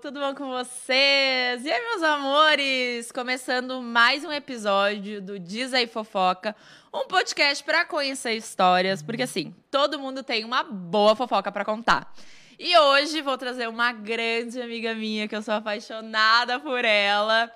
Tudo 0.00 0.20
bom 0.20 0.34
com 0.34 0.48
vocês? 0.48 1.64
E 1.64 1.70
aí, 1.70 1.82
meus 1.90 2.02
amores? 2.02 3.10
Começando 3.12 3.80
mais 3.80 4.24
um 4.24 4.32
episódio 4.32 5.22
do 5.22 5.38
Diz 5.38 5.72
aí 5.72 5.86
Fofoca, 5.86 6.54
um 6.92 7.06
podcast 7.06 7.64
para 7.64 7.84
conhecer 7.84 8.32
histórias, 8.32 9.02
porque 9.02 9.22
assim, 9.22 9.54
todo 9.70 9.98
mundo 9.98 10.22
tem 10.22 10.44
uma 10.44 10.62
boa 10.62 11.16
fofoca 11.16 11.50
para 11.50 11.64
contar. 11.64 12.12
E 12.58 12.76
hoje 12.76 13.22
vou 13.22 13.38
trazer 13.38 13.68
uma 13.68 13.92
grande 13.92 14.60
amiga 14.60 14.94
minha 14.94 15.26
que 15.26 15.34
eu 15.34 15.42
sou 15.42 15.54
apaixonada 15.54 16.60
por 16.60 16.84
ela. 16.84 17.50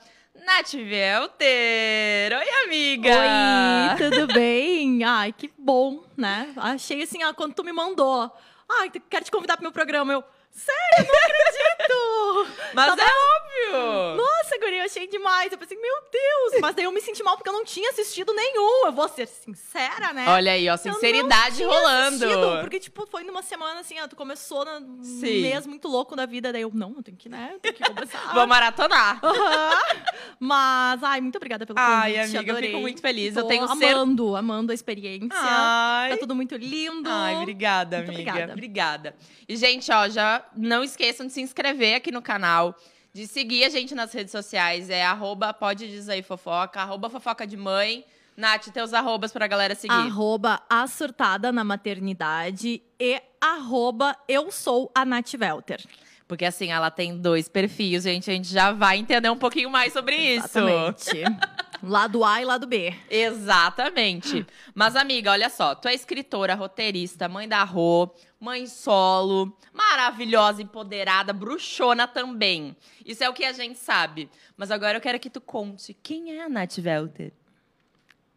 Nath 0.47 0.73
Velter! 0.73 2.33
Oi, 2.39 2.65
amiga! 2.65 3.11
Oi, 3.11 4.11
tudo 4.11 4.33
bem? 4.33 5.05
Ai, 5.05 5.33
que 5.33 5.51
bom, 5.59 6.05
né? 6.17 6.53
Achei 6.57 7.03
assim, 7.03 7.23
ó, 7.23 7.35
quando 7.35 7.55
tu 7.55 7.63
me 7.63 7.73
mandou. 7.73 8.31
Ai, 8.71 8.89
quero 9.11 9.25
te 9.25 9.31
convidar 9.31 9.57
pro 9.57 9.65
meu 9.65 9.73
programa. 9.73 10.13
Eu, 10.13 10.25
Sério, 10.53 11.07
não 11.07 11.15
acredito! 11.15 12.71
Mas 12.75 12.87
Tava... 12.87 13.03
é 13.03 13.50
óbvio! 13.51 14.17
Nossa, 14.17 14.59
Guri, 14.59 14.79
eu 14.79 14.85
achei 14.85 15.07
demais. 15.07 15.53
Eu 15.53 15.59
pensei, 15.59 15.77
meu 15.77 15.95
Deus! 16.11 16.61
Mas 16.61 16.75
daí 16.75 16.85
eu 16.85 16.93
me 16.93 17.01
senti 17.01 17.23
mal 17.23 17.37
porque 17.37 17.49
eu 17.49 17.53
não 17.53 17.65
tinha 17.65 17.91
assistido 17.91 18.33
nenhum. 18.33 18.87
Eu 18.87 18.93
vou 18.93 19.09
ser 19.09 19.27
sincera, 19.27 20.13
né? 20.13 20.27
Olha 20.29 20.53
aí, 20.53 20.69
ó, 20.69 20.77
sinceridade 20.77 21.63
rolando. 21.63 22.25
Assistido, 22.25 22.61
porque, 22.61 22.81
tipo, 22.81 23.07
foi 23.07 23.25
numa 23.25 23.43
semana 23.43 23.81
assim, 23.81 24.01
ó, 24.01 24.09
tu 24.09 24.17
começou 24.17 24.65
Sim. 25.03 25.43
mês 25.43 25.67
muito 25.67 25.89
louco 25.89 26.17
da 26.17 26.27
vida. 26.27 26.53
Daí 26.53 26.63
eu, 26.63 26.71
não, 26.75 26.95
eu 26.97 27.03
tenho 27.03 27.17
que, 27.17 27.29
né? 27.29 27.51
Eu 27.55 27.61
tenho 27.61 27.75
que 27.75 27.85
começar. 27.85 28.21
Vou 28.35 28.47
maratonar. 28.47 29.21
Uhum. 29.25 30.01
Mas, 30.39 31.03
ai, 31.03 31.21
muito 31.21 31.37
obrigada 31.37 31.67
pelo 31.67 31.79
convite. 31.79 31.95
Ai, 31.95 32.19
amiga, 32.19 32.41
adorei. 32.41 32.69
eu 32.69 32.73
fico 32.73 32.81
muito 32.81 33.01
feliz. 33.01 33.35
Tô 33.35 33.41
eu 33.41 33.45
tenho 33.47 33.65
amando, 33.65 34.37
amando 34.37 34.73
a 34.73 34.75
experiência. 34.75 35.29
Ai. 35.33 36.11
Tá 36.11 36.17
tudo 36.19 36.35
muito 36.35 36.57
lindo. 36.57 37.09
Ai, 37.11 37.37
obrigada, 37.37 37.99
muito 37.99 38.11
amiga. 38.11 38.31
Obrigada. 38.31 38.53
obrigada. 38.53 39.17
E, 39.49 39.57
gente, 39.57 39.91
ó, 39.91 40.09
já 40.09 40.45
não 40.57 40.83
esqueçam 40.83 41.27
de 41.27 41.33
se 41.33 41.41
inscrever 41.41 41.97
aqui 41.97 42.11
no 42.11 42.23
canal, 42.23 42.75
de 43.13 43.27
seguir 43.27 43.65
a 43.65 43.69
gente 43.69 43.95
nas 43.95 44.13
redes 44.13 44.33
sociais. 44.33 44.91
É 44.91 45.05
arroba 45.05 45.53
pode 45.53 45.89
dizer 45.89 46.23
fofoca, 46.23 46.81
arroba 46.81 47.11
fofoca 47.11 47.47
de 47.47 47.57
mãe. 47.57 48.05
Nath, 48.37 48.69
teus 48.69 48.95
arrobas 48.95 49.33
pra 49.33 49.47
galera 49.47 49.75
seguir. 49.75 49.93
Arroba 49.93 50.63
a 50.71 50.87
surtada 50.87 51.53
na 51.53 51.63
maternidade 51.63 52.83
e 52.99 53.21
arroba 53.41 54.17
eu 54.27 54.51
sou 54.51 54.91
a 54.95 55.05
Nath 55.05 55.35
Welter. 55.39 55.81
Porque 56.27 56.45
assim, 56.45 56.71
ela 56.71 56.91
tem 56.91 57.19
dois 57.19 57.49
perfis, 57.49 58.05
gente. 58.05 58.31
A 58.31 58.33
gente 58.33 58.49
já 58.49 58.73
vai 58.73 58.99
entender 58.99 59.29
um 59.29 59.37
pouquinho 59.37 59.69
mais 59.69 59.93
sobre 59.93 60.15
Exatamente. 60.35 61.01
isso. 61.01 61.17
lado 61.83 62.25
A 62.25 62.41
e 62.41 62.45
lado 62.45 62.67
B. 62.67 62.95
Exatamente. 63.09 64.47
Mas, 64.75 64.97
amiga, 64.97 65.31
olha 65.31 65.49
só. 65.49 65.75
Tu 65.75 65.89
é 65.89 65.95
escritora, 65.95 66.55
roteirista, 66.55 67.29
mãe 67.29 67.49
da 67.49 67.63
Rô, 67.65 68.11
mãe 68.39 68.67
solo, 68.67 69.57
maravilhosa, 69.73 70.63
empoderada, 70.63 71.33
bruxona 71.33 72.07
também. 72.07 72.77
Isso 73.05 73.25
é 73.25 73.29
o 73.29 73.33
que 73.33 73.45
a 73.45 73.53
gente 73.53 73.79
sabe. 73.79 74.31
Mas 74.57 74.71
agora 74.71 74.99
eu 74.99 75.01
quero 75.01 75.19
que 75.19 75.31
tu 75.31 75.41
conte 75.41 75.97
quem 76.03 76.39
é 76.39 76.45
a 76.45 76.49
Nath 76.49 76.79
Welter. 76.79 77.33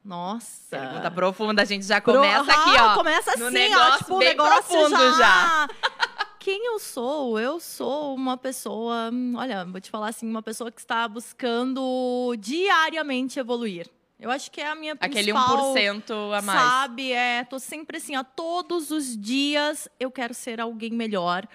Nossa. 0.03 0.78
Pergunta 0.78 1.11
profunda, 1.11 1.61
a 1.61 1.66
gente 1.66 1.85
já 1.85 2.02
começa 2.02 2.44
Pro... 2.44 2.53
aqui, 2.53 2.81
ó. 2.81 2.94
Começa 2.94 3.31
assim, 3.31 3.50
negócio 3.50 3.94
ó, 3.94 3.97
tipo, 3.97 4.19
bem 4.19 4.30
negócio 4.30 4.63
profundo 4.63 4.97
já. 4.97 5.17
já. 5.17 5.69
Quem 6.44 6.67
eu 6.67 6.77
sou? 6.77 7.39
Eu 7.39 7.58
sou 7.58 8.13
uma 8.13 8.36
pessoa, 8.36 9.09
olha, 9.33 9.63
vou 9.63 9.80
te 9.80 9.89
falar 9.89 10.09
assim, 10.09 10.30
uma 10.30 10.44
pessoa 10.44 10.69
que 10.69 10.81
está 10.81 11.08
buscando 11.08 12.35
diariamente 12.38 13.39
evoluir. 13.39 13.89
Eu 14.19 14.30
acho 14.30 14.52
que 14.52 14.59
é 14.59 14.67
a 14.67 14.75
minha 14.75 14.94
principal... 14.94 15.72
Aquele 15.72 16.02
1% 16.02 16.38
a 16.38 16.41
mais. 16.41 16.59
Sabe, 16.59 17.13
é, 17.13 17.45
tô 17.45 17.57
sempre 17.59 17.95
assim, 17.95 18.17
ó, 18.17 18.23
todos 18.23 18.91
os 18.91 19.17
dias 19.17 19.88
eu 19.97 20.12
quero 20.12 20.34
ser 20.34 20.59
alguém 20.59 20.91
melhor 20.91 21.47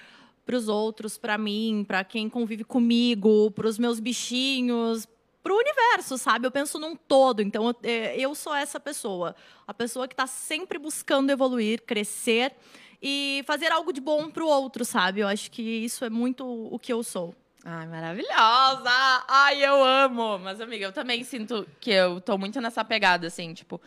para 0.47 0.57
os 0.57 0.69
outros, 0.69 1.19
para 1.19 1.37
mim, 1.37 1.85
para 1.87 2.03
quem 2.03 2.27
convive 2.27 2.65
comigo, 2.65 3.51
para 3.51 3.69
os 3.69 3.79
meus 3.79 4.01
bichinhos, 4.01 5.07
para 5.43 5.53
o 5.53 5.59
universo, 5.59 6.17
sabe? 6.17 6.47
Eu 6.47 6.51
penso 6.51 6.79
num 6.79 6.97
todo. 6.97 7.43
Então, 7.43 7.75
é, 7.83 8.19
eu 8.19 8.35
sou 8.35 8.55
essa 8.55 8.81
pessoa. 8.81 9.37
A 9.67 9.75
pessoa 9.75 10.09
que 10.09 10.15
está 10.15 10.27
sempre 10.27 10.79
buscando 10.79 11.29
evoluir, 11.29 11.83
crescer 11.83 12.57
e 13.03 13.43
fazer 13.47 13.71
algo 13.73 13.93
de 13.93 14.01
bom 14.01 14.31
para 14.31 14.45
o 14.45 14.49
outro, 14.49 14.85
sabe? 14.85 15.21
Eu 15.21 15.29
acho 15.29 15.51
que 15.51 15.63
isso 15.63 16.05
é 16.05 16.11
muito 16.11 16.45
o 16.47 16.79
que 16.79 16.93
eu 16.93 17.03
sou. 17.03 17.35
Ai, 17.65 17.87
maravilhosa! 17.87 18.91
Ai, 19.29 19.65
eu 19.65 19.85
amo! 19.85 20.39
Mas, 20.39 20.61
amiga, 20.61 20.87
eu 20.87 20.93
também 20.93 21.23
sinto 21.25 21.67
que 21.81 21.91
eu 21.91 22.21
tô 22.21 22.39
muito 22.39 22.61
nessa 22.61 22.85
pegada, 22.85 23.27
assim, 23.27 23.53
tipo. 23.53 23.81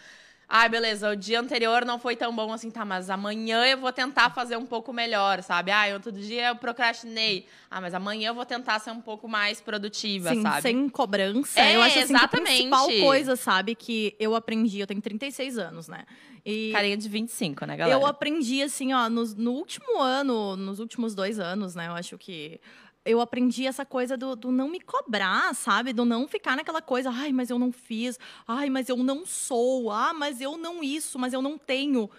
Ai, 0.54 0.68
beleza, 0.68 1.10
o 1.10 1.16
dia 1.16 1.40
anterior 1.40 1.86
não 1.86 1.98
foi 1.98 2.14
tão 2.14 2.36
bom 2.36 2.52
assim, 2.52 2.70
tá, 2.70 2.84
mas 2.84 3.10
amanhã 3.10 3.66
eu 3.66 3.78
vou 3.78 3.94
tentar 3.94 4.32
fazer 4.32 4.58
um 4.58 4.66
pouco 4.66 4.92
melhor, 4.92 5.42
sabe? 5.42 5.72
Ah, 5.72 5.86
outro 5.94 6.12
dia 6.12 6.50
eu 6.50 6.58
procrastinei. 6.58 7.46
Ah, 7.70 7.80
mas 7.80 7.94
amanhã 7.94 8.32
eu 8.32 8.36
vou 8.36 8.46
tentar 8.46 8.78
ser 8.80 8.92
um 8.92 9.00
pouco 9.00 9.30
mais 9.30 9.62
produtiva, 9.62 10.28
Sim, 10.34 10.42
sabe? 10.42 10.62
sem 10.62 10.90
cobrança. 10.90 11.58
É, 11.58 11.78
eu 11.78 11.82
acho 11.82 12.00
assim, 12.00 12.14
exatamente. 12.14 12.46
que 12.46 12.52
a 12.52 12.56
principal 12.56 12.90
coisa, 13.00 13.38
sabe, 13.38 13.76
que 13.76 14.14
eu 14.20 14.36
aprendi, 14.36 14.82
eu 14.82 14.88
tenho 14.88 15.02
36 15.02 15.58
anos, 15.58 15.88
né? 15.88 16.04
E 16.46 16.72
Carinha 16.74 16.98
de 16.98 17.08
25, 17.08 17.66
né, 17.66 17.78
galera? 17.78 17.98
Eu 17.98 18.06
aprendi, 18.06 18.62
assim, 18.62 18.92
ó, 18.92 19.10
no, 19.10 19.24
no 19.24 19.52
último 19.54 20.02
ano, 20.02 20.58
nos 20.58 20.80
últimos 20.80 21.16
dois 21.16 21.40
anos, 21.40 21.76
né? 21.76 21.88
Eu 21.88 21.94
acho 21.94 22.18
que 22.18 22.60
eu 23.04 23.20
aprendi 23.20 23.66
essa 23.66 23.86
coisa 23.86 24.16
do, 24.16 24.36
do, 24.36 24.52
não 24.52 24.68
me 24.70 24.80
cobrar, 24.80 25.54
sabe? 25.56 25.94
Do 25.94 26.06
não 26.06 26.28
ficar 26.28 26.56
naquela 26.56 26.82
coisa, 26.82 27.10
ai, 27.10 27.32
mas 27.32 27.50
eu 27.50 27.58
não 27.58 27.72
fiz, 27.72 28.20
ai, 28.48 28.70
mas 28.70 28.90
eu 28.90 28.98
não 28.98 29.26
sou, 29.26 29.92
ah, 29.92 30.14
mas 30.14 30.40
eu 30.40 30.58
não 30.58 30.84
isso, 30.84 31.18
mas 31.18 31.34
eu 31.34 31.42
não 31.42 31.58
tenho. 31.58 32.10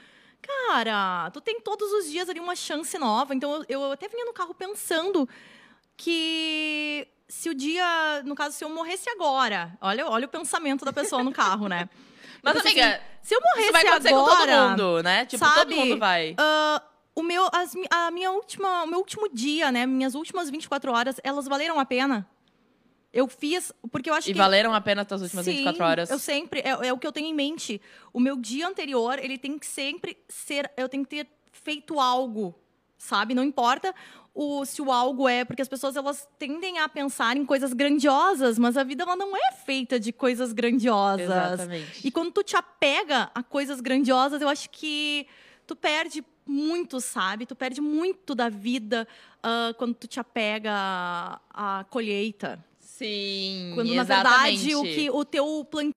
Cara, 0.41 1.31
tu 1.31 1.41
tem 1.41 1.61
todos 1.61 1.91
os 1.93 2.11
dias 2.11 2.29
ali 2.29 2.41
uma 2.41 2.57
chance 2.57 2.99
nova. 2.99 3.35
Então 3.35 3.65
eu, 3.69 3.83
eu 3.83 3.93
até 3.93 4.09
vinha 4.09 4.25
no 4.25 4.33
carro 4.33 4.55
pensando 4.55 5.29
que 5.97 7.07
se 7.29 7.49
o 7.49 7.55
dia, 7.55 8.23
no 8.25 8.35
caso, 8.35 8.57
se 8.57 8.65
eu 8.65 8.69
morresse 8.69 9.09
agora, 9.09 9.73
olha, 9.81 10.07
olha 10.07 10.27
o 10.27 10.29
pensamento 10.29 10.85
da 10.85 10.93
pessoa 10.93 11.23
no 11.23 11.33
carro, 11.33 11.69
né? 11.69 11.89
Mas, 12.43 12.57
tipo 12.57 12.67
amiga, 12.67 12.89
assim, 12.89 13.03
se 13.23 13.35
eu 13.37 13.41
morresse 13.41 13.63
isso 13.63 13.73
vai 13.73 13.87
acontecer 13.87 14.15
agora, 14.15 14.37
com 14.37 14.37
todo 14.37 14.69
mundo, 14.69 15.03
né? 15.05 15.27
Tipo, 15.27 15.45
sabe, 15.45 15.61
todo 15.61 15.77
mundo 15.77 15.99
vai. 15.99 16.33
Uh, 16.33 16.92
o 17.15 17.23
meu, 17.23 17.49
as, 17.53 17.75
a 17.91 18.11
minha 18.11 18.31
última, 18.31 18.85
o 18.85 18.87
meu 18.87 18.99
último 18.99 19.29
dia, 19.29 19.71
né? 19.71 19.87
Minhas 19.87 20.15
últimas 20.15 20.49
24 20.49 20.93
horas, 20.93 21.17
elas 21.23 21.47
valeram 21.47 21.79
a 21.79 21.85
pena. 21.85 22.27
Eu 23.13 23.29
fiz, 23.29 23.73
porque 23.91 24.09
eu 24.09 24.15
acho 24.15 24.31
e 24.31 24.33
que... 24.33 24.39
E 24.39 24.41
valeram 24.41 24.73
a 24.73 24.81
pena 24.81 25.03
as 25.03 25.09
tuas 25.09 25.21
últimas 25.21 25.45
Sim, 25.45 25.57
24 25.57 25.85
horas? 25.85 26.11
eu 26.11 26.19
sempre, 26.19 26.61
é, 26.61 26.71
é, 26.89 26.93
o 26.93 26.99
que 26.99 27.07
eu 27.07 27.13
tenho 27.13 27.27
em 27.27 27.35
mente. 27.35 27.81
O 28.13 28.19
meu 28.19 28.37
dia 28.37 28.67
anterior, 28.67 29.19
ele 29.19 29.37
tem 29.37 29.59
que 29.59 29.67
sempre 29.67 30.17
ser, 30.29 30.71
eu 30.77 30.89
tenho 30.89 31.05
que 31.05 31.11
ter 31.11 31.29
feito 31.53 32.01
algo, 32.01 32.59
sabe? 32.97 33.35
Não 33.35 33.45
importa 33.45 33.95
o, 34.35 34.65
se 34.65 34.81
o 34.81 34.91
algo 34.91 35.29
é, 35.29 35.45
porque 35.45 35.61
as 35.61 35.69
pessoas 35.69 35.95
elas 35.95 36.27
tendem 36.39 36.79
a 36.79 36.89
pensar 36.89 37.37
em 37.37 37.45
coisas 37.45 37.75
grandiosas, 37.75 38.59
mas 38.59 38.79
a 38.79 38.83
vida 38.83 39.03
ela 39.03 39.15
não 39.15 39.37
é 39.37 39.53
feita 39.53 40.01
de 40.01 40.11
coisas 40.11 40.55
grandiosas. 40.55 41.27
Exatamente. 41.27 42.07
E 42.07 42.11
quando 42.11 42.33
tu 42.33 42.43
te 42.43 42.57
apega 42.57 43.31
a 43.35 43.43
coisas 43.43 43.83
grandiosas, 43.83 44.41
eu 44.41 44.49
acho 44.49 44.71
que 44.71 45.27
tu 45.67 45.77
perde 45.77 46.25
muito, 46.47 47.01
sabe? 47.01 47.47
Tu 47.47 47.55
perde 47.55 47.81
muito 47.81 48.35
da 48.35 48.49
vida 48.49 49.07
uh, 49.39 49.75
quando 49.75 49.95
tu 49.95 50.07
te 50.07 50.21
apega 50.21 50.73
à, 50.73 51.81
à 51.81 51.85
colheita. 51.85 52.65
Sim, 52.79 53.73
Quando, 53.75 53.93
exatamente. 53.93 53.97
na 53.97 54.15
verdade, 54.15 54.75
o, 54.77 54.83
que, 54.83 55.11
o 55.11 55.25
teu 55.25 55.67
plantio, 55.69 55.93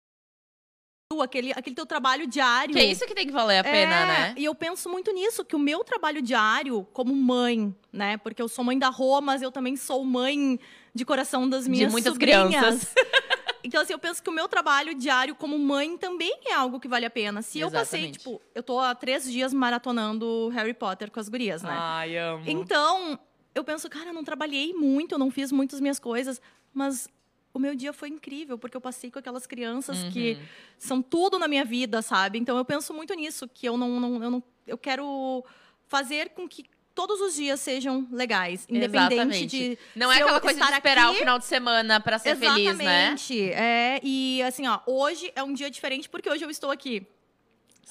aquele, 1.21 1.51
aquele 1.51 1.75
teu 1.75 1.85
trabalho 1.85 2.25
diário... 2.25 2.73
Que 2.73 2.79
é 2.79 2.85
isso 2.85 3.05
que 3.05 3.13
tem 3.13 3.27
que 3.27 3.33
valer 3.33 3.59
a 3.59 3.63
pena, 3.63 3.95
é, 3.95 4.05
né? 4.05 4.33
E 4.37 4.45
eu 4.45 4.55
penso 4.55 4.89
muito 4.89 5.11
nisso, 5.11 5.45
que 5.45 5.55
o 5.55 5.59
meu 5.59 5.83
trabalho 5.83 6.21
diário, 6.21 6.87
como 6.93 7.13
mãe, 7.13 7.75
né? 7.93 8.17
Porque 8.17 8.41
eu 8.41 8.47
sou 8.47 8.63
mãe 8.65 8.79
da 8.79 8.89
Rô, 8.89 9.21
mas 9.21 9.41
eu 9.41 9.51
também 9.51 9.75
sou 9.75 10.03
mãe 10.03 10.59
de 10.95 11.05
coração 11.05 11.47
das 11.47 11.67
minhas 11.67 11.87
De 11.87 11.91
muitas 11.91 12.13
sobrinhas. 12.13 12.47
crianças. 12.47 12.93
Então, 13.65 13.81
assim, 13.81 13.93
eu 13.93 13.99
penso 13.99 14.21
que 14.21 14.29
o 14.29 14.33
meu 14.33 14.47
trabalho 14.47 14.93
diário 14.93 15.33
como 15.35 15.57
mãe 15.57 15.97
também 15.97 16.37
é 16.45 16.53
algo 16.53 16.79
que 16.79 16.87
vale 16.87 17.05
a 17.05 17.09
pena. 17.09 17.41
Se 17.41 17.59
Exatamente. 17.59 17.73
eu 17.75 17.79
passei, 17.79 18.11
tipo, 18.11 18.41
eu 18.53 18.61
tô 18.61 18.79
há 18.79 18.93
três 18.93 19.29
dias 19.29 19.51
maratonando 19.53 20.49
Harry 20.49 20.73
Potter 20.73 21.09
com 21.09 21.19
as 21.19 21.27
gurias, 21.27 21.63
né? 21.63 21.71
Ai, 21.75 22.15
amo. 22.17 22.43
Então, 22.45 23.19
eu 23.55 23.63
penso, 23.63 23.89
cara, 23.89 24.09
eu 24.09 24.13
não 24.13 24.23
trabalhei 24.23 24.73
muito, 24.73 25.13
eu 25.15 25.19
não 25.19 25.31
fiz 25.31 25.51
muitas 25.51 25.79
minhas 25.81 25.97
coisas, 25.99 26.39
mas 26.73 27.07
o 27.53 27.57
meu 27.59 27.73
dia 27.73 27.91
foi 27.91 28.09
incrível, 28.09 28.57
porque 28.57 28.77
eu 28.77 28.81
passei 28.81 29.09
com 29.09 29.17
aquelas 29.17 29.47
crianças 29.47 30.03
Uhum. 30.03 30.11
que 30.11 30.37
são 30.77 31.01
tudo 31.01 31.39
na 31.39 31.47
minha 31.47 31.65
vida, 31.65 32.01
sabe? 32.01 32.37
Então, 32.37 32.57
eu 32.57 32.65
penso 32.65 32.93
muito 32.93 33.13
nisso, 33.15 33.47
que 33.47 33.67
eu 33.67 33.77
não, 33.77 33.99
não, 33.99 34.23
eu 34.23 34.29
não 34.29 34.43
eu 34.67 34.77
quero 34.77 35.43
fazer 35.87 36.29
com 36.29 36.47
que 36.47 36.65
todos 36.95 37.19
os 37.19 37.35
dias 37.35 37.59
sejam 37.59 38.07
legais, 38.09 38.65
independente 38.69 39.13
Exatamente. 39.13 39.47
de 39.47 39.79
Não 39.95 40.11
é 40.11 40.15
aquela 40.15 40.39
coisa 40.39 40.59
de 40.59 40.71
esperar 40.71 41.07
aqui, 41.07 41.15
o 41.15 41.19
final 41.19 41.37
de 41.37 41.45
semana 41.45 41.99
pra 41.99 42.17
ser 42.17 42.37
feliz, 42.37 42.77
né? 42.77 43.09
Exatamente. 43.13 43.51
É, 43.51 43.99
e 44.01 44.41
assim, 44.43 44.65
ó, 44.65 44.79
hoje 44.87 45.31
é 45.35 45.43
um 45.43 45.53
dia 45.53 45.69
diferente 45.69 46.07
porque 46.09 46.29
hoje 46.29 46.43
eu 46.45 46.49
estou 46.49 46.71
aqui. 46.71 47.05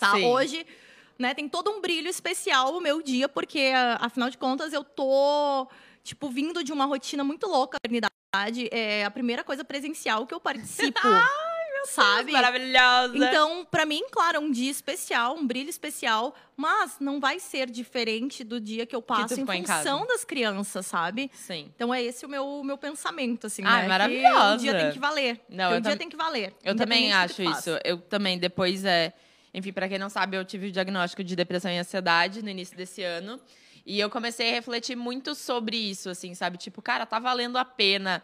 Tá? 0.01 0.13
Sim. 0.13 0.25
Hoje, 0.25 0.67
né, 1.19 1.35
tem 1.35 1.49
todo 1.49 1.71
um 1.71 1.81
brilho 1.81 2.09
especial 2.09 2.75
o 2.75 2.81
meu 2.81 3.03
dia, 3.03 3.29
porque 3.29 3.73
afinal 4.01 4.31
de 4.31 4.39
contas 4.39 4.73
eu 4.73 4.83
tô 4.83 5.69
tipo 6.03 6.29
vindo 6.29 6.65
de 6.65 6.73
uma 6.73 6.87
rotina 6.87 7.23
muito 7.23 7.47
louca, 7.47 7.77
a 7.77 7.89
maternidade 7.89 8.69
é 8.73 9.05
a 9.05 9.11
primeira 9.11 9.45
coisa 9.45 9.65
presencial 9.65 10.27
que 10.27 10.35
eu 10.35 10.41
participo. 10.41 10.99
sabe? 11.87 12.33
Maravilhosa. 12.33 13.17
Então, 13.17 13.65
pra 13.71 13.85
mim, 13.85 14.03
claro, 14.11 14.37
é 14.37 14.41
um 14.41 14.51
dia 14.51 14.71
especial, 14.71 15.37
um 15.37 15.47
brilho 15.47 15.69
especial, 15.71 16.35
mas 16.57 16.97
não 17.01 17.21
vai 17.21 17.39
ser 17.39 17.71
diferente 17.71 18.43
do 18.45 18.61
dia 18.61 18.87
que 18.87 18.95
eu 18.95 19.03
passo 19.03 19.35
em 19.35 19.37
ficou 19.39 19.55
em 19.55 19.65
função 19.65 20.07
das 20.07 20.25
crianças, 20.25 20.87
sabe? 20.87 21.31
Sim. 21.35 21.71
Então 21.75 21.93
é 21.93 22.03
esse 22.03 22.25
o 22.25 22.29
meu, 22.29 22.63
meu 22.65 22.79
pensamento, 22.79 23.47
assim, 23.47 23.63
Ah, 23.65 23.83
né? 23.83 23.89
maravilhosa. 23.89 24.49
Que 24.51 24.55
o 24.55 24.59
dia 24.59 24.75
tem 24.79 24.91
que 24.93 24.99
valer. 24.99 25.41
Não, 25.49 25.71
eu 25.73 25.79
o 25.79 25.81
dia 25.81 25.91
tam- 25.93 25.99
tem 25.99 26.09
que 26.09 26.17
valer. 26.17 26.55
Eu 26.65 26.77
também 26.77 27.13
acho 27.13 27.35
que 27.37 27.45
isso. 27.45 27.71
Eu 27.85 27.99
também, 27.99 28.39
depois 28.39 28.85
é. 28.85 29.13
Enfim, 29.53 29.73
pra 29.73 29.89
quem 29.89 29.99
não 29.99 30.09
sabe, 30.11 30.37
eu 30.37 30.45
tive 30.45 30.67
o 30.69 30.73
diagnóstico 30.73 31.23
de 31.23 31.37
depressão 31.37 31.71
e 31.71 31.79
ansiedade 31.79 32.43
no 32.43 32.49
início 32.51 32.77
desse 32.77 33.03
ano. 33.03 33.41
E 33.87 34.01
eu 34.01 34.09
comecei 34.09 34.49
a 34.51 34.53
refletir 34.55 34.97
muito 34.97 35.35
sobre 35.35 35.77
isso, 35.77 36.09
assim, 36.09 36.35
sabe? 36.35 36.57
Tipo, 36.57 36.81
cara, 36.83 37.05
tá 37.07 37.19
valendo 37.19 37.57
a 37.59 37.65
pena. 37.65 38.23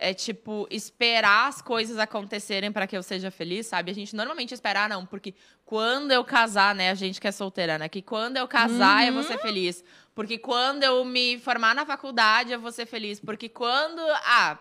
É 0.00 0.14
tipo, 0.14 0.66
esperar 0.70 1.48
as 1.48 1.60
coisas 1.60 1.98
acontecerem 1.98 2.70
pra 2.70 2.86
que 2.86 2.96
eu 2.96 3.02
seja 3.02 3.30
feliz, 3.32 3.66
sabe? 3.66 3.90
A 3.90 3.94
gente 3.94 4.14
normalmente 4.14 4.54
espera, 4.54 4.84
ah, 4.84 4.88
não, 4.88 5.04
porque 5.04 5.34
quando 5.64 6.12
eu 6.12 6.24
casar, 6.24 6.74
né? 6.74 6.90
A 6.90 6.94
gente 6.94 7.20
que 7.20 7.26
é 7.26 7.32
solteira, 7.32 7.76
né? 7.78 7.88
Que 7.88 8.00
quando 8.00 8.36
eu 8.36 8.46
casar 8.46 9.06
eu 9.06 9.12
vou 9.12 9.24
ser 9.24 9.38
feliz. 9.38 9.84
Porque 10.14 10.38
quando 10.38 10.82
eu 10.84 11.04
me 11.04 11.38
formar 11.38 11.74
na 11.74 11.84
faculdade 11.84 12.52
eu 12.52 12.60
vou 12.60 12.72
ser 12.72 12.86
feliz. 12.86 13.20
Porque 13.20 13.48
quando. 13.48 14.00
Ah, 14.24 14.58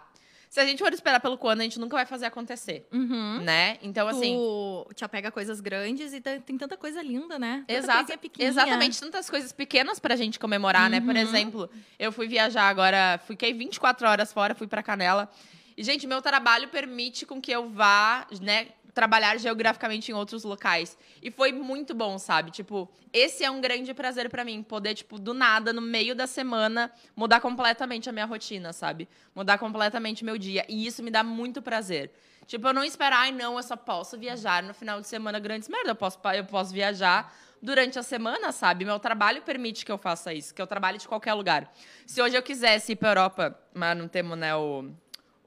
se 0.50 0.60
a 0.60 0.66
gente 0.66 0.80
for 0.80 0.94
esperar 0.94 1.20
pelo 1.20 1.38
quando, 1.38 1.62
a 1.62 1.64
gente 1.64 1.80
nunca 1.80 1.96
vai 1.96 2.06
fazer 2.06 2.26
acontecer 2.26 2.88
Uhum. 2.92 3.42
né? 3.42 3.78
Então, 3.82 4.08
assim. 4.08 4.36
Tu 4.38 4.94
te 4.96 5.04
apega 5.06 5.30
a 5.30 5.32
coisas 5.32 5.60
grandes 5.60 6.14
e 6.14 6.22
tem, 6.22 6.58
tanta 6.58 6.78
coisa 6.78 7.02
linda, 7.02 7.38
né? 7.38 7.64
Tanta 7.68 7.74
Exata, 7.74 8.20
exatamente, 8.40 9.00
tantas 9.00 9.30
coisas 9.30 9.52
pequenas 9.52 10.00
pra 10.00 10.16
gente 10.16 10.40
comemorar, 10.40 10.90
né? 10.90 11.02
Por 11.02 11.16
Uhum. 11.16 11.22
exemplo, 11.22 11.70
eu 12.00 12.12
fui 12.12 12.28
viajar 12.28 12.68
agora, 12.70 13.20
fiquei 13.28 13.54
24 13.54 14.08
horas 14.08 14.32
fora, 14.34 14.56
fui 14.56 14.68
pra 14.68 14.82
Canela. 14.84 15.30
E, 15.76 15.84
gente, 15.84 16.08
meu 16.08 16.22
trabalho 16.24 16.70
permite 16.70 17.24
com 17.24 17.40
que 17.40 17.52
eu 17.52 17.70
vá, 17.70 18.26
né, 18.42 18.70
trabalhar 18.98 19.38
geograficamente 19.38 20.12
em 20.12 20.16
outros 20.16 20.44
locais. 20.44 20.98
E 21.22 21.30
foi 21.30 21.52
muito 21.52 21.94
bom, 21.94 22.18
sabe? 22.18 22.50
Tipo, 22.50 22.90
esse 23.14 23.44
é 23.44 23.52
um 23.52 23.62
grande 23.62 23.94
prazer 23.94 24.28
pra 24.28 24.44
mim, 24.44 24.64
poder, 24.64 24.96
tipo, 24.96 25.20
do 25.20 25.36
nada, 25.36 25.72
no 25.72 25.84
meio 25.84 26.16
da 26.16 26.26
semana, 26.26 26.92
mudar 27.16 27.40
completamente 27.40 28.10
a 28.10 28.12
minha 28.12 28.26
rotina, 28.26 28.74
sabe? 28.74 29.08
Mudar 29.36 29.60
completamente 29.60 30.26
meu 30.26 30.36
dia. 30.36 30.66
E 30.68 30.88
isso 30.88 31.04
me 31.04 31.12
dá 31.12 31.24
muito 31.24 31.62
prazer. 31.62 32.12
Tipo, 32.48 32.70
eu 32.70 32.74
não 32.74 32.84
esperar, 32.84 33.20
ai, 33.20 33.32
não, 33.32 33.56
eu 33.58 33.62
só 33.62 33.76
posso 33.76 34.18
viajar 34.18 34.64
no 34.64 34.74
final 34.74 35.00
de 35.00 35.06
semana 35.08 35.38
grandes 35.38 35.70
merda. 35.70 35.92
Eu 35.92 35.96
posso, 35.96 36.18
eu 36.34 36.46
posso 36.46 36.74
viajar 36.74 37.32
durante 37.62 38.00
a 38.00 38.04
semana, 38.04 38.52
sabe? 38.52 38.84
Meu 38.84 38.98
trabalho 38.98 39.44
permite 39.44 39.86
que 39.86 39.92
eu 39.92 39.98
faça 40.00 40.34
isso, 40.34 40.56
que 40.56 40.62
eu 40.62 40.66
trabalhe 40.66 40.98
de 40.98 41.08
qualquer 41.08 41.36
lugar. 41.36 41.72
Se 42.08 42.20
hoje 42.20 42.36
eu 42.36 42.42
quisesse 42.42 42.94
ir 42.94 42.96
pra 42.96 43.10
Europa, 43.10 43.60
mas 43.76 43.96
não 43.96 44.08
temos, 44.08 44.36
né, 44.36 44.56
o, 44.56 44.90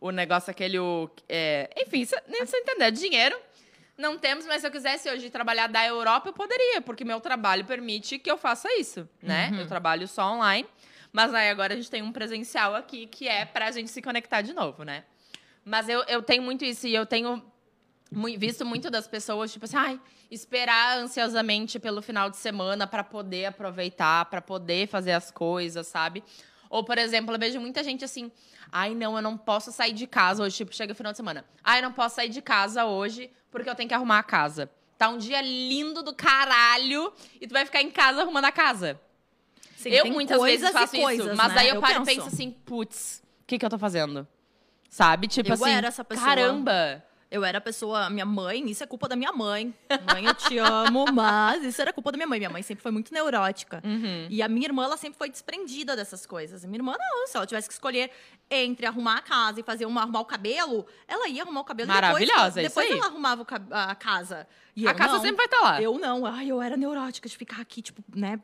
o 0.00 0.11
negócio 0.11 0.50
aquele, 0.50 0.79
o, 0.79 1.11
é, 1.29 1.70
enfim, 1.76 2.05
cê- 2.05 2.23
nem 2.29 2.44
você 2.47 2.56
entender, 2.56 2.91
dinheiro. 2.91 3.38
Não 3.99 4.17
temos, 4.17 4.47
mas 4.47 4.62
se 4.62 4.67
eu 4.67 4.70
quisesse 4.70 5.11
hoje 5.11 5.29
trabalhar 5.29 5.67
da 5.67 5.87
Europa, 5.87 6.31
eu 6.31 6.32
poderia, 6.32 6.81
porque 6.81 7.05
meu 7.05 7.20
trabalho 7.20 7.67
permite 7.67 8.19
que 8.19 8.31
eu 8.31 8.38
faça 8.38 8.67
isso, 8.79 9.06
né? 9.23 9.50
Eu 9.61 9.67
trabalho 9.69 10.08
só 10.08 10.32
online. 10.32 10.67
Mas 11.12 11.35
aí 11.35 11.50
agora 11.50 11.75
a 11.75 11.76
gente 11.76 11.91
tem 11.91 12.00
um 12.02 12.11
presencial 12.12 12.75
aqui 12.75 13.06
que 13.06 13.29
é 13.29 13.44
pra 13.44 13.70
gente 13.70 13.91
se 13.91 14.00
conectar 14.00 14.41
de 14.41 14.55
novo, 14.55 14.85
né? 14.85 15.05
Mas 15.64 15.87
eu, 15.88 16.02
eu 16.05 16.23
tenho 16.23 16.43
muito 16.43 16.64
isso 16.64 16.87
e 16.87 16.94
eu 16.94 17.05
tenho 17.05 17.44
visto 18.38 18.64
muito 18.64 18.91
das 18.91 19.06
pessoas, 19.06 19.52
tipo 19.52 19.67
assim, 19.67 19.76
ai, 19.76 20.00
esperar 20.31 20.99
ansiosamente 20.99 21.79
pelo 21.79 22.00
final 22.00 22.31
de 22.31 22.37
semana 22.38 22.87
pra 22.87 23.05
poder 23.05 23.47
aproveitar, 23.47 24.25
pra 24.26 24.41
poder 24.41 24.88
fazer 24.88 25.12
as 25.12 25.31
coisas, 25.31 25.87
sabe? 25.87 26.25
Ou, 26.70 26.84
por 26.84 26.96
exemplo, 26.96 27.34
eu 27.34 27.38
vejo 27.38 27.61
muita 27.61 27.82
gente 27.82 28.05
assim, 28.05 28.31
ai, 28.70 28.94
não, 28.94 29.17
eu 29.17 29.22
não 29.22 29.37
posso 29.37 29.72
sair 29.72 29.93
de 29.93 30.06
casa 30.06 30.44
hoje, 30.44 30.56
tipo, 30.58 30.72
chega 30.75 30.93
o 30.93 30.96
final 30.96 31.12
de 31.12 31.17
semana. 31.17 31.44
Ai, 31.64 31.81
eu 31.81 31.82
não 31.82 31.93
posso 31.93 32.14
sair 32.14 32.28
de 32.28 32.40
casa 32.40 32.84
hoje 32.84 33.28
porque 33.50 33.69
eu 33.69 33.75
tenho 33.75 33.88
que 33.88 33.94
arrumar 33.94 34.20
a 34.20 34.22
casa. 34.22 34.70
Tá 34.96 35.08
um 35.08 35.19
dia 35.19 35.43
lindo 35.43 36.02
do 36.02 36.14
caralho 36.14 37.12
e 37.40 37.46
tu 37.46 37.52
vai 37.52 37.64
ficar 37.64 37.82
em 37.82 37.90
casa 37.90 38.22
arrumando 38.22 38.44
a 38.44 38.52
casa. 38.52 39.00
Sim, 39.76 39.90
eu 39.90 40.06
muitas 40.12 40.40
vezes 40.40 40.70
faço 40.70 40.96
coisas, 40.96 41.26
isso, 41.26 41.37
mas 41.37 41.55
né? 41.55 41.61
aí 41.62 41.69
eu, 41.70 41.81
paro 41.81 42.02
e 42.02 42.05
penso. 42.05 42.22
penso 42.22 42.28
assim, 42.28 42.50
putz, 42.50 43.23
o 43.43 43.46
que 43.46 43.58
que 43.58 43.64
eu 43.64 43.70
tô 43.70 43.78
fazendo? 43.78 44.28
Sabe? 44.88 45.26
Tipo 45.26 45.49
Eu 45.49 45.55
assim, 45.55 45.70
era 45.70 45.88
essa 45.88 46.05
pessoa. 46.05 46.26
caramba. 46.26 47.02
Eu 47.30 47.44
era 47.44 47.58
a 47.58 47.60
pessoa, 47.60 48.10
minha 48.10 48.26
mãe, 48.26 48.68
isso 48.68 48.82
é 48.82 48.86
culpa 48.88 49.06
da 49.06 49.14
minha 49.14 49.32
mãe. 49.32 49.72
Mãe, 50.12 50.24
eu 50.24 50.34
te 50.34 50.58
amo, 50.58 51.04
mas 51.14 51.62
isso 51.62 51.80
era 51.80 51.92
culpa 51.92 52.10
da 52.10 52.16
minha 52.16 52.26
mãe. 52.26 52.40
Minha 52.40 52.50
mãe 52.50 52.60
sempre 52.60 52.82
foi 52.82 52.90
muito 52.90 53.14
neurótica. 53.14 53.80
Uhum. 53.84 54.26
E 54.28 54.42
a 54.42 54.48
minha 54.48 54.66
irmã, 54.66 54.84
ela 54.84 54.96
sempre 54.96 55.16
foi 55.16 55.30
desprendida 55.30 55.94
dessas 55.94 56.26
coisas. 56.26 56.64
A 56.64 56.66
minha 56.66 56.78
irmã, 56.78 56.96
não, 56.98 57.28
se 57.28 57.36
ela 57.36 57.46
tivesse 57.46 57.68
que 57.68 57.74
escolher 57.74 58.10
entre 58.50 58.84
arrumar 58.84 59.18
a 59.18 59.22
casa 59.22 59.60
e 59.60 59.62
fazer 59.62 59.86
uma, 59.86 60.02
arrumar 60.02 60.20
o 60.20 60.24
cabelo, 60.24 60.84
ela 61.06 61.28
ia 61.28 61.44
arrumar 61.44 61.60
o 61.60 61.64
cabelo 61.64 61.86
Maravilhosa, 61.86 62.60
depois, 62.60 62.66
isso 62.66 62.68
depois 62.68 62.86
aí. 62.90 62.98
ela 62.98 63.06
arrumava 63.06 63.46
a 63.70 63.94
casa. 63.94 64.48
E 64.74 64.88
a 64.88 64.94
casa 64.94 65.14
não. 65.14 65.20
sempre 65.20 65.36
vai 65.36 65.46
estar 65.46 65.60
lá. 65.60 65.80
Eu 65.80 65.98
não. 66.00 66.26
Ai, 66.26 66.48
eu 66.48 66.60
era 66.60 66.76
neurótica 66.76 67.28
de 67.28 67.36
ficar 67.36 67.60
aqui, 67.60 67.80
tipo, 67.80 68.02
né? 68.12 68.40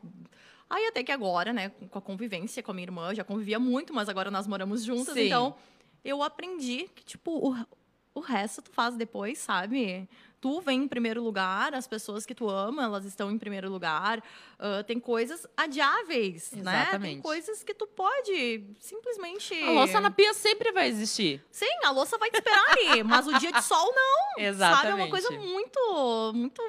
Aí 0.69 0.85
até 0.87 1.03
que 1.03 1.11
agora, 1.11 1.51
né, 1.51 1.71
com 1.89 1.99
a 1.99 2.01
convivência 2.01 2.63
com 2.63 2.71
a 2.71 2.73
minha 2.73 2.85
irmã, 2.85 3.09
eu 3.09 3.15
já 3.15 3.23
convivia 3.25 3.59
muito, 3.59 3.93
mas 3.93 4.07
agora 4.07 4.31
nós 4.31 4.47
moramos 4.47 4.83
juntas, 4.83 5.13
Sim. 5.13 5.25
então 5.25 5.55
eu 6.03 6.21
aprendi 6.23 6.89
que, 6.93 7.03
tipo, 7.03 7.31
o, 7.31 7.55
o 8.17 8.21
resto 8.21 8.61
tu 8.61 8.71
faz 8.71 8.95
depois, 8.95 9.37
sabe? 9.37 10.09
Tu 10.39 10.61
vem 10.61 10.83
em 10.83 10.87
primeiro 10.87 11.23
lugar, 11.23 11.73
as 11.73 11.87
pessoas 11.87 12.25
que 12.25 12.35
tu 12.35 12.47
ama, 12.47 12.83
elas 12.83 13.05
estão 13.05 13.31
em 13.31 13.37
primeiro 13.37 13.69
lugar. 13.69 14.23
Ah, 14.59 14.83
tem 14.83 14.99
coisas 14.99 15.47
adiáveis, 15.55 16.51
né? 16.51 16.61
Tem 16.61 16.81
Exatamente. 16.81 17.21
coisas 17.21 17.63
que 17.63 17.73
tu 17.73 17.87
pode 17.87 18.63
simplesmente... 18.79 19.53
A 19.63 19.71
louça 19.71 19.99
na 19.99 20.11
pia 20.11 20.33
sempre 20.33 20.71
vai 20.71 20.87
existir. 20.87 21.43
Sim, 21.51 21.65
a 21.83 21.91
louça 21.91 22.17
vai 22.17 22.29
te 22.29 22.35
esperar 22.35 22.65
ali, 22.71 23.03
mas 23.03 23.27
o 23.27 23.37
dia 23.39 23.51
de 23.51 23.63
sol 23.63 23.93
não. 23.95 24.43
Exatamente. 24.45 24.81
Sabe? 24.87 24.91
É 24.91 25.03
uma 25.03 25.09
coisa 25.09 25.31
muito, 25.31 26.31
muito 26.35 26.61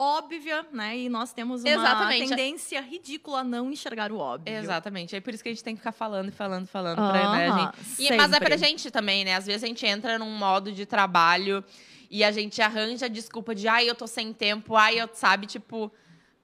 óbvia, 0.00 0.64
né? 0.72 0.96
E 0.96 1.08
nós 1.08 1.32
temos 1.32 1.62
uma 1.62 1.70
Exatamente. 1.70 2.28
tendência 2.28 2.80
ridícula 2.80 3.40
a 3.40 3.44
não 3.44 3.72
enxergar 3.72 4.12
o 4.12 4.18
óbvio. 4.18 4.54
Exatamente. 4.54 5.16
É 5.16 5.20
por 5.20 5.34
isso 5.34 5.42
que 5.42 5.48
a 5.48 5.52
gente 5.52 5.64
tem 5.64 5.74
que 5.74 5.80
ficar 5.80 5.92
falando 5.92 6.28
e 6.28 6.32
falando 6.32 6.64
e 6.64 6.68
falando 6.68 6.96
pra 6.96 7.32
né, 7.36 7.48
Aham, 7.48 7.72
gente. 7.76 8.02
E- 8.12 8.16
mas 8.16 8.32
é 8.32 8.38
pra 8.40 8.56
gente 8.56 8.90
também, 8.90 9.24
né? 9.24 9.34
Às 9.34 9.46
vezes 9.46 9.64
a 9.64 9.66
gente 9.66 9.84
entra 9.84 10.18
num 10.18 10.30
modo 10.30 10.70
de 10.70 10.86
trabalho 10.86 11.64
e 12.10 12.22
a 12.22 12.30
gente 12.30 12.62
arranja 12.62 13.06
a 13.06 13.08
desculpa 13.08 13.54
de 13.54 13.66
ai, 13.66 13.90
eu 13.90 13.94
tô 13.94 14.06
sem 14.06 14.32
tempo, 14.32 14.76
ai, 14.76 15.00
eu 15.00 15.08
sabe, 15.12 15.46
tipo, 15.46 15.92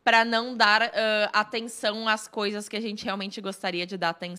pra 0.03 0.25
não 0.25 0.57
dar 0.57 0.83
ah, 0.83 1.31
atenção 1.33 2.09
às 2.09 2.27
coisas 2.27 2.69
que 2.69 2.77
a 2.77 2.81
gente 2.81 3.05
realmente 3.05 3.41
gostaria 3.41 3.87
de 3.87 3.97
dar 3.97 4.11
atenção, 4.11 4.37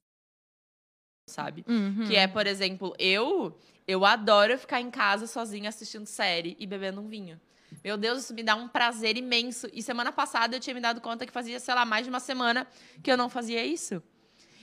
sabe? 1.30 1.64
Uhum. 1.68 2.06
Que 2.06 2.16
é, 2.18 2.28
por 2.28 2.46
exemplo, 2.46 2.94
eu 3.00 3.58
eu 3.88 4.04
adoro 4.04 4.58
ficar 4.58 4.82
em 4.82 4.90
casa 4.90 5.28
sozinha 5.28 5.70
assistindo 5.70 6.06
série 6.08 6.56
e 6.60 6.66
bebendo 6.66 7.00
um 7.02 7.08
vinho. 7.08 7.40
Meu 7.84 7.98
Deus, 7.98 8.24
isso 8.24 8.34
me 8.34 8.44
dá 8.44 8.56
um 8.56 8.68
prazer 8.68 9.18
imenso. 9.18 9.68
E 9.74 9.82
semana 9.82 10.12
passada 10.12 10.56
eu 10.56 10.60
tinha 10.60 10.74
me 10.74 10.82
dado 10.82 11.02
conta 11.02 11.26
que 11.26 11.32
fazia, 11.32 11.60
sei 11.60 11.74
lá, 11.74 11.86
mais 11.86 12.06
de 12.06 12.10
uma 12.10 12.20
semana 12.20 12.68
que 13.04 13.12
eu 13.12 13.18
não 13.18 13.30
fazia 13.30 13.64
isso. 13.64 14.02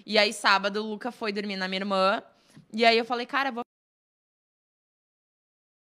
E 0.05 0.19
aí, 0.19 0.33
sábado, 0.33 0.83
o 0.83 0.91
Luca 0.91 1.13
foi 1.13 1.33
dormir 1.33 1.57
na 1.57 1.69
minha 1.69 1.81
irmã. 1.81 2.23
E 2.73 2.85
aí 2.85 2.99
eu 2.99 3.05
falei, 3.05 3.27
cara, 3.27 3.51
eu 3.51 3.53
vou. 3.55 3.63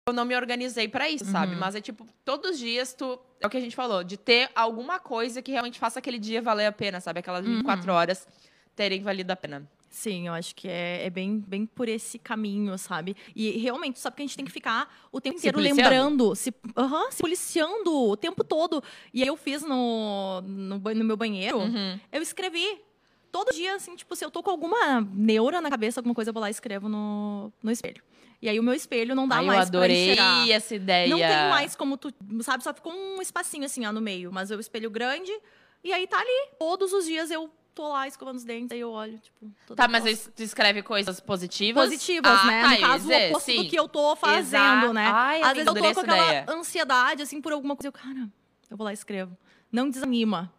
Eu 0.08 0.14
não 0.14 0.24
me 0.24 0.34
organizei 0.34 0.88
pra 0.88 1.08
isso, 1.10 1.26
sabe? 1.26 1.52
Uhum. 1.52 1.60
Mas 1.60 1.74
é 1.74 1.80
tipo, 1.82 2.06
todos 2.24 2.52
os 2.52 2.58
dias 2.58 2.94
tu. 2.94 3.20
É 3.40 3.46
o 3.46 3.50
que 3.50 3.58
a 3.58 3.60
gente 3.60 3.76
falou, 3.76 4.02
de 4.02 4.16
ter 4.16 4.50
alguma 4.54 4.98
coisa 4.98 5.42
que 5.42 5.52
realmente 5.52 5.78
faça 5.78 5.98
aquele 5.98 6.18
dia 6.18 6.40
valer 6.40 6.66
a 6.66 6.72
pena, 6.72 7.00
sabe? 7.00 7.20
Aquelas 7.20 7.44
Uhum. 7.44 7.56
24 7.56 7.92
horas 7.92 8.26
terem 8.74 9.02
valido 9.02 9.30
a 9.30 9.36
pena. 9.36 9.68
Sim, 9.90 10.26
eu 10.28 10.34
acho 10.34 10.54
que 10.54 10.68
é, 10.68 11.06
é 11.06 11.10
bem, 11.10 11.38
bem 11.46 11.64
por 11.64 11.88
esse 11.88 12.18
caminho, 12.18 12.76
sabe? 12.76 13.16
E 13.34 13.52
realmente, 13.58 13.98
sabe 13.98 14.16
que 14.16 14.22
a 14.22 14.26
gente 14.26 14.36
tem 14.36 14.44
que 14.44 14.52
ficar 14.52 14.92
o 15.10 15.20
tempo 15.20 15.38
Se 15.38 15.48
inteiro 15.48 15.56
policiando. 15.58 15.82
lembrando, 15.82 16.34
se, 16.36 16.52
se 17.10 17.22
policiando 17.22 17.92
o 18.10 18.16
tempo 18.16 18.44
todo. 18.44 18.82
E 19.14 19.22
aí 19.22 19.28
eu 19.28 19.36
fiz 19.36 19.62
no, 19.62 20.42
no, 20.42 20.78
no 20.78 21.04
meu 21.04 21.16
banheiro, 21.16 21.58
Uhum. 21.58 21.98
eu 22.12 22.20
escrevi 22.22 22.80
todo 23.32 23.52
dia, 23.52 23.74
assim, 23.76 23.96
tipo, 23.96 24.14
se 24.14 24.24
eu 24.24 24.30
tô 24.30 24.42
com 24.42 24.50
alguma 24.50 25.00
neura 25.12 25.60
na 25.60 25.70
cabeça, 25.70 26.00
alguma 26.00 26.14
coisa, 26.14 26.30
eu 26.30 26.34
vou 26.34 26.40
lá 26.42 26.48
e 26.48 26.50
escrevo 26.50 26.88
no, 26.88 27.52
no 27.62 27.70
espelho. 27.70 28.02
E 28.40 28.48
aí 28.48 28.60
o 28.60 28.62
meu 28.62 28.74
espelho 28.74 29.14
não 29.14 29.26
dá 29.26 29.36
Ai, 29.36 29.42
eu 29.42 29.46
mais 29.46 29.68
pra 29.70 29.78
adorei 29.80 30.12
enxergar. 30.12 30.48
essa 30.50 30.74
ideia. 30.74 31.08
Não 31.08 31.18
tem 31.18 31.50
mais 31.50 31.74
como 31.74 31.96
tu, 31.96 32.12
sabe? 32.42 32.62
Só 32.62 32.72
ficou 32.72 32.92
um 32.92 33.20
espacinho 33.20 33.64
assim, 33.64 33.84
ó, 33.84 33.90
no 33.92 34.00
meio. 34.00 34.30
Mas 34.32 34.50
o 34.50 34.60
espelho 34.60 34.88
grande, 34.90 35.32
e 35.82 35.92
aí 35.92 36.06
tá 36.06 36.18
ali. 36.20 36.50
Todos 36.58 36.92
os 36.92 37.04
dias 37.04 37.30
eu 37.32 37.50
tô 37.78 37.88
lá 37.88 38.08
escovando 38.08 38.36
os 38.36 38.44
dentes, 38.44 38.72
aí 38.72 38.80
eu 38.80 38.90
olho, 38.90 39.18
tipo... 39.20 39.50
toda 39.66 39.80
Tá, 39.80 39.86
mas 39.88 40.28
tu 40.34 40.42
escreve 40.42 40.82
coisas 40.82 41.20
positivas? 41.20 41.84
Positivas, 41.84 42.30
Ah, 42.40 42.44
né? 42.46 42.62
tá, 42.62 42.68
no 42.70 42.78
caso, 42.80 43.08
o 43.08 43.16
oposto 43.28 43.44
sim. 43.52 43.62
do 43.62 43.68
que 43.70 43.78
eu 43.78 43.88
tô 43.88 44.16
fazendo, 44.16 44.40
Exato. 44.40 44.92
né? 44.92 45.06
Ai, 45.14 45.42
Às 45.42 45.52
vezes 45.52 45.66
eu 45.68 45.74
tô 45.74 45.80
com 45.80 46.00
aquela 46.00 46.16
ideia. 46.24 46.46
ansiedade, 46.48 47.22
assim, 47.22 47.40
por 47.40 47.52
alguma 47.52 47.76
coisa. 47.76 47.86
Eu, 47.88 47.92
cara, 47.92 48.28
eu 48.68 48.76
vou 48.76 48.84
lá 48.84 48.90
e 48.90 48.94
escrevo. 48.94 49.36
Não 49.70 49.88
desanima. 49.88 50.52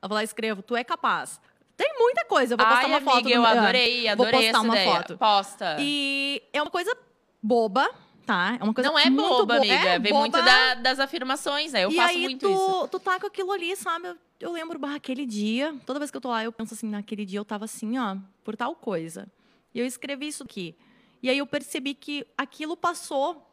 Eu 0.00 0.08
vou 0.08 0.14
lá 0.14 0.22
e 0.22 0.24
escrevo. 0.24 0.62
Tu 0.62 0.76
é 0.76 0.84
capaz. 0.84 1.40
Tem 1.76 1.92
muita 1.98 2.24
coisa. 2.24 2.54
Eu 2.54 2.58
vou 2.58 2.66
postar 2.66 2.80
Ai, 2.82 2.86
uma 2.86 2.96
amiga, 2.98 3.12
foto. 3.12 3.28
eu 3.30 3.44
adorei, 3.44 4.02
Vou 4.02 4.10
adorei 4.12 4.32
postar 4.32 4.48
essa 4.48 4.60
uma 4.60 4.74
ideia. 4.74 4.92
foto. 4.96 5.18
Posta. 5.18 5.76
E 5.80 6.42
é 6.52 6.62
uma 6.62 6.70
coisa 6.70 6.96
boba, 7.42 7.90
tá? 8.30 8.56
É 8.60 8.64
uma 8.64 8.72
coisa 8.72 8.88
Não 8.90 8.98
é 8.98 9.10
muito 9.10 9.28
boba, 9.28 9.54
bo- 9.56 9.60
amiga. 9.60 9.74
É 9.74 9.98
Vem 9.98 10.12
boba. 10.12 10.20
muito 10.20 10.32
da- 10.44 10.74
das 10.74 11.00
afirmações, 11.00 11.72
né? 11.72 11.84
Eu 11.84 11.90
e 11.90 11.96
faço 11.96 12.08
aí 12.10 12.22
muito 12.22 12.46
tu, 12.46 12.52
isso. 12.52 12.88
tu 12.88 13.00
tá 13.00 13.18
com 13.18 13.26
aquilo 13.26 13.50
ali, 13.52 13.74
sabe? 13.76 14.06
Eu, 14.08 14.16
eu 14.40 14.52
lembro, 14.52 14.78
bah, 14.78 14.94
aquele 14.94 15.26
dia, 15.26 15.74
toda 15.84 15.98
vez 15.98 16.10
que 16.10 16.16
eu 16.16 16.20
tô 16.20 16.28
lá, 16.30 16.44
eu 16.44 16.52
penso 16.52 16.74
assim, 16.74 16.88
naquele 16.88 17.24
dia 17.24 17.38
eu 17.40 17.44
tava 17.44 17.64
assim, 17.64 17.98
ó, 17.98 18.16
por 18.44 18.56
tal 18.56 18.74
coisa. 18.74 19.26
E 19.74 19.80
eu 19.80 19.86
escrevi 19.86 20.28
isso 20.28 20.42
aqui. 20.44 20.76
E 21.22 21.28
aí 21.28 21.38
eu 21.38 21.46
percebi 21.46 21.92
que 21.94 22.26
aquilo 22.38 22.76
passou, 22.76 23.46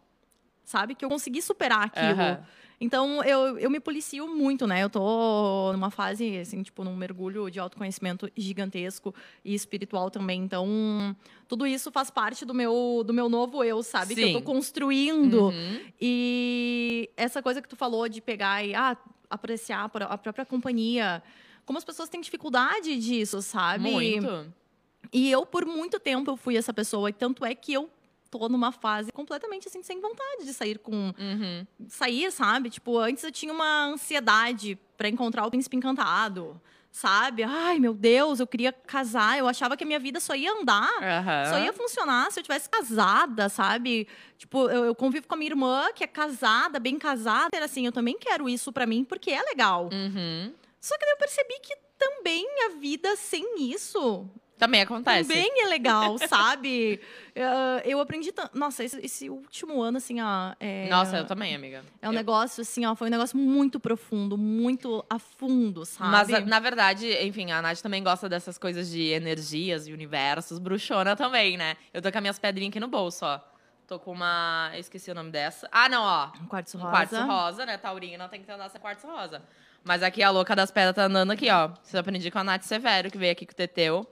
sabe? 0.64 0.96
Que 0.96 1.04
eu 1.04 1.10
consegui 1.10 1.42
superar 1.42 1.84
aquilo. 1.86 2.46
Então, 2.80 3.24
eu, 3.24 3.58
eu 3.58 3.70
me 3.72 3.80
policio 3.80 4.28
muito, 4.28 4.68
né? 4.68 4.84
Eu 4.84 4.90
tô 4.90 5.72
numa 5.74 5.90
fase, 5.90 6.38
assim, 6.38 6.62
tipo, 6.62 6.84
num 6.84 6.96
mergulho 6.96 7.50
de 7.50 7.60
autoconhecimento 7.60 8.30
gigantesco 8.38 9.16
e 9.44 9.56
espiritual 9.56 10.12
também. 10.12 10.42
Então, 10.42 11.16
tudo 11.48 11.66
isso 11.66 11.92
faz 11.92 12.12
parte 12.12 12.46
do 12.46 12.54
meu, 12.54 13.04
do 13.06 13.14
meu 13.14 13.28
novo 13.30 13.64
eu, 13.64 13.82
sabe? 13.82 14.14
Que 14.14 14.22
eu 14.22 14.34
tô 14.34 14.40
Sim. 14.40 14.46
construindo. 14.46 15.46
Uhum. 15.46 15.80
E 16.00 17.10
essa 17.18 17.42
coisa 17.42 17.62
que 17.62 17.68
tu 17.68 17.76
falou 17.76 18.08
de 18.08 18.22
pegar 18.22 18.64
e 18.64 18.76
ah, 18.76 18.96
apreciar 19.28 19.86
a 19.86 20.18
própria 20.18 20.46
companhia. 20.46 21.24
Como 21.66 21.80
as 21.80 21.84
pessoas 21.84 22.10
têm 22.10 22.22
dificuldade 22.22 22.96
disso, 23.00 23.42
sabe? 23.42 23.92
Muito. 23.92 24.54
E 25.12 25.32
eu, 25.32 25.46
por 25.46 25.66
muito 25.66 26.00
tempo, 26.00 26.30
eu 26.30 26.38
fui 26.38 26.58
essa 26.58 26.74
pessoa. 26.74 27.10
E 27.10 27.14
tanto 27.14 27.44
é 27.44 27.56
que 27.56 27.74
eu 27.74 27.90
tô 28.30 28.50
numa 28.50 28.72
fase 28.72 29.12
completamente 29.12 29.68
assim, 29.68 29.82
sem 29.84 30.00
vontade 30.00 30.46
de 30.46 30.54
sair 30.54 30.80
com. 30.80 31.14
Uhum. 31.18 31.66
Sair, 31.88 32.32
sabe? 32.32 32.70
Tipo, 32.70 32.98
antes 32.98 33.24
eu 33.24 33.32
tinha 33.32 33.54
uma 33.54 33.86
ansiedade 33.86 34.78
pra 34.98 35.08
encontrar 35.10 35.46
o 35.46 35.50
príncipe 35.50 35.76
encantado. 35.76 36.60
Sabe? 36.92 37.44
Ai, 37.44 37.78
meu 37.78 37.94
Deus, 37.94 38.40
eu 38.40 38.48
queria 38.48 38.72
casar. 38.72 39.38
Eu 39.38 39.48
achava 39.48 39.78
que 39.78 39.84
a 39.84 39.88
minha 39.88 40.00
vida 40.00 40.20
só 40.20 40.34
ia 40.34 40.52
andar. 40.52 40.90
Aham. 41.00 41.46
Só 41.46 41.60
ia 41.60 41.72
funcionar 41.72 42.32
se 42.32 42.40
eu 42.40 42.44
tivesse 42.44 42.68
casada, 42.68 43.50
sabe? 43.50 44.08
Tipo, 44.36 44.68
eu, 44.68 44.86
eu 44.86 44.96
convivo 44.96 45.28
com 45.28 45.36
a 45.36 45.38
minha 45.38 45.52
irmã, 45.52 45.90
que 45.94 46.04
é 46.04 46.08
casada, 46.08 46.80
bem 46.80 46.98
casada. 46.98 47.50
Era 47.54 47.66
assim, 47.66 47.86
eu 47.86 47.92
também 47.92 48.18
quero 48.18 48.50
isso 48.50 48.72
pra 48.72 48.88
mim, 48.88 49.04
porque 49.04 49.30
é 49.30 49.44
legal. 49.44 49.90
Uhum. 49.94 50.52
Só 50.82 50.98
que 50.98 51.06
daí 51.06 51.14
eu 51.14 51.18
percebi 51.18 51.60
que 51.62 51.76
também 52.00 52.48
a 52.66 52.70
vida 52.80 53.16
sem 53.16 53.46
isso 53.72 54.28
Também 54.58 54.82
acontece. 54.82 55.30
também 55.30 55.52
é 55.64 55.68
legal, 55.68 56.18
sabe? 56.18 57.00
Eu 57.86 58.00
aprendi 58.00 58.32
tanto. 58.32 58.58
Nossa, 58.58 58.84
esse, 58.84 59.00
esse 59.06 59.30
último 59.30 59.80
ano, 59.82 59.98
assim, 59.98 60.20
ó. 60.20 60.54
É, 60.60 60.88
Nossa, 60.90 61.18
eu 61.18 61.26
também, 61.26 61.54
amiga. 61.54 61.84
É 62.02 62.08
um 62.10 62.12
Eu- 62.12 62.16
negócio, 62.16 62.62
assim, 62.62 62.84
ó. 62.86 62.96
Foi 62.96 63.08
um 63.08 63.12
negócio 63.12 63.38
muito 63.38 63.80
profundo, 63.80 64.36
muito 64.38 65.06
a 65.08 65.20
fundo, 65.20 65.86
sabe? 65.86 66.10
Mas, 66.32 66.46
na 66.48 66.60
verdade, 66.60 67.08
enfim, 67.24 67.52
a 67.52 67.62
Nath 67.62 67.82
também 67.82 68.02
gosta 68.04 68.28
dessas 68.28 68.58
coisas 68.58 68.90
de 68.90 69.02
energias 69.10 69.88
e 69.88 69.94
universos. 69.94 70.58
Bruxona 70.58 71.16
também, 71.16 71.56
né? 71.58 71.78
Eu 71.94 72.02
tô 72.02 72.12
com 72.12 72.18
as 72.18 72.22
minhas 72.24 72.40
pedrinhas 72.40 72.72
aqui 72.72 72.80
no 72.80 72.88
bolso, 72.88 73.24
ó. 73.26 73.40
Tô 73.88 74.00
com 74.00 74.12
uma... 74.12 74.72
Eu 74.74 74.80
esqueci 74.80 75.12
o 75.12 75.16
nome 75.16 75.30
dessa. 75.32 75.70
Ah, 75.72 75.88
não, 75.88 76.04
ó. 76.04 76.32
Um 76.42 76.48
quartzo 76.48 76.78
Um 76.78 76.82
rosa. 76.82 76.92
quartzo 76.92 77.22
rosa, 77.26 77.66
né? 77.66 77.78
Taurina 77.78 78.18
não 78.24 78.30
tem 78.30 78.42
que 78.42 78.48
ter 78.48 78.60
essa 78.60 78.80
quartzo 78.80 79.06
rosa. 79.08 79.42
Mas 79.84 80.02
aqui 80.04 80.22
a 80.24 80.30
louca 80.32 80.56
das 80.56 80.72
pedras 80.72 80.96
tá 80.96 81.04
andando 81.06 81.32
aqui, 81.32 81.50
ó. 81.52 81.70
Isso 81.84 81.96
eu 81.96 82.02
aprendi 82.02 82.30
com 82.32 82.40
a 82.40 82.44
Nath 82.44 82.64
Severo, 82.64 83.10
que 83.12 83.18
veio 83.18 83.32
aqui 83.32 83.46
com 83.46 83.54
o 83.54 83.56
Teteu. 83.56 84.06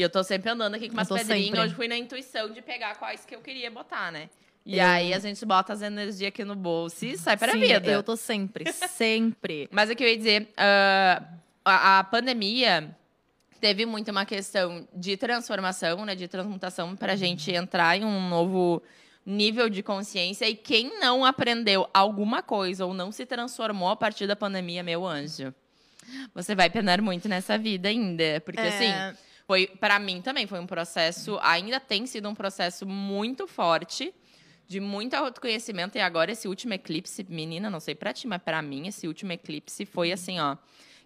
E 0.00 0.02
eu 0.02 0.08
tô 0.08 0.24
sempre 0.24 0.48
andando 0.50 0.76
aqui 0.76 0.88
com 0.88 0.94
umas 0.94 1.08
pedrinhas. 1.10 1.44
sempre. 1.44 1.60
Hoje 1.60 1.74
fui 1.74 1.86
na 1.86 1.94
intuição 1.94 2.50
de 2.50 2.62
pegar 2.62 2.94
quais 2.94 3.26
que 3.26 3.34
eu 3.34 3.40
queria 3.42 3.70
botar, 3.70 4.10
né? 4.10 4.30
E 4.64 4.78
Eu- 4.78 4.86
aí 4.86 5.12
a 5.12 5.18
gente 5.18 5.44
bota 5.44 5.74
as 5.74 5.82
energias 5.82 6.28
aqui 6.28 6.42
no 6.42 6.56
bolso 6.56 7.04
e 7.04 7.18
sai 7.18 7.36
pra 7.36 7.52
Sim, 7.52 7.60
vida. 7.60 7.90
Eu 7.90 8.02
tô 8.02 8.16
sempre, 8.16 8.72
sempre. 8.72 9.68
Mas 9.70 9.90
o 9.90 9.94
que 9.94 10.02
eu 10.02 10.08
ia 10.08 10.16
dizer, 10.16 10.48
ah, 10.56 11.22
a, 11.62 11.98
a 11.98 12.04
pandemia 12.04 12.96
teve 13.60 13.84
muito 13.84 14.10
uma 14.10 14.24
questão 14.24 14.88
de 14.96 15.18
transformação, 15.18 16.02
né, 16.06 16.14
de 16.14 16.26
transmutação 16.26 16.96
para 16.96 17.12
a 17.12 17.16
gente 17.16 17.52
entrar 17.52 17.94
em 17.98 18.02
um 18.02 18.26
novo 18.26 18.82
nível 19.26 19.68
de 19.68 19.82
consciência 19.82 20.48
e 20.48 20.56
quem 20.56 20.98
não 20.98 21.26
aprendeu 21.26 21.86
alguma 21.92 22.42
coisa 22.42 22.86
ou 22.86 22.94
não 22.94 23.12
se 23.12 23.26
transformou 23.26 23.90
a 23.90 23.96
partir 23.96 24.26
da 24.26 24.34
pandemia, 24.34 24.82
meu 24.82 25.06
anjo, 25.06 25.54
você 26.34 26.54
vai 26.54 26.70
penar 26.70 27.02
muito 27.02 27.28
nessa 27.28 27.58
vida 27.58 27.90
ainda, 27.90 28.40
porque 28.46 28.60
É, 28.62 28.68
assim, 28.68 29.18
foi 29.50 29.66
para 29.66 29.98
mim 29.98 30.22
também 30.22 30.46
foi 30.46 30.60
um 30.60 30.66
processo, 30.66 31.36
ainda 31.42 31.80
tem 31.80 32.06
sido 32.06 32.28
um 32.28 32.34
processo 32.36 32.86
muito 32.86 33.48
forte 33.48 34.14
de 34.68 34.78
muito 34.78 35.14
autoconhecimento 35.14 35.98
e 35.98 36.00
agora 36.00 36.30
esse 36.30 36.46
último 36.46 36.72
eclipse, 36.74 37.26
menina, 37.28 37.68
não 37.68 37.80
sei 37.80 37.96
pra 37.96 38.12
ti, 38.12 38.28
mas 38.28 38.40
pra 38.40 38.62
mim 38.62 38.86
esse 38.86 39.08
último 39.08 39.32
eclipse 39.32 39.84
foi 39.84 40.12
assim, 40.12 40.38
ó, 40.38 40.56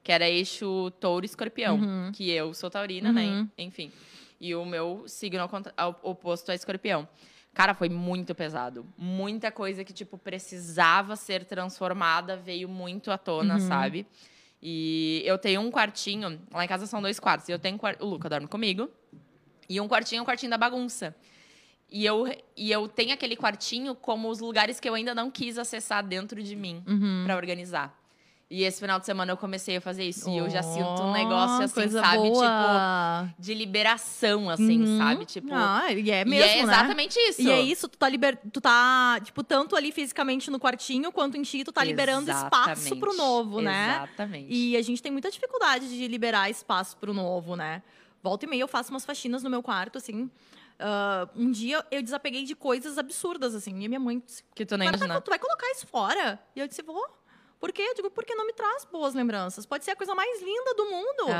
que 0.03 0.13
era 0.13 0.29
eixo 0.29 0.91
touro 1.01 1.25
escorpião, 1.25 1.77
Uhum. 1.77 2.13
que 2.13 2.31
eu 2.31 2.53
sou 2.53 2.69
taurina, 2.69 3.09
Uhum. 3.09 3.15
né? 3.15 3.49
Enfim. 3.57 3.91
E 4.39 4.55
o 4.55 4.63
meu 4.67 5.05
signo 5.07 5.49
ao- 5.75 5.99
oposto 6.03 6.51
é 6.53 6.55
escorpião. 6.55 7.09
Cara, 7.55 7.73
foi 7.73 7.89
muito 7.89 8.35
pesado. 8.35 8.85
Muita 8.99 9.51
coisa 9.51 9.83
que, 9.85 9.93
tipo, 9.95 10.19
precisava 10.19 11.17
ser 11.17 11.47
transformada 11.47 12.37
veio 12.37 12.69
muito 12.69 13.11
à 13.11 13.17
tona, 13.17 13.55
Uhum. 13.55 13.61
sabe? 13.61 14.07
E 14.67 15.23
eu 15.27 15.37
tenho 15.37 15.61
um 15.61 15.71
quartinho, 15.71 16.41
lá 16.51 16.65
em 16.65 16.69
casa 16.69 16.87
são 16.87 17.03
dois 17.03 17.21
quartos. 17.21 17.51
E 17.51 17.53
eu 17.53 17.59
tenho 17.59 17.77
um 17.77 18.05
o 18.07 18.09
Luca 18.09 18.31
dorme 18.31 18.47
comigo. 18.47 18.91
E 19.69 19.79
um 19.79 19.87
quartinho 19.87 20.21
é 20.21 20.23
o 20.23 20.25
quartinho 20.25 20.49
da 20.49 20.57
bagunça. 20.57 21.15
E 21.91 22.03
eu, 22.05 22.27
e 22.57 22.73
eu 22.73 22.89
tenho 22.89 23.13
aquele 23.13 23.37
quartinho 23.37 23.95
como 23.95 24.31
os 24.31 24.41
lugares 24.41 24.81
que 24.81 24.89
eu 24.89 24.95
ainda 24.95 25.15
não 25.15 25.31
quis 25.31 25.59
acessar 25.59 26.03
dentro 26.03 26.43
de 26.43 26.57
mim 26.57 26.83
uhum. 26.89 27.25
pra 27.27 27.37
organizar. 27.37 27.95
E 28.55 28.63
esse 28.63 28.79
final 28.79 29.01
de 29.01 29.07
semana 29.07 29.33
eu 29.33 29.37
comecei 29.37 29.77
a 29.77 29.81
fazer 29.81 30.05
isso. 30.05 30.31
e 30.31 30.37
eu 30.39 30.49
já 30.49 30.63
sinto 30.63 30.87
Oh, 31.01 31.07
um 31.09 31.13
negócio 31.13 31.65
assim, 31.65 31.91
sabe? 31.91 32.23
Tipo, 32.23 32.35
boa. 32.35 33.35
de 33.37 33.53
liberação, 33.53 34.49
assim, 34.49 34.81
Uhum. 34.85 34.99
sabe? 34.99 35.25
Tipo. 35.27 35.49
Ah, 35.53 35.91
e 35.93 36.09
é 36.11 36.21
e 36.23 36.25
mesmo, 36.25 36.45
é 36.51 36.57
né? 36.57 36.63
exatamente 36.63 37.19
isso. 37.19 37.43
E 37.43 37.51
é 37.51 37.61
isso, 37.61 37.89
tu 37.89 37.99
tá 37.99 38.09
liber... 38.09 38.39
tu 38.53 38.61
tá, 38.61 39.19
tipo, 39.25 39.43
tanto 39.43 39.75
ali 39.75 39.91
fisicamente 39.91 40.51
no 40.51 40.61
quartinho, 40.61 41.11
quanto 41.11 41.37
em 41.37 41.43
ti, 41.43 41.65
tu 41.65 41.73
tá 41.73 41.83
liberando 41.83 42.31
espaço 42.31 42.95
pro 42.97 43.13
novo, 43.17 43.61
né? 43.61 43.97
Exatamente. 43.97 44.47
E 44.53 44.77
a 44.77 44.83
gente 44.83 45.03
tem 45.03 45.11
muita 45.11 45.31
dificuldade 45.33 45.89
de 45.89 46.07
liberar 46.07 46.49
espaço 46.49 46.97
pro 46.99 47.13
novo, 47.13 47.57
né? 47.57 47.83
Volta 48.23 48.47
e 48.47 48.49
meia 48.49 48.63
eu 48.63 48.69
faço 48.69 48.91
umas 48.93 49.05
faxinas 49.05 49.43
no 49.43 49.51
meu 49.51 49.63
quarto, 49.65 49.99
assim. 49.99 50.31
Ah, 50.79 51.29
um 51.35 51.51
dia 51.51 51.85
eu 51.91 52.03
desapeguei 52.03 52.45
de 52.45 52.55
coisas 52.55 52.99
absurdas, 52.99 53.53
assim. 53.55 53.73
E 53.83 53.89
minha 53.89 53.99
mãe 54.01 54.23
disse, 54.25 54.43
Que 54.55 54.65
tu 54.65 54.77
nem 54.77 54.89
"Mas 54.91 55.01
imagina. 55.01 55.21
tu 55.21 55.29
vai 55.31 55.39
colocar 55.39 55.71
isso 55.73 55.87
fora? 55.89 56.39
E 56.55 56.61
eu 56.61 56.69
disse, 56.69 56.83
vou. 56.83 57.05
Por 57.61 57.73
quê? 57.73 57.83
Eu 57.83 57.95
digo, 57.95 58.11
porque 58.11 58.35
não 58.35 58.47
me 58.47 58.53
traz 58.53 58.85
boas 58.85 59.15
lembranças. 59.15 59.65
Pode 59.65 59.85
ser 59.85 59.93
a 59.93 59.97
coisa 59.97 60.15
mais 60.15 60.43
linda 60.43 60.75
do 60.75 60.85
mundo. 60.87 61.31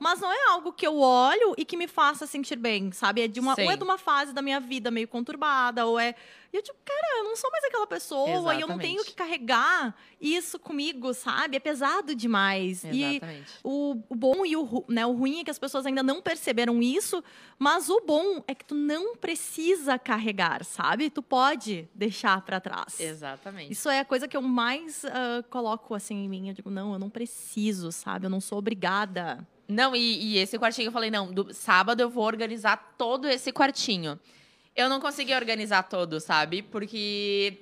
Mas 0.00 0.20
não 0.20 0.32
é 0.32 0.48
algo 0.50 0.72
que 0.72 0.86
eu 0.86 0.98
olho 0.98 1.54
e 1.58 1.64
que 1.64 1.76
me 1.76 1.86
faça 1.86 2.26
sentir 2.26 2.56
bem, 2.56 2.90
sabe? 2.92 3.22
É 3.22 3.28
de 3.28 3.38
uma, 3.40 3.54
ou 3.66 3.70
é 3.70 3.76
de 3.76 3.84
uma 3.84 3.98
fase 3.98 4.32
da 4.32 4.40
minha 4.40 4.60
vida 4.60 4.90
meio 4.90 5.06
conturbada, 5.08 5.84
ou 5.86 5.98
é. 5.98 6.14
E 6.54 6.56
eu, 6.56 6.62
tipo, 6.62 6.78
cara, 6.84 7.18
eu 7.18 7.24
não 7.24 7.34
sou 7.34 7.50
mais 7.50 7.64
aquela 7.64 7.84
pessoa, 7.84 8.54
e 8.54 8.60
eu 8.60 8.68
não 8.68 8.78
tenho 8.78 9.00
Exatamente. 9.00 9.06
que 9.06 9.14
carregar 9.14 9.96
isso 10.20 10.56
comigo, 10.56 11.12
sabe? 11.12 11.56
É 11.56 11.60
pesado 11.60 12.14
demais. 12.14 12.84
E 12.84 13.02
Exatamente. 13.02 13.52
o, 13.64 14.00
o 14.08 14.14
bom 14.14 14.46
e 14.46 14.56
o, 14.56 14.84
né, 14.88 15.04
o 15.04 15.10
ruim 15.10 15.40
é 15.40 15.44
que 15.44 15.50
as 15.50 15.58
pessoas 15.58 15.84
ainda 15.84 16.00
não 16.00 16.22
perceberam 16.22 16.80
isso, 16.80 17.24
mas 17.58 17.88
o 17.90 18.00
bom 18.06 18.40
é 18.46 18.54
que 18.54 18.64
tu 18.64 18.76
não 18.76 19.16
precisa 19.16 19.98
carregar, 19.98 20.64
sabe? 20.64 21.10
Tu 21.10 21.20
pode 21.20 21.88
deixar 21.92 22.40
pra 22.42 22.60
trás. 22.60 23.00
Exatamente. 23.00 23.72
Isso 23.72 23.88
é 23.88 23.98
a 23.98 24.04
coisa 24.04 24.28
que 24.28 24.36
eu 24.36 24.42
mais 24.42 25.04
ah, 25.06 25.42
coloco 25.50 25.92
assim 25.92 26.24
em 26.24 26.28
mim. 26.28 26.50
Eu 26.50 26.54
digo, 26.54 26.70
não, 26.70 26.92
eu 26.92 27.00
não 27.00 27.10
preciso, 27.10 27.90
sabe? 27.90 28.26
Eu 28.26 28.30
não 28.30 28.40
sou 28.40 28.58
obrigada. 28.58 29.44
Não, 29.66 29.96
e, 29.96 30.34
e 30.34 30.38
esse 30.38 30.56
quartinho 30.56 30.86
eu 30.86 30.92
falei, 30.92 31.10
não, 31.10 31.32
do 31.32 31.52
sábado 31.52 32.00
eu 32.00 32.08
vou 32.08 32.22
organizar 32.24 32.94
todo 32.96 33.26
esse 33.26 33.50
quartinho. 33.50 34.20
Eu 34.76 34.88
não 34.88 35.00
consegui 35.00 35.34
organizar 35.34 35.84
todo, 35.84 36.18
sabe? 36.20 36.62
Porque 36.62 37.58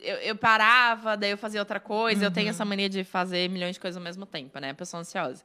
eu, 0.00 0.16
eu 0.16 0.36
parava, 0.36 1.16
daí 1.16 1.30
eu 1.30 1.38
fazia 1.38 1.60
outra 1.60 1.80
coisa. 1.80 2.24
Eu 2.24 2.30
tenho 2.30 2.50
essa 2.50 2.64
mania 2.64 2.88
de 2.88 3.02
fazer 3.02 3.48
milhões 3.48 3.74
de 3.74 3.80
coisas 3.80 3.96
ao 3.96 4.02
mesmo 4.02 4.24
tempo, 4.24 4.58
né? 4.58 4.72
Pessoa 4.72 5.00
ansiosa. 5.00 5.42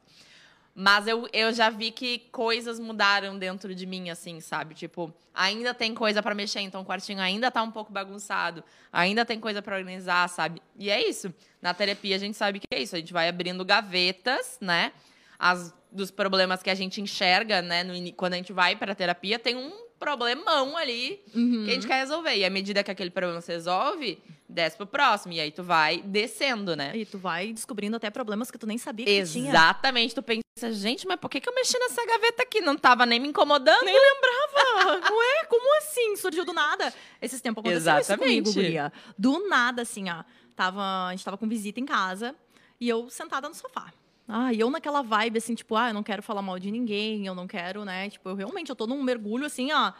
Mas 0.74 1.06
eu, 1.06 1.28
eu 1.32 1.52
já 1.52 1.68
vi 1.68 1.90
que 1.90 2.20
coisas 2.30 2.80
mudaram 2.80 3.38
dentro 3.38 3.74
de 3.74 3.84
mim, 3.84 4.08
assim, 4.08 4.40
sabe? 4.40 4.74
Tipo, 4.74 5.12
ainda 5.34 5.74
tem 5.74 5.94
coisa 5.94 6.22
pra 6.22 6.34
mexer, 6.34 6.60
então 6.60 6.80
o 6.80 6.84
quartinho 6.84 7.20
ainda 7.20 7.50
tá 7.50 7.62
um 7.62 7.70
pouco 7.70 7.92
bagunçado. 7.92 8.64
Ainda 8.90 9.24
tem 9.24 9.38
coisa 9.38 9.60
pra 9.60 9.76
organizar, 9.76 10.28
sabe? 10.28 10.62
E 10.78 10.88
é 10.88 11.06
isso. 11.06 11.32
Na 11.60 11.74
terapia 11.74 12.16
a 12.16 12.18
gente 12.18 12.36
sabe 12.36 12.58
que 12.58 12.66
é 12.70 12.80
isso. 12.80 12.96
A 12.96 12.98
gente 12.98 13.12
vai 13.12 13.28
abrindo 13.28 13.64
gavetas, 13.64 14.56
né? 14.60 14.92
As, 15.38 15.74
dos 15.90 16.10
problemas 16.10 16.62
que 16.62 16.70
a 16.70 16.74
gente 16.74 17.00
enxerga, 17.00 17.60
né? 17.60 17.84
no 17.84 18.12
quando 18.12 18.34
a 18.34 18.36
gente 18.36 18.52
vai 18.52 18.74
pra 18.74 18.94
terapia, 18.94 19.38
tem 19.38 19.56
um 19.56 19.72
problemão 20.04 20.76
ali 20.76 21.22
Uhum. 21.34 21.64
que 21.64 21.70
a 21.70 21.74
gente 21.74 21.86
quer 21.86 21.98
resolver. 22.00 22.34
E 22.36 22.44
à 22.44 22.50
medida 22.50 22.82
que 22.82 22.90
aquele 22.90 23.10
problema 23.10 23.40
se 23.40 23.52
resolve, 23.52 24.18
desce 24.48 24.76
pro 24.76 24.86
próximo. 24.86 25.32
E 25.32 25.40
aí 25.40 25.50
tu 25.52 25.62
vai 25.62 26.02
descendo, 26.02 26.74
né? 26.74 26.90
E 26.96 27.06
tu 27.06 27.18
vai 27.18 27.52
descobrindo 27.52 27.96
até 27.96 28.10
problemas 28.10 28.50
que 28.50 28.58
tu 28.58 28.66
nem 28.66 28.76
sabia 28.78 29.06
que 29.06 29.22
tu 29.24 29.30
tinha. 29.32 29.48
Exatamente. 29.50 30.14
Tu 30.14 30.22
pensa, 30.22 30.72
gente, 30.72 31.06
mas 31.06 31.18
por 31.20 31.30
que, 31.30 31.40
que 31.40 31.48
eu 31.48 31.54
mexi 31.54 31.78
nessa 31.78 32.04
gaveta 32.04 32.42
aqui? 32.42 32.60
Não 32.60 32.76
tava 32.76 33.06
nem 33.06 33.20
me 33.20 33.28
incomodando? 33.28 33.84
Nem 33.84 33.94
lembrava. 33.94 35.08
Ué, 35.14 35.44
como 35.48 35.78
assim? 35.78 36.16
Surgiu 36.16 36.44
do 36.44 36.52
nada. 36.52 36.92
Esses 37.20 37.40
tempos 37.40 37.60
aconteceu 37.64 37.98
isso 38.00 38.16
comigo, 38.18 38.48
Exatamente. 38.48 38.54
guria. 38.54 38.92
Do 39.16 39.48
nada, 39.48 39.82
assim, 39.82 40.10
ó. 40.10 40.24
Tava, 40.56 40.82
a 41.06 41.10
gente 41.12 41.24
tava 41.24 41.38
com 41.38 41.48
visita 41.48 41.80
em 41.80 41.86
casa 41.86 42.34
e 42.80 42.88
eu 42.88 43.08
sentada 43.08 43.48
no 43.48 43.54
sofá. 43.54 43.92
Ah, 44.26 44.52
e 44.52 44.60
eu 44.60 44.70
naquela 44.70 45.02
vibe, 45.02 45.38
assim, 45.38 45.54
tipo, 45.54 45.76
ah, 45.76 45.88
eu 45.88 45.94
não 45.94 46.02
quero 46.02 46.22
falar 46.22 46.42
mal 46.42 46.58
de 46.58 46.70
ninguém, 46.70 47.26
eu 47.26 47.34
não 47.34 47.46
quero, 47.46 47.84
né? 47.84 48.08
Tipo, 48.08 48.30
eu 48.30 48.34
realmente, 48.34 48.70
eu 48.70 48.76
tô 48.76 48.86
num 48.86 49.02
mergulho, 49.02 49.44
assim, 49.44 49.72
ó, 49.72 49.92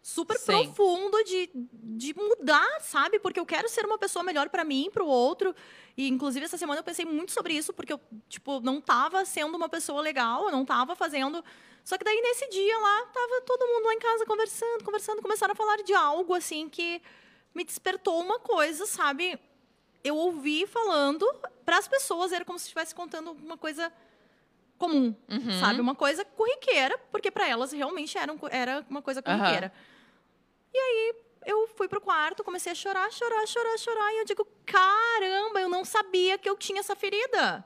super 0.00 0.38
Sim. 0.38 0.46
profundo 0.46 1.22
de, 1.24 1.50
de 1.52 2.14
mudar, 2.14 2.80
sabe? 2.80 3.18
Porque 3.18 3.40
eu 3.40 3.46
quero 3.46 3.68
ser 3.68 3.84
uma 3.84 3.98
pessoa 3.98 4.22
melhor 4.22 4.48
pra 4.48 4.64
mim, 4.64 4.90
pro 4.92 5.06
outro. 5.06 5.54
E, 5.96 6.08
inclusive, 6.08 6.44
essa 6.44 6.56
semana 6.56 6.80
eu 6.80 6.84
pensei 6.84 7.04
muito 7.04 7.32
sobre 7.32 7.54
isso, 7.54 7.72
porque 7.72 7.92
eu, 7.92 8.00
tipo, 8.28 8.60
não 8.60 8.80
tava 8.80 9.24
sendo 9.24 9.56
uma 9.56 9.68
pessoa 9.68 10.00
legal, 10.00 10.44
eu 10.44 10.52
não 10.52 10.64
tava 10.64 10.94
fazendo. 10.94 11.44
Só 11.82 11.98
que 11.98 12.04
daí, 12.04 12.20
nesse 12.20 12.48
dia 12.48 12.78
lá, 12.78 13.06
tava 13.06 13.40
todo 13.46 13.66
mundo 13.66 13.86
lá 13.86 13.94
em 13.94 13.98
casa 13.98 14.24
conversando, 14.24 14.84
conversando, 14.84 15.22
começaram 15.22 15.52
a 15.52 15.56
falar 15.56 15.76
de 15.82 15.92
algo, 15.94 16.34
assim, 16.34 16.68
que 16.68 17.02
me 17.54 17.64
despertou 17.64 18.20
uma 18.20 18.38
coisa, 18.38 18.86
sabe? 18.86 19.38
Eu 20.04 20.16
ouvi 20.16 20.66
falando 20.66 21.26
para 21.64 21.78
as 21.78 21.88
pessoas, 21.88 22.30
era 22.30 22.44
como 22.44 22.58
se 22.58 22.66
estivesse 22.66 22.94
contando 22.94 23.32
uma 23.32 23.56
coisa 23.56 23.90
comum, 24.78 25.14
Uhum. 25.30 25.60
sabe? 25.60 25.80
Uma 25.80 25.94
coisa 25.94 26.24
corriqueira, 26.24 26.98
porque 27.10 27.30
para 27.30 27.48
elas 27.48 27.72
realmente 27.72 28.18
era, 28.18 28.30
um 28.32 28.38
era 28.50 28.84
uma 28.90 29.00
coisa 29.00 29.22
corriqueira. 29.22 29.72
E 30.72 30.78
aí 30.78 31.14
eu 31.46 31.66
fui 31.68 31.88
pro 31.88 32.00
quarto, 32.00 32.44
comecei 32.44 32.72
a 32.72 32.74
chorar, 32.74 33.10
chorar, 33.12 33.46
chorar, 33.46 33.78
chorar, 33.78 34.12
e 34.12 34.18
eu 34.18 34.24
digo, 34.24 34.46
caramba, 34.66 35.60
eu 35.60 35.68
não 35.68 35.84
sabia 35.84 36.36
que 36.36 36.48
eu 36.48 36.56
tinha 36.56 36.80
essa 36.80 36.94
ferida. 36.94 37.64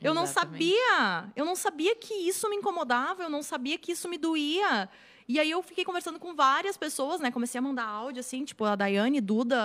Eu 0.00 0.12
não 0.12 0.24
Exatamente. 0.24 0.74
sabia. 0.76 1.32
Eu 1.36 1.44
não 1.44 1.54
sabia 1.54 1.94
que 1.94 2.12
isso 2.12 2.50
me 2.50 2.56
incomodava, 2.56 3.22
eu 3.22 3.30
não 3.30 3.42
sabia 3.42 3.78
que 3.78 3.92
isso 3.92 4.08
me 4.08 4.18
doía. 4.18 4.90
E 5.28 5.38
aí 5.38 5.50
eu 5.50 5.62
fiquei 5.62 5.84
conversando 5.84 6.18
com 6.18 6.34
várias 6.34 6.76
pessoas, 6.76 7.20
né? 7.20 7.30
Comecei 7.30 7.58
a 7.58 7.62
mandar 7.62 7.84
áudio, 7.86 8.20
assim, 8.20 8.44
tipo, 8.44 8.64
a 8.64 8.74
Daiane, 8.76 9.20
Duda, 9.20 9.56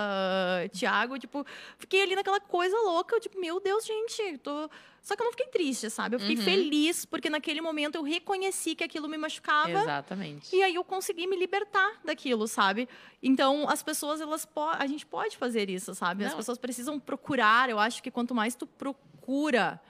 Thiago, 0.72 1.18
tipo, 1.18 1.44
fiquei 1.78 2.02
ali 2.02 2.14
naquela 2.14 2.40
coisa 2.40 2.76
louca, 2.76 3.18
tipo, 3.20 3.38
meu 3.40 3.60
Deus, 3.60 3.84
gente, 3.84 4.38
tô. 4.38 4.68
Só 5.02 5.16
que 5.16 5.22
eu 5.22 5.24
não 5.24 5.32
fiquei 5.32 5.46
triste, 5.46 5.88
sabe? 5.90 6.16
Eu 6.16 6.20
fiquei 6.20 6.36
Uhum. 6.36 6.42
feliz, 6.42 7.04
porque 7.04 7.30
naquele 7.30 7.60
momento 7.60 7.94
eu 7.94 8.02
reconheci 8.02 8.74
que 8.74 8.84
aquilo 8.84 9.08
me 9.08 9.16
machucava. 9.16 9.70
Exatamente. 9.70 10.54
E 10.54 10.62
aí 10.62 10.74
eu 10.74 10.84
consegui 10.84 11.26
me 11.26 11.36
libertar 11.36 11.98
daquilo, 12.04 12.46
sabe? 12.46 12.88
Então, 13.22 13.68
as 13.68 13.82
pessoas, 13.82 14.20
elas 14.20 14.44
po- 14.44 14.60
a 14.68 14.86
gente 14.86 15.06
pode 15.06 15.36
fazer 15.36 15.70
isso, 15.70 15.94
sabe? 15.94 16.24
As 16.24 16.30
Não. 16.32 16.36
pessoas 16.38 16.58
precisam 16.58 16.98
procurar. 17.00 17.70
Eu 17.70 17.78
acho 17.78 18.02
que 18.02 18.10
quanto 18.10 18.34
mais 18.34 18.54
tu 18.54 18.66
procura 18.66 19.80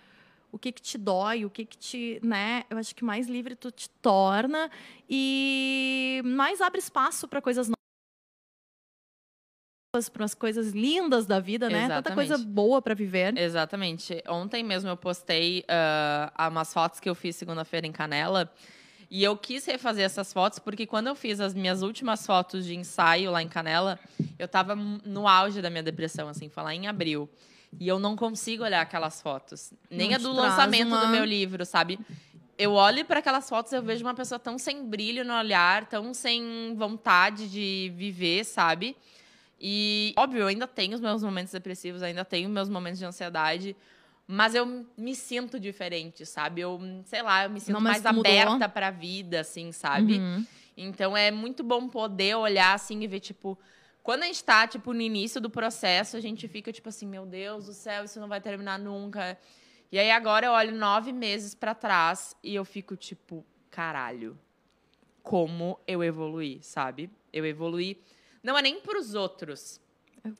o 0.50 0.58
que 0.58 0.72
que 0.72 0.80
te 0.80 0.96
dói, 0.96 1.44
o 1.44 1.50
que 1.50 1.64
que 1.64 1.76
te, 1.76 2.20
né? 2.22 2.64
Eu 2.70 2.78
acho 2.78 2.94
que 2.94 3.04
mais 3.04 3.28
livre 3.28 3.54
tu 3.54 3.70
te 3.70 3.88
torna 3.88 4.70
e 5.08 6.22
mais 6.24 6.60
abre 6.60 6.78
espaço 6.78 7.28
para 7.28 7.40
coisas 7.40 7.68
novas, 9.94 10.08
para 10.08 10.24
as 10.24 10.34
coisas 10.34 10.72
lindas 10.72 11.26
da 11.26 11.40
vida, 11.40 11.68
né? 11.68 11.88
Tanta 11.88 12.14
coisa 12.14 12.34
Exatamente. 12.34 12.54
boa 12.54 12.80
para 12.80 12.94
viver. 12.94 13.36
Exatamente. 13.36 14.22
Ontem 14.28 14.62
mesmo 14.62 14.88
eu 14.88 14.96
postei 14.96 15.64
ah, 15.68 16.48
umas 16.50 16.72
fotos 16.72 17.00
que 17.00 17.08
eu 17.08 17.14
fiz 17.14 17.36
segunda-feira 17.36 17.86
em 17.86 17.92
Canela. 17.92 18.52
E 19.10 19.24
eu 19.24 19.36
quis 19.38 19.64
refazer 19.64 20.04
essas 20.04 20.32
fotos 20.32 20.58
porque 20.58 20.86
quando 20.86 21.06
eu 21.06 21.14
fiz 21.14 21.40
as 21.40 21.54
minhas 21.54 21.82
últimas 21.82 22.26
fotos 22.26 22.66
de 22.66 22.74
ensaio 22.74 23.30
lá 23.30 23.42
em 23.42 23.48
Canela, 23.48 23.98
eu 24.38 24.46
tava 24.46 24.74
no 24.74 25.26
auge 25.26 25.62
da 25.62 25.70
minha 25.70 25.82
depressão, 25.82 26.28
assim, 26.28 26.50
lá 26.54 26.74
em 26.74 26.86
abril. 26.86 27.28
E 27.80 27.86
eu 27.88 27.98
não 27.98 28.16
consigo 28.16 28.62
olhar 28.64 28.80
aquelas 28.80 29.20
fotos. 29.20 29.72
Nem 29.90 30.08
Não 30.10 30.16
a 30.16 30.18
do 30.18 30.32
lançamento 30.32 30.88
uma- 30.88 31.06
do 31.06 31.08
meu 31.08 31.24
livro, 31.24 31.64
sabe? 31.64 31.98
Eu 32.56 32.72
olho 32.72 33.04
para 33.04 33.20
aquelas 33.20 33.48
fotos 33.48 33.72
e 33.72 33.76
eu 33.76 33.82
vejo 33.82 34.04
uma 34.04 34.14
pessoa 34.14 34.38
tão 34.38 34.58
sem 34.58 34.84
brilho 34.84 35.24
no 35.24 35.32
olhar, 35.32 35.86
tão 35.86 36.12
sem 36.12 36.74
vontade 36.76 37.48
de 37.48 37.92
viver, 37.96 38.44
sabe? 38.44 38.96
E, 39.60 40.12
óbvio, 40.16 40.40
eu 40.42 40.46
ainda 40.48 40.66
tenho 40.66 40.94
os 40.94 41.00
meus 41.00 41.22
momentos 41.22 41.52
depressivos, 41.52 42.02
ainda 42.02 42.24
tenho 42.24 42.48
meus 42.48 42.68
momentos 42.68 42.98
de 42.98 43.04
ansiedade, 43.04 43.76
mas 44.26 44.54
eu 44.54 44.86
me 44.96 45.14
sinto 45.14 45.58
diferente, 45.58 46.26
sabe? 46.26 46.60
Eu, 46.60 46.80
sei 47.04 47.22
lá, 47.22 47.44
eu 47.44 47.50
me 47.50 47.60
sinto 47.60 47.74
Não, 47.74 47.80
mais 47.80 48.02
mudou. 48.04 48.20
aberta 48.20 48.68
pra 48.68 48.90
vida, 48.90 49.40
assim, 49.40 49.72
sabe? 49.72 50.18
Uhum. 50.18 50.44
Então 50.76 51.16
é 51.16 51.30
muito 51.30 51.62
bom 51.64 51.88
poder 51.88 52.36
olhar 52.36 52.72
assim 52.74 53.02
e 53.02 53.06
ver, 53.06 53.20
tipo, 53.20 53.58
quando 54.08 54.22
a 54.22 54.26
gente 54.26 54.42
tá, 54.42 54.66
tipo, 54.66 54.94
no 54.94 55.02
início 55.02 55.38
do 55.38 55.50
processo, 55.50 56.16
a 56.16 56.20
gente 56.20 56.48
fica, 56.48 56.72
tipo 56.72 56.88
assim, 56.88 57.06
meu 57.06 57.26
Deus 57.26 57.66
do 57.66 57.74
céu, 57.74 58.04
isso 58.04 58.18
não 58.18 58.26
vai 58.26 58.40
terminar 58.40 58.78
nunca. 58.78 59.38
E 59.92 59.98
aí 59.98 60.10
agora 60.10 60.46
eu 60.46 60.52
olho 60.52 60.74
nove 60.74 61.12
meses 61.12 61.54
pra 61.54 61.74
trás 61.74 62.34
e 62.42 62.54
eu 62.54 62.64
fico, 62.64 62.96
tipo, 62.96 63.44
caralho, 63.70 64.38
como 65.22 65.78
eu 65.86 66.02
evoluí, 66.02 66.58
sabe? 66.62 67.10
Eu 67.30 67.44
evoluí. 67.44 68.00
Não 68.42 68.56
é 68.56 68.62
nem 68.62 68.80
pros 68.80 69.12
outros. 69.14 69.78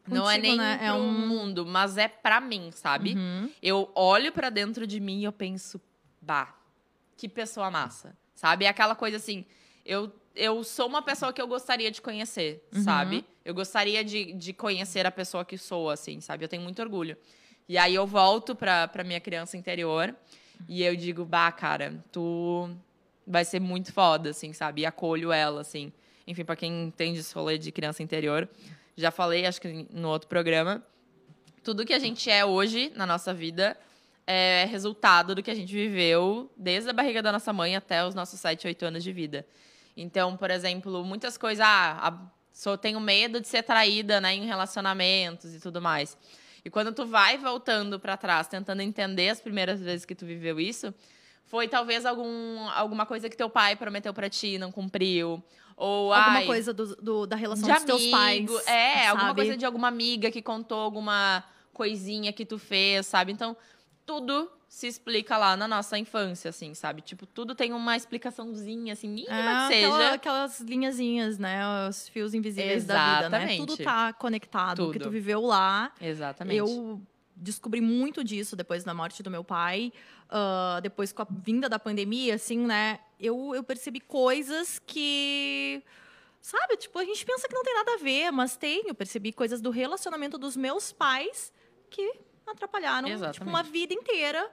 não 0.07 0.31
é 0.31 0.37
Contigo, 0.37 0.47
nem 0.49 0.57
né? 0.57 0.77
pro 0.79 0.87
É 0.87 0.93
um- 0.95 1.29
mundo, 1.29 1.67
mas 1.67 1.99
é 1.99 2.09
pra 2.09 2.41
mim, 2.41 2.71
sabe? 2.73 3.17
Uhum. 3.17 3.51
Eu 3.63 3.93
olho 3.95 4.33
pra 4.33 4.49
dentro 4.49 4.87
de 4.87 4.99
mim 4.99 5.21
e 5.21 5.25
eu 5.25 5.33
penso, 5.33 5.79
bah, 6.23 6.55
que 7.19 7.29
pessoa 7.29 7.71
massa, 7.71 8.17
sabe? 8.35 8.65
É 8.65 8.69
aquela 8.69 8.95
coisa 8.95 9.19
assim, 9.19 9.45
eu, 9.85 10.11
eu 10.39 10.63
sou 10.65 10.87
uma 10.87 11.03
pessoa 11.03 11.33
que 11.33 11.41
eu 11.43 11.47
gostaria 11.47 11.91
de 11.91 12.01
conhecer, 12.01 12.63
Uhum. 12.75 12.83
sabe? 12.83 13.25
Eu 13.45 13.55
gostaria 13.55 14.05
de, 14.05 14.33
de 14.33 14.53
conhecer 14.53 15.05
a 15.07 15.11
pessoa 15.11 15.45
que 15.45 15.59
sou, 15.59 15.91
assim, 15.91 16.21
sabe? 16.21 16.45
Eu 16.45 16.49
tenho 16.49 16.63
muito 16.63 16.81
orgulho. 16.81 17.17
E 17.69 17.77
aí 17.77 17.95
eu 17.95 18.07
volto 18.07 18.55
pra, 18.55 18.87
pra 18.89 19.05
minha 19.05 19.21
criança 19.21 19.57
interior 19.57 20.15
e 20.69 20.83
eu 20.83 20.95
digo, 20.97 21.25
bah, 21.25 21.51
cara, 21.53 22.03
tu 22.13 22.71
vai 23.27 23.45
ser 23.45 23.61
muito 23.61 23.93
foda, 23.93 24.31
assim, 24.31 24.53
sabe? 24.53 24.83
E 24.83 24.87
acolho 24.87 25.31
ela, 25.33 25.61
assim. 25.61 25.93
Enfim, 26.27 26.45
pra 26.45 26.57
quem 26.57 26.85
entende 26.85 27.21
esse 27.21 27.35
rolê 27.35 27.59
de 27.59 27.71
criança 27.73 28.03
interior, 28.03 28.49
já 28.97 29.11
falei, 29.11 29.45
acho 29.47 29.61
que 29.61 29.87
no 29.93 30.09
outro 30.09 30.29
programa, 30.29 30.83
tudo 31.63 31.85
que 31.85 31.93
a 31.93 31.99
gente 31.99 32.31
é 32.31 32.45
hoje 32.45 32.91
na 32.97 33.07
nossa 33.07 33.33
vida 33.35 33.77
é 34.27 34.67
resultado 34.71 35.35
do 35.35 35.43
que 35.43 35.51
a 35.51 35.55
gente 35.55 35.73
viveu 35.73 36.51
desde 36.57 36.91
a 36.91 36.93
barriga 36.93 37.23
da 37.23 37.33
nossa 37.33 37.51
mãe 37.53 37.75
até 37.77 38.05
os 38.07 38.15
nossos 38.15 38.39
7, 38.41 38.67
8 38.67 38.85
anos 38.85 39.03
de 39.03 39.13
vida. 39.13 39.47
Então, 40.01 40.37
por 40.37 40.51
exemplo, 40.51 41.05
muitas 41.05 41.37
coisas, 41.37 41.65
ah, 41.67 41.99
a- 42.09 42.31
só 42.53 42.77
tenho 42.77 43.01
medo 43.01 43.41
de 43.41 43.49
ser 43.49 43.63
traída, 43.63 44.21
né, 44.21 44.35
em 44.35 44.47
relacionamentos 44.47 45.55
e 45.55 45.61
tudo 45.61 45.81
mais. 45.83 46.17
E 46.65 46.71
quando 46.71 46.93
tu 46.93 47.07
vai 47.07 47.37
voltando 47.39 47.99
pra 47.99 48.17
trás, 48.17 48.47
tentando 48.47 48.81
entender 48.83 49.29
as 49.29 49.41
primeiras 49.41 49.81
vezes 49.81 50.05
que 50.05 50.15
tu 50.15 50.25
viveu 50.27 50.59
isso, 50.61 50.93
foi 51.45 51.67
talvez 51.67 52.05
algum, 52.07 52.69
alguma 52.71 53.07
coisa 53.07 53.29
que 53.29 53.37
teu 53.37 53.49
pai 53.51 53.75
prometeu 53.75 54.13
pra 54.15 54.29
ti 54.29 54.55
e 54.55 54.59
não 54.59 54.71
cumpriu, 54.71 55.43
ou 55.77 56.13
Alguma 56.13 56.39
ai, 56.39 56.47
coisa 56.47 56.73
do, 56.73 56.95
do- 56.97 57.27
da 57.27 57.37
relação 57.37 57.69
de 57.69 57.75
dos 57.75 57.85
teus 57.85 58.07
pais. 58.09 58.39
amigo, 58.39 58.59
É, 58.67 59.07
alguma 59.09 59.29
sabe? 59.29 59.41
coisa 59.41 59.57
de 59.57 59.65
alguma 59.65 59.89
amiga 59.89 60.31
que 60.31 60.43
contou 60.43 60.79
alguma 60.81 61.43
coisinha 61.73 62.33
que 62.33 62.45
tu 62.45 62.59
fez, 62.59 63.07
sabe? 63.07 63.33
Então, 63.33 63.57
tudo 64.05 64.51
se 64.69 64.87
explica 64.87 65.39
lá 65.39 65.57
na 65.57 65.67
nossa 65.67 65.99
infância, 65.99 66.51
assim, 66.51 66.75
sabe? 66.75 67.01
Tipo, 67.01 67.25
tudo 67.25 67.55
tem 67.55 67.73
uma 67.73 67.97
explicaçãozinha, 67.97 68.93
assim, 68.93 69.09
mínima 69.09 69.35
É, 69.35 69.69
que 69.69 69.75
seja. 69.75 69.87
aquela- 69.89 70.13
aquelas 70.15 70.61
linhazinhas, 70.61 71.39
né? 71.39 71.89
Os 71.89 72.07
fios 72.09 72.35
invisíveis 72.35 72.85
da 72.85 72.95
vida, 72.95 73.29
né? 73.31 73.39
Exatamente. 73.39 73.67
Tudo 73.67 73.83
tá 73.83 74.13
conectado. 74.13 74.89
O 74.89 74.93
que 74.93 74.99
Tudo. 74.99 75.09
tu 75.09 75.11
viveu 75.11 75.41
lá. 75.41 75.91
Exatamente. 76.01 76.57
Eu 76.59 77.01
descobri 77.35 77.81
muito 77.81 78.23
disso 78.23 78.55
depois 78.55 78.85
da 78.85 78.93
morte 78.93 79.23
do 79.23 79.31
meu 79.31 79.43
pai. 79.43 79.93
ah, 80.31 80.79
depois 80.83 81.11
com 81.11 81.23
a 81.23 81.27
vinda 81.31 81.71
da 81.71 81.79
pandemia, 81.79 82.35
assim, 82.35 82.59
né? 82.59 82.99
Eu, 83.19 83.55
eu 83.55 83.65
percebi 83.65 83.99
coisas 84.01 84.79
que... 84.87 85.83
Sabe, 86.43 86.77
tipo, 86.77 86.99
a 86.99 87.05
gente 87.05 87.25
pensa 87.25 87.49
que 87.49 87.55
não 87.55 87.63
tem 87.63 87.75
nada 87.75 87.95
a 87.95 87.97
ver, 87.97 88.31
mas 88.31 88.55
tem. 88.55 88.85
Eu 88.87 88.95
percebi 88.95 89.33
coisas 89.33 89.63
do 89.63 89.71
relacionamento 89.71 90.37
dos 90.37 90.55
meus 90.57 90.93
pais 90.93 91.51
que 91.89 92.13
atrapalharam, 92.53 93.09
tipo, 93.33 93.47
uma 93.49 93.63
vida 93.63 93.93
inteira 93.95 94.51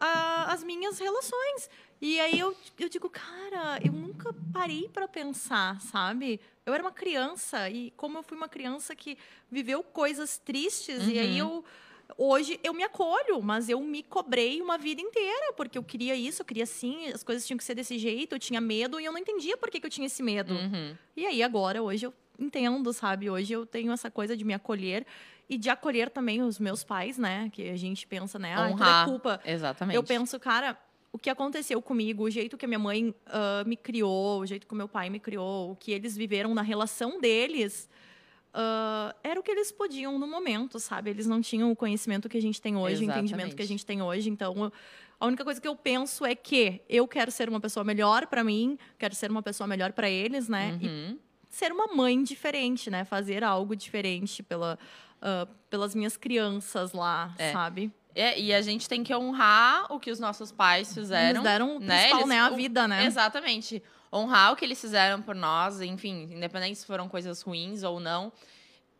a- 0.00 0.52
as 0.52 0.62
minhas 0.64 0.98
relações. 0.98 1.70
E 2.00 2.18
aí 2.18 2.38
eu, 2.38 2.56
eu 2.78 2.88
digo, 2.88 3.08
cara, 3.08 3.78
eu 3.84 3.92
nunca 3.92 4.34
parei 4.52 4.88
para 4.88 5.06
pensar, 5.06 5.80
sabe? 5.80 6.40
Eu 6.66 6.74
era 6.74 6.82
uma 6.82 6.90
criança 6.92 7.70
e 7.70 7.92
como 7.96 8.18
eu 8.18 8.22
fui 8.22 8.36
uma 8.36 8.48
criança 8.48 8.94
que 8.96 9.16
viveu 9.50 9.82
coisas 9.82 10.38
tristes 10.38 11.06
e 11.06 11.18
aí 11.18 11.38
eu 11.38 11.64
hoje 12.18 12.58
eu 12.62 12.74
me 12.74 12.82
acolho, 12.82 13.40
mas 13.40 13.68
eu 13.68 13.80
me 13.80 14.02
cobrei 14.02 14.60
uma 14.60 14.76
vida 14.76 15.00
inteira 15.00 15.52
porque 15.56 15.78
eu 15.78 15.82
queria 15.82 16.14
isso, 16.16 16.42
eu 16.42 16.46
queria 16.46 16.64
assim, 16.64 17.06
as 17.08 17.22
coisas 17.22 17.46
tinham 17.46 17.56
que 17.56 17.64
ser 17.64 17.74
desse 17.74 17.96
jeito, 17.98 18.34
eu 18.34 18.38
tinha 18.38 18.60
medo 18.60 18.98
e 19.00 19.04
eu 19.04 19.12
não 19.12 19.18
entendia 19.18 19.56
por 19.56 19.70
que, 19.70 19.78
que 19.80 19.86
eu 19.86 19.90
tinha 19.90 20.06
esse 20.06 20.22
medo. 20.22 20.52
Uhum. 20.54 20.96
E 21.16 21.24
aí 21.24 21.42
agora 21.42 21.80
hoje 21.82 22.04
eu 22.06 22.12
entendo, 22.38 22.92
sabe? 22.92 23.30
Hoje 23.30 23.52
eu 23.52 23.64
tenho 23.64 23.92
essa 23.92 24.10
coisa 24.10 24.36
de 24.36 24.44
me 24.44 24.52
acolher 24.52 25.06
e 25.48 25.58
de 25.58 25.68
acolher 25.70 26.08
também 26.10 26.42
os 26.42 26.58
meus 26.58 26.82
pais, 26.84 27.18
né? 27.18 27.50
Que 27.52 27.68
a 27.68 27.76
gente 27.76 28.06
pensa, 28.06 28.38
né? 28.38 28.54
Ah, 28.54 28.68
tudo 28.68 28.82
é 28.82 28.86
Honrar. 28.86 29.04
culpa. 29.08 29.40
Exatamente. 29.44 29.96
Eu 29.96 30.02
penso, 30.02 30.38
cara, 30.40 30.78
o 31.12 31.18
que 31.18 31.28
aconteceu 31.28 31.80
comigo, 31.82 32.24
o 32.24 32.30
jeito 32.30 32.56
que 32.56 32.64
a 32.64 32.68
minha 32.68 32.78
mãe 32.78 33.14
ah, 33.26 33.62
me 33.66 33.76
criou, 33.76 34.40
o 34.40 34.46
jeito 34.46 34.66
que 34.66 34.72
o 34.72 34.76
meu 34.76 34.88
pai 34.88 35.10
me 35.10 35.20
criou, 35.20 35.72
o 35.72 35.76
que 35.76 35.92
eles 35.92 36.16
viveram 36.16 36.54
na 36.54 36.62
relação 36.62 37.20
deles, 37.20 37.88
ah, 38.54 39.14
era 39.22 39.38
o 39.38 39.42
que 39.42 39.50
eles 39.50 39.70
podiam 39.72 40.18
no 40.18 40.26
momento, 40.26 40.78
sabe? 40.78 41.10
Eles 41.10 41.26
não 41.26 41.40
tinham 41.40 41.70
o 41.70 41.76
conhecimento 41.76 42.28
que 42.28 42.36
a 42.38 42.42
gente 42.42 42.60
tem 42.60 42.76
hoje, 42.76 43.02
o 43.02 43.04
entendimento 43.04 43.54
que 43.54 43.62
a 43.62 43.64
Exatamente. 43.64 43.66
gente 43.68 43.86
tem 43.86 44.02
hoje. 44.02 44.30
Então, 44.30 44.72
a 45.18 45.26
única 45.26 45.44
coisa 45.44 45.60
que 45.60 45.68
eu 45.68 45.76
penso 45.76 46.24
é 46.24 46.34
que 46.34 46.80
eu 46.88 47.06
quero 47.06 47.30
ser 47.30 47.48
uma 47.48 47.60
pessoa 47.60 47.84
melhor 47.84 48.26
para 48.26 48.42
mim, 48.42 48.78
quero 48.98 49.14
ser 49.14 49.30
uma 49.30 49.42
pessoa 49.42 49.66
melhor 49.66 49.92
para 49.92 50.08
eles, 50.10 50.48
né? 50.48 50.78
E 50.80 50.86
Uhum. 50.86 51.18
ser 51.48 51.70
uma 51.72 51.88
mãe 51.88 52.22
diferente, 52.22 52.90
né? 52.90 53.04
Fazer 53.04 53.44
algo 53.44 53.76
diferente 53.76 54.42
pela, 54.42 54.78
ah, 55.22 55.46
pelas 55.70 55.94
minhas 55.94 56.16
crianças 56.16 56.92
lá, 56.92 57.32
É. 57.38 57.52
sabe? 57.52 57.90
É, 58.14 58.38
e 58.38 58.52
a 58.52 58.60
gente 58.60 58.86
tem 58.88 59.02
que 59.02 59.14
honrar 59.14 59.90
o 59.90 59.98
que 59.98 60.10
os 60.10 60.20
nossos 60.20 60.52
pais 60.52 60.92
fizeram. 60.92 61.30
Eles 61.40 61.42
deram 61.42 61.76
o 61.76 61.80
né? 61.80 62.10
Eles- 62.10 62.26
né? 62.26 62.40
A 62.40 62.50
vida, 62.50 62.86
né? 62.86 63.06
Exatamente. 63.06 63.82
Honrar 64.12 64.52
o 64.52 64.56
que 64.56 64.64
eles 64.66 64.78
fizeram 64.78 65.22
por 65.22 65.34
nós, 65.34 65.80
enfim, 65.80 66.28
independente 66.30 66.78
se 66.78 66.84
foram 66.86 67.08
coisas 67.08 67.40
ruins 67.40 67.82
ou 67.82 67.98
não. 67.98 68.30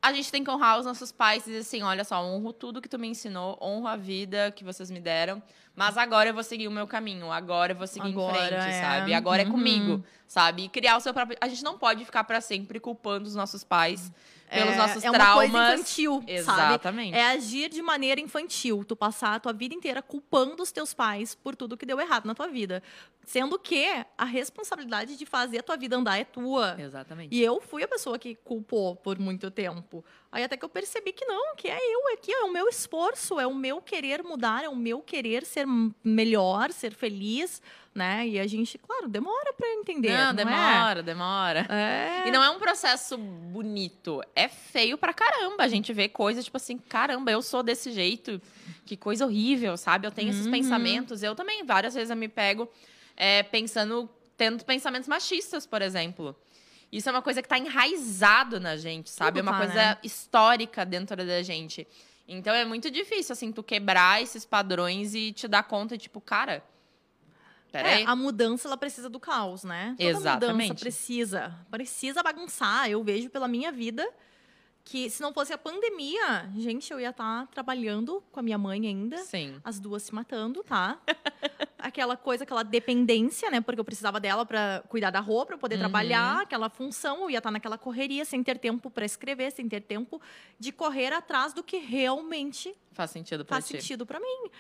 A 0.00 0.12
gente 0.14 0.32
tem 0.32 0.42
que 0.42 0.50
honrar 0.50 0.78
os 0.80 0.87
nossos 0.87 1.12
pais 1.12 1.42
e 1.42 1.50
dizer 1.50 1.58
assim: 1.61 1.82
olha 1.82 2.02
só, 2.04 2.20
honro 2.24 2.52
tudo 2.54 2.80
que 2.80 2.88
tu 2.88 2.98
me 2.98 3.06
ensinou, 3.06 3.58
honro 3.61 3.87
a 3.87 3.96
vida 3.96 4.50
que 4.50 4.64
vocês 4.64 4.90
me 4.90 4.98
deram, 5.00 5.42
Mas 5.76 5.96
agora 5.96 6.28
eu 6.28 6.35
vou 6.35 6.42
seguir 6.42 6.68
o 6.68 6.70
meu 6.70 6.87
caminho, 6.87 7.30
agora 7.32 7.72
eu 7.72 7.76
vou 7.76 7.87
seguir 7.87 8.08
Agora, 8.08 8.37
em 8.44 8.48
frente, 8.48 8.68
é. 8.76 8.80
sabe? 8.82 9.14
Agora 9.14 9.40
é 9.42 9.44
Uhum. 9.46 9.52
comigo, 9.52 10.04
sabe? 10.26 10.64
E 10.64 10.68
criar 10.68 10.96
o 10.98 11.00
seu 11.00 11.14
próprio. 11.14 11.38
A 11.40 11.48
gente 11.48 11.62
não 11.64 11.78
pode 11.78 12.04
ficar 12.04 12.24
pra 12.24 12.40
sempre 12.42 12.78
culpando 12.80 13.26
os 13.26 13.35
nossos 13.35 13.62
pais 13.64 14.12
pelos 14.52 14.74
é, 14.74 14.76
nossos 14.76 15.04
é 15.04 15.10
uma 15.10 15.18
traumas. 15.18 15.50
coisa 15.50 15.74
infantil, 15.74 16.24
sabe? 16.44 16.74
Exatamente. 16.74 17.16
É 17.16 17.26
agir 17.28 17.70
de 17.70 17.80
maneira 17.80 18.20
infantil. 18.20 18.84
Tu 18.84 18.94
passar 18.94 19.34
a 19.34 19.40
tua 19.40 19.52
vida 19.52 19.74
inteira 19.74 20.02
culpando 20.02 20.62
os 20.62 20.70
teus 20.70 20.92
pais 20.92 21.34
por 21.34 21.56
tudo 21.56 21.76
que 21.76 21.86
deu 21.86 22.00
errado 22.00 22.26
na 22.26 22.34
tua 22.34 22.48
vida. 22.48 22.82
Sendo 23.24 23.58
que 23.58 23.86
a 24.18 24.24
responsabilidade 24.24 25.16
de 25.16 25.24
fazer 25.24 25.58
a 25.58 25.62
tua 25.62 25.76
vida 25.76 25.96
andar 25.96 26.18
é 26.18 26.24
tua. 26.24 26.76
Exatamente. 26.78 27.34
E 27.34 27.42
eu 27.42 27.60
fui 27.60 27.82
a 27.82 27.88
pessoa 27.88 28.18
que 28.18 28.34
culpou 28.34 28.96
por 28.96 29.18
muito 29.18 29.50
tempo. 29.50 30.04
Aí 30.30 30.42
até 30.42 30.56
que 30.56 30.64
eu 30.64 30.68
percebi 30.68 31.12
que 31.12 31.24
não, 31.24 31.54
que 31.54 31.68
é 31.68 31.78
eu, 31.78 32.08
é 32.08 32.16
que 32.16 32.32
é 32.32 32.42
o 32.42 32.52
meu 32.52 32.68
esforço, 32.68 33.38
é 33.38 33.46
o 33.46 33.54
meu 33.54 33.80
querer 33.80 34.22
mudar, 34.22 34.64
é 34.64 34.68
o 34.68 34.76
meu 34.76 35.00
querer 35.00 35.44
ser 35.44 35.66
melhor, 36.02 36.72
ser 36.72 36.94
feliz, 36.94 37.62
né? 37.94 38.26
E 38.26 38.38
a 38.40 38.46
gente, 38.46 38.78
claro, 38.78 39.09
demora 39.09 39.52
pra 39.52 39.68
entender. 39.74 40.16
Não, 40.16 40.26
Não, 40.28 40.35
demora, 40.35 41.02
demora. 41.02 41.66
É? 41.68 42.24
É. 42.24 42.28
E 42.28 42.31
não 42.31 42.42
é 42.42 42.50
um 42.50 42.59
processo 42.59 43.18
bonito. 43.18 44.22
É 44.35 44.48
feio 44.48 44.96
pra 44.96 45.12
caramba. 45.12 45.62
A 45.64 45.68
gente 45.68 45.92
vê 45.92 46.09
coisas 46.09 46.44
tipo 46.44 46.57
assim, 46.57 46.78
caramba, 46.78 47.31
eu 47.31 47.42
sou 47.42 47.62
desse 47.62 47.92
jeito. 47.92 48.40
Que 48.87 48.96
coisa 48.96 49.26
horrível, 49.26 49.76
sabe? 49.76 50.07
Eu 50.07 50.11
tenho 50.11 50.31
esses 50.31 50.46
Uhum. 50.46 50.52
pensamentos. 50.52 51.22
Eu 51.22 51.35
também, 51.35 51.64
várias 51.64 51.94
vezes 51.94 52.11
eu 52.11 52.16
me 52.16 52.28
pego 52.28 52.68
é, 53.16 53.42
pensando, 53.42 54.09
tendo 54.37 54.64
pensamentos 54.64 55.07
machistas, 55.09 55.66
por 55.66 55.83
exemplo. 55.83 56.35
Isso 56.90 57.09
é 57.09 57.12
uma 57.12 57.22
coisa 57.22 57.40
que 57.42 57.48
tá 57.48 57.59
enraizado 57.59 58.59
na 58.61 58.76
gente, 58.76 59.09
sabe? 59.11 59.38
é 59.38 59.42
uma 59.42 59.52
tá, 59.52 59.59
coisa 59.59 59.74
né? 59.74 59.98
histórica 60.02 60.85
dentro 60.85 61.16
da 61.16 61.42
gente. 61.42 61.87
Então 62.28 62.55
é 62.55 62.64
muito 62.64 62.90
difícil, 62.90 63.33
assim, 63.33 63.50
tu 63.52 63.62
quebrar 63.62 64.22
esses 64.22 64.44
padrões 64.44 65.14
e 65.14 65.33
te 65.33 65.46
dar 65.48 65.62
conta, 65.62 65.96
tipo, 65.98 66.20
cara. 66.20 66.62
Peraí. 67.72 68.02
É, 68.02 68.06
a 68.06 68.14
mudança 68.14 68.68
ela 68.68 68.76
precisa 68.76 69.08
do 69.08 69.18
caos, 69.18 69.64
né? 69.64 69.94
Toda 69.98 70.11
Exatamente. 70.11 70.62
mudança 70.68 70.80
precisa, 70.80 71.58
precisa 71.70 72.22
bagunçar. 72.22 72.90
Eu 72.90 73.02
vejo 73.02 73.30
pela 73.30 73.48
minha 73.48 73.72
vida 73.72 74.06
que 74.85 75.08
se 75.08 75.22
não 75.22 75.32
fosse 75.32 75.52
a 75.52 75.58
pandemia, 75.58 76.50
gente, 76.56 76.92
eu 76.92 77.00
ia 77.00 77.11
estar 77.11 77.46
trabalhando 77.48 78.22
com 78.30 78.40
a 78.40 78.42
minha 78.42 78.58
mãe 78.58 78.87
ainda, 78.87 79.16
Sim. 79.18 79.61
as 79.64 79.78
duas 79.80 80.02
se 80.02 80.14
matando, 80.14 80.62
tá? 80.64 80.98
aquela 81.82 82.16
coisa, 82.16 82.44
aquela 82.44 82.62
dependência, 82.62 83.50
né? 83.50 83.60
Porque 83.60 83.80
eu 83.80 83.84
precisava 83.84 84.18
dela 84.20 84.46
para 84.46 84.82
cuidar 84.88 85.10
da 85.10 85.20
roupa, 85.20 85.52
eu 85.52 85.58
poder 85.58 85.74
Uhum. 85.74 85.80
trabalhar, 85.80 86.42
aquela 86.42 86.68
função, 86.70 87.22
eu 87.22 87.30
ia 87.30 87.38
estar 87.38 87.50
naquela 87.50 87.76
correria 87.76 88.24
sem 88.24 88.42
ter 88.42 88.58
tempo 88.58 88.90
para 88.90 89.04
escrever, 89.04 89.50
sem 89.52 89.68
ter 89.68 89.80
tempo 89.82 90.20
de 90.58 90.72
correr 90.72 91.12
atrás 91.12 91.52
do 91.52 91.62
que 91.62 91.78
realmente 91.78 92.74
Faz 92.92 93.10
sentido 93.10 93.44
pra 93.44 93.56
faz 93.56 93.66
ti. 93.66 93.72
sentido 93.72 94.04
pra 94.06 94.20
mim. 94.20 94.50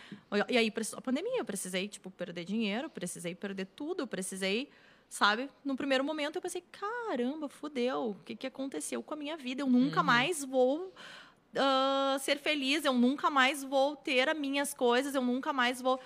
E 0.48 0.56
aí, 0.58 0.72
a 0.96 1.00
pandemia, 1.00 1.38
eu 1.38 1.44
precisei, 1.44 1.86
tipo, 1.88 2.10
perder 2.10 2.44
dinheiro, 2.44 2.88
precisei 2.90 3.34
perder 3.34 3.66
tudo, 3.66 4.00
eu 4.02 4.06
precisei, 4.06 4.70
sabe? 5.08 5.50
No 5.64 5.76
primeiro 5.76 6.02
momento 6.02 6.36
eu 6.36 6.42
pensei, 6.42 6.62
caramba, 6.72 7.48
fudeu, 7.48 8.10
o 8.10 8.14
que, 8.24 8.34
que 8.34 8.46
aconteceu 8.46 9.02
com 9.02 9.12
a 9.14 9.16
minha 9.16 9.36
vida? 9.36 9.62
Eu 9.62 9.68
nunca 9.68 10.00
Uhum. 10.00 10.06
mais 10.06 10.42
vou 10.44 10.92
ah, 11.54 12.16
ser 12.20 12.38
feliz, 12.38 12.84
eu 12.84 12.94
nunca 12.94 13.28
mais 13.30 13.62
vou 13.62 13.94
ter 13.96 14.28
as 14.28 14.38
minhas 14.38 14.72
coisas, 14.72 15.14
eu 15.14 15.22
nunca 15.22 15.52
mais 15.52 15.80
vou. 15.82 16.00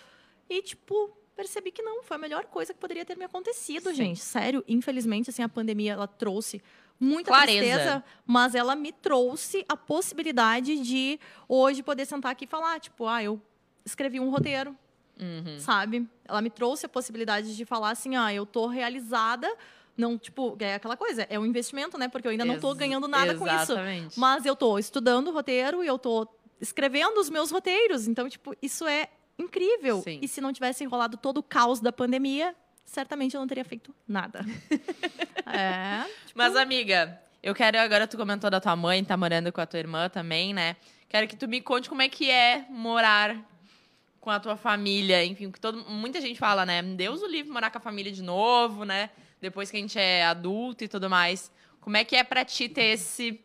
E, 0.49 0.63
tipo, 0.63 1.11
percebi 1.35 1.71
que 1.71 1.83
não, 1.83 2.03
foi 2.03 2.17
a 2.17 2.21
melhor 2.21 2.45
coisa 2.47 2.73
que 2.73 2.79
poderia 2.81 3.05
ter 3.05 3.17
me 3.17 3.25
acontecido, 3.25 3.91
Sim. 3.91 3.95
gente. 3.97 4.21
Sério, 4.21 4.65
infelizmente, 4.67 5.31
assim, 5.31 5.43
a 5.43 5.49
pandemia, 5.49 5.93
ela 5.93 6.07
trouxe 6.07 6.63
muita 6.99 7.31
Clareza. 7.31 7.59
tristeza, 7.61 8.05
mas 8.27 8.55
ela 8.55 8.75
me 8.75 8.91
trouxe 8.91 9.65
a 9.69 9.77
possibilidade 9.77 10.79
de 10.81 11.21
hoje 11.49 11.83
poder 11.83 12.07
sentar 12.07 12.33
aqui 12.33 12.45
e 12.45 12.49
falar, 12.49 12.81
tipo, 12.81 13.07
ah, 13.07 13.23
eu 13.23 13.41
escrevi 13.85 14.19
um 14.19 14.31
roteiro, 14.31 14.75
Uhum. 15.21 15.59
sabe? 15.59 16.07
Ela 16.25 16.41
me 16.41 16.49
trouxe 16.51 16.87
a 16.87 16.89
possibilidade 16.89 17.55
de 17.57 17.65
falar 17.65 17.91
assim, 17.91 18.17
ah, 18.17 18.33
eu 18.33 18.47
tô 18.47 18.67
realizada, 18.67 19.47
não, 19.97 20.17
tipo, 20.19 20.57
é 20.61 20.75
aquela 20.75 20.97
coisa, 20.97 21.27
é 21.29 21.39
um 21.39 21.45
investimento, 21.45 21.99
né? 21.99 22.09
Porque 22.09 22.27
eu 22.29 22.31
ainda 22.33 22.45
não 22.47 22.59
tô 22.61 22.75
ganhando 22.75 23.07
nada 23.09 23.35
com 23.35 23.47
isso. 23.47 23.73
Exatamente. 23.73 24.19
Mas 24.19 24.45
eu 24.47 24.55
tô 24.57 24.79
estudando 24.79 25.31
roteiro 25.31 25.83
e 25.85 25.87
eu 25.87 25.99
tô 25.99 26.27
escrevendo 26.61 27.19
os 27.19 27.29
meus 27.31 27.51
roteiros. 27.51 28.07
Então, 28.09 28.29
tipo, 28.29 28.55
isso 28.63 28.87
é 28.87 29.09
incrível. 29.39 30.03
Sim. 30.03 30.19
E 30.23 30.29
se 30.29 30.41
não 30.41 30.53
tivesse 30.53 30.85
enrolado 30.85 31.17
todo 31.17 31.39
o 31.39 31.43
caos 31.43 31.81
da 31.81 31.93
pandemia, 31.93 32.55
certamente 32.85 33.35
eu 33.35 33.41
não 33.41 33.49
teria 33.49 33.65
feito 33.65 33.95
nada. 34.07 34.41
é. 35.47 36.05
Mas, 36.35 36.57
amiga, 36.57 37.21
eu 37.43 37.55
quero 37.55 37.79
agora, 37.79 38.07
tu 38.07 38.17
comentou 38.17 38.51
da 38.51 38.61
tua 38.61 38.77
mãe, 38.77 39.05
tá 39.05 39.17
morando 39.17 39.53
com 39.53 39.61
a 39.61 39.67
tua 39.67 39.79
irmã 39.79 40.09
também, 40.09 40.55
né? 40.55 40.77
Quero 41.09 41.29
que 41.29 41.37
tu 41.37 41.47
me 41.47 41.61
conte 41.61 41.89
como 41.89 42.03
é 42.03 42.09
que 42.09 42.31
é 42.31 42.67
morar 42.69 43.37
com 44.21 44.31
a 44.31 44.41
tua 44.41 44.57
família, 44.57 45.25
enfim, 45.25 45.53
que 45.53 45.61
todo, 45.61 45.89
muita 45.89 46.21
gente 46.21 46.39
fala, 46.39 46.67
né? 46.67 46.83
Deus 46.83 47.23
o 47.23 47.27
livre 47.27 47.53
morar 47.53 47.71
com 47.71 47.79
a 47.79 47.81
família 47.81 48.11
de 48.11 48.23
novo, 48.23 48.85
né? 48.85 49.11
Depois 49.41 49.71
que 49.71 49.77
a 49.77 49.81
gente 49.81 49.99
é 49.99 50.25
adulto 50.25 50.83
e 50.83 50.89
tudo 50.89 51.09
mais. 51.09 51.53
Como 51.81 51.97
é 51.97 52.03
que 52.03 52.17
é 52.17 52.25
pra 52.25 52.45
ti 52.45 52.69
ter 52.69 52.95
esse, 52.95 53.41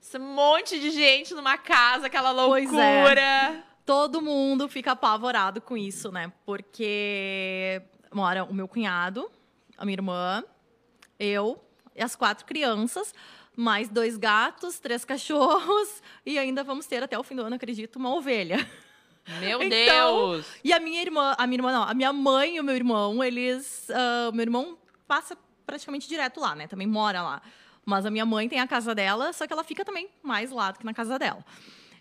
esse 0.00 0.18
monte 0.18 0.78
de 0.78 0.92
gente 0.92 1.34
numa 1.34 1.58
casa, 1.58 2.06
aquela 2.06 2.32
Pois 2.32 2.70
loucura? 2.70 3.64
Todo 3.84 4.20
mundo 4.20 4.68
fica 4.68 4.92
apavorado 4.92 5.60
com 5.60 5.76
isso, 5.76 6.12
né? 6.12 6.32
Porque 6.44 7.82
mora 8.12 8.44
o 8.44 8.54
meu 8.54 8.68
cunhado, 8.68 9.30
a 9.76 9.84
minha 9.84 9.96
irmã, 9.96 10.44
eu 11.18 11.62
e 11.94 12.02
as 12.02 12.14
quatro 12.14 12.44
crianças, 12.44 13.14
mais 13.56 13.88
dois 13.88 14.16
gatos, 14.16 14.78
três 14.78 15.04
cachorros 15.06 16.02
e 16.24 16.38
ainda 16.38 16.62
vamos 16.62 16.86
ter 16.86 17.02
até 17.02 17.18
o 17.18 17.22
fim 17.22 17.36
do 17.36 17.42
ano, 17.42 17.56
acredito, 17.56 17.96
uma 17.96 18.14
ovelha. 18.14 18.66
Meu 19.40 19.62
Então, 19.62 20.30
Deus! 20.32 20.46
E 20.64 20.72
a 20.72 20.80
minha 20.80 21.00
irmã, 21.00 21.34
a 21.36 21.46
minha 21.46 21.58
irmã 21.58 21.72
não, 21.72 21.82
a 21.82 21.94
minha 21.94 22.12
mãe 22.12 22.56
e 22.56 22.60
o 22.60 22.64
meu 22.64 22.74
irmão, 22.74 23.22
eles. 23.22 23.88
o 24.28 24.32
meu 24.32 24.42
irmão 24.42 24.78
passa 25.06 25.36
praticamente 25.66 26.08
direto 26.08 26.40
lá, 26.40 26.54
né? 26.54 26.66
Também 26.66 26.86
mora 26.86 27.22
lá. 27.22 27.42
Mas 27.84 28.04
a 28.04 28.10
minha 28.10 28.26
mãe 28.26 28.48
tem 28.48 28.60
a 28.60 28.66
casa 28.66 28.94
dela, 28.94 29.32
só 29.32 29.46
que 29.46 29.52
ela 29.52 29.64
fica 29.64 29.84
também 29.84 30.08
mais 30.22 30.50
lá 30.50 30.70
do 30.70 30.78
que 30.78 30.84
na 30.84 30.94
casa 30.94 31.18
dela. 31.18 31.44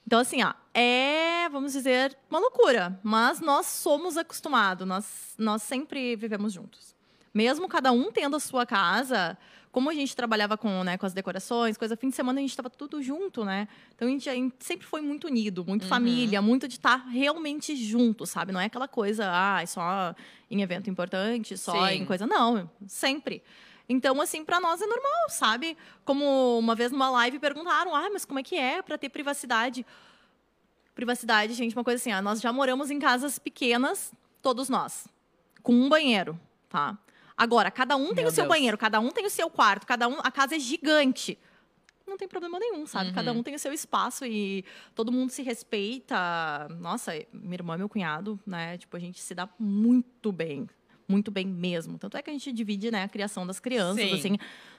Então, 0.06 0.20
assim, 0.20 0.42
ó, 0.44 0.54
é, 0.74 1.48
vamos 1.50 1.74
dizer, 1.74 2.18
uma 2.30 2.40
loucura. 2.40 3.00
Mas 3.04 3.40
nós 3.40 3.66
somos 3.68 4.18
acostumados, 4.18 4.88
nós, 4.88 5.36
nós 5.38 5.62
sempre 5.64 6.16
vivemos 6.16 6.54
juntos. 6.54 6.96
Mesmo 7.34 7.68
cada 7.68 7.92
um 7.92 8.12
tendo 8.12 8.36
a 8.36 8.40
sua 8.40 8.66
casa, 8.66 9.38
como 9.72 9.88
a 9.90 9.94
gente 9.94 10.16
trabalhava 10.16 10.58
com, 10.58 10.84
né, 10.84 10.98
com 10.98 11.06
as 11.06 11.14
decorações, 11.14 11.78
coisa, 11.78 11.96
fim 11.96 12.10
de 12.10 12.16
semana 12.16 12.40
a 12.40 12.42
gente 12.42 12.50
estava 12.50 12.72
tudo 12.72 13.04
junto, 13.04 13.46
né? 13.46 13.68
Então 13.96 14.08
a 14.08 14.12
gente, 14.12 14.28
a 14.28 14.34
gente 14.34 14.56
sempre 14.60 14.88
foi 14.88 15.00
muito 15.00 15.28
unido, 15.28 15.64
muito 15.64 15.84
Uhum. 15.84 15.90
família, 15.90 16.42
muito 16.42 16.68
de 16.68 16.74
estar 16.74 17.06
realmente 17.08 17.76
junto, 17.76 18.26
sabe? 18.26 18.52
Não 18.52 18.60
é 18.60 18.66
aquela 18.66 18.88
coisa, 18.88 19.26
ah, 19.32 19.62
é 19.62 19.66
só 19.68 20.16
em 20.50 20.64
evento 20.64 20.90
importante, 20.90 21.56
só 21.56 21.88
Sim. 21.88 21.98
em 22.02 22.06
coisa. 22.06 22.26
Não, 22.26 22.68
sempre. 22.88 23.44
Então, 23.89 24.21
assim, 24.21 24.45
pra 24.45 24.62
nós 24.62 24.80
é 24.84 24.86
normal, 24.86 25.30
sabe? 25.30 25.75
Como 26.06 26.60
uma 26.60 26.75
vez 26.75 26.91
numa 26.91 27.10
live 27.10 27.39
perguntaram, 27.39 27.95
ah, 27.95 28.08
mas 28.13 28.23
como 28.23 28.38
é 28.38 28.43
que 28.43 28.56
é 28.56 28.84
pra 28.84 28.99
ter 28.99 29.10
privacidade? 29.10 29.84
Privacidade, 30.93 31.56
gente, 31.56 31.75
uma 31.75 31.84
coisa 31.84 31.99
assim, 31.99 32.12
ah, 32.12 32.21
nós 32.21 32.39
já 32.39 32.54
moramos 32.54 32.91
em 32.91 32.99
casas 32.99 33.39
pequenas, 33.39 34.13
todos 34.43 34.69
nós, 34.69 35.08
com 35.63 35.73
um 35.73 35.89
banheiro, 35.89 36.39
tá? 36.69 36.95
Agora, 37.36 37.71
cada 37.71 37.95
um 37.95 38.13
tem 38.13 38.25
o 38.25 38.32
seu 38.32 38.45
banheiro, 38.45 38.78
cada 38.78 38.99
um 38.99 39.10
tem 39.10 39.25
o 39.25 39.30
seu 39.30 39.49
quarto, 39.49 39.88
cada 39.88 40.08
um, 40.08 40.19
a 40.19 40.30
casa 40.30 40.56
é 40.56 40.60
gigante. 40.60 41.39
Não 42.06 42.17
tem 42.17 42.28
problema 42.28 42.60
nenhum, 42.60 42.86
sabe? 42.86 43.10
Uhum. 43.10 43.15
Cada 43.15 43.32
um 43.32 43.41
tem 43.41 43.56
o 43.56 43.60
seu 43.60 43.71
espaço 43.71 44.25
e 44.25 44.65
todo 44.93 45.12
mundo 45.12 45.30
se 45.30 45.41
respeita. 45.41 46.67
Nossa, 46.80 47.13
minha 47.32 47.56
irmã 47.56 47.75
e 47.75 47.78
meu 47.78 47.88
cunhado, 47.88 48.39
né? 48.45 48.78
Tipo, 48.78 48.97
a 48.97 48.99
gente 48.99 49.21
se 49.21 49.34
dá 49.34 49.47
muito 49.58 50.32
bem. 50.32 50.67
Muito 51.10 51.32
bem 51.32 51.48
mesmo. 51.48 51.98
Tanto 51.98 52.15
é 52.15 52.22
que 52.22 52.30
a 52.30 52.34
gente 52.34 52.52
divide, 52.54 52.91
né, 52.91 53.04
a 53.04 53.10
criação 53.10 53.45
das 53.45 53.60
crianças, 53.60 54.08
Sim. 54.10 54.13
assim. 54.13 54.38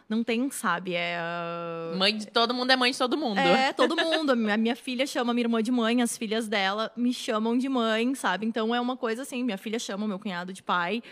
Não 0.08 0.24
tem, 0.24 0.50
sabe? 0.50 0.94
É. 0.94 1.16
ah, 1.20 1.92
Mãe 1.96 2.16
de 2.16 2.26
todo 2.26 2.54
mundo 2.54 2.70
é 2.70 2.76
mãe 2.76 2.90
de 2.90 2.98
todo 2.98 3.16
mundo. 3.16 3.38
é, 3.38 3.72
todo 3.74 3.96
mundo. 3.96 4.30
A 4.30 4.36
minha, 4.36 4.56
minha 4.56 4.76
filha 4.76 5.06
chama 5.06 5.32
minha 5.34 5.44
irmã 5.44 5.62
de 5.62 5.70
mãe, 5.70 6.02
as 6.02 6.16
filhas 6.16 6.48
dela 6.48 6.90
me 6.96 7.12
chamam 7.12 7.58
de 7.58 7.68
mãe, 7.68 8.14
sabe? 8.14 8.46
Então 8.46 8.74
é 8.74 8.80
uma 8.80 8.96
coisa 8.96 9.22
assim, 9.22 9.44
minha 9.44 9.58
filha 9.58 9.78
chama 9.78 10.04
o 10.04 10.08
meu 10.08 10.18
cunhado 10.18 10.52
de 10.52 10.62
pai. 10.62 11.02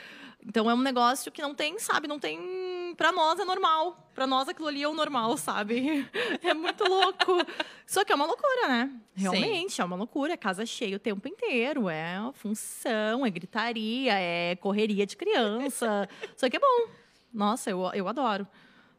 Então 0.47 0.71
é 0.71 0.75
um 0.75 0.81
negócio 0.81 1.33
que 1.33 1.43
não 1.43 1.55
tem, 1.55 1.79
sabe? 1.79 2.07
Não 2.07 2.19
tem. 2.19 2.95
Pra 2.97 3.13
nós 3.13 3.39
é 3.39 3.45
normal. 3.45 4.11
Pra 4.15 4.27
nós 4.27 4.49
aquilo 4.49 4.69
ali 4.69 4.83
é 4.83 4.89
o 4.89 4.95
normal, 4.95 5.37
sabe? 5.37 6.09
É 6.43 6.55
muito 6.55 6.85
louco. 6.85 7.45
Só 7.87 8.05
que 8.05 8.13
é 8.13 8.15
uma 8.15 8.25
loucura, 8.25 8.69
né? 8.69 8.91
Realmente, 9.15 9.81
é 9.81 9.85
uma 9.85 9.97
loucura. 9.97 10.33
É 10.33 10.37
casa 10.37 10.65
cheia 10.65 10.97
o 10.97 11.01
tempo 11.01 11.27
inteiro. 11.29 11.89
É 11.89 12.19
função, 12.35 13.27
é 13.27 13.31
gritaria, 13.31 14.15
é 14.15 14.57
correria 14.57 15.05
de 15.05 15.17
criança. 15.17 16.09
Só 16.37 16.49
que 16.49 16.57
é 16.57 16.61
bom. 16.61 16.89
Nossa, 17.33 17.71
eu, 17.71 17.91
eu 17.93 18.09
adoro. 18.09 18.47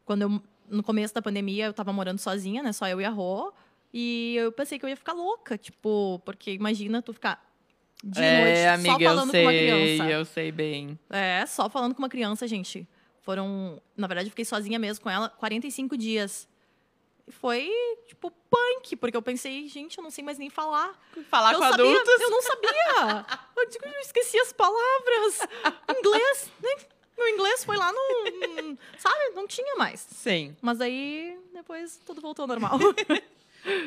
Quando 0.04 0.22
eu, 0.22 0.42
no 0.68 0.82
começo 0.82 1.14
da 1.14 1.22
pandemia, 1.22 1.66
eu 1.66 1.72
tava 1.72 1.92
morando 1.92 2.18
sozinha, 2.18 2.62
né? 2.62 2.72
Só 2.72 2.86
eu 2.86 3.00
e 3.00 3.04
a 3.04 3.10
Rô. 3.10 3.52
E 3.92 4.36
eu 4.36 4.52
pensei 4.52 4.78
que 4.78 4.84
eu 4.84 4.88
ia 4.88 4.96
ficar 4.96 5.14
louca, 5.14 5.58
tipo, 5.58 6.20
porque 6.24 6.52
imagina 6.52 7.02
tu 7.02 7.12
ficar 7.12 7.49
de 8.02 8.20
noite 8.20 8.58
é, 8.58 8.68
amiga, 8.70 8.92
só 8.92 8.98
falando 8.98 9.28
eu 9.28 9.32
sei, 9.32 9.42
com 9.42 9.48
uma 9.50 9.52
criança. 9.52 10.12
eu 10.12 10.24
sei 10.24 10.52
bem. 10.52 10.98
É, 11.10 11.44
só 11.46 11.68
falando 11.68 11.94
com 11.94 12.02
uma 12.02 12.08
criança, 12.08 12.46
gente. 12.48 12.88
Foram, 13.20 13.80
na 13.96 14.06
verdade, 14.06 14.28
eu 14.28 14.30
fiquei 14.30 14.44
sozinha 14.44 14.78
mesmo 14.78 15.02
com 15.02 15.10
ela 15.10 15.28
45 15.28 15.96
dias. 15.96 16.48
foi, 17.28 17.70
tipo, 18.08 18.30
punk, 18.50 18.96
porque 18.96 19.16
eu 19.16 19.22
pensei, 19.22 19.68
gente, 19.68 19.98
eu 19.98 20.02
não 20.02 20.10
sei 20.10 20.24
mais 20.24 20.38
nem 20.38 20.50
falar. 20.50 20.98
Falar 21.28 21.52
eu 21.52 21.58
com 21.58 21.68
sabia, 21.68 21.84
adultos. 21.84 22.20
Eu 22.20 22.30
não 22.30 22.42
sabia. 22.42 23.26
Eu, 23.56 23.68
digo, 23.68 23.84
eu 23.86 24.00
esqueci 24.00 24.38
as 24.38 24.52
palavras. 24.52 25.46
Inglês, 25.98 26.50
né? 26.62 26.70
Meu 27.16 27.28
inglês 27.28 27.62
foi 27.64 27.76
lá 27.76 27.92
no. 27.92 28.78
Sabe? 28.98 29.30
Não 29.34 29.46
tinha 29.46 29.76
mais. 29.76 30.00
Sim. 30.00 30.56
Mas 30.62 30.80
aí, 30.80 31.38
depois, 31.52 32.00
tudo 32.06 32.20
voltou 32.22 32.44
ao 32.44 32.48
normal. 32.48 32.78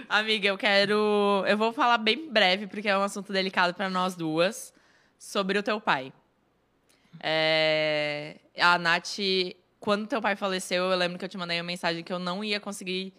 Amiga, 0.08 0.48
eu 0.48 0.58
quero. 0.58 1.44
Eu 1.48 1.58
vou 1.58 1.74
falar 1.74 1.98
bem 1.98 2.30
breve, 2.30 2.68
porque 2.68 2.88
é 2.88 2.98
um 2.98 3.02
assunto 3.02 3.34
delicado 3.34 3.74
para 3.74 3.90
nós 3.90 4.16
duas, 4.16 4.74
sobre 5.18 5.58
o 5.58 5.64
teu 5.64 5.80
pai. 5.82 6.14
É... 7.20 8.38
A 8.60 8.78
Nath, 8.78 9.18
quando 9.80 10.08
teu 10.08 10.22
pai 10.22 10.36
faleceu, 10.36 10.86
eu 10.92 10.98
lembro 10.98 11.18
que 11.18 11.26
eu 11.26 11.30
te 11.30 11.38
mandei 11.38 11.60
uma 11.60 11.64
mensagem 11.64 12.04
que 12.04 12.14
eu 12.14 12.20
não 12.20 12.44
ia 12.44 12.60
conseguir 12.60 13.14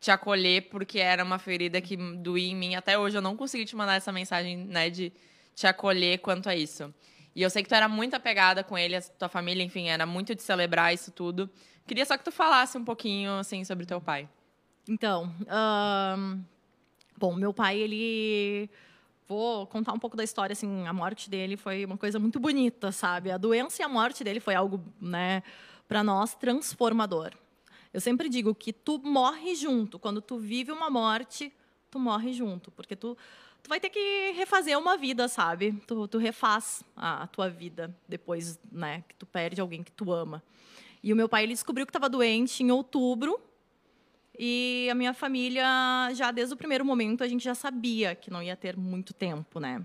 te 0.00 0.10
acolher, 0.10 0.68
porque 0.68 0.98
era 0.98 1.22
uma 1.22 1.38
ferida 1.38 1.80
que 1.80 1.96
doía 1.96 2.50
em 2.50 2.56
mim. 2.56 2.74
Até 2.74 2.98
hoje 2.98 3.16
eu 3.16 3.22
não 3.22 3.36
consegui 3.36 3.64
te 3.64 3.76
mandar 3.76 3.94
essa 3.94 4.12
mensagem, 4.12 4.56
né, 4.56 4.90
de 4.90 5.12
te 5.54 5.66
acolher 5.66 6.18
quanto 6.18 6.48
a 6.48 6.56
isso. 6.56 6.92
E 7.34 7.42
eu 7.42 7.48
sei 7.48 7.62
que 7.62 7.68
tu 7.68 7.74
era 7.74 7.88
muito 7.88 8.14
apegada 8.14 8.62
com 8.62 8.76
ele, 8.76 8.96
a 8.96 9.00
tua 9.00 9.28
família, 9.28 9.62
enfim, 9.62 9.88
era 9.88 10.04
muito 10.04 10.34
de 10.34 10.42
celebrar 10.42 10.92
isso 10.92 11.10
tudo. 11.12 11.48
Queria 11.86 12.04
só 12.04 12.18
que 12.18 12.24
tu 12.24 12.32
falasse 12.32 12.76
um 12.76 12.84
pouquinho, 12.84 13.38
assim, 13.38 13.64
sobre 13.64 13.86
teu 13.86 14.00
pai. 14.00 14.28
Então, 14.88 15.32
bom, 17.16 17.34
meu 17.34 17.52
pai, 17.52 17.78
ele. 17.78 18.68
Vou 19.28 19.66
contar 19.66 19.92
um 19.92 19.98
pouco 19.98 20.16
da 20.16 20.24
história, 20.24 20.52
assim, 20.52 20.86
a 20.86 20.92
morte 20.92 21.30
dele 21.30 21.56
foi 21.56 21.84
uma 21.84 21.96
coisa 21.96 22.18
muito 22.18 22.38
bonita, 22.40 22.92
sabe? 22.92 23.30
A 23.30 23.38
doença 23.38 23.80
e 23.80 23.84
a 23.84 23.88
morte 23.88 24.22
dele 24.22 24.40
foi 24.40 24.54
algo, 24.54 24.82
né, 25.00 25.42
para 25.88 26.02
nós 26.02 26.34
transformador. 26.34 27.30
Eu 27.94 28.00
sempre 28.00 28.28
digo 28.28 28.54
que 28.54 28.72
tu 28.72 28.98
morre 28.98 29.54
junto, 29.54 29.98
quando 29.98 30.20
tu 30.20 30.36
vive 30.38 30.72
uma 30.72 30.90
morte, 30.90 31.52
tu 31.90 31.98
morre 31.98 32.32
junto, 32.32 32.70
porque 32.72 32.96
tu 32.96 33.16
tu 33.62 33.68
vai 33.68 33.78
ter 33.78 33.90
que 33.90 34.32
refazer 34.32 34.76
uma 34.76 34.96
vida, 34.96 35.28
sabe? 35.28 35.72
Tu, 35.86 36.08
tu 36.08 36.18
refaz 36.18 36.82
a, 36.96 37.22
a 37.22 37.26
tua 37.28 37.48
vida 37.48 37.94
depois, 38.08 38.58
né, 38.70 39.04
que 39.08 39.14
tu 39.14 39.24
perde 39.24 39.60
alguém 39.60 39.84
que 39.84 39.92
tu 39.92 40.12
ama. 40.12 40.42
E 41.00 41.12
o 41.12 41.16
meu 41.16 41.28
pai 41.28 41.44
ele 41.44 41.52
descobriu 41.52 41.86
que 41.86 41.90
estava 41.90 42.08
doente 42.08 42.62
em 42.62 42.72
outubro 42.72 43.40
e 44.38 44.88
a 44.90 44.94
minha 44.94 45.12
família, 45.14 45.64
já 46.14 46.30
desde 46.30 46.54
o 46.54 46.56
primeiro 46.56 46.84
momento, 46.84 47.22
a 47.22 47.28
gente 47.28 47.44
já 47.44 47.54
sabia 47.54 48.14
que 48.14 48.30
não 48.30 48.42
ia 48.42 48.56
ter 48.56 48.76
muito 48.76 49.12
tempo, 49.12 49.60
né? 49.60 49.84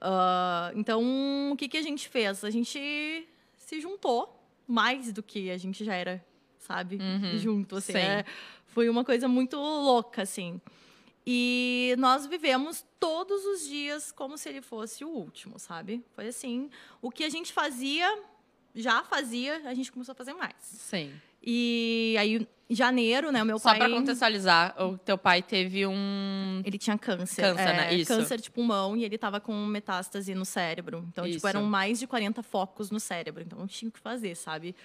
Ah, 0.00 0.70
então, 0.74 1.50
o 1.52 1.56
que, 1.56 1.68
que 1.68 1.76
a 1.76 1.82
gente 1.82 2.08
fez? 2.08 2.44
A 2.44 2.50
gente 2.50 3.28
se 3.56 3.80
juntou 3.80 4.34
mais 4.66 5.12
do 5.12 5.22
que 5.22 5.50
a 5.50 5.58
gente 5.58 5.84
já 5.84 5.94
era, 5.94 6.24
sabe? 6.58 6.96
Uhum, 6.96 7.38
Junto, 7.38 7.76
assim. 7.76 7.92
sim. 7.92 7.98
é- 7.98 8.24
foi 8.66 8.88
uma 8.88 9.04
coisa 9.04 9.26
muito 9.26 9.56
louca, 9.56 10.22
assim. 10.22 10.60
E 11.26 11.94
nós 11.98 12.26
vivemos 12.26 12.84
todos 12.98 13.44
os 13.44 13.66
dias 13.68 14.12
como 14.12 14.38
se 14.38 14.48
ele 14.48 14.62
fosse 14.62 15.04
o 15.04 15.08
último, 15.08 15.58
sabe? 15.58 16.02
Foi 16.14 16.28
assim. 16.28 16.70
O 17.02 17.10
que 17.10 17.24
a 17.24 17.28
gente 17.28 17.52
fazia, 17.52 18.22
já 18.74 19.02
fazia, 19.04 19.60
a 19.68 19.74
gente 19.74 19.90
começou 19.92 20.12
a 20.12 20.16
fazer 20.16 20.32
mais. 20.32 20.54
Sim. 20.60 21.12
E 21.42 22.16
aí, 22.18 22.46
em 22.70 22.74
janeiro, 22.74 23.32
né, 23.32 23.42
o 23.42 23.46
meu 23.46 23.58
Só 23.58 23.70
pai... 23.70 23.78
pra 23.78 23.88
contextualizar, 23.88 24.74
o 24.82 24.98
teu 24.98 25.16
pai 25.16 25.40
teve 25.42 25.86
um. 25.86 26.60
Ele 26.64 26.76
tinha 26.76 26.98
câncer. 26.98 27.42
Câncer, 27.42 27.62
é, 27.62 27.76
né? 27.76 27.94
Isso. 27.94 28.08
Câncer 28.08 28.40
de 28.40 28.50
pulmão 28.50 28.96
e 28.96 29.04
ele 29.04 29.16
tava 29.16 29.40
com 29.40 29.54
metástase 29.66 30.34
no 30.34 30.44
cérebro. 30.44 31.06
Então, 31.08 31.24
Isso. 31.24 31.36
tipo, 31.36 31.48
eram 31.48 31.64
mais 31.64 31.98
de 31.98 32.06
40 32.06 32.42
focos 32.42 32.90
no 32.90 33.00
cérebro. 33.00 33.42
Então, 33.42 33.58
não 33.58 33.66
tinha 33.66 33.88
o 33.88 33.92
que 33.92 34.00
fazer, 34.00 34.34
sabe? 34.34 34.76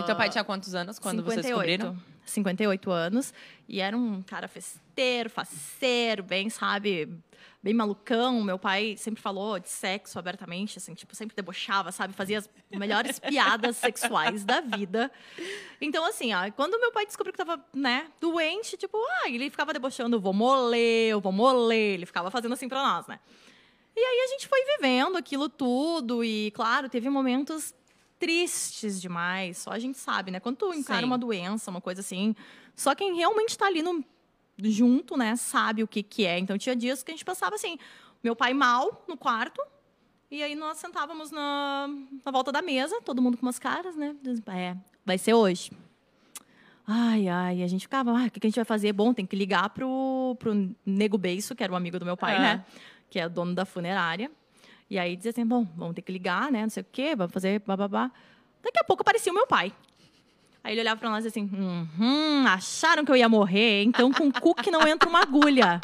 E 0.00 0.04
teu 0.04 0.16
pai 0.16 0.30
tinha 0.30 0.42
quantos 0.42 0.74
anos 0.74 0.98
quando 0.98 1.22
vocês 1.22 1.46
58. 1.46 1.78
descobriram? 1.78 2.18
58 2.24 2.90
anos. 2.90 3.34
E 3.68 3.80
era 3.80 3.96
um 3.96 4.22
cara 4.22 4.48
festeiro, 4.48 5.30
faceiro, 5.30 6.22
bem, 6.22 6.48
sabe? 6.50 7.08
Bem 7.62 7.74
malucão. 7.74 8.42
Meu 8.42 8.58
pai 8.58 8.96
sempre 8.96 9.20
falou 9.20 9.58
de 9.58 9.68
sexo 9.68 10.18
abertamente, 10.18 10.78
assim, 10.78 10.94
tipo, 10.94 11.14
sempre 11.14 11.34
debochava, 11.34 11.92
sabe? 11.92 12.14
Fazia 12.14 12.38
as 12.38 12.50
melhores 12.70 13.18
piadas 13.20 13.76
sexuais 13.76 14.44
da 14.44 14.60
vida. 14.60 15.10
Então, 15.80 16.04
assim, 16.04 16.32
ó, 16.34 16.50
quando 16.52 16.78
meu 16.80 16.92
pai 16.92 17.06
descobriu 17.06 17.32
que 17.32 17.38
tava, 17.38 17.62
né, 17.74 18.08
doente, 18.20 18.76
tipo, 18.76 18.96
ah, 19.22 19.28
ele 19.28 19.50
ficava 19.50 19.72
debochando, 19.72 20.20
vou 20.20 20.32
moler, 20.32 21.10
eu 21.10 21.20
vou 21.20 21.32
moler. 21.32 21.94
Ele 21.94 22.06
ficava 22.06 22.30
fazendo 22.30 22.52
assim 22.52 22.68
pra 22.68 22.82
nós, 22.82 23.06
né? 23.06 23.18
E 23.96 24.00
aí 24.00 24.20
a 24.24 24.26
gente 24.28 24.46
foi 24.46 24.64
vivendo 24.76 25.16
aquilo 25.16 25.48
tudo 25.48 26.22
e, 26.22 26.52
claro, 26.52 26.88
teve 26.88 27.10
momentos 27.10 27.74
tristes 28.18 29.00
demais. 29.00 29.58
Só 29.58 29.70
a 29.70 29.78
gente 29.78 29.98
sabe, 29.98 30.30
né? 30.30 30.40
Quando 30.40 30.56
tu 30.56 30.72
encara 30.74 31.00
Sim. 31.00 31.06
uma 31.06 31.18
doença, 31.18 31.70
uma 31.70 31.80
coisa 31.80 32.00
assim, 32.00 32.34
só 32.74 32.94
quem 32.94 33.14
realmente 33.16 33.56
tá 33.56 33.66
ali 33.66 33.82
no, 33.82 34.04
junto, 34.58 35.16
né, 35.16 35.36
sabe 35.36 35.82
o 35.82 35.88
que 35.88 36.02
que 36.02 36.26
é. 36.26 36.38
Então 36.38 36.58
tinha 36.58 36.74
dias 36.74 37.02
que 37.02 37.10
a 37.10 37.14
gente 37.14 37.24
pensava 37.24 37.54
assim, 37.54 37.78
meu 38.22 38.34
pai 38.34 38.52
mal 38.52 39.04
no 39.08 39.16
quarto, 39.16 39.60
e 40.30 40.42
aí 40.42 40.54
nós 40.54 40.78
sentávamos 40.78 41.30
na, 41.30 41.88
na 42.24 42.32
volta 42.32 42.52
da 42.52 42.60
mesa, 42.60 43.00
todo 43.02 43.22
mundo 43.22 43.36
com 43.38 43.46
umas 43.46 43.58
caras, 43.58 43.96
né? 43.96 44.14
É, 44.54 44.76
vai 45.04 45.16
ser 45.16 45.34
hoje. 45.34 45.70
Ai, 46.86 47.28
ai, 47.28 47.62
a 47.62 47.66
gente 47.66 47.82
ficava, 47.82 48.10
ah, 48.12 48.26
o 48.26 48.30
que 48.30 48.46
a 48.46 48.48
gente 48.48 48.56
vai 48.56 48.64
fazer? 48.64 48.92
Bom, 48.92 49.12
tem 49.12 49.26
que 49.26 49.36
ligar 49.36 49.68
pro, 49.70 50.34
pro 50.38 50.74
Nego 50.86 51.18
Beiço, 51.18 51.54
que 51.54 51.62
era 51.62 51.72
um 51.72 51.76
amigo 51.76 51.98
do 51.98 52.04
meu 52.04 52.16
pai, 52.16 52.36
É. 52.36 52.38
né? 52.38 52.64
Que 53.10 53.18
é 53.20 53.28
dono 53.28 53.54
da 53.54 53.64
funerária. 53.66 54.30
E 54.90 54.98
aí 54.98 55.16
dizia 55.16 55.30
assim, 55.30 55.44
bom, 55.46 55.66
vamos 55.76 55.94
ter 55.94 56.02
que 56.02 56.10
ligar, 56.12 56.50
né? 56.50 56.62
Não 56.62 56.70
sei 56.70 56.82
o 56.82 56.86
quê, 56.90 57.14
vamos 57.14 57.32
fazer 57.32 57.60
bababá. 57.66 58.10
Daqui 58.62 58.78
a 58.78 58.84
pouco 58.84 59.02
aparecia 59.02 59.30
o 59.30 59.34
meu 59.34 59.46
pai. 59.46 59.72
Aí 60.64 60.74
ele 60.74 60.80
olhava 60.80 60.98
pra 60.98 61.08
nós 61.10 61.24
e 61.24 61.28
assim, 61.28 61.48
uhum, 61.52 62.44
acharam 62.46 63.04
que 63.04 63.10
eu 63.12 63.16
ia 63.16 63.28
morrer, 63.28 63.84
então 63.84 64.12
com 64.12 64.30
cu 64.30 64.54
que 64.54 64.70
não 64.70 64.86
entra 64.86 65.08
uma 65.08 65.20
agulha. 65.22 65.80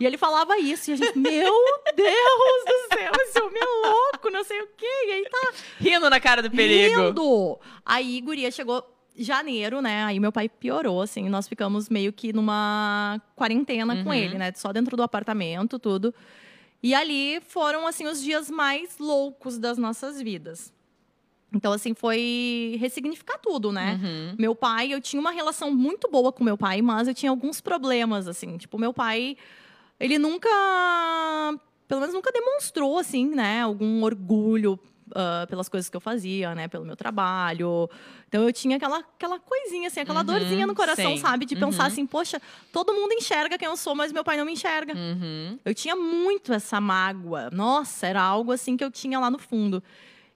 E 0.00 0.06
ele 0.06 0.16
falava 0.16 0.58
isso, 0.58 0.90
e 0.90 0.94
a 0.94 0.96
gente, 0.96 1.18
meu 1.18 1.54
Deus 1.94 2.64
do 2.66 2.96
céu, 2.96 3.12
esse 3.20 3.40
homem 3.40 3.60
é 3.62 3.88
louco, 3.88 4.30
não 4.30 4.42
sei 4.42 4.60
o 4.62 4.68
quê. 4.76 4.86
E 5.06 5.10
aí 5.12 5.28
tá 5.30 5.52
Rindo 5.78 6.08
na 6.10 6.18
cara 6.18 6.42
do 6.42 6.50
perigo. 6.50 7.08
Rindo! 7.08 7.58
Aí, 7.84 8.20
guria, 8.20 8.50
chegou 8.50 8.84
janeiro, 9.16 9.80
né? 9.80 10.04
Aí 10.04 10.18
meu 10.18 10.32
pai 10.32 10.48
piorou, 10.48 11.02
assim. 11.02 11.28
Nós 11.28 11.46
ficamos 11.46 11.88
meio 11.88 12.12
que 12.12 12.32
numa 12.32 13.20
quarentena 13.34 14.02
com 14.02 14.08
Uhum. 14.10 14.14
ele, 14.14 14.38
né? 14.38 14.52
Só 14.54 14.72
dentro 14.72 14.96
do 14.96 15.02
apartamento, 15.02 15.78
tudo. 15.78 16.14
E 16.86 16.94
ali 16.94 17.40
foram, 17.40 17.84
assim, 17.84 18.06
os 18.06 18.22
dias 18.22 18.48
mais 18.48 18.96
loucos 18.96 19.58
das 19.58 19.76
nossas 19.76 20.22
vidas. 20.22 20.72
Então, 21.52 21.72
assim, 21.72 21.94
foi 21.94 22.76
ressignificar 22.78 23.38
tudo, 23.38 23.72
né? 23.72 23.98
Uhum. 24.00 24.36
Meu 24.38 24.54
pai, 24.54 24.94
eu 24.94 25.00
tinha 25.00 25.18
uma 25.18 25.32
relação 25.32 25.74
muito 25.74 26.08
boa 26.08 26.30
com 26.30 26.44
meu 26.44 26.56
pai, 26.56 26.80
mas 26.80 27.08
eu 27.08 27.14
tinha 27.14 27.30
alguns 27.30 27.60
problemas, 27.60 28.28
assim. 28.28 28.56
Tipo, 28.56 28.78
meu 28.78 28.94
pai, 28.94 29.36
ele 29.98 30.16
nunca, 30.16 30.48
pelo 31.88 32.02
menos 32.02 32.14
nunca 32.14 32.30
demonstrou, 32.30 33.00
assim, 33.00 33.30
né, 33.30 33.62
algum 33.62 34.04
orgulho 34.04 34.78
ah, 35.14 35.46
pelas 35.48 35.68
coisas 35.68 35.88
que 35.88 35.96
eu 35.96 36.00
fazia, 36.00 36.54
né, 36.54 36.68
pelo 36.68 36.84
meu 36.84 36.96
trabalho. 36.96 37.88
Então, 38.28 38.42
eu 38.42 38.52
tinha 38.52 38.76
aquela, 38.76 38.98
aquela 38.98 39.38
coisinha, 39.38 39.88
assim, 39.88 40.00
aquela 40.00 40.20
Uhum, 40.20 40.26
dorzinha 40.26 40.66
no 40.66 40.74
coração, 40.74 41.12
sim. 41.16 41.18
sabe? 41.22 41.44
De 41.46 41.54
pensar 41.56 41.82
Uhum. 41.84 41.86
assim, 41.88 42.06
poxa, 42.06 42.40
todo 42.72 42.92
mundo 42.92 43.12
enxerga 43.12 43.56
quem 43.58 43.66
eu 43.68 43.76
sou, 43.76 43.94
mas 43.94 44.12
meu 44.12 44.24
pai 44.24 44.36
não 44.36 44.44
me 44.44 44.52
enxerga. 44.52 44.94
Uhum. 44.94 45.58
Eu 45.64 45.74
tinha 45.74 45.94
muito 45.96 46.52
essa 46.52 46.80
mágoa. 46.80 47.50
Nossa, 47.50 48.06
era 48.06 48.20
algo 48.22 48.52
assim 48.52 48.76
que 48.76 48.84
eu 48.84 48.90
tinha 48.90 49.18
lá 49.18 49.30
no 49.30 49.38
fundo. 49.38 49.82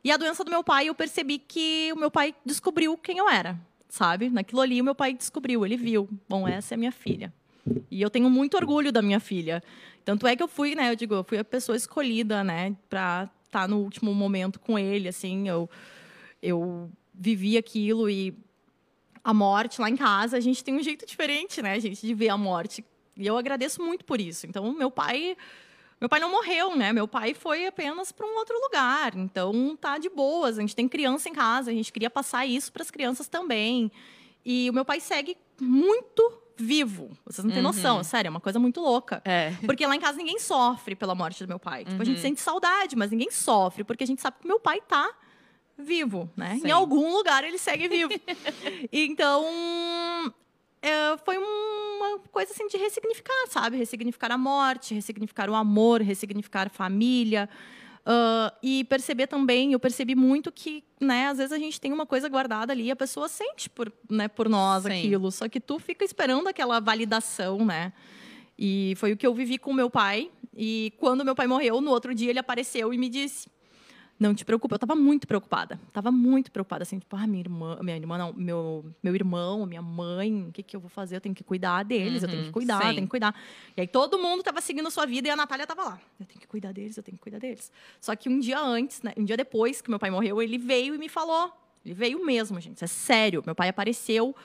E 0.02 0.10
a 0.10 0.16
doença 0.16 0.42
do 0.44 0.50
meu 0.50 0.64
pai, 0.64 0.88
eu 0.88 0.94
percebi 0.94 1.38
que 1.38 1.92
o 1.92 1.96
meu 1.96 2.10
pai 2.10 2.34
descobriu 2.44 2.96
quem 2.96 3.18
eu 3.18 3.28
era, 3.28 3.58
sabe? 3.88 4.30
Naquilo 4.30 4.60
ali, 4.62 4.80
o 4.80 4.84
meu 4.84 4.94
pai 4.94 5.12
descobriu, 5.12 5.66
ele 5.66 5.76
viu. 5.76 6.08
Bom, 6.28 6.48
essa 6.48 6.72
é 6.72 6.76
a 6.76 6.78
minha 6.78 6.92
filha. 6.92 7.32
E 7.90 8.00
eu 8.00 8.08
tenho 8.08 8.30
muito 8.30 8.56
orgulho 8.56 8.90
da 8.90 9.02
minha 9.02 9.20
filha. 9.20 9.62
Tanto 10.04 10.26
é 10.26 10.34
que 10.34 10.42
eu 10.42 10.48
fui, 10.48 10.74
né? 10.74 10.90
Eu 10.90 10.96
digo, 10.96 11.14
eu 11.14 11.22
fui 11.24 11.36
a 11.38 11.44
pessoa 11.44 11.76
escolhida, 11.76 12.42
né? 12.42 12.74
Pra 12.88 13.28
estar 13.50 13.68
no 13.68 13.78
último 13.78 14.14
momento 14.14 14.58
com 14.58 14.78
ele, 14.78 15.08
assim. 15.08 15.48
Eu, 15.48 15.68
eu 16.42 16.90
vivi 17.12 17.58
aquilo 17.58 18.08
e 18.08 18.34
a 19.22 19.34
morte 19.34 19.80
lá 19.80 19.90
em 19.90 19.96
casa, 19.96 20.36
a 20.36 20.40
gente 20.40 20.64
tem 20.64 20.74
um 20.74 20.82
jeito 20.82 21.04
diferente, 21.04 21.60
né, 21.60 21.78
gente, 21.78 22.06
de 22.06 22.14
ver 22.14 22.30
a 22.30 22.38
morte. 22.38 22.84
E 23.16 23.26
eu 23.26 23.36
agradeço 23.36 23.82
muito 23.82 24.04
por 24.04 24.20
isso. 24.20 24.46
Então, 24.46 24.72
meu 24.72 24.90
pai, 24.90 25.36
meu 26.00 26.08
pai 26.08 26.20
não 26.20 26.30
morreu, 26.30 26.74
né? 26.74 26.92
Meu 26.92 27.06
pai 27.06 27.34
foi 27.34 27.66
apenas 27.66 28.10
para 28.12 28.26
um 28.26 28.36
outro 28.36 28.58
lugar. 28.58 29.14
Então, 29.14 29.76
tá 29.78 29.98
de 29.98 30.08
boas. 30.08 30.56
A 30.56 30.62
gente 30.62 30.74
tem 30.74 30.88
criança 30.88 31.28
em 31.28 31.32
casa, 31.32 31.70
a 31.70 31.74
gente 31.74 31.92
queria 31.92 32.08
passar 32.08 32.46
isso 32.46 32.72
para 32.72 32.82
as 32.82 32.90
crianças 32.90 33.28
também. 33.28 33.92
E 34.44 34.70
o 34.70 34.72
meu 34.72 34.84
pai 34.84 35.00
segue 35.00 35.36
muito 35.60 36.32
vivo. 36.62 37.10
Vocês 37.24 37.44
não 37.44 37.50
têm 37.50 37.58
Uhum. 37.62 37.68
noção, 37.68 38.02
sério, 38.04 38.28
é 38.28 38.30
uma 38.30 38.40
coisa 38.40 38.58
muito 38.58 38.80
louca. 38.80 39.20
É. 39.24 39.52
Porque 39.66 39.86
lá 39.86 39.94
em 39.96 40.00
casa 40.00 40.18
ninguém 40.18 40.38
sofre 40.38 40.94
pela 40.94 41.14
morte 41.14 41.42
do 41.44 41.48
meu 41.48 41.58
pai. 41.58 41.84
Tipo, 41.84 42.00
a 42.00 42.04
gente 42.04 42.16
Uhum. 42.16 42.22
sente 42.22 42.40
saudade, 42.40 42.94
mas 42.96 43.10
ninguém 43.10 43.30
sofre, 43.30 43.82
porque 43.84 44.04
a 44.04 44.06
gente 44.06 44.20
sabe 44.20 44.36
que 44.40 44.46
meu 44.46 44.60
pai 44.60 44.80
tá 44.80 45.10
vivo, 45.78 46.30
né? 46.36 46.58
Sim. 46.60 46.68
Em 46.68 46.70
algum 46.70 47.12
lugar 47.12 47.42
ele 47.44 47.56
segue 47.58 47.88
vivo. 47.88 48.12
então, 48.92 49.44
é, 50.82 51.16
foi 51.24 51.38
uma 51.38 52.18
coisa 52.30 52.52
assim 52.52 52.66
de 52.68 52.76
ressignificar, 52.76 53.46
sabe? 53.48 53.76
Ressignificar 53.76 54.30
a 54.32 54.38
morte, 54.38 54.94
ressignificar 54.94 55.48
o 55.50 55.54
amor, 55.54 56.00
ressignificar 56.02 56.66
a 56.66 56.70
família. 56.70 57.48
Uh, 58.00 58.50
e 58.62 58.84
perceber 58.84 59.26
também, 59.26 59.72
eu 59.72 59.80
percebi 59.80 60.14
muito 60.14 60.50
que, 60.50 60.82
né, 61.00 61.28
às 61.28 61.38
vezes 61.38 61.52
a 61.52 61.58
gente 61.58 61.80
tem 61.80 61.92
uma 61.92 62.06
coisa 62.06 62.28
guardada 62.28 62.72
ali 62.72 62.84
e 62.84 62.90
a 62.90 62.96
pessoa 62.96 63.28
sente 63.28 63.68
por, 63.68 63.92
né, 64.08 64.26
por 64.26 64.48
nós 64.48 64.84
Sim. 64.84 64.90
aquilo. 64.90 65.30
Só 65.30 65.48
que 65.48 65.60
tu 65.60 65.78
fica 65.78 66.04
esperando 66.04 66.48
aquela 66.48 66.80
validação, 66.80 67.64
né? 67.64 67.92
E 68.58 68.94
foi 68.96 69.12
o 69.12 69.16
que 69.16 69.26
eu 69.26 69.34
vivi 69.34 69.58
com 69.58 69.72
meu 69.72 69.88
pai. 69.88 70.30
E 70.56 70.92
quando 70.98 71.24
meu 71.24 71.34
pai 71.34 71.46
morreu, 71.46 71.80
no 71.80 71.90
outro 71.90 72.14
dia 72.14 72.30
ele 72.30 72.38
apareceu 72.38 72.92
e 72.92 72.98
me 72.98 73.08
disse: 73.08 73.48
Não 74.20 74.34
te 74.34 74.44
preocupa. 74.44 74.74
Eu 74.74 74.78
tava 74.78 74.94
muito 74.94 75.26
preocupada. 75.26 75.80
Tava 75.94 76.12
muito 76.12 76.52
preocupada, 76.52 76.82
assim, 76.82 76.98
tipo, 76.98 77.16
ah, 77.16 77.26
minha 77.26 77.40
irmã, 77.40 77.78
minha 77.80 77.96
irmã 77.96 78.18
não, 78.18 78.34
meu, 78.34 78.84
meu 79.02 79.14
irmão, 79.14 79.64
minha 79.64 79.80
mãe, 79.80 80.46
o 80.46 80.52
que, 80.52 80.62
que 80.62 80.76
eu 80.76 80.80
vou 80.80 80.90
fazer? 80.90 81.16
Eu 81.16 81.22
tenho 81.22 81.34
que 81.34 81.42
cuidar 81.42 81.82
deles, 81.84 82.22
eu 82.22 82.28
tenho 82.28 82.42
que 82.42 82.48
Uhum, 82.48 82.52
cuidar, 82.52 82.82
eu 82.82 82.88
sim. 82.90 82.94
tenho 82.96 83.06
que 83.06 83.10
cuidar. 83.10 83.34
E 83.74 83.80
aí 83.80 83.86
todo 83.88 84.18
mundo 84.18 84.42
tava 84.42 84.60
seguindo 84.60 84.90
sua 84.90 85.06
vida 85.06 85.26
e 85.26 85.30
a 85.30 85.36
Natália 85.36 85.66
tava 85.66 85.82
lá. 85.84 86.00
Eu 86.20 86.26
tenho 86.26 86.38
que 86.38 86.46
cuidar 86.46 86.70
deles, 86.72 86.98
eu 86.98 87.02
tenho 87.02 87.16
que 87.16 87.22
cuidar 87.22 87.38
deles. 87.38 87.72
Só 87.98 88.14
que 88.14 88.28
um 88.28 88.38
dia 88.38 88.60
antes, 88.60 89.00
né, 89.00 89.14
um 89.16 89.24
dia 89.24 89.38
depois 89.38 89.80
que 89.80 89.88
meu 89.88 89.98
pai 89.98 90.10
morreu, 90.10 90.42
ele 90.42 90.58
veio 90.58 90.94
e 90.94 90.98
me 90.98 91.08
falou. 91.08 91.50
Ele 91.82 91.94
veio 91.94 92.22
mesmo, 92.22 92.60
gente. 92.60 92.84
É 92.84 92.86
sério. 92.86 93.42
Meu 93.46 93.54
pai 93.54 93.70
apareceu. 93.70 94.36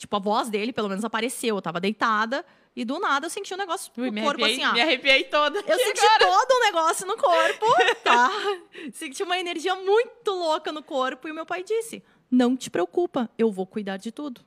Tipo, 0.00 0.16
a 0.16 0.18
voz 0.18 0.48
dele, 0.48 0.72
pelo 0.72 0.88
menos, 0.88 1.04
apareceu. 1.04 1.56
Eu 1.56 1.60
tava 1.60 1.78
deitada 1.78 2.42
e 2.74 2.86
do 2.86 2.98
nada 2.98 3.26
eu 3.26 3.30
senti 3.30 3.52
um 3.52 3.56
negócio 3.58 3.92
no 3.94 4.10
me 4.10 4.22
corpo 4.22 4.42
arrepiei, 4.42 4.64
assim, 4.64 4.70
ó. 4.70 4.72
me 4.72 4.80
arrepiei 4.80 5.24
toda. 5.24 5.58
Eu 5.60 5.78
senti 5.78 6.00
todo 6.18 6.54
um 6.54 6.60
negócio 6.64 7.06
no 7.06 7.18
corpo, 7.18 7.66
tá? 8.02 8.30
senti 8.94 9.22
uma 9.22 9.38
energia 9.38 9.74
muito 9.76 10.30
louca 10.30 10.72
no 10.72 10.82
corpo. 10.82 11.28
E 11.28 11.30
o 11.30 11.34
meu 11.34 11.44
pai 11.44 11.62
disse: 11.62 12.02
Não 12.30 12.56
te 12.56 12.70
preocupa, 12.70 13.28
eu 13.36 13.52
vou 13.52 13.66
cuidar 13.66 13.98
de 13.98 14.10
tudo. 14.10 14.40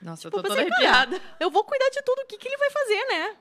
Nossa, 0.00 0.28
eu 0.28 0.30
Tipo, 0.30 0.42
tô 0.42 0.48
eu 0.48 0.54
toda 0.56 0.62
pensei, 0.66 0.86
arrepiada. 0.86 1.20
Eu 1.38 1.50
vou 1.50 1.62
cuidar 1.64 1.90
de 1.90 2.00
tudo. 2.02 2.20
O 2.20 2.26
que, 2.26 2.38
que 2.38 2.48
ele 2.48 2.56
vai 2.56 2.70
fazer, 2.70 3.04
né? 3.08 3.36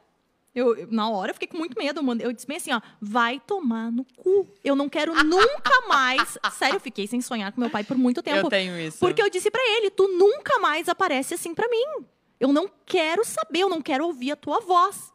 Eu, 0.56 0.88
na 0.89 1.10
hora 1.10 1.32
eu 1.32 1.34
fiquei 1.34 1.48
com 1.50 1.58
muito 1.58 1.78
medo. 1.78 2.00
Eu 2.00 2.04
mandei- 2.04 2.26
Eu 2.26 2.32
disse 2.32 2.48
bem 2.48 2.58
assim, 2.58 2.72
ó, 2.72 2.80
vai 3.02 3.41
tomar 3.46 3.91
no 3.91 4.06
cu. 4.15 4.48
Eu 4.63 4.76
não 4.76 4.88
quero 4.88 5.13
nunca 5.24 5.88
mais. 5.89 6.38
Sério, 6.54 6.78
eu 6.78 6.80
fiquei 6.80 7.06
sem 7.08 7.20
sonhar 7.20 7.52
com 7.52 7.60
meu 7.60 7.70
pai 7.70 7.84
por 7.84 7.98
muito 7.98 8.24
tempo. 8.24 8.48
Eu 8.48 8.50
tenho 8.50 8.80
isso. 8.80 9.00
Porque 9.00 9.22
eu 9.22 9.30
disse 9.30 9.52
pra 9.52 9.62
ele, 9.62 9.89
tu 9.89 10.08
nunca 10.08 10.58
mais 10.60 10.88
aparece 10.88 11.34
assim 11.34 11.54
pra 11.54 11.68
mim. 11.68 12.06
Eu 12.39 12.54
não 12.54 12.70
quero 12.86 13.24
saber, 13.26 13.60
eu 13.60 13.70
não 13.70 13.82
quero 13.82 14.06
ouvir 14.06 14.32
a 14.32 14.36
tua 14.36 14.60
voz. 14.62 15.13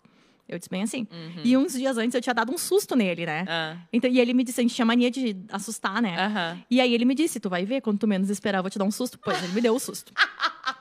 Eu 0.49 0.59
disse 0.59 0.69
bem 0.69 0.83
assim. 0.83 1.07
Uhum. 1.13 1.43
E 1.45 1.57
uns 1.57 1.73
dias 1.75 1.97
antes 1.97 2.15
eu 2.15 2.21
tinha 2.21 2.35
dado 2.35 2.53
um 2.53 2.59
susto 2.59 2.97
nele, 2.97 3.25
né? 3.25 3.45
Ah, 3.49 3.77
Então, 3.93 4.11
e 4.11 4.19
ele 4.19 4.35
me 4.35 4.43
disse, 4.43 4.61
a 4.61 4.63
gente 4.63 4.75
tinha 4.75 4.85
mania 4.85 5.09
de 5.11 5.37
assustar, 5.51 6.03
né? 6.03 6.17
aham. 6.19 6.59
E 6.69 6.81
aí 6.81 6.93
ele 6.93 7.05
me 7.05 7.15
disse, 7.15 7.39
tu 7.39 7.49
vai 7.49 7.65
ver, 7.65 7.81
quando 7.81 7.99
tu 8.01 8.09
menos 8.09 8.29
esperar, 8.31 8.59
eu 8.59 8.63
vou 8.65 8.71
te 8.71 8.79
dar 8.79 8.85
um 8.85 8.91
susto. 8.91 9.17
Pois, 9.19 9.41
ele 9.45 9.53
me 9.53 9.61
deu 9.61 9.75
o 9.75 9.79
susto. 9.79 10.13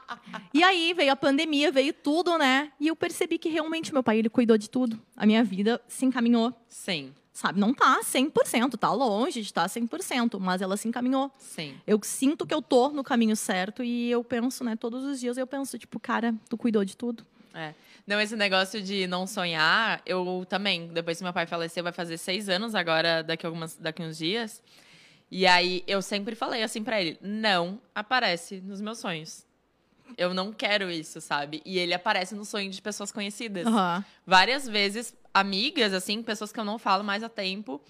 e 0.53 0.63
aí 0.63 0.93
veio 0.93 1.11
a 1.11 1.15
pandemia, 1.15 1.71
veio 1.71 1.93
tudo, 1.93 2.37
né? 2.37 2.71
E 2.79 2.87
eu 2.87 2.95
percebi 2.95 3.37
que 3.37 3.49
realmente 3.49 3.93
meu 3.93 4.03
pai, 4.03 4.19
ele 4.19 4.29
cuidou 4.29 4.57
de 4.57 4.69
tudo. 4.69 4.99
A 5.15 5.25
minha 5.25 5.43
vida 5.43 5.81
se 5.87 6.05
encaminhou, 6.05 6.53
Sim, 6.67 7.13
sabe? 7.33 7.59
Não 7.59 7.73
tá 7.73 8.01
100%, 8.03 8.77
tá 8.77 8.91
longe 8.91 9.41
de 9.41 9.47
estar 9.47 9.65
100%, 9.67 10.39
mas 10.39 10.61
ela 10.61 10.75
se 10.75 10.87
encaminhou. 10.87 11.31
sim. 11.37 11.75
Eu 11.87 11.99
sinto 12.03 12.45
que 12.45 12.53
eu 12.53 12.61
tô 12.61 12.89
no 12.89 13.03
caminho 13.03 13.35
certo 13.35 13.83
e 13.83 14.09
eu 14.11 14.23
penso, 14.23 14.63
né? 14.63 14.75
Todos 14.75 15.03
os 15.03 15.19
dias 15.19 15.37
eu 15.37 15.47
penso, 15.47 15.77
tipo, 15.77 15.99
cara, 15.99 16.33
tu 16.49 16.57
cuidou 16.57 16.83
de 16.83 16.95
tudo. 16.97 17.25
É. 17.53 17.73
Não, 18.05 18.19
esse 18.19 18.35
negócio 18.35 18.81
de 18.81 19.05
não 19.07 19.27
sonhar, 19.27 20.01
eu 20.05 20.45
também, 20.49 20.87
depois 20.87 21.17
que 21.17 21.23
meu 21.23 21.33
pai 21.33 21.45
faleceu, 21.45 21.83
vai 21.83 21.93
fazer 21.93 22.17
seis 22.17 22.49
anos 22.49 22.73
agora, 22.75 23.23
daqui, 23.23 23.45
algumas, 23.45 23.75
daqui 23.75 24.01
uns 24.01 24.17
dias. 24.17 24.61
E 25.31 25.45
aí 25.45 25.83
eu 25.85 26.01
sempre 26.01 26.35
falei 26.35 26.63
assim 26.63 26.83
pra 26.83 26.99
ele: 26.99 27.17
não 27.21 27.79
aparece 27.93 28.61
nos 28.61 28.81
meus 28.81 28.97
sonhos. 28.97 29.45
Eu 30.17 30.33
não 30.33 30.51
quero 30.51 30.89
isso, 30.89 31.21
sabe? 31.21 31.61
E 31.65 31.77
ele 31.77 31.93
aparece 31.93 32.35
no 32.35 32.45
sonho 32.45 32.69
de 32.69 32.81
pessoas 32.81 33.11
conhecidas. 33.11 33.65
Aham. 33.65 34.03
Várias 34.25 34.67
vezes, 34.67 35.15
amigas, 35.33 35.93
assim, 35.93 36.21
pessoas 36.21 36.51
que 36.51 36.59
eu 36.59 36.65
não 36.65 36.77
falo 36.77 37.03
mais 37.03 37.23
há 37.23 37.29
tempo, 37.29 37.81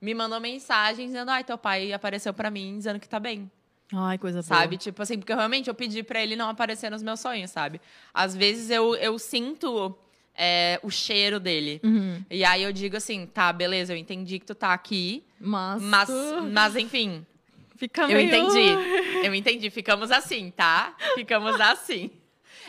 me 0.00 0.14
mandam 0.14 0.40
mensagem 0.40 1.06
dizendo: 1.06 1.30
ai, 1.30 1.44
teu 1.44 1.58
pai 1.58 1.92
apareceu 1.92 2.32
pra 2.34 2.50
mim 2.50 2.76
dizendo 2.76 3.00
que 3.00 3.08
tá 3.08 3.20
bem. 3.20 3.50
Ai, 3.92 4.18
coisa 4.18 4.42
boa. 4.42 4.44
Sabe? 4.44 4.76
Tipo 4.76 5.02
assim, 5.02 5.18
porque 5.18 5.32
realmente 5.32 5.68
eu 5.68 5.74
pedi 5.74 6.02
pra 6.02 6.20
ele 6.20 6.34
não 6.34 6.48
aparecer 6.48 6.90
nos 6.90 7.02
meus 7.02 7.20
sonhos, 7.20 7.50
sabe? 7.50 7.80
Às 8.12 8.34
vezes 8.34 8.68
eu, 8.70 8.96
eu 8.96 9.18
sinto 9.18 9.96
é, 10.34 10.78
o 10.82 10.90
cheiro 10.90 11.38
dele. 11.38 11.80
Uhum. 11.84 12.22
E 12.30 12.44
aí 12.44 12.62
eu 12.62 12.72
digo 12.72 12.96
assim, 12.96 13.26
tá, 13.26 13.52
beleza, 13.52 13.92
eu 13.92 13.96
entendi 13.96 14.38
que 14.38 14.46
tu 14.46 14.54
tá 14.54 14.72
aqui, 14.72 15.24
Mas, 15.40 15.82
mas, 15.82 16.08
mas 16.52 16.76
enfim, 16.76 17.24
fica 17.76 18.02
eu 18.02 18.08
meio... 18.08 18.26
entendi. 18.28 18.96
Eu 19.26 19.34
entendi. 19.34 19.70
Ficamos 19.70 20.10
assim, 20.10 20.50
tá? 20.50 20.94
Ficamos 21.14 21.60
assim. 21.60 22.10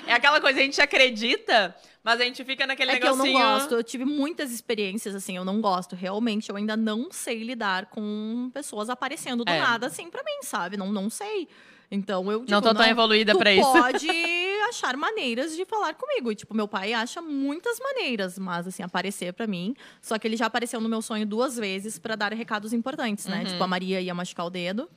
É 0.08 0.14
aquela 0.14 0.40
coisa, 0.40 0.60
a 0.60 0.62
gente 0.64 0.82
acredita, 0.82 1.76
mas 2.04 2.22
a 2.22 2.24
gente 2.24 2.44
fica 2.46 2.66
naquele 2.66 2.92
É 2.92 3.00
que 3.00 3.06
eu 3.08 3.16
não 3.16 3.26
negocinho. 3.26 3.46
gosto. 3.48 3.76
Eu 3.76 3.84
tive 3.84 4.06
muitas 4.06 4.52
experiências 4.52 5.14
assim, 5.14 5.36
eu 5.36 5.44
não 5.44 5.60
gosto. 5.60 5.96
Realmente, 5.96 6.50
eu 6.50 6.56
ainda 6.56 6.78
não 6.78 7.12
sei 7.12 7.44
lidar 7.44 7.88
com 7.88 8.50
pessoas 8.54 8.90
aparecendo 8.90 9.44
do 9.44 9.52
É. 9.52 9.60
nada 9.60 9.88
assim 9.88 10.10
pra 10.10 10.24
mim, 10.24 10.40
sabe? 10.44 10.78
Não, 10.78 10.92
não 10.92 11.10
sei. 11.10 11.48
Então 11.90 12.30
eu 12.32 12.40
digo, 12.40 12.52
Não 12.52 12.62
tô 12.62 12.74
tão 12.74 12.86
evoluída 12.86 13.38
pra 13.38 13.54
isso. 13.54 13.72
pode 13.72 14.08
achar 14.70 14.98
maneiras 14.98 15.56
de 15.56 15.64
falar 15.66 15.94
comigo. 15.96 16.32
E, 16.32 16.36
tipo, 16.36 16.54
meu 16.54 16.68
pai 16.68 16.94
acha 16.94 17.22
muitas 17.22 17.80
maneiras, 17.80 18.38
mas 18.38 18.68
assim, 18.68 18.84
aparecer 18.84 19.32
pra 19.34 19.48
mim. 19.48 19.74
Só 20.02 20.18
que 20.20 20.28
ele 20.28 20.36
já 20.36 20.48
apareceu 20.48 20.82
no 20.82 20.90
meu 20.90 21.02
sonho 21.02 21.26
duas 21.26 21.56
vezes 21.56 21.98
pra 21.98 22.16
dar 22.16 22.34
recados 22.34 22.74
importantes, 22.74 23.26
né? 23.26 23.40
Uhum. 23.40 23.46
Tipo, 23.46 23.64
a 23.64 23.68
Maria 23.68 24.02
ia 24.02 24.14
machucar 24.14 24.46
o 24.46 24.50
dedo. 24.50 24.90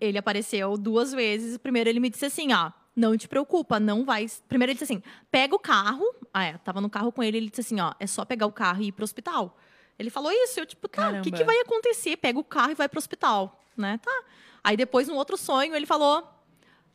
Ele 0.00 0.16
apareceu 0.16 0.76
duas 0.78 1.12
vezes. 1.12 1.58
Primeiro 1.58 1.90
ele 1.90 2.00
me 2.00 2.08
disse 2.08 2.24
assim, 2.24 2.52
ó, 2.52 2.70
não 2.96 3.16
te 3.16 3.28
preocupa, 3.28 3.78
não 3.78 4.04
vai. 4.04 4.26
Primeiro 4.48 4.70
ele 4.72 4.78
disse 4.78 4.92
assim: 4.92 5.02
pega 5.30 5.54
o 5.54 5.58
carro. 5.58 6.04
Ah, 6.32 6.44
é, 6.44 6.58
tava 6.58 6.80
no 6.80 6.88
carro 6.88 7.12
com 7.12 7.22
ele, 7.22 7.36
ele 7.36 7.50
disse 7.50 7.60
assim, 7.60 7.80
ó, 7.80 7.92
é 8.00 8.06
só 8.06 8.24
pegar 8.24 8.46
o 8.46 8.52
carro 8.52 8.82
e 8.82 8.86
ir 8.88 8.92
pro 8.92 9.04
hospital. 9.04 9.58
Ele 9.98 10.10
falou 10.10 10.32
isso, 10.32 10.58
eu, 10.58 10.66
tipo, 10.66 10.88
tá, 10.88 11.10
o 11.10 11.22
que, 11.22 11.30
que 11.30 11.44
vai 11.44 11.56
acontecer? 11.60 12.16
Pega 12.16 12.38
o 12.38 12.42
carro 12.44 12.72
e 12.72 12.74
vai 12.74 12.88
pro 12.88 12.98
hospital, 12.98 13.64
né? 13.76 14.00
Tá. 14.02 14.24
Aí 14.64 14.76
depois, 14.76 15.06
num 15.06 15.16
outro 15.16 15.36
sonho, 15.36 15.74
ele 15.76 15.84
falou: 15.86 16.26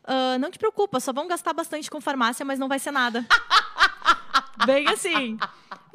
"Ah, 0.04 0.38
não 0.40 0.50
te 0.52 0.58
preocupa, 0.60 1.00
só 1.00 1.14
vão 1.14 1.28
gastar 1.28 1.54
bastante 1.54 1.90
com 1.90 2.02
farmácia, 2.02 2.44
mas 2.44 2.58
não 2.60 2.68
vai 2.68 2.80
ser 2.80 2.92
nada. 2.92 3.24
Bem 4.66 4.88
assim. 4.90 5.38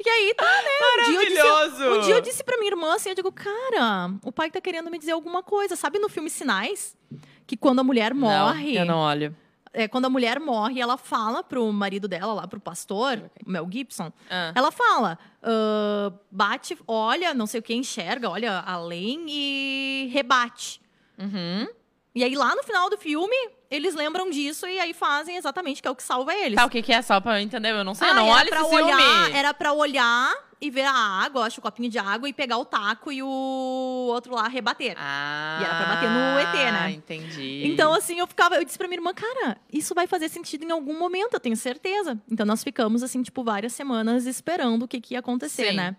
E 0.03 0.09
aí, 0.09 0.33
tá, 0.35 0.43
né? 0.43 0.69
Um 0.79 1.05
dia, 1.05 1.19
eu 1.21 1.25
disse, 1.25 1.43
Maravilhoso! 1.43 1.83
um 1.93 2.01
dia 2.01 2.15
eu 2.15 2.21
disse 2.21 2.43
pra 2.43 2.57
minha 2.57 2.71
irmã 2.71 2.95
assim, 2.95 3.09
eu 3.09 3.15
digo, 3.15 3.31
cara, 3.31 4.11
o 4.23 4.31
pai 4.31 4.49
tá 4.49 4.59
querendo 4.59 4.89
me 4.89 4.97
dizer 4.97 5.11
alguma 5.11 5.43
coisa. 5.43 5.75
Sabe 5.75 5.99
no 5.99 6.09
filme 6.09 6.29
Sinais? 6.29 6.97
Que 7.45 7.55
quando 7.55 7.79
a 7.79 7.83
mulher 7.83 8.13
morre. 8.13 8.73
Não, 8.73 8.79
eu 8.81 8.85
não 8.85 8.97
olho. 8.97 9.35
É, 9.71 9.87
quando 9.87 10.05
a 10.05 10.09
mulher 10.09 10.39
morre, 10.39 10.79
ela 10.81 10.97
fala 10.97 11.43
pro 11.43 11.69
marido 11.71 12.07
dela, 12.07 12.33
lá, 12.33 12.47
pro 12.47 12.59
pastor, 12.61 13.29
o 13.45 13.49
Mel 13.51 13.67
Gibson, 13.69 14.11
Ah. 14.29 14.51
ela 14.55 14.71
fala: 14.71 15.19
ah, 15.43 16.11
bate, 16.31 16.77
olha, 16.87 17.33
não 17.33 17.45
sei 17.45 17.59
o 17.59 17.63
que, 17.63 17.73
enxerga, 17.73 18.29
olha 18.29 18.59
além 18.61 19.25
e 19.27 20.09
rebate. 20.13 20.81
Uhum. 21.17 21.67
E 22.13 22.23
aí, 22.23 22.33
lá 22.33 22.55
no 22.55 22.63
final 22.63 22.89
do 22.89 22.97
filme, 22.97 23.35
eles 23.69 23.93
lembram 23.93 24.29
disso 24.29 24.65
e 24.65 24.79
aí 24.79 24.93
fazem 24.93 25.35
exatamente 25.35 25.81
que 25.81 25.87
é 25.87 25.91
o 25.91 25.95
que 25.95 26.03
salva 26.03 26.33
eles. 26.33 26.55
Tá, 26.55 26.65
o 26.65 26.69
que, 26.69 26.81
que 26.81 26.93
é 26.93 27.01
só 27.01 27.19
pra 27.19 27.39
eu 27.39 27.43
entender? 27.43 27.71
Eu 27.71 27.83
não 27.83 27.93
sei, 27.93 28.07
Ah, 28.07 28.13
não 28.13 28.27
pra 28.45 28.61
esse 28.61 28.73
olhar, 28.75 28.97
filme. 28.97 29.37
Era 29.37 29.53
pra 29.53 29.73
olhar 29.73 30.33
e 30.61 30.69
ver 30.71 30.85
a 30.85 30.93
água, 30.93 31.45
acho, 31.45 31.59
o 31.59 31.61
copinho 31.61 31.89
de 31.89 31.99
água, 31.99 32.29
e 32.29 32.33
pegar 32.33 32.57
o 32.57 32.63
taco 32.63 33.11
e 33.11 33.21
o 33.21 33.27
outro 33.27 34.33
lá 34.33 34.47
rebater. 34.47 34.95
Ah, 34.97 35.59
E 35.61 35.63
era 35.65 35.75
pra 35.75 35.85
bater 35.93 36.09
no 36.09 36.39
ET, 36.39 36.71
né? 36.71 36.91
Entendi. 36.91 37.63
Então, 37.67 37.93
assim, 37.93 38.17
eu 38.19 38.27
ficava, 38.27 38.55
eu 38.55 38.63
disse 38.63 38.77
pra 38.77 38.87
minha 38.87 38.97
irmã, 38.97 39.13
cara, 39.13 39.57
isso 39.71 39.93
vai 39.93 40.07
fazer 40.07 40.29
sentido 40.29 40.63
em 40.63 40.71
algum 40.71 40.97
momento, 40.97 41.33
eu 41.33 41.39
tenho 41.39 41.57
certeza. 41.57 42.17
Então, 42.31 42.45
nós 42.45 42.63
ficamos, 42.63 43.03
assim, 43.03 43.21
tipo, 43.21 43.43
várias 43.43 43.73
semanas 43.73 44.25
esperando 44.25 44.83
o 44.83 44.87
que, 44.87 45.01
que 45.01 45.15
ia 45.15 45.19
acontecer, 45.19 45.71
Sim. 45.71 45.75
né? 45.75 45.97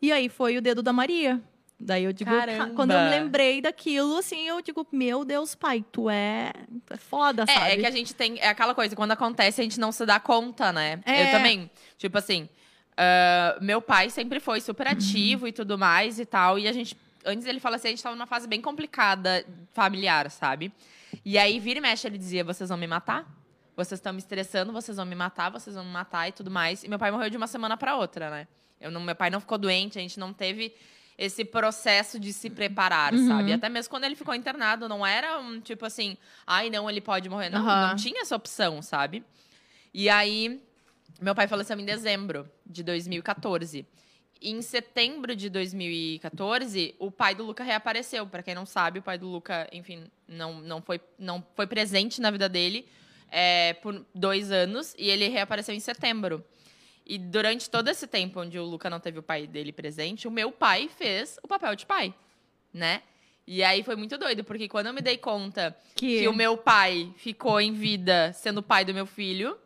E 0.00 0.12
aí 0.12 0.28
foi 0.28 0.56
o 0.56 0.62
dedo 0.62 0.82
da 0.82 0.92
Maria. 0.92 1.42
Daí 1.78 2.04
eu 2.04 2.12
digo, 2.12 2.30
ca- 2.30 2.38
Caramba. 2.46 2.74
quando 2.74 2.92
eu 2.92 2.98
me 3.00 3.10
lembrei 3.10 3.60
daquilo, 3.60 4.16
assim, 4.16 4.48
eu 4.48 4.62
digo, 4.62 4.86
meu 4.90 5.24
Deus, 5.26 5.54
pai, 5.54 5.84
tu 5.92 6.08
é, 6.08 6.50
é 6.88 6.96
foda, 6.96 7.44
sabe? 7.46 7.66
É, 7.70 7.74
é 7.74 7.76
que 7.76 7.86
a 7.86 7.90
gente 7.90 8.14
tem. 8.14 8.38
É 8.40 8.48
aquela 8.48 8.74
coisa, 8.74 8.96
quando 8.96 9.12
acontece, 9.12 9.60
a 9.60 9.64
gente 9.64 9.78
não 9.78 9.92
se 9.92 10.06
dá 10.06 10.18
conta, 10.18 10.72
né? 10.72 11.00
É. 11.04 11.28
Eu 11.28 11.30
também. 11.32 11.70
Tipo 11.98 12.16
assim, 12.16 12.48
ah, 12.96 13.58
meu 13.60 13.82
pai 13.82 14.08
sempre 14.08 14.40
foi 14.40 14.60
super 14.60 14.88
ativo 14.88 15.46
e 15.46 15.52
tudo 15.52 15.76
mais 15.76 16.18
e 16.18 16.24
tal. 16.24 16.58
E 16.58 16.66
a 16.66 16.72
gente. 16.72 16.96
Antes 17.24 17.46
ele 17.46 17.60
falou 17.60 17.76
assim, 17.76 17.88
a 17.88 17.90
gente 17.90 18.02
tava 18.02 18.14
numa 18.16 18.26
fase 18.26 18.46
bem 18.48 18.60
complicada 18.60 19.44
familiar, 19.72 20.30
sabe? 20.30 20.72
E 21.24 21.36
aí, 21.36 21.58
vira 21.58 21.78
e 21.78 21.82
mexe, 21.82 22.06
ele 22.06 22.16
dizia: 22.16 22.42
vocês 22.42 22.68
vão 22.70 22.78
me 22.78 22.86
matar? 22.86 23.26
Vocês 23.76 23.98
estão 23.98 24.12
me 24.14 24.18
estressando, 24.18 24.72
vocês 24.72 24.96
vão 24.96 25.04
me 25.04 25.14
matar, 25.14 25.50
vocês 25.50 25.76
vão 25.76 25.84
me 25.84 25.90
matar 25.90 26.28
e 26.28 26.32
tudo 26.32 26.50
mais. 26.50 26.82
E 26.82 26.88
meu 26.88 26.98
pai 26.98 27.10
morreu 27.10 27.28
de 27.28 27.36
uma 27.36 27.46
semana 27.46 27.76
pra 27.76 27.96
outra, 27.96 28.30
né? 28.30 28.48
Eu 28.80 28.90
não, 28.90 29.02
meu 29.02 29.14
pai 29.14 29.28
não 29.28 29.40
ficou 29.40 29.58
doente, 29.58 29.98
a 29.98 30.00
gente 30.00 30.18
não 30.18 30.32
teve 30.32 30.72
esse 31.18 31.44
processo 31.44 32.20
de 32.20 32.32
se 32.32 32.50
preparar, 32.50 33.14
Uhum. 33.14 33.26
sabe? 33.26 33.52
Até 33.52 33.68
mesmo 33.68 33.90
quando 33.90 34.04
ele 34.04 34.14
ficou 34.16 34.34
internado, 34.34 34.88
não 34.88 35.04
era 35.06 35.38
um 35.38 35.60
tipo 35.60 35.86
assim, 35.86 36.16
ai, 36.46 36.68
não, 36.70 36.88
ele 36.90 37.00
pode 37.00 37.28
morrer. 37.28 37.48
Não, 37.50 37.60
Aham. 37.60 37.88
não 37.88 37.96
tinha 37.96 38.20
essa 38.22 38.36
opção, 38.36 38.82
sabe? 38.82 39.24
E 39.94 40.08
aí, 40.10 40.60
meu 41.20 41.34
pai 41.34 41.48
faleceu 41.48 41.78
em 41.80 41.84
dezembro 41.84 42.50
de 42.66 42.82
2014. 42.82 43.86
Em 44.42 44.60
setembro 44.60 45.34
de 45.34 45.48
2014, 45.48 46.94
o 46.98 47.10
pai 47.10 47.34
do 47.34 47.44
Luca 47.44 47.64
reapareceu. 47.64 48.26
Pra 48.26 48.42
quem 48.42 48.54
não 48.54 48.66
sabe, 48.66 48.98
o 48.98 49.02
pai 49.02 49.16
do 49.16 49.26
Luca, 49.26 49.66
enfim, 49.72 50.04
não, 50.28 50.60
não, 50.60 50.82
foi, 50.82 51.00
não 51.18 51.42
foi 51.54 51.66
presente 51.66 52.20
na 52.20 52.30
vida 52.30 52.46
dele 52.48 52.86
é, 53.30 53.72
por 53.74 54.04
dois 54.14 54.52
anos 54.52 54.94
e 54.98 55.08
ele 55.08 55.28
reapareceu 55.28 55.74
em 55.74 55.80
setembro. 55.80 56.44
E 57.06 57.18
durante 57.18 57.70
todo 57.70 57.88
esse 57.88 58.06
tempo 58.06 58.40
onde 58.40 58.58
o 58.58 58.64
Luca 58.64 58.90
não 58.90 58.98
teve 58.98 59.20
o 59.20 59.22
pai 59.22 59.46
dele 59.46 59.72
presente, 59.72 60.26
o 60.26 60.30
meu 60.30 60.50
pai 60.50 60.88
fez 60.88 61.38
o 61.42 61.46
papel 61.46 61.76
de 61.76 61.86
pai, 61.86 62.12
né? 62.74 63.02
E 63.46 63.62
aí 63.62 63.84
foi 63.84 63.94
muito 63.94 64.18
doido, 64.18 64.42
porque 64.42 64.68
quando 64.68 64.88
eu 64.88 64.92
me 64.92 65.00
dei 65.00 65.16
conta 65.16 65.76
Que, 65.94 66.20
que 66.20 66.28
o 66.28 66.32
meu 66.32 66.56
pai 66.56 67.12
ficou 67.16 67.60
em 67.60 67.72
vida 67.72 68.32
sendo 68.32 68.58
o 68.58 68.62
pai 68.62 68.84
do 68.84 68.92
meu 68.92 69.06
filho, 69.06 69.56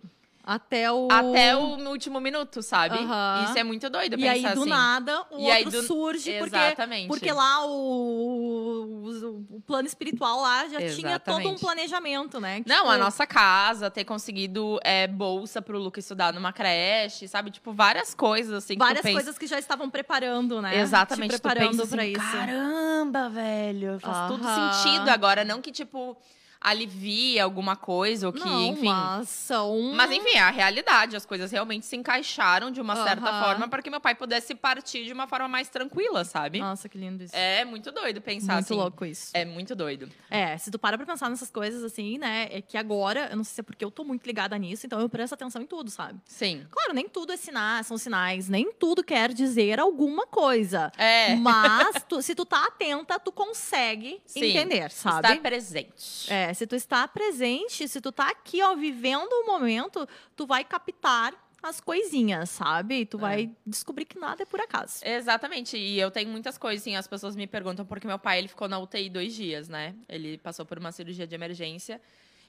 até 0.55 0.90
o. 0.90 1.07
até 1.11 1.57
o 1.57 1.88
último 1.88 2.20
minuto, 2.20 2.61
sabe? 2.62 2.96
Aham. 2.98 3.44
Isso 3.44 3.59
é 3.59 3.62
muito 3.62 3.88
doido 3.88 4.18
E 4.18 4.26
aí, 4.28 4.42
do 4.42 4.48
assim. 4.62 4.68
nada, 4.68 5.24
o 5.30 5.40
E 5.48 5.51
outro 5.64 5.70
do- 5.70 5.82
surge, 5.86 6.32
porque 6.38 6.57
Exatamente. 6.57 7.07
Porque 7.07 7.32
lá 7.32 7.64
o, 7.66 7.70
o, 7.70 9.46
o 9.57 9.61
plano 9.61 9.86
espiritual 9.86 10.40
lá 10.40 10.66
já 10.68 10.78
tinha 10.78 11.18
todo 11.20 11.36
um 11.36 11.40
Exatamente. 11.40 11.61
planejamento, 11.61 12.40
né? 12.40 12.62
Não, 12.66 12.76
Tipo, 12.78 12.88
a 12.88 12.98
nossa 12.98 13.26
casa, 13.26 13.90
ter 13.90 14.05
conseguido 14.05 14.78
é, 14.82 15.07
bolsa 15.07 15.62
pro 15.62 15.78
Luca 15.78 16.01
estudar 16.01 16.32
numa 16.32 16.53
creche, 16.53 17.28
sabe? 17.28 17.51
Tipo, 17.51 17.72
várias 17.72 18.14
coisas 18.14 18.53
assim 18.55 18.74
que 18.74 18.78
Várias 18.80 19.03
pensa- 19.03 19.14
coisas 19.14 19.38
que 19.38 19.46
já 19.46 19.59
estavam 19.59 19.88
preparando, 19.88 20.61
né? 20.61 20.80
Exatamente, 20.80 21.34
Te 21.36 21.40
preparando 21.40 21.76
pensa 21.78 21.86
pra 21.86 22.03
assim, 22.03 22.12
isso. 22.12 22.20
Caramba, 22.36 23.28
velho, 23.28 24.01
faz 24.01 24.30
tudo 24.32 24.44
Aham. 24.46 24.72
sentido 24.72 25.09
agora, 25.11 25.44
não 25.44 25.61
que 25.61 25.70
tipo 25.70 26.16
alivia 26.61 27.42
alguma 27.44 27.74
coisa 27.74 28.26
ou 28.26 28.32
que, 28.32 28.40
Não, 28.40 28.62
enfim. 28.66 28.86
mas 28.86 29.28
são... 29.28 29.92
Mas 29.94 30.11
enfim, 30.11 30.34
é 30.34 30.40
a 30.40 30.50
realidade, 30.50 31.16
as 31.16 31.24
coisas 31.24 31.50
realmente 31.50 31.86
se 31.86 31.96
encaixaram 31.96 32.70
de 32.70 32.80
uma 32.80 32.94
certa 33.04 33.26
forma 33.42 33.66
para 33.68 33.80
que 33.82 33.88
meu 33.88 34.00
pai 34.00 34.14
pudesse 34.14 34.54
partir 34.54 35.04
de 35.06 35.12
uma 35.12 35.26
forma 35.26 35.48
mais 35.48 35.68
tranquila, 35.68 36.24
sabe? 36.24 36.58
Nossa, 36.58 36.88
que 36.88 36.98
lindo 36.98 37.24
isso. 37.24 37.34
É 37.34 37.64
muito 37.64 37.90
doido 37.90 38.20
pensar 38.20 38.54
Muito 38.54 38.64
assim. 38.66 38.74
louco 38.74 39.04
isso. 39.06 39.30
É 39.32 39.44
muito 39.44 39.74
doido. 39.74 40.08
É, 40.30 40.56
se 40.58 40.70
tu 40.70 40.78
para 40.78 40.98
pra 40.98 41.06
pensar 41.06 41.30
nessas 41.30 41.50
coisas 41.50 41.82
assim, 41.82 42.18
né? 42.18 42.48
É 42.50 42.61
que 42.61 42.76
agora, 42.76 43.28
eu 43.30 43.36
não 43.36 43.44
sei 43.44 43.54
se 43.54 43.61
é 43.61 43.64
porque 43.64 43.84
eu 43.84 43.90
tô 43.90 44.04
muito 44.04 44.26
ligada 44.26 44.56
nisso, 44.58 44.84
então 44.86 45.00
eu 45.00 45.08
presto 45.08 45.32
atenção 45.34 45.62
em 45.62 45.66
tudo, 45.66 45.90
sabe? 45.90 46.20
Sim. 46.26 46.66
Claro, 46.70 46.92
nem 46.92 47.08
tudo 47.08 47.32
é 47.32 47.36
sinais, 47.38 47.86
são 47.86 47.96
sinais, 47.96 48.48
nem 48.48 48.70
tudo 48.72 49.02
quer 49.02 49.32
dizer 49.32 49.80
alguma 49.80 50.26
coisa. 50.26 50.92
É. 50.98 51.34
Mas 51.36 52.04
tu- 52.08 52.20
se 52.20 52.34
tu 52.34 52.44
tá 52.44 52.66
atenta, 52.66 53.18
tu 53.18 53.32
consegue 53.32 54.20
Sim, 54.26 54.44
entender, 54.44 54.90
sabe? 54.90 55.28
Estar 55.28 55.40
presente. 55.42 56.30
É, 56.30 56.49
se 56.55 56.66
tu 56.66 56.74
está 56.76 57.07
presente, 57.09 57.86
se 57.88 58.01
tu 58.01 58.11
tá 58.12 58.28
aqui, 58.30 58.62
ó, 58.62 58.74
vivendo 58.74 59.30
o 59.30 59.46
momento, 59.46 60.07
tu 60.36 60.46
vai 60.46 60.64
captar 60.64 61.34
as 61.62 61.78
coisinhas, 61.80 62.48
sabe? 62.51 63.05
Tu 63.05 63.18
É. 63.18 63.20
vai 63.20 63.51
descobrir 63.66 64.07
que 64.07 64.18
nada 64.18 64.42
é 64.42 64.46
por 64.46 64.61
acaso. 64.61 65.01
Exatamente. 65.05 65.76
E 65.76 66.01
eu 66.01 66.11
tenho 66.11 66.30
muitas 66.30 66.57
coisas, 66.57 66.82
assim, 66.82 66.96
as 66.96 67.07
pessoas 67.07 67.36
me 67.36 67.46
perguntam 67.46 67.84
porque 67.84 68.07
meu 68.07 68.18
pai 68.18 68.38
ele 68.38 68.48
ficou 68.48 68.66
na 68.68 68.78
UTI 68.78 69.11
dois 69.11 69.34
dias, 69.34 69.68
né? 69.68 69.94
Ele 70.09 70.38
passou 70.38 70.64
por 70.64 70.78
uma 70.78 70.90
cirurgia 70.90 71.26
de 71.26 71.34
emergência 71.34 72.01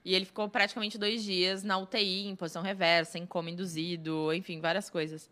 e 0.06 0.16
ele 0.16 0.24
ficou 0.26 0.48
praticamente 0.48 0.98
dois 0.98 1.24
dias 1.24 1.62
na 1.62 1.78
UTI, 1.78 2.28
em 2.28 2.36
posição 2.38 2.62
reversa, 2.64 3.18
em 3.20 3.26
coma 3.26 3.50
induzido, 3.50 4.34
enfim, 4.34 4.62
várias 4.62 4.90
coisas. 4.90 5.30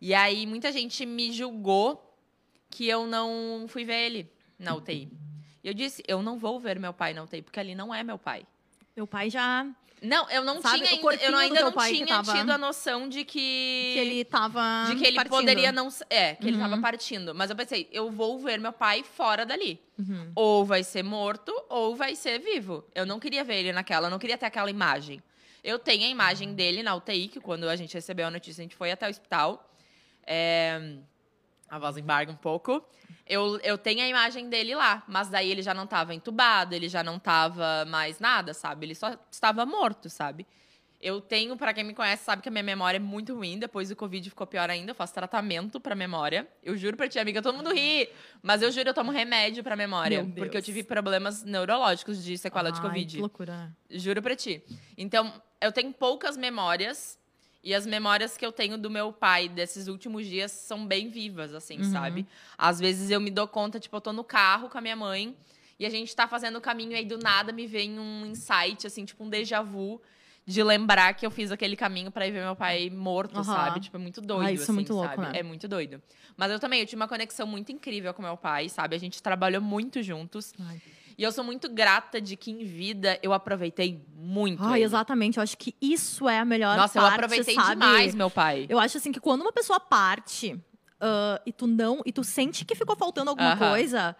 E 0.00 0.14
aí 0.14 0.46
muita 0.46 0.70
gente 0.70 1.04
me 1.04 1.32
julgou 1.32 2.16
que 2.70 2.86
eu 2.86 3.04
não 3.06 3.66
fui 3.66 3.84
ver 3.84 4.06
ele 4.06 4.30
na 4.56 4.76
UTI. 4.76 5.10
E 5.62 5.68
eu 5.68 5.74
disse, 5.74 6.02
eu 6.06 6.22
não 6.22 6.38
vou 6.38 6.58
ver 6.60 6.78
meu 6.78 6.92
pai 6.92 7.12
na 7.14 7.22
UTI, 7.22 7.42
porque 7.42 7.58
ali 7.60 7.74
não 7.74 7.94
é 7.94 8.02
meu 8.02 8.18
pai. 8.18 8.46
Meu 8.96 9.06
pai 9.06 9.28
já. 9.30 9.66
Não, 10.00 10.30
eu 10.30 10.44
não 10.44 10.62
Sabe, 10.62 10.78
tinha 10.78 10.90
ainda, 10.90 11.14
eu 11.24 11.36
ainda 11.36 11.60
não 11.62 11.72
tinha 11.72 12.06
tava- 12.06 12.32
tido 12.38 12.50
a 12.52 12.58
noção 12.58 13.08
de 13.08 13.24
que 13.24 13.90
Que 13.94 13.98
ele 13.98 14.24
tava. 14.24 14.84
de 14.88 14.94
que 14.94 15.04
ele 15.04 15.16
partindo. 15.16 15.30
poderia 15.32 15.72
não. 15.72 15.88
É, 16.08 16.36
que 16.36 16.46
ele 16.46 16.56
Uhum. 16.56 16.62
tava 16.70 16.80
partindo. 16.80 17.34
Mas 17.34 17.50
eu 17.50 17.56
pensei, 17.56 17.88
eu 17.90 18.08
vou 18.08 18.38
ver 18.38 18.60
meu 18.60 18.72
pai 18.72 19.02
fora 19.02 19.44
dali. 19.44 19.80
Uhum. 19.98 20.30
Ou 20.36 20.64
vai 20.64 20.84
ser 20.84 21.02
morto, 21.02 21.52
ou 21.68 21.96
vai 21.96 22.14
ser 22.14 22.38
vivo. 22.38 22.84
Eu 22.94 23.04
não 23.04 23.18
queria 23.18 23.42
ver 23.42 23.56
ele 23.56 23.72
naquela, 23.72 24.06
eu 24.06 24.10
não 24.12 24.20
queria 24.20 24.38
ter 24.38 24.46
aquela 24.46 24.70
imagem. 24.70 25.20
Eu 25.64 25.80
tenho 25.80 26.04
a 26.04 26.08
imagem 26.08 26.54
dele 26.54 26.84
na 26.84 26.94
UTI, 26.94 27.26
que 27.26 27.40
quando 27.40 27.68
a 27.68 27.74
gente 27.74 27.92
recebeu 27.92 28.28
a 28.28 28.30
notícia, 28.30 28.60
a 28.60 28.64
gente 28.64 28.76
foi 28.76 28.92
até 28.92 29.04
o 29.06 29.10
hospital. 29.10 29.68
É, 30.24 30.94
A 31.68 31.78
voz 31.78 31.96
embarga 31.98 32.30
um 32.32 32.36
pouco. 32.36 32.82
Eu, 33.28 33.58
eu 33.60 33.76
tenho 33.76 34.00
a 34.00 34.08
imagem 34.08 34.48
dele 34.48 34.74
lá, 34.74 35.02
mas 35.06 35.28
daí 35.28 35.50
ele 35.50 35.62
já 35.62 35.74
não 35.74 35.86
tava 35.86 36.14
entubado, 36.14 36.74
ele 36.74 36.88
já 36.88 37.02
não 37.02 37.18
tava 37.18 37.84
mais 37.86 38.18
nada, 38.18 38.54
sabe? 38.54 38.86
Ele 38.86 38.94
só 38.94 39.16
estava 39.30 39.66
morto, 39.66 40.08
sabe? 40.08 40.46
Eu 41.00 41.20
tenho, 41.20 41.56
pra 41.56 41.72
quem 41.72 41.84
me 41.84 41.94
conhece, 41.94 42.24
sabe 42.24 42.42
que 42.42 42.48
a 42.48 42.52
minha 42.52 42.62
memória 42.62 42.96
é 42.96 43.00
muito 43.00 43.32
ruim. 43.36 43.56
Depois 43.56 43.88
do 43.88 43.94
Covid 43.94 44.28
ficou 44.28 44.46
pior 44.46 44.68
ainda. 44.68 44.90
Eu 44.90 44.94
faço 44.96 45.14
tratamento 45.14 45.78
pra 45.78 45.94
memória. 45.94 46.48
Eu 46.60 46.76
juro 46.76 46.96
pra 46.96 47.08
ti, 47.08 47.20
amiga, 47.20 47.40
todo 47.40 47.56
mundo 47.56 47.72
ri. 47.72 48.08
Mas 48.42 48.62
eu 48.62 48.72
juro, 48.72 48.88
eu 48.88 48.94
tomo 48.94 49.12
remédio 49.12 49.62
pra 49.62 49.76
memória. 49.76 50.28
Porque 50.34 50.56
eu 50.56 50.62
tive 50.62 50.82
problemas 50.82 51.44
neurológicos 51.44 52.24
de 52.24 52.36
sequela 52.36 52.72
de 52.72 52.80
Ai, 52.80 52.86
Covid. 52.88 53.14
Que 53.14 53.20
loucura. 53.20 53.72
Juro 53.88 54.20
pra 54.20 54.34
ti. 54.34 54.60
Então, 54.96 55.32
eu 55.60 55.70
tenho 55.70 55.92
poucas 55.92 56.36
memórias. 56.36 57.16
E 57.62 57.74
as 57.74 57.86
memórias 57.86 58.36
que 58.36 58.46
eu 58.46 58.52
tenho 58.52 58.78
do 58.78 58.88
meu 58.88 59.12
pai 59.12 59.48
desses 59.48 59.88
últimos 59.88 60.26
dias 60.26 60.52
são 60.52 60.86
bem 60.86 61.08
vivas, 61.08 61.52
assim, 61.54 61.78
Uhum. 61.78 61.84
sabe? 61.84 62.26
Às 62.56 62.78
vezes 62.78 63.10
eu 63.10 63.20
me 63.20 63.30
dou 63.30 63.48
conta, 63.48 63.80
tipo, 63.80 63.96
eu 63.96 64.00
tô 64.00 64.12
no 64.12 64.22
carro 64.24 64.68
com 64.68 64.78
a 64.78 64.80
minha 64.80 64.96
mãe 64.96 65.36
e 65.78 65.84
a 65.84 65.90
gente 65.90 66.14
tá 66.14 66.28
fazendo 66.28 66.56
o 66.56 66.60
caminho 66.60 66.92
e 66.92 66.94
aí 66.94 67.04
do 67.04 67.18
nada 67.18 67.52
me 67.52 67.66
vem 67.66 67.98
um 67.98 68.26
insight, 68.26 68.86
assim, 68.86 69.04
tipo 69.04 69.24
um 69.24 69.28
déjà 69.28 69.60
vu 69.60 70.00
de 70.46 70.62
lembrar 70.62 71.12
que 71.14 71.26
eu 71.26 71.30
fiz 71.30 71.50
aquele 71.52 71.76
caminho 71.76 72.10
pra 72.10 72.26
ir 72.26 72.30
ver 72.30 72.42
meu 72.42 72.56
pai 72.56 72.88
morto, 72.88 73.34
Aham. 73.40 73.44
sabe? 73.44 73.80
Tipo, 73.80 73.96
é 73.98 74.00
muito 74.00 74.20
doido, 74.22 74.46
Ah, 74.48 74.52
isso 74.52 74.62
é 74.62 74.64
assim, 74.64 74.72
muito 74.74 74.94
louco, 74.94 75.08
sabe? 75.16 75.32
né? 75.32 75.40
É 75.40 75.42
muito 75.42 75.68
doido. 75.68 76.00
Mas 76.38 76.50
eu 76.50 76.58
também, 76.58 76.80
eu 76.80 76.86
tive 76.86 76.96
uma 77.02 77.08
conexão 77.08 77.46
muito 77.46 77.70
incrível 77.70 78.14
com 78.14 78.22
meu 78.22 78.36
pai, 78.36 78.68
sabe? 78.70 78.96
A 78.96 78.98
gente 78.98 79.22
trabalhou 79.22 79.60
muito 79.60 80.02
juntos. 80.02 80.54
Ai. 80.60 80.80
E 81.18 81.24
eu 81.24 81.32
sou 81.32 81.42
muito 81.42 81.68
grata 81.68 82.20
de 82.20 82.36
que 82.36 82.52
em 82.52 82.64
vida 82.64 83.18
eu 83.22 83.32
aproveitei 83.32 84.06
muito. 84.14 84.62
Ai, 84.62 84.78
ele. 84.78 84.84
exatamente. 84.84 85.38
Eu 85.38 85.42
acho 85.42 85.58
que 85.58 85.74
isso 85.82 86.28
é 86.28 86.38
a 86.38 86.44
melhor 86.44 86.76
Nossa, 86.76 87.00
parte, 87.00 87.08
eu 87.08 87.14
aproveitei 87.14 87.54
sabe? 87.56 87.70
demais 87.72 88.14
meu 88.14 88.30
pai. 88.30 88.66
Eu 88.68 88.78
acho 88.78 88.98
assim 88.98 89.10
que 89.10 89.18
quando 89.18 89.40
uma 89.40 89.52
pessoa 89.52 89.80
parte 89.80 90.56
ah, 91.00 91.40
e 91.44 91.52
tu 91.52 91.66
não. 91.66 92.00
E 92.06 92.12
tu 92.12 92.22
sente 92.22 92.64
que 92.64 92.74
ficou 92.74 92.96
faltando 92.96 93.30
alguma 93.30 93.52
Aham. 93.52 93.70
coisa, 93.70 94.16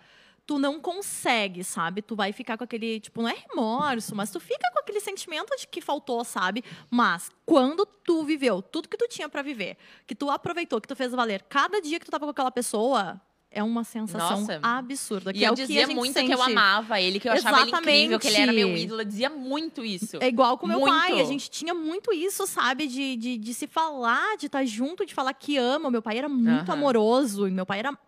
tu 0.47 0.59
não 0.59 0.81
consegue, 0.81 1.63
sabe? 1.63 2.03
Tu 2.03 2.17
vai 2.17 2.33
ficar 2.33 2.57
com 2.57 2.65
aquele, 2.65 3.01
tipo, 3.01 3.23
não 3.23 3.29
é 3.29 3.37
remorso, 3.49 4.15
mas 4.15 4.31
tu 4.31 4.41
fica 4.41 4.71
com 4.73 4.81
aquele 4.81 5.01
sentimento 5.01 5.55
de 5.57 5.67
que 5.67 5.81
faltou, 5.81 6.25
sabe? 6.25 6.65
Mas 6.91 7.31
quando 7.45 7.87
tu 7.87 8.25
viveu 8.25 8.63
tudo 8.63 8.89
que 8.89 8.97
tu 8.97 9.07
tinha 9.09 9.29
pra 9.29 9.43
viver, 9.43 9.77
que 10.07 10.15
tu 10.15 10.31
aproveitou, 10.31 10.81
que 10.81 10.89
tu 10.89 10.97
fez 10.97 11.13
valer 11.13 11.43
cada 11.43 11.81
dia 11.81 11.99
que 11.99 12.07
tu 12.07 12.11
tava 12.11 12.25
com 12.25 12.31
aquela 12.31 12.51
pessoa. 12.51 13.21
É 13.59 13.63
uma 13.63 13.83
sensação 13.83 14.41
Nossa. 14.41 14.61
absurda. 14.63 15.33
Que 15.33 15.41
E 15.41 15.45
é 15.45 15.49
eu 15.49 15.55
dizia 15.55 15.87
muito 15.89 16.13
sente. 16.13 16.29
que 16.29 16.35
eu 16.35 16.41
amava 16.41 17.01
ele, 17.01 17.19
que 17.19 17.29
eu 17.29 17.33
achava 17.33 17.63
ele 17.63 17.71
incrível, 17.73 18.19
que 18.21 18.29
ele 18.29 18.37
era 18.37 18.53
meu 18.53 18.69
Exatamente. 18.69 18.85
ídolo. 18.85 19.01
Eu 19.01 19.05
dizia 19.05 19.31
muito 19.31 19.85
isso. 19.85 20.17
É 20.21 20.29
igual 20.29 20.57
com 20.57 20.67
meu 20.67 20.79
Muito. 20.79 20.93
pai. 20.95 21.21
A 21.21 21.25
gente 21.25 21.51
tinha 21.51 21.75
muito 21.75 22.13
isso, 22.13 22.47
sabe? 22.47 22.87
De, 22.87 23.17
de, 23.17 23.37
de 23.37 23.55
se 23.55 23.67
falar, 23.67 24.37
de 24.37 24.47
estar 24.47 24.65
junto, 24.65 25.05
de 25.05 25.13
falar 25.13 25.33
que 25.35 25.57
ama. 25.57 25.91
Meu 25.91 26.01
pai 26.01 26.19
era 26.19 26.29
muito 26.29 26.71
Aham. 26.71 26.79
amoroso. 26.79 27.49
E 27.49 27.51
meu 27.51 27.67
pai 27.67 27.81
era. 27.81 27.99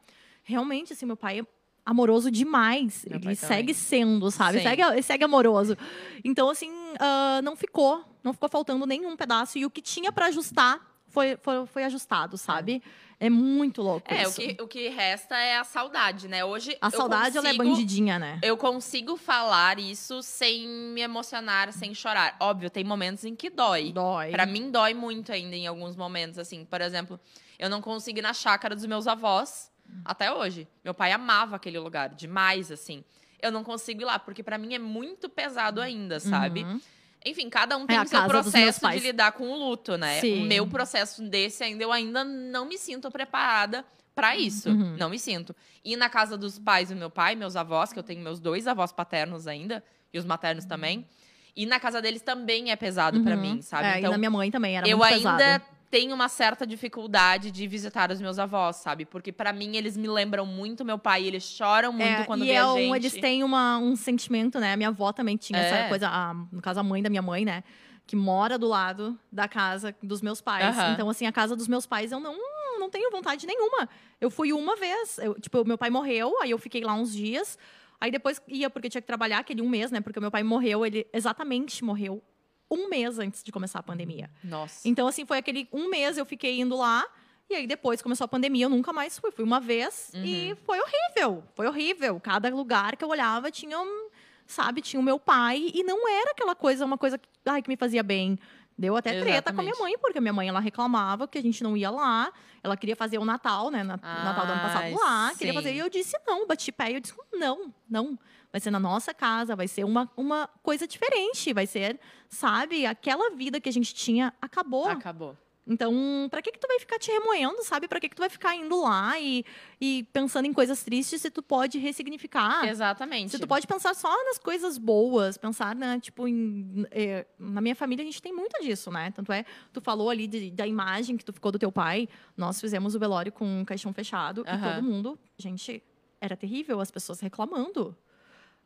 Realmente, 0.44 0.92
assim, 0.92 1.04
meu 1.04 1.16
pai 1.16 1.40
é 1.40 1.46
amoroso 1.84 2.30
demais. 2.30 3.04
Meu 3.08 3.18
Ele 3.18 3.34
segue 3.34 3.74
sendo, 3.74 4.30
sabe? 4.30 4.58
Sim. 4.58 4.64
Segue, 4.64 5.02
segue 5.02 5.24
amoroso. 5.24 5.76
Então, 6.24 6.48
assim, 6.48 6.70
ah, 7.00 7.40
não 7.42 7.56
ficou. 7.56 8.04
Não 8.22 8.32
ficou 8.32 8.48
faltando 8.48 8.86
nenhum 8.86 9.16
pedaço. 9.16 9.58
E 9.58 9.66
o 9.66 9.70
que 9.70 9.80
tinha 9.82 10.12
pra 10.12 10.26
ajustar 10.26 10.80
foi, 11.10 11.36
foi, 11.42 11.66
foi 11.66 11.84
ajustado, 11.84 12.38
sabe? 12.38 12.82
É, 13.22 13.28
muito 13.28 13.82
louco 13.82 14.06
É, 14.12 14.24
o 14.26 14.30
isso. 14.30 14.40
que, 14.40 14.56
o 14.62 14.66
que 14.66 14.88
resta 14.88 15.36
é 15.36 15.58
a 15.58 15.64
saudade, 15.64 16.26
né? 16.26 16.42
Hoje. 16.42 16.74
A 16.80 16.88
saudade, 16.90 17.36
ela 17.36 17.48
é 17.48 17.54
consigo- 17.54 17.70
bandidinha, 17.74 18.18
né? 18.18 18.38
Eu 18.42 18.56
consigo 18.56 19.14
falar 19.18 19.78
isso 19.78 20.22
sem 20.22 20.66
me 20.66 21.02
emocionar, 21.02 21.70
sem 21.72 21.92
chorar. 21.94 22.34
Óbvio, 22.40 22.70
tem 22.70 22.82
momentos 22.82 23.24
em 23.26 23.36
que 23.36 23.50
dói. 23.50 23.92
Dói. 23.92 24.30
Pra 24.30 24.46
mim 24.46 24.70
dói 24.70 24.94
muito 24.94 25.30
ainda 25.32 25.54
em 25.54 25.66
alguns 25.66 25.96
momentos, 25.96 26.38
assim. 26.38 26.64
Por 26.64 26.80
exemplo, 26.80 27.20
eu 27.58 27.68
não 27.68 27.82
consigo 27.82 28.20
ir 28.20 28.22
na 28.22 28.32
chácara 28.32 28.74
dos 28.74 28.86
meus 28.86 29.06
avós 29.06 29.70
até 30.02 30.32
hoje. 30.32 30.66
Meu 30.82 30.94
pai 30.94 31.12
amava 31.12 31.56
aquele 31.56 31.78
lugar 31.78 32.08
demais, 32.08 32.70
assim. 32.72 33.04
Eu 33.42 33.52
não 33.52 33.62
consigo 33.62 34.00
ir 34.00 34.04
lá, 34.06 34.18
porque 34.18 34.42
pra 34.42 34.56
mim 34.56 34.72
é 34.74 34.78
muito 34.78 35.28
pesado 35.28 35.80
ainda, 35.82 36.18
sabe? 36.20 36.62
Uhum. 36.62 36.80
Enfim, 37.24 37.50
cada 37.50 37.76
um 37.76 37.86
tem 37.86 37.98
a 37.98 38.02
o 38.02 38.06
seu 38.08 38.24
processo 38.24 38.88
de 38.90 38.98
lidar 38.98 39.32
com 39.32 39.48
o 39.50 39.56
luto, 39.56 39.96
né? 39.98 40.20
Sim. 40.20 40.42
O 40.42 40.46
meu 40.46 40.66
processo 40.66 41.22
desse 41.22 41.62
ainda, 41.62 41.82
eu 41.82 41.92
ainda 41.92 42.24
não 42.24 42.64
me 42.64 42.78
sinto 42.78 43.10
preparada 43.10 43.84
pra 44.14 44.36
isso. 44.36 44.70
Uhum. 44.70 44.96
Não 44.98 45.10
me 45.10 45.18
sinto. 45.18 45.54
E 45.84 45.96
na 45.96 46.08
casa 46.08 46.36
dos 46.36 46.58
pais 46.58 46.88
do 46.88 46.96
meu 46.96 47.10
pai, 47.10 47.34
meus 47.34 47.56
avós, 47.56 47.92
que 47.92 47.98
eu 47.98 48.02
tenho 48.02 48.20
meus 48.22 48.40
dois 48.40 48.66
avós 48.66 48.90
paternos 48.92 49.46
ainda, 49.46 49.84
e 50.12 50.18
os 50.18 50.24
maternos 50.24 50.64
também. 50.64 51.06
E 51.54 51.66
na 51.66 51.78
casa 51.78 52.00
deles 52.00 52.22
também 52.22 52.70
é 52.70 52.76
pesado 52.76 53.22
pra 53.22 53.34
Uhum. 53.34 53.40
mim, 53.40 53.62
sabe? 53.62 53.86
É, 53.86 53.94
e 53.96 53.98
então, 53.98 54.12
na 54.12 54.18
minha 54.18 54.30
mãe 54.30 54.50
também 54.50 54.76
era 54.78 54.88
eu 54.88 54.96
muito 54.96 55.12
ainda 55.12 55.36
pesado. 55.36 55.64
Tenho 55.90 56.14
uma 56.14 56.28
certa 56.28 56.64
dificuldade 56.66 57.50
de 57.50 57.66
visitar 57.66 58.10
os 58.12 58.20
meus 58.20 58.38
avós, 58.38 58.76
sabe? 58.76 59.04
Porque 59.04 59.32
pra 59.32 59.52
mim 59.52 59.76
eles 59.76 59.96
me 59.96 60.06
lembram 60.08 60.46
muito 60.46 60.84
meu 60.84 60.98
pai, 60.98 61.24
eles 61.24 61.42
choram 61.42 61.92
muito 61.92 62.04
É, 62.04 62.24
quando 62.24 62.44
e 62.44 62.50
é 62.52 62.58
a 62.58 62.72
um, 62.72 62.76
gente. 62.76 62.94
eles 62.96 63.12
têm 63.14 63.42
uma, 63.42 63.76
um 63.78 63.96
sentimento, 63.96 64.60
né? 64.60 64.72
A 64.72 64.76
minha 64.76 64.90
avó 64.90 65.12
também 65.12 65.36
tinha 65.36 65.58
É. 65.58 65.68
essa 65.68 65.88
coisa, 65.88 66.08
a- 66.08 66.34
no 66.52 66.62
caso, 66.62 66.78
a 66.78 66.82
mãe 66.82 67.02
da 67.02 67.10
minha 67.10 67.22
mãe, 67.22 67.44
né? 67.44 67.64
Que 68.06 68.14
mora 68.14 68.56
do 68.58 68.68
lado 68.68 69.18
da 69.32 69.48
casa 69.48 69.94
dos 70.02 70.22
meus 70.22 70.40
pais. 70.40 70.76
Então, 70.94 71.08
assim, 71.10 71.26
a 71.26 71.32
casa 71.32 71.54
dos 71.56 71.66
meus 71.68 71.86
pais 71.86 72.12
eu 72.12 72.20
não, 72.20 72.36
não 72.78 72.88
tenho 72.88 73.10
vontade 73.10 73.46
nenhuma. 73.46 73.88
Eu 74.20 74.30
fui 74.30 74.52
uma 74.52 74.76
vez, 74.76 75.18
eu, 75.18 75.34
tipo, 75.40 75.64
meu 75.64 75.76
pai 75.78 75.90
morreu, 75.90 76.40
aí 76.40 76.50
eu 76.50 76.58
fiquei 76.58 76.82
lá 76.82 76.94
uns 76.94 77.12
dias. 77.12 77.58
Aí 78.00 78.10
depois 78.10 78.40
ia, 78.48 78.70
porque 78.70 78.88
tinha 78.88 79.00
que 79.00 79.06
trabalhar 79.06 79.38
aquele 79.38 79.60
um 79.60 79.68
mês, 79.68 79.90
né? 79.90 80.00
Porque 80.00 80.18
meu 80.18 80.30
pai 80.30 80.42
morreu, 80.42 80.86
ele 80.86 81.06
exatamente 81.12 81.84
morreu 81.84 82.22
um 82.70 82.88
mês 82.88 83.18
antes 83.18 83.42
de 83.42 83.50
começar 83.50 83.80
a 83.80 83.82
pandemia. 83.82 84.30
Nossa. 84.44 84.88
Então, 84.88 85.06
assim, 85.08 85.26
foi 85.26 85.38
aquele 85.38 85.68
um 85.72 85.88
mês 85.88 86.16
eu 86.16 86.24
fiquei 86.24 86.60
indo 86.60 86.76
lá. 86.76 87.04
E 87.48 87.54
aí, 87.56 87.66
depois 87.66 88.00
começou 88.00 88.26
a 88.26 88.28
pandemia, 88.28 88.66
eu 88.66 88.70
nunca 88.70 88.92
mais 88.92 89.18
fui. 89.18 89.32
Fui 89.32 89.44
uma 89.44 89.58
vez 89.58 90.12
e 90.14 90.56
foi 90.64 90.78
horrível. 90.80 91.42
Foi 91.54 91.66
horrível. 91.66 92.20
Cada 92.20 92.48
lugar 92.48 92.96
que 92.96 93.04
eu 93.04 93.08
olhava 93.08 93.50
tinha, 93.50 93.76
um, 93.80 94.08
sabe, 94.46 94.80
tinha 94.80 95.00
o 95.00 95.02
meu 95.02 95.18
pai. 95.18 95.70
E 95.74 95.82
não 95.82 96.08
era 96.08 96.30
aquela 96.30 96.54
coisa, 96.54 96.84
uma 96.84 96.96
coisa 96.96 97.18
que, 97.18 97.28
ai, 97.46 97.60
que 97.60 97.68
me 97.68 97.76
fazia 97.76 98.04
bem. 98.04 98.38
Deu 98.78 98.96
até 98.96 99.20
treta 99.20 99.52
com 99.52 99.60
a 99.60 99.64
minha 99.64 99.76
mãe, 99.78 99.98
porque 99.98 100.16
a 100.16 100.20
minha 100.22 100.32
mãe, 100.32 100.48
ela 100.48 100.60
reclamava 100.60 101.28
que 101.28 101.36
a 101.36 101.42
gente 101.42 101.62
não 101.62 101.76
ia 101.76 101.90
lá. 101.90 102.32
Ela 102.62 102.76
queria 102.76 102.96
fazer 102.96 103.18
o 103.18 103.24
Natal, 103.24 103.70
né? 103.70 103.82
na- 103.82 103.96
Natal 103.96 104.46
do 104.46 104.52
ano 104.52 104.62
passado 104.62 104.84
Ai, 104.84 104.94
lá. 104.94 105.34
Queria 105.36 105.52
fazer. 105.52 105.74
E 105.74 105.78
eu 105.78 105.90
disse 105.90 106.16
não, 106.26 106.46
bati 106.46 106.70
pé. 106.72 106.92
E 106.92 106.94
eu 106.94 107.00
disse, 107.00 107.14
não, 107.32 107.74
não. 107.88 108.18
Vai 108.52 108.60
ser 108.60 108.70
na 108.70 108.80
nossa 108.80 109.14
casa, 109.14 109.54
vai 109.54 109.68
ser 109.68 109.84
uma, 109.84 110.10
uma 110.16 110.48
coisa 110.62 110.86
diferente. 110.86 111.52
Vai 111.52 111.66
ser, 111.66 111.98
sabe, 112.28 112.84
aquela 112.86 113.30
vida 113.30 113.60
que 113.60 113.68
a 113.68 113.72
gente 113.72 113.94
tinha 113.94 114.32
acabou. 114.40 114.86
Acabou. 114.88 115.36
Então, 115.66 116.26
pra 116.28 116.42
que 116.42 116.50
que 116.50 116.58
tu 116.58 116.66
vai 116.66 116.80
ficar 116.80 116.98
te 116.98 117.12
remoendo, 117.12 117.62
sabe? 117.62 117.86
Pra 117.86 118.00
que 118.00 118.08
que 118.08 118.16
tu 118.16 118.20
vai 118.20 118.28
ficar 118.30 118.56
indo 118.56 118.80
lá 118.82 119.20
e, 119.20 119.44
e 119.80 120.02
pensando 120.12 120.46
em 120.46 120.52
coisas 120.52 120.82
tristes 120.82 121.22
se 121.22 121.30
tu 121.30 121.42
pode 121.44 121.78
ressignificar? 121.78 122.66
Exatamente. 122.66 123.30
Se 123.30 123.38
tu 123.38 123.46
pode 123.46 123.68
pensar 123.68 123.94
só 123.94 124.08
nas 124.24 124.36
coisas 124.38 124.78
boas, 124.78 125.36
pensar, 125.38 125.76
né, 125.76 126.00
tipo, 126.00 126.26
em, 126.26 126.84
eh, 126.90 127.24
na 127.38 127.60
minha 127.60 127.76
família 127.76 128.02
a 128.02 128.06
gente 128.06 128.20
tem 128.20 128.32
muito 128.32 128.60
disso, 128.60 128.90
né? 128.90 129.12
Tanto 129.14 129.32
é, 129.32 129.44
tu 129.72 129.80
falou 129.80 130.10
ali 130.10 130.26
de- 130.26 130.50
da 130.50 130.66
imagem 130.66 131.16
que 131.16 131.24
tu 131.24 131.32
ficou 131.32 131.52
do 131.52 131.58
teu 131.58 131.70
pai, 131.70 132.08
nós 132.36 132.60
fizemos 132.60 132.96
o 132.96 132.98
velório 132.98 133.30
com 133.30 133.44
um 133.60 133.64
caixão 133.64 133.92
fechado 133.92 134.40
e 134.40 134.50
todo 134.74 134.82
mundo, 134.82 135.18
gente, 135.38 135.80
era 136.20 136.36
terrível, 136.36 136.80
as 136.80 136.90
pessoas 136.90 137.20
reclamando. 137.20 137.96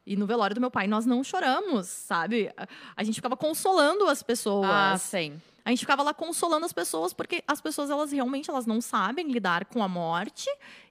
E 0.07 0.17
no 0.17 0.27
velório 0.27 0.55
do 0.55 0.61
meu 0.61 0.71
pai 0.71 0.87
nós 0.87 1.07
não 1.07 1.25
choramos, 1.25 1.87
sabe? 1.87 2.51
A, 2.97 3.03
gente 3.03 3.15
ficava 3.17 3.37
consolando 3.37 4.07
as 4.07 4.23
pessoas. 4.23 4.69
Ah, 4.71 4.97
sim. 4.99 5.41
A 5.65 5.71
gente 5.71 5.81
ficava 5.81 6.03
lá 6.03 6.13
consolando 6.13 6.67
as 6.67 6.75
pessoas, 6.75 7.15
porque 7.15 7.43
as 7.49 7.59
pessoas, 7.59 7.89
elas 7.89 8.13
realmente 8.13 8.51
elas 8.51 8.67
não 8.67 8.83
sabem 8.83 9.31
lidar 9.33 9.65
com 9.65 9.83
a 9.83 9.89
morte 9.89 10.47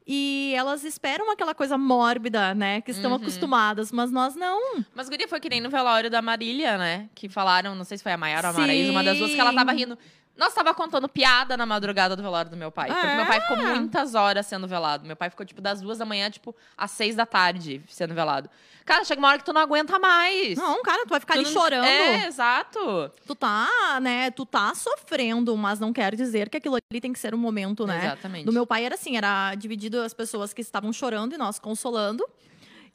e 0.08 0.52
elas 0.58 0.84
esperam 0.84 1.32
aquela 1.32 1.54
coisa 1.54 1.78
mórbida, 1.78 2.56
né? 2.56 2.82
Que 2.82 2.90
estão 2.90 3.12
Uhum. 3.12 3.18
acostumadas, 3.18 3.92
mas 3.92 4.12
nós 4.12 4.36
não. 4.36 4.84
Mas 4.96 5.08
guria 5.10 5.28
foi 5.28 5.40
que 5.40 5.48
nem 5.48 5.62
no 5.62 5.70
velório 5.70 6.10
da 6.10 6.24
Marília, 6.24 6.76
né? 6.80 7.08
Que 7.14 7.30
falaram, 7.30 7.76
não 7.76 7.84
sei 7.84 7.98
se 8.00 8.04
foi 8.04 8.14
a 8.14 8.18
Maiara 8.18 8.50
ou 8.50 8.56
a 8.56 8.60
Maraísa, 8.60 8.92
uma 8.92 9.04
das 9.04 9.18
duas, 9.20 9.32
que 9.32 9.40
ela 9.40 9.54
tava 9.54 9.72
rindo. 9.74 9.96
Nossa, 10.36 10.56
tava 10.56 10.74
contando 10.74 11.08
piada 11.08 11.56
na 11.56 11.66
madrugada 11.66 12.16
do 12.16 12.24
velório 12.24 12.50
do 12.50 12.58
meu 12.58 12.72
pai. 12.72 12.90
Porque 12.92 13.08
meu 13.16 13.26
pai 13.26 13.40
ficou 13.42 13.58
É. 13.58 13.76
muitas 13.76 14.16
horas 14.16 14.46
sendo 14.48 14.68
velado. 14.68 15.06
Meu 15.06 15.16
pai 15.16 15.30
ficou, 15.30 15.46
tipo, 15.46 15.62
das 15.62 15.80
duas 15.80 16.00
da 16.00 16.06
manhã, 16.06 16.30
tipo, 16.30 16.56
às 16.76 16.90
seis 16.92 17.16
da 17.16 17.26
tarde 17.26 17.82
sendo 17.88 18.16
velado. 18.16 18.50
Cara, 18.84 19.06
chega 19.06 19.20
uma 19.20 19.30
hora 19.30 19.38
que 19.38 19.46
tu 19.46 19.54
não 19.54 19.62
aguenta 19.62 19.98
mais. 20.00 20.58
Não, 20.58 20.82
cara, 20.82 21.04
tu 21.06 21.10
vai 21.10 21.20
ficar 21.20 21.36
Tu 21.36 21.40
ali 21.42 21.46
não- 21.46 21.54
chorando. 21.54 21.86
É, 21.86 22.26
exato. 22.26 23.12
Tu 23.28 23.36
tá, 23.36 23.70
né? 24.02 24.32
Tu 24.32 24.46
tá 24.46 24.74
sofrendo, 24.76 25.56
mas 25.56 25.80
não 25.80 25.94
quer 25.94 26.16
dizer 26.16 26.50
que 26.50 26.58
aquilo 26.58 26.76
ali 26.76 27.00
tem 27.00 27.14
que 27.14 27.20
ser 27.20 27.34
um 27.36 27.38
momento, 27.38 27.86
né? 27.86 27.98
Exatamente. 28.08 28.46
Do 28.46 28.52
meu 28.52 28.66
pai 28.66 28.86
era 28.86 28.96
assim, 28.96 29.16
era 29.16 29.54
dividido 29.56 30.02
as 30.02 30.14
pessoas 30.14 30.52
que 30.52 30.62
estavam 30.62 30.92
chorando 30.92 31.34
e 31.34 31.38
nós 31.38 31.60
consolando. 31.60 32.28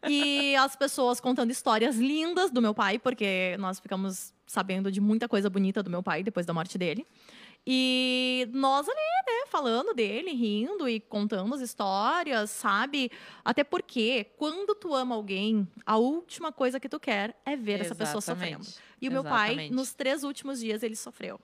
E 0.07 0.55
as 0.57 0.77
pessoas 0.77 1.21
contando 1.21 1.51
histórias 1.51 1.97
lindas 1.97 2.51
do 2.51 2.61
meu 2.63 2.75
pai, 2.75 2.99
porque 2.99 3.57
nós 3.59 3.81
ficamos 3.81 4.33
sabendo 4.47 4.93
de 4.93 5.01
muita 5.01 5.29
coisa 5.29 5.51
bonita 5.51 5.83
do 5.83 5.91
meu 5.91 6.03
pai 6.03 6.23
depois 6.23 6.47
da 6.47 6.53
morte 6.55 6.79
dele. 6.79 7.07
E 7.67 8.49
nós 8.53 8.89
ali, 8.89 8.97
né, 8.97 9.47
falando 9.49 9.93
dele, 9.93 10.31
rindo 10.33 10.89
e 10.89 11.01
contando 11.01 11.55
as 11.55 11.61
histórias, 11.61 12.51
sabe? 12.51 13.11
Até 13.45 13.63
porque 13.65 14.25
quando 14.39 14.75
tu 14.75 14.95
ama 14.95 15.15
alguém, 15.15 15.69
a 15.85 15.97
última 15.99 16.51
coisa 16.53 16.79
que 16.81 16.89
tu 16.89 16.99
quer 17.01 17.37
é 17.45 17.57
ver 17.57 17.81
essa 17.81 17.95
pessoa 17.95 18.21
sofrendo. 18.21 18.63
Exatamente. 18.63 18.79
E 19.03 19.09
o 19.09 19.13
meu 19.13 19.23
pai, 19.25 19.49
Exatamente. 19.51 19.75
nos 19.75 19.93
três 19.93 20.25
últimos 20.25 20.61
dias, 20.61 20.83
ele 20.83 20.97
sofreu. 20.97 21.39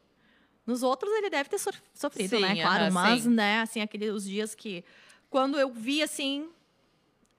Nos 0.66 0.82
outros, 0.82 1.12
ele 1.12 1.28
deve 1.28 1.48
ter 1.50 1.58
so- 1.58 1.70
sofrido, 1.92 2.30
Sim, 2.36 2.40
né? 2.40 2.54
Claro, 2.62 2.84
aham, 2.84 2.90
mas, 2.92 3.24
sim. 3.24 3.28
né, 3.28 3.60
assim, 3.60 3.80
aqueles 3.82 4.10
os 4.14 4.24
dias 4.24 4.54
que. 4.54 4.82
Quando 5.28 5.58
eu 5.58 5.70
vi 5.72 6.00
assim, 6.02 6.48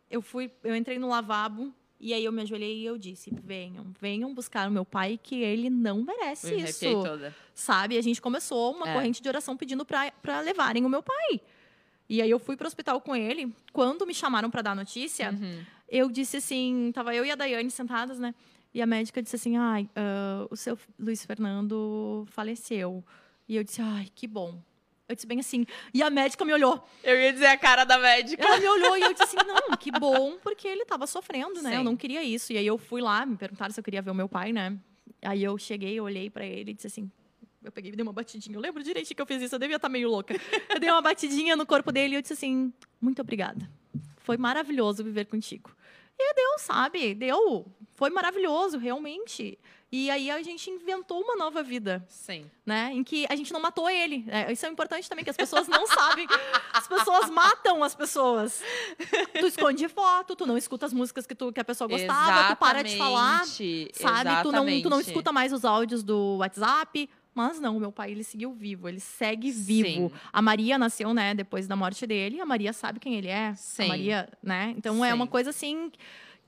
eu 0.09 0.21
fui, 0.21 0.51
eu 0.63 0.75
entrei 0.75 0.97
no 0.99 1.07
lavabo 1.09 1.73
e 1.99 2.13
aí 2.13 2.23
eu 2.25 2.31
me 2.31 2.41
ajoelhei 2.41 2.79
e 2.79 2.85
eu 2.85 2.97
disse: 2.97 3.31
venham, 3.43 3.85
venham 3.99 4.33
buscar 4.33 4.67
o 4.67 4.71
meu 4.71 4.85
pai, 4.85 5.19
que 5.21 5.35
ele 5.41 5.69
não 5.69 6.03
merece 6.03 6.53
Me 6.55 6.63
isso. 6.63 6.85
toda. 7.03 7.35
Sabe? 7.53 7.97
A 7.97 8.01
gente 8.01 8.21
começou 8.21 8.73
uma 8.75 8.89
É. 8.89 8.93
corrente 8.93 9.21
de 9.21 9.27
oração 9.29 9.55
pedindo 9.57 9.85
pra 9.85 10.11
pra 10.11 10.41
levarem 10.41 10.85
o 10.85 10.89
meu 10.89 11.01
pai. 11.01 11.41
E 12.07 12.21
aí 12.21 12.29
eu 12.29 12.37
fui 12.37 12.55
pro 12.55 12.67
hospital 12.67 13.01
com 13.01 13.15
ele. 13.15 13.51
Quando 13.73 14.05
me 14.05 14.13
chamaram 14.13 14.49
pra 14.51 14.61
dar 14.61 14.71
a 14.71 14.75
notícia, 14.75 15.31
Uhum. 15.31 15.63
eu 15.89 16.09
disse 16.11 16.37
assim, 16.37 16.91
tava 16.93 17.15
eu 17.15 17.25
e 17.25 17.31
a 17.31 17.35
Daiane 17.35 17.71
sentadas, 17.71 18.19
né? 18.19 18.35
E 18.73 18.81
a 18.81 18.85
médica 18.85 19.23
disse 19.23 19.37
assim, 19.37 19.57
ai, 19.57 19.89
ah, 19.95 20.45
o 20.51 20.55
seu 20.55 20.77
Luiz 20.99 21.25
Fernando 21.25 22.25
faleceu. 22.27 23.03
E 23.47 23.55
eu 23.55 23.63
disse, 23.63 23.81
ai, 23.81 24.07
que 24.13 24.27
bom. 24.27 24.61
Eu 25.07 25.15
disse 25.15 25.27
bem 25.27 25.39
assim. 25.39 25.65
E 25.93 26.01
a 26.01 26.09
médica 26.09 26.43
me 26.43 26.53
olhou. 26.53 26.83
Eu 27.03 27.19
ia 27.19 27.31
dizer 27.31 27.47
a 27.47 27.57
cara 27.57 27.83
da 27.83 27.97
médica. 27.99 28.43
Ela 28.43 28.57
me 28.57 28.67
olhou 28.67 28.97
e 28.97 29.01
eu 29.01 29.13
disse 29.13 29.23
assim, 29.23 29.37
não, 29.45 29.77
que 29.77 29.91
bom, 29.91 30.37
porque 30.41 30.67
ele 30.67 30.83
tava 30.85 31.05
sofrendo, 31.05 31.61
né? 31.61 31.71
Sim. 31.71 31.75
Eu 31.75 31.83
não 31.83 31.95
queria 31.95 32.23
isso. 32.23 32.51
E 32.51 32.57
aí 32.57 32.65
eu 32.65 32.77
fui 32.77 33.01
lá, 33.01 33.25
me 33.25 33.37
perguntaram 33.37 33.71
se 33.71 33.79
eu 33.79 33.83
queria 33.83 34.01
ver 34.01 34.11
o 34.11 34.15
meu 34.15 34.27
pai, 34.27 34.51
né? 34.51 34.77
Aí 35.21 35.43
eu 35.43 35.57
cheguei, 35.57 35.99
olhei 35.99 36.29
pra 36.29 36.45
ele 36.45 36.71
e 36.71 36.73
disse 36.73 36.87
assim, 36.87 37.09
eu 37.63 37.71
peguei 37.71 37.91
e 37.91 37.95
dei 37.95 38.03
uma 38.03 38.13
batidinha. 38.13 38.55
Eu 38.55 38.61
lembro 38.61 38.83
direitinho 38.83 39.15
que 39.15 39.21
eu 39.21 39.25
fiz 39.25 39.41
isso, 39.41 39.55
eu 39.55 39.59
devia 39.59 39.75
estar 39.75 39.89
meio 39.89 40.09
louca. 40.09 40.35
Eu 40.69 40.79
dei 40.79 40.89
uma 40.89 41.01
batidinha 41.01 41.55
no 41.55 41.65
corpo 41.65 41.91
dele 41.91 42.15
e 42.15 42.17
eu 42.17 42.21
disse 42.21 42.33
assim, 42.33 42.73
muito 42.99 43.21
obrigada. 43.21 43.69
Foi 44.17 44.37
maravilhoso 44.37 45.03
viver 45.03 45.25
contigo. 45.25 45.75
E 46.17 46.33
deu, 46.33 46.59
sabe? 46.59 47.13
Deu. 47.13 47.65
Foi 47.93 48.09
maravilhoso, 48.09 48.77
realmente. 48.77 49.57
E 49.97 50.11
aí 50.11 50.29
a 50.29 50.43
gente 50.43 50.69
inventou 50.69 51.21
uma 51.21 51.37
nova 51.37 51.63
vida 51.63 52.05
Sim. 52.09 52.51
né? 52.65 52.91
Em 52.93 53.01
que 53.01 53.25
a 53.29 53.35
gente 53.37 53.53
não 53.53 53.61
matou 53.61 53.89
ele. 53.89 54.25
É, 54.27 54.51
isso 54.51 54.65
é 54.65 54.69
importante 54.69 55.07
também, 55.07 55.23
que 55.23 55.29
as 55.29 55.37
pessoas 55.37 55.69
não 55.69 55.87
sabem. 55.87 56.27
As 56.73 56.85
pessoas 56.85 57.29
matam 57.29 57.81
as 57.81 57.95
pessoas. 57.95 58.61
Tu 59.39 59.47
esconde 59.47 59.87
foto, 59.87 60.35
tu 60.35 60.45
não 60.45 60.57
escuta 60.57 60.85
as 60.85 60.91
músicas 60.91 61.25
que, 61.25 61.33
tu, 61.33 61.53
que 61.53 61.61
a 61.61 61.63
pessoa 61.63 61.87
gostava, 61.87 62.53
tu 62.53 62.59
para 62.59 62.83
de 62.83 62.97
falar, 62.97 63.43
Exatamente, 63.43 63.91
sabe? 63.93 64.43
Tu 64.43 64.51
não, 64.51 64.51
tu 64.51 64.51
não 64.51 64.67
exatamente. 64.67 65.07
escuta 65.07 65.31
mais 65.31 65.53
os 65.53 65.63
áudios 65.63 66.03
do 66.03 66.37
WhatsApp. 66.39 67.09
Mas 67.33 67.59
não, 67.61 67.79
meu 67.79 67.91
pai, 67.91 68.11
ele 68.11 68.23
seguiu 68.23 68.51
vivo, 68.51 68.89
ele 68.89 68.99
segue 68.99 69.49
vivo. 69.49 70.09
Sim. 70.09 70.11
A 70.31 70.41
Maria 70.41 70.77
nasceu, 70.77 71.13
né, 71.13 71.33
depois 71.33 71.67
da 71.67 71.75
morte 71.75 72.05
dele. 72.05 72.41
A 72.41 72.45
Maria 72.45 72.73
sabe 72.73 72.99
quem 72.99 73.15
ele 73.15 73.29
é. 73.29 73.53
Sim. 73.55 73.83
A 73.83 73.87
Maria, 73.87 74.29
né? 74.43 74.73
Então 74.77 75.03
é 75.03 75.09
Sim. 75.09 75.15
uma 75.15 75.27
coisa 75.27 75.51
assim 75.51 75.89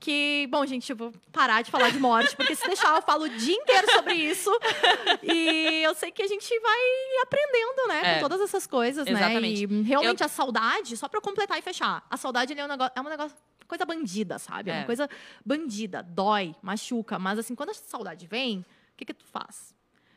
que, 0.00 0.46
bom, 0.50 0.64
gente, 0.64 0.88
eu 0.90 0.96
vou 0.96 1.12
parar 1.32 1.62
de 1.62 1.70
falar 1.70 1.90
de 1.90 1.98
morte, 1.98 2.34
porque 2.36 2.54
se 2.54 2.66
deixar 2.66 2.94
eu 2.96 3.02
falo 3.02 3.24
o 3.24 3.28
dia 3.28 3.54
inteiro 3.54 3.90
sobre 3.92 4.14
isso. 4.14 4.50
E 5.22 5.82
eu 5.84 5.94
sei 5.94 6.10
que 6.10 6.22
a 6.22 6.26
gente 6.26 6.48
vai 6.60 6.78
aprendendo, 7.22 7.88
né, 7.88 8.00
É. 8.02 8.14
com 8.14 8.20
todas 8.20 8.40
essas 8.40 8.66
coisas, 8.66 9.06
Exatamente. 9.06 9.66
né? 9.66 9.74
E 9.80 9.82
realmente 9.82 10.22
a 10.22 10.28
saudade, 10.28 10.96
só 10.96 11.08
pra 11.08 11.20
completar 11.20 11.58
e 11.58 11.62
fechar, 11.62 12.06
a 12.08 12.16
saudade 12.16 12.58
é 12.58 12.64
um 12.64 12.68
negócio, 12.68 12.92
é 12.94 13.00
um 13.00 13.04
negócio 13.08 13.36
coisa 13.66 13.84
bandida, 13.84 14.38
sabe? 14.38 14.70
É 14.70 14.74
uma 14.74 14.82
É. 14.82 14.84
coisa 14.86 15.10
bandida, 15.44 16.02
dói, 16.02 16.54
machuca, 16.62 17.18
mas 17.18 17.38
assim, 17.38 17.54
quando 17.54 17.70
a 17.70 17.74
saudade 17.74 18.26
vem, 18.26 18.60
o 18.60 18.64
que 18.96 19.04
que 19.04 19.12
tu 19.12 19.26
faz? 19.26 19.74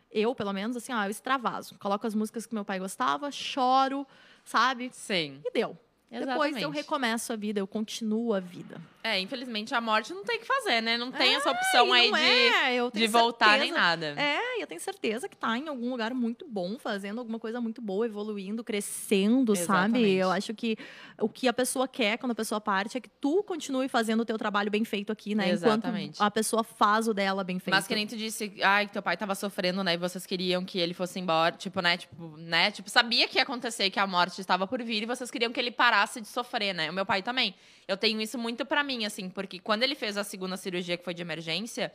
Eu, 0.09 0.33
pelo 0.35 0.53
menos, 0.53 0.75
assim, 0.77 0.91
ah, 0.93 1.05
eu 1.07 1.11
extravaso. 1.11 1.77
Coloco 1.79 2.05
as 2.05 2.13
músicas 2.15 2.45
que 2.45 2.53
meu 2.53 2.63
pai 2.65 2.79
gostava, 2.79 3.31
choro, 3.31 4.05
sabe? 4.43 4.89
Sim. 4.93 5.41
E 5.45 5.51
deu. 5.51 5.77
Depois 6.11 6.27
Exatamente. 6.29 6.63
eu 6.63 6.69
recomeço 6.69 7.31
a 7.31 7.35
vida, 7.37 7.59
eu 7.61 7.67
continuo 7.67 8.33
a 8.33 8.39
vida. 8.41 8.81
É, 9.03 9.19
infelizmente 9.19 9.73
a 9.73 9.81
morte 9.81 10.13
não 10.13 10.23
tem 10.23 10.37
o 10.37 10.39
que 10.41 10.45
fazer, 10.45 10.81
né? 10.81 10.97
Não 10.97 11.09
tem 11.11 11.35
essa 11.35 11.49
opção 11.49 11.91
aí 11.91 12.11
de, 12.11 12.19
é, 12.19 12.89
de 12.93 13.07
voltar 13.07 13.51
certeza. 13.51 13.63
nem 13.63 13.73
nada. 13.73 14.05
É, 14.15 14.59
e 14.59 14.61
eu 14.61 14.67
tenho 14.67 14.79
certeza 14.79 15.27
que 15.29 15.35
tá 15.35 15.57
em 15.57 15.67
algum 15.69 15.89
lugar 15.89 16.13
muito 16.13 16.45
bom, 16.47 16.77
fazendo 16.77 17.19
alguma 17.19 17.39
coisa 17.39 17.61
muito 17.61 17.81
boa, 17.81 18.05
evoluindo, 18.05 18.63
crescendo, 18.63 19.55
sabe? 19.55 19.99
Exatamente. 19.99 20.11
Eu 20.11 20.31
acho 20.31 20.53
que 20.53 20.77
o 21.19 21.29
que 21.29 21.47
a 21.47 21.53
pessoa 21.53 21.87
quer 21.87 22.17
quando 22.17 22.33
a 22.33 22.35
pessoa 22.35 22.59
parte 22.59 22.97
é 22.97 23.01
que 23.01 23.09
tu 23.09 23.41
continue 23.41 23.87
fazendo 23.87 24.19
o 24.19 24.25
teu 24.25 24.37
trabalho 24.37 24.69
bem 24.69 24.83
feito 24.83 25.11
aqui, 25.11 25.33
né? 25.33 25.49
Exatamente. 25.49 26.15
Enquanto 26.15 26.27
a 26.27 26.29
pessoa 26.29 26.63
faz 26.63 27.07
o 27.07 27.13
dela 27.13 27.43
bem 27.43 27.57
feito. 27.57 27.73
Mas 27.73 27.87
que 27.87 27.95
nem 27.95 28.05
tu 28.05 28.17
disse, 28.17 28.53
ai, 28.61 28.85
que 28.85 28.93
teu 28.93 29.01
pai 29.01 29.15
tava 29.15 29.33
sofrendo, 29.33 29.81
né? 29.83 29.93
E 29.93 29.97
vocês 29.97 30.25
queriam 30.25 30.63
que 30.63 30.77
ele 30.77 30.93
fosse 30.93 31.19
embora, 31.19 31.55
tipo, 31.55 31.81
né? 31.81 31.97
Tipo, 31.97 32.37
né? 32.37 32.69
Tipo, 32.69 32.89
sabia 32.89 33.27
que 33.27 33.37
ia 33.37 33.43
acontecer, 33.43 33.89
que 33.89 33.99
a 33.99 34.05
morte 34.05 34.41
estava 34.41 34.67
por 34.67 34.83
vir, 34.83 35.03
e 35.03 35.05
vocês 35.05 35.31
queriam 35.31 35.51
que 35.51 35.59
ele 35.59 35.71
parasse 35.71 36.00
de 36.21 36.27
sofrer, 36.27 36.73
né? 36.73 36.89
O 36.89 36.93
meu 36.93 37.05
pai 37.05 37.21
também. 37.21 37.53
Eu 37.87 37.97
tenho 37.97 38.19
isso 38.21 38.37
muito 38.37 38.65
pra 38.65 38.83
mim, 38.83 39.05
assim, 39.05 39.29
porque 39.29 39.59
quando 39.59 39.83
ele 39.83 39.95
fez 39.95 40.17
a 40.17 40.23
segunda 40.23 40.57
cirurgia, 40.57 40.97
que 40.97 41.03
foi 41.03 41.13
de 41.13 41.21
emergência, 41.21 41.91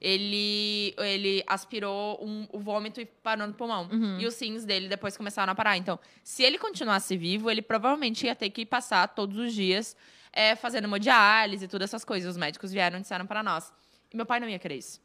ele, 0.00 0.94
ele 0.98 1.44
aspirou 1.46 2.18
um- 2.24 2.46
o 2.52 2.58
vômito 2.58 3.00
e 3.00 3.04
parou 3.04 3.46
no 3.46 3.52
pulmão. 3.54 3.88
Uhum. 3.92 4.18
E 4.18 4.26
os 4.26 4.40
rins 4.40 4.64
dele 4.64 4.88
depois 4.88 5.16
começaram 5.16 5.52
a 5.52 5.54
parar. 5.54 5.76
Então, 5.76 5.98
se 6.24 6.42
ele 6.42 6.58
continuasse 6.58 7.16
vivo, 7.16 7.50
ele 7.50 7.60
provavelmente 7.62 8.26
ia 8.26 8.34
ter 8.34 8.48
que 8.50 8.64
passar 8.64 9.06
todos 9.08 9.36
os 9.36 9.52
dias 9.52 9.94
é, 10.32 10.54
fazendo 10.56 10.84
hemodiálise 10.84 11.64
e 11.64 11.68
todas 11.68 11.90
essas 11.90 12.04
coisas. 12.04 12.30
Os 12.30 12.36
médicos 12.36 12.72
vieram 12.72 12.98
e 12.98 13.02
disseram 13.02 13.26
para 13.26 13.42
nós. 13.42 13.72
E 14.12 14.16
meu 14.16 14.24
pai 14.24 14.40
não 14.40 14.48
ia 14.48 14.58
querer 14.58 14.76
isso. 14.76 15.00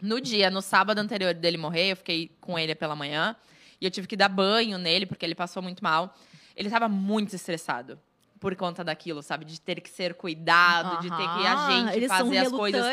No 0.00 0.20
dia, 0.20 0.50
no 0.50 0.60
sábado 0.60 0.98
anterior 0.98 1.32
dele 1.32 1.56
morrer, 1.56 1.92
eu 1.92 1.96
fiquei 1.96 2.34
com 2.40 2.58
ele 2.58 2.74
pela 2.74 2.96
manhã. 2.96 3.36
E 3.80 3.84
eu 3.84 3.90
tive 3.90 4.06
que 4.08 4.16
dar 4.16 4.28
banho 4.28 4.78
nele, 4.78 5.06
porque 5.06 5.24
ele 5.24 5.34
passou 5.34 5.62
muito 5.62 5.82
mal. 5.82 6.16
Ele 6.56 6.70
tava 6.70 6.88
muito 6.88 7.34
estressado. 7.34 7.98
por 8.40 8.56
conta 8.56 8.82
daquilo, 8.82 9.22
sabe? 9.22 9.44
De 9.44 9.60
ter 9.60 9.80
que 9.80 9.88
ser 9.88 10.14
cuidado, 10.14 11.00
de 11.00 11.08
ter 11.08 11.16
que 11.16 11.46
a 11.46 11.70
gente 11.70 11.96
Eles 11.96 12.08
fazer 12.08 12.38
as 12.38 12.50
coisas. 12.50 12.84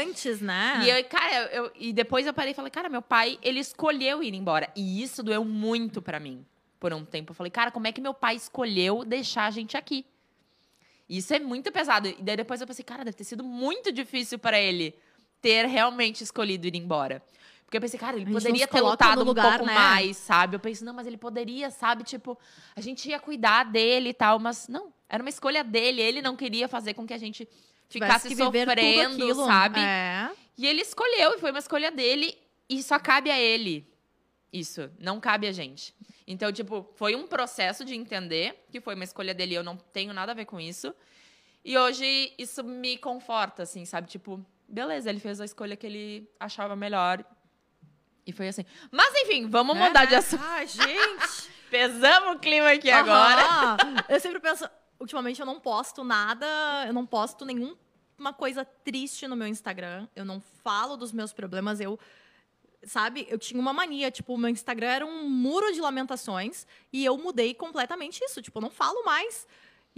né? 0.41 0.81
E, 0.83 0.89
eu, 0.91 1.03
cara, 1.05 1.45
eu, 1.51 1.71
e 1.75 1.91
depois 1.91 2.27
eu 2.27 2.33
parei 2.35 2.51
e 2.51 2.53
falei, 2.53 2.69
cara, 2.69 2.87
meu 2.87 3.01
pai, 3.01 3.39
ele 3.41 3.59
escolheu 3.59 4.21
ir 4.21 4.35
embora. 4.35 4.69
E 4.75 5.01
isso 5.01 5.23
doeu 5.23 5.43
muito 5.43 6.03
pra 6.03 6.19
mim 6.19 6.45
por 6.79 6.93
um 6.93 7.03
tempo. 7.03 7.31
Eu 7.31 7.35
falei, 7.35 7.49
cara, 7.49 7.71
como 7.71 7.87
é 7.87 7.91
que 7.91 7.99
meu 7.99 8.13
pai 8.13 8.35
escolheu 8.35 9.03
deixar 9.03 9.45
a 9.45 9.51
gente 9.51 9.75
aqui? 9.75 10.05
Isso 11.09 11.33
é 11.33 11.39
muito 11.39 11.71
pesado. 11.71 12.07
E 12.07 12.17
daí 12.21 12.37
depois 12.37 12.61
eu 12.61 12.67
pensei, 12.67 12.85
cara, 12.85 13.03
deve 13.03 13.17
ter 13.17 13.23
sido 13.23 13.43
muito 13.43 13.91
difícil 13.91 14.37
pra 14.37 14.59
ele 14.59 14.93
ter 15.41 15.65
realmente 15.65 16.23
escolhido 16.23 16.67
ir 16.67 16.75
embora. 16.75 17.23
Porque 17.69 17.77
eu 17.77 17.81
pensei, 17.81 17.99
cara, 17.99 18.17
ele 18.17 18.25
poderia 18.31 18.67
ter 18.67 18.81
lutado 18.81 19.17
no 19.17 19.21
um 19.21 19.25
lugar, 19.25 19.59
pouco 19.59 19.67
né? 19.67 19.75
mais, 19.75 20.17
sabe? 20.17 20.55
Eu 20.55 20.59
pensei, 20.59 20.83
não, 20.83 20.91
mas 20.91 21.05
ele 21.05 21.17
poderia, 21.17 21.69
sabe? 21.69 22.03
Tipo, 22.03 22.35
a 22.75 22.81
gente 22.81 23.07
ia 23.07 23.19
cuidar 23.19 23.63
dele 23.63 24.09
e 24.09 24.13
tal, 24.13 24.39
mas 24.39 24.67
não, 24.67 24.91
era 25.07 25.21
uma 25.21 25.29
escolha 25.29 25.63
dele. 25.63 26.01
Ele 26.01 26.19
não 26.19 26.35
queria 26.35 26.67
fazer 26.67 26.95
com 26.95 27.05
que 27.05 27.13
a 27.13 27.17
gente 27.19 27.47
ficasse 27.87 28.35
sofrendo, 28.35 29.35
sabe? 29.35 29.79
É. 29.79 30.31
E 30.57 30.65
ele 30.65 30.81
escolheu, 30.81 31.35
e 31.35 31.37
foi 31.37 31.51
uma 31.51 31.59
escolha 31.59 31.91
dele, 31.91 32.35
e 32.67 32.81
só 32.81 32.97
cabe 32.97 33.29
a 33.29 33.39
ele. 33.39 33.87
Isso, 34.51 34.89
não 34.97 35.19
cabe 35.19 35.45
a 35.45 35.51
gente. 35.51 35.93
Então, 36.25 36.51
tipo, 36.51 36.89
foi 36.95 37.15
um 37.15 37.27
processo 37.27 37.85
de 37.85 37.93
entender 37.93 38.65
que 38.71 38.81
foi 38.81 38.95
uma 38.95 39.03
escolha 39.03 39.31
dele, 39.31 39.53
e 39.53 39.57
eu 39.57 39.63
não 39.63 39.77
tenho 39.77 40.11
nada 40.11 40.31
a 40.31 40.35
ver 40.35 40.45
com 40.45 40.59
isso. 40.59 40.91
E 41.63 41.77
hoje 41.77 42.33
isso 42.35 42.63
me 42.63 42.97
conforta, 42.97 43.61
assim, 43.61 43.85
sabe? 43.85 44.07
Tipo, 44.07 44.43
beleza, 44.67 45.07
ele 45.07 45.19
fez 45.19 45.39
a 45.39 45.45
escolha 45.45 45.75
que 45.75 45.85
ele 45.85 46.27
achava 46.39 46.75
melhor. 46.75 47.23
E 48.29 48.31
foi 48.31 48.47
assim. 48.47 48.63
Mas 48.91 49.11
enfim, 49.23 49.47
vamos 49.49 49.75
Né, 49.75 49.87
mudar 49.87 50.01
né? 50.01 50.05
de 50.05 50.15
assunto. 50.15 50.43
Ai, 50.45 50.67
gente. 50.67 51.49
Pesamos 51.69 52.35
o 52.35 52.39
clima 52.39 52.71
aqui 52.71 52.89
agora. 52.91 53.41
Eu 54.07 54.19
sempre 54.19 54.39
penso, 54.39 54.69
ultimamente 54.99 55.39
eu 55.39 55.45
não 55.45 55.59
posto 55.59 56.03
nada, 56.03 56.45
eu 56.87 56.93
não 56.93 57.05
posto 57.05 57.43
nenhuma 57.45 58.33
coisa 58.37 58.63
triste 58.63 59.27
no 59.27 59.35
meu 59.35 59.47
Instagram. 59.47 60.07
Eu 60.15 60.25
não 60.25 60.39
falo 60.63 60.95
dos 60.95 61.11
meus 61.11 61.33
problemas, 61.33 61.79
eu 61.79 61.99
sabe, 62.83 63.27
eu 63.29 63.37
tinha 63.37 63.59
uma 63.59 63.73
mania, 63.73 64.09
tipo, 64.09 64.33
o 64.33 64.37
meu 64.37 64.49
Instagram 64.49 64.87
era 64.87 65.05
um 65.05 65.27
muro 65.29 65.71
de 65.73 65.81
lamentações 65.81 66.65
e 66.93 67.03
eu 67.03 67.17
mudei 67.17 67.53
completamente 67.53 68.23
isso, 68.23 68.41
tipo, 68.41 68.57
eu 68.59 68.61
não 68.61 68.69
falo 68.69 69.03
mais. 69.03 69.47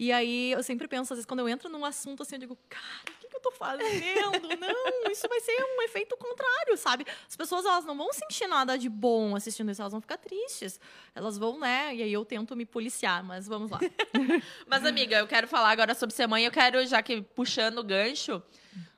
E 0.02 0.12
aí 0.12 0.52
eu 0.52 0.64
sempre 0.64 0.88
penso, 0.88 1.14
às 1.14 1.18
vezes, 1.18 1.28
quando 1.28 1.41
eu 1.41 1.47
entro 1.47 1.70
num 1.70 1.86
assunto 1.86 2.24
assim, 2.24 2.34
eu 2.34 2.39
digo, 2.39 2.58
cara, 2.68 3.04
o 3.08 3.20
que, 3.20 3.28
que 3.28 3.36
eu 3.36 3.39
tô 3.39 3.52
fazendo? 3.52 4.32
Não, 4.60 5.12
isso 5.12 5.30
vai 5.30 5.39
ser 5.39 5.56
um 5.78 5.82
efeito 5.84 6.18
contrário, 6.18 6.76
sabe? 6.76 7.06
As 7.30 7.36
pessoas, 7.36 7.66
elas 7.66 7.86
não 7.86 7.95
vão 7.95 8.12
sentir 8.12 8.47
nada 8.47 8.80
de 8.80 8.89
bom 8.89 9.36
assistindo 9.36 9.70
isso, 9.70 9.80
elas 9.80 9.91
vão 9.91 10.02
ficar 10.02 10.18
tristes. 10.18 10.80
Elas 11.14 11.38
vão, 11.38 11.60
né? 11.60 11.93
E 11.93 12.02
aí 12.02 12.12
eu 12.12 12.26
tento 12.26 12.56
me 12.56 12.66
policiar, 12.66 13.24
mas 13.24 13.45
vamos 13.45 13.70
lá. 13.70 13.80
Mas, 14.66 14.84
amiga, 14.84 15.18
eu 15.18 15.28
quero 15.28 15.47
falar 15.47 15.70
agora 15.70 15.93
sobre 15.93 16.16
ser 16.16 16.26
mãe. 16.26 16.45
Eu 16.45 16.52
quero, 16.52 16.84
já 16.88 17.04
que 17.04 17.22
puxando 17.22 17.78
o 17.78 17.84
gancho, 17.84 18.41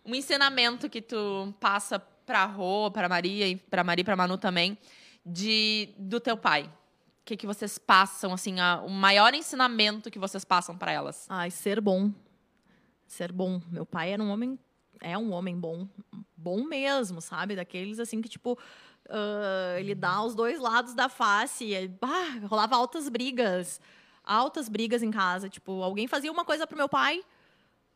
um 0.05 0.15
ensinamento 0.15 0.89
que 0.89 1.01
tu 1.01 1.53
passa 1.59 1.99
pra 1.99 2.45
Rô, 2.45 2.89
pra 2.89 3.09
Maria, 3.09 3.45
e 3.45 3.57
pra 3.57 3.83
Maria 3.83 4.03
e 4.03 4.05
pra 4.05 4.15
Manu 4.15 4.37
também, 4.37 4.77
de, 5.25 5.89
do 5.97 6.21
teu 6.21 6.37
pai. 6.37 6.71
Que, 7.25 7.37
que 7.37 7.47
vocês 7.47 7.77
passam, 7.77 8.33
assim, 8.33 8.59
a- 8.59 8.81
o 8.85 8.89
maior 8.89 9.33
ensinamento 9.33 10.11
que 10.11 10.19
vocês 10.19 10.43
passam 10.43 10.77
pra 10.77 10.91
elas? 10.91 11.25
Ai, 11.29 11.49
ser 11.51 11.79
bom. 11.79 12.11
Ser 13.07 13.31
bom. 13.31 13.61
Meu 13.71 13.85
pai 13.85 14.11
era 14.11 14.21
um 14.21 14.29
homem, 14.29 14.59
é 14.99 15.17
um 15.17 15.31
homem 15.31 15.57
bom, 15.57 15.87
bom 16.35 16.63
mesmo, 16.63 17.21
sabe? 17.21 17.55
Daqueles 17.55 17.99
assim 17.99 18.21
que 18.21 18.27
tipo 18.27 18.57
ah, 19.09 19.75
ele 19.79 19.95
dá 19.95 20.21
os 20.23 20.35
dois 20.35 20.59
lados 20.59 20.93
da 20.93 21.07
face, 21.09 21.73
e, 21.73 21.87
bah, 21.87 22.45
rolava 22.49 22.75
altas 22.75 23.07
brigas, 23.09 23.79
altas 24.23 24.67
brigas 24.69 25.03
em 25.03 25.11
casa, 25.11 25.49
tipo, 25.49 25.81
alguém 25.83 26.07
fazia 26.07 26.31
uma 26.31 26.45
coisa 26.45 26.65
pro 26.65 26.77
meu 26.77 26.87
pai, 26.89 27.21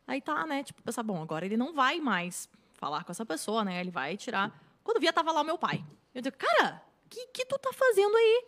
aí 0.06 0.22
tá, 0.22 0.46
né? 0.46 0.64
Tipo, 0.64 0.82
pensar, 0.84 1.04
bom, 1.04 1.22
agora 1.22 1.46
ele 1.46 1.58
não 1.58 1.74
vai 1.74 2.00
mais 2.00 2.50
falar 2.74 3.04
com 3.04 3.12
essa 3.12 3.26
pessoa, 3.26 3.64
né? 3.66 3.80
Ele 3.80 3.92
vai 3.92 4.16
tirar. 4.18 4.54
Quando 4.84 5.00
via 5.00 5.12
tava 5.12 5.32
lá 5.32 5.42
o 5.42 5.46
meu 5.46 5.58
pai. 5.58 5.84
Eu 6.14 6.22
digo, 6.22 6.36
cara, 6.38 6.82
o 7.06 7.10
que 7.10 7.28
que 7.28 7.46
tu 7.46 7.58
tá 7.58 7.72
fazendo 7.74 8.16
aí? 8.16 8.46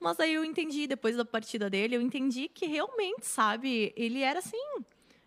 Mas 0.00 0.18
aí 0.18 0.32
eu 0.32 0.44
entendi, 0.44 0.86
depois 0.86 1.14
da 1.14 1.24
partida 1.24 1.68
dele, 1.68 1.94
eu 1.94 2.00
entendi 2.00 2.48
que 2.48 2.66
realmente, 2.66 3.26
sabe, 3.26 3.92
ele 3.94 4.22
era 4.22 4.38
assim. 4.38 4.56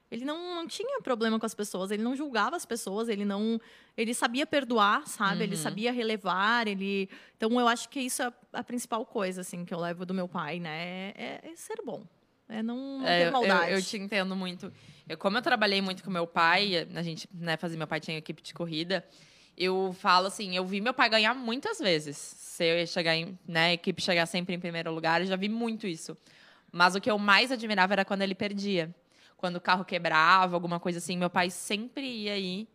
Ele 0.09 0.25
não, 0.25 0.55
não 0.55 0.67
tinha 0.67 0.99
problema 1.01 1.39
com 1.39 1.45
as 1.45 1.55
pessoas, 1.55 1.89
ele 1.91 2.03
não 2.03 2.15
julgava 2.15 2.55
as 2.55 2.65
pessoas, 2.65 3.07
ele 3.09 3.23
não. 3.25 3.59
Ele 3.97 4.13
sabia 4.13 4.45
perdoar, 4.45 5.07
sabe? 5.07 5.43
Ele 5.43 5.55
Uhum. 5.55 5.61
sabia 5.61 5.91
relevar, 5.91 6.67
ele. 6.67 7.09
Então 7.37 7.59
eu 7.59 7.67
acho 7.67 7.87
que 7.89 7.99
isso 7.99 8.21
é 8.21 8.31
a 8.51 8.63
principal 8.63 9.05
coisa, 9.05 9.41
assim, 9.41 9.63
que 9.65 9.73
eu 9.73 9.79
levo 9.79 10.05
do 10.05 10.13
meu 10.13 10.27
pai, 10.27 10.59
né? 10.59 11.13
É, 11.15 11.39
é 11.51 11.55
ser 11.55 11.81
bom. 11.83 12.03
É 12.49 12.61
não, 12.61 12.99
não 12.99 13.07
É, 13.07 13.25
ter 13.25 13.31
maldade. 13.31 13.71
Eu, 13.71 13.77
eu 13.77 13.83
te 13.83 13.97
entendo 13.97 14.35
muito. 14.35 14.71
Eu, 15.07 15.17
como 15.17 15.37
eu 15.37 15.41
trabalhei 15.41 15.81
muito 15.81 16.03
com 16.03 16.11
meu 16.11 16.27
pai, 16.27 16.87
a 16.95 17.01
gente, 17.01 17.27
né, 17.33 17.57
fazia 17.57 17.77
meu 17.77 17.87
pai 17.87 17.99
tinha 17.99 18.17
equipe 18.17 18.41
de 18.41 18.53
corrida. 18.53 19.03
Eu 19.57 19.95
falo 19.99 20.27
assim, 20.27 20.55
eu 20.55 20.65
vi 20.65 20.81
meu 20.81 20.93
pai 20.93 21.09
ganhar 21.09 21.33
muitas 21.33 21.79
vezes. 21.79 22.17
Se 22.17 22.65
eu 22.65 22.77
ia 22.77 22.87
chegar 22.87 23.15
em, 23.15 23.37
né, 23.47 23.65
a 23.67 23.73
equipe 23.73 24.01
chegar 24.01 24.25
sempre 24.25 24.55
em 24.55 24.59
primeiro 24.59 24.91
lugar, 24.91 25.21
eu 25.21 25.27
já 25.27 25.35
vi 25.35 25.49
muito 25.49 25.85
isso. 25.85 26.17
Mas 26.71 26.95
o 26.95 27.01
que 27.01 27.09
eu 27.09 27.19
mais 27.19 27.51
admirava 27.51 27.93
era 27.93 28.03
quando 28.05 28.23
ele 28.23 28.33
perdia. 28.33 28.93
Quando 29.37 29.57
o 29.57 29.61
carro 29.61 29.85
quebrava, 29.85 30.55
alguma 30.55 30.79
coisa 30.79 30.97
assim, 30.97 31.17
meu 31.17 31.29
pai 31.29 31.49
sempre 31.49 32.05
ia 32.05 32.33
aí 32.33 32.67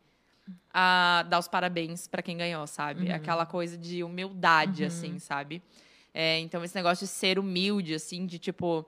a 0.73 1.25
dar 1.29 1.39
os 1.39 1.49
parabéns 1.49 2.07
pra 2.07 2.23
quem 2.23 2.37
ganhou, 2.37 2.67
sabe? 2.67 3.11
Aquela 3.13 3.45
coisa 3.45 3.77
de 3.77 4.05
humildade, 4.05 4.85
assim, 4.85 5.19
sabe? 5.19 5.63
É, 6.15 6.39
então, 6.39 6.65
esse 6.65 6.75
negócio 6.75 7.07
de 7.07 7.13
ser 7.13 7.39
humilde, 7.39 7.95
assim, 7.95 8.27
de 8.27 8.39
tipo. 8.39 8.85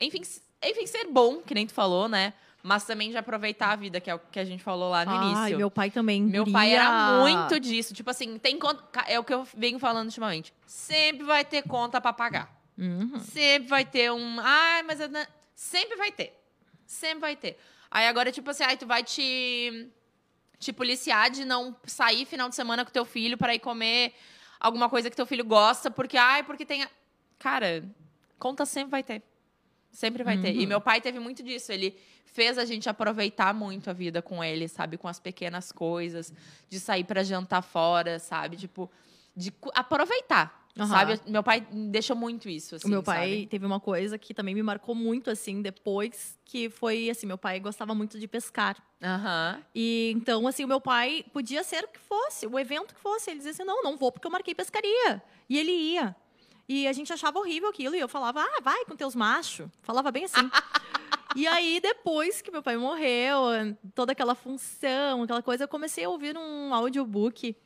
Enfim, 0.00 0.22
enfim, 0.64 0.86
ser 0.86 1.06
bom, 1.06 1.40
que 1.40 1.54
nem 1.54 1.66
tu 1.66 1.72
falou, 1.72 2.08
né? 2.08 2.32
Mas 2.62 2.84
também 2.84 3.10
de 3.10 3.16
aproveitar 3.16 3.70
a 3.72 3.76
vida, 3.76 4.00
que 4.00 4.08
é 4.08 4.14
o 4.14 4.20
que 4.20 4.38
a 4.38 4.44
gente 4.44 4.62
falou 4.62 4.88
lá 4.90 5.04
no 5.04 5.10
Ai, 5.10 5.24
início. 5.32 5.58
meu 5.58 5.70
pai 5.70 5.90
também. 5.90 6.22
Meu 6.22 6.46
pai 6.50 6.72
era 6.72 7.18
muito 7.20 7.58
disso. 7.58 7.92
Tipo 7.92 8.10
assim, 8.10 8.38
tem 8.38 8.56
conta. 8.56 9.00
É 9.08 9.18
o 9.18 9.24
que 9.24 9.34
eu 9.34 9.44
venho 9.56 9.80
falando 9.80 10.06
ultimamente. 10.06 10.54
Sempre 10.64 11.24
vai 11.24 11.44
ter 11.44 11.62
conta 11.62 12.00
pra 12.00 12.12
pagar. 12.12 12.54
Uhum. 12.78 13.18
Sempre 13.18 13.68
vai 13.68 13.84
ter 13.84 14.12
um. 14.12 14.36
Ai, 14.40 14.82
mas. 14.84 15.00
eu 15.00 15.08
não-" 15.08 15.26
Sempre 15.56 15.96
vai 15.96 16.12
ter. 16.12 16.38
Sempre 16.86 17.18
vai 17.20 17.34
ter. 17.36 17.58
Aí 17.90 18.06
agora, 18.06 18.30
tipo 18.30 18.48
assim, 18.50 18.62
aí 18.62 18.76
tu 18.76 18.86
vai 18.86 19.02
te. 19.02 19.88
Te 20.60 20.72
policiar 20.72 21.28
de 21.30 21.44
não 21.44 21.74
sair 21.84 22.24
final 22.24 22.48
de 22.48 22.54
semana 22.54 22.84
com 22.84 22.92
teu 22.92 23.04
filho 23.04 23.36
para 23.36 23.52
ir 23.52 23.58
comer 23.58 24.14
alguma 24.60 24.88
coisa 24.88 25.10
que 25.10 25.16
teu 25.16 25.26
filho 25.26 25.44
gosta, 25.44 25.90
porque, 25.90 26.16
ai, 26.16 26.44
porque 26.44 26.64
tem. 26.64 26.84
a-" 26.84 26.90
Cara, 27.40 27.84
conta 28.38 28.64
sempre 28.64 28.92
vai 28.92 29.02
ter. 29.02 29.20
Sempre 29.92 30.24
vai 30.24 30.38
ter. 30.38 30.56
E 30.56 30.66
meu 30.66 30.80
pai 30.80 31.00
teve 31.00 31.18
muito 31.18 31.42
disso. 31.42 31.70
Ele 31.70 31.94
fez 32.24 32.56
a 32.56 32.64
gente 32.64 32.88
aproveitar 32.88 33.52
muito 33.52 33.90
a 33.90 33.92
vida 33.92 34.22
com 34.22 34.42
ele, 34.42 34.66
sabe? 34.66 34.96
Com 34.96 35.06
as 35.06 35.20
pequenas 35.20 35.70
coisas, 35.70 36.32
de 36.68 36.80
sair 36.80 37.04
para 37.04 37.22
jantar 37.22 37.62
fora, 37.62 38.18
sabe? 38.18 38.56
Tipo, 38.56 38.90
de 39.36 39.52
aproveitar. 39.74 40.62
Aham. 40.78 40.88
Sabe? 40.88 41.20
Meu 41.26 41.42
pai 41.42 41.60
deixou 41.70 42.16
muito 42.16 42.48
isso. 42.48 42.76
Assim, 42.76 42.88
o 42.88 42.90
meu 42.90 43.02
pai 43.02 43.30
sabe? 43.30 43.46
teve 43.46 43.66
uma 43.66 43.78
coisa 43.78 44.16
que 44.16 44.32
também 44.32 44.54
me 44.54 44.62
marcou 44.62 44.94
muito, 44.94 45.28
assim, 45.30 45.60
depois, 45.60 46.38
que 46.46 46.70
foi 46.70 47.10
assim, 47.10 47.26
meu 47.26 47.36
pai 47.36 47.60
gostava 47.60 47.94
muito 47.94 48.18
de 48.18 48.26
pescar. 48.26 48.82
Aham. 49.02 49.62
E 49.74 50.10
então, 50.16 50.46
assim, 50.46 50.64
o 50.64 50.68
meu 50.68 50.80
pai 50.80 51.26
podia 51.32 51.62
ser 51.62 51.84
o 51.84 51.88
que 51.88 52.00
fosse, 52.00 52.46
o 52.46 52.58
evento 52.58 52.94
que 52.94 53.00
fosse. 53.00 53.30
Ele 53.30 53.38
dizia 53.38 53.52
assim: 53.52 53.64
não, 53.64 53.82
não 53.82 53.98
vou 53.98 54.10
porque 54.10 54.26
eu 54.26 54.30
marquei 54.30 54.54
pescaria. 54.54 55.22
E 55.48 55.58
ele 55.58 55.72
ia. 55.72 56.16
E 56.68 56.86
a 56.86 56.92
gente 56.92 57.12
achava 57.12 57.38
horrível 57.38 57.68
aquilo. 57.68 57.94
E 57.94 58.00
eu 58.00 58.08
falava: 58.08 58.42
ah, 58.42 58.60
vai 58.62 58.84
com 58.84 58.96
teus 58.96 59.14
machos. 59.14 59.68
Falava 59.82 60.10
bem 60.10 60.24
assim. 60.24 60.50
e 61.36 61.46
aí, 61.46 61.80
depois 61.80 62.40
que 62.40 62.50
meu 62.50 62.62
pai 62.62 62.76
morreu, 62.76 63.42
toda 63.94 64.12
aquela 64.12 64.34
função, 64.34 65.22
aquela 65.22 65.42
coisa, 65.42 65.64
eu 65.64 65.68
comecei 65.68 66.04
a 66.04 66.08
ouvir 66.08 66.36
um 66.36 66.74
audiobook. 66.74 67.56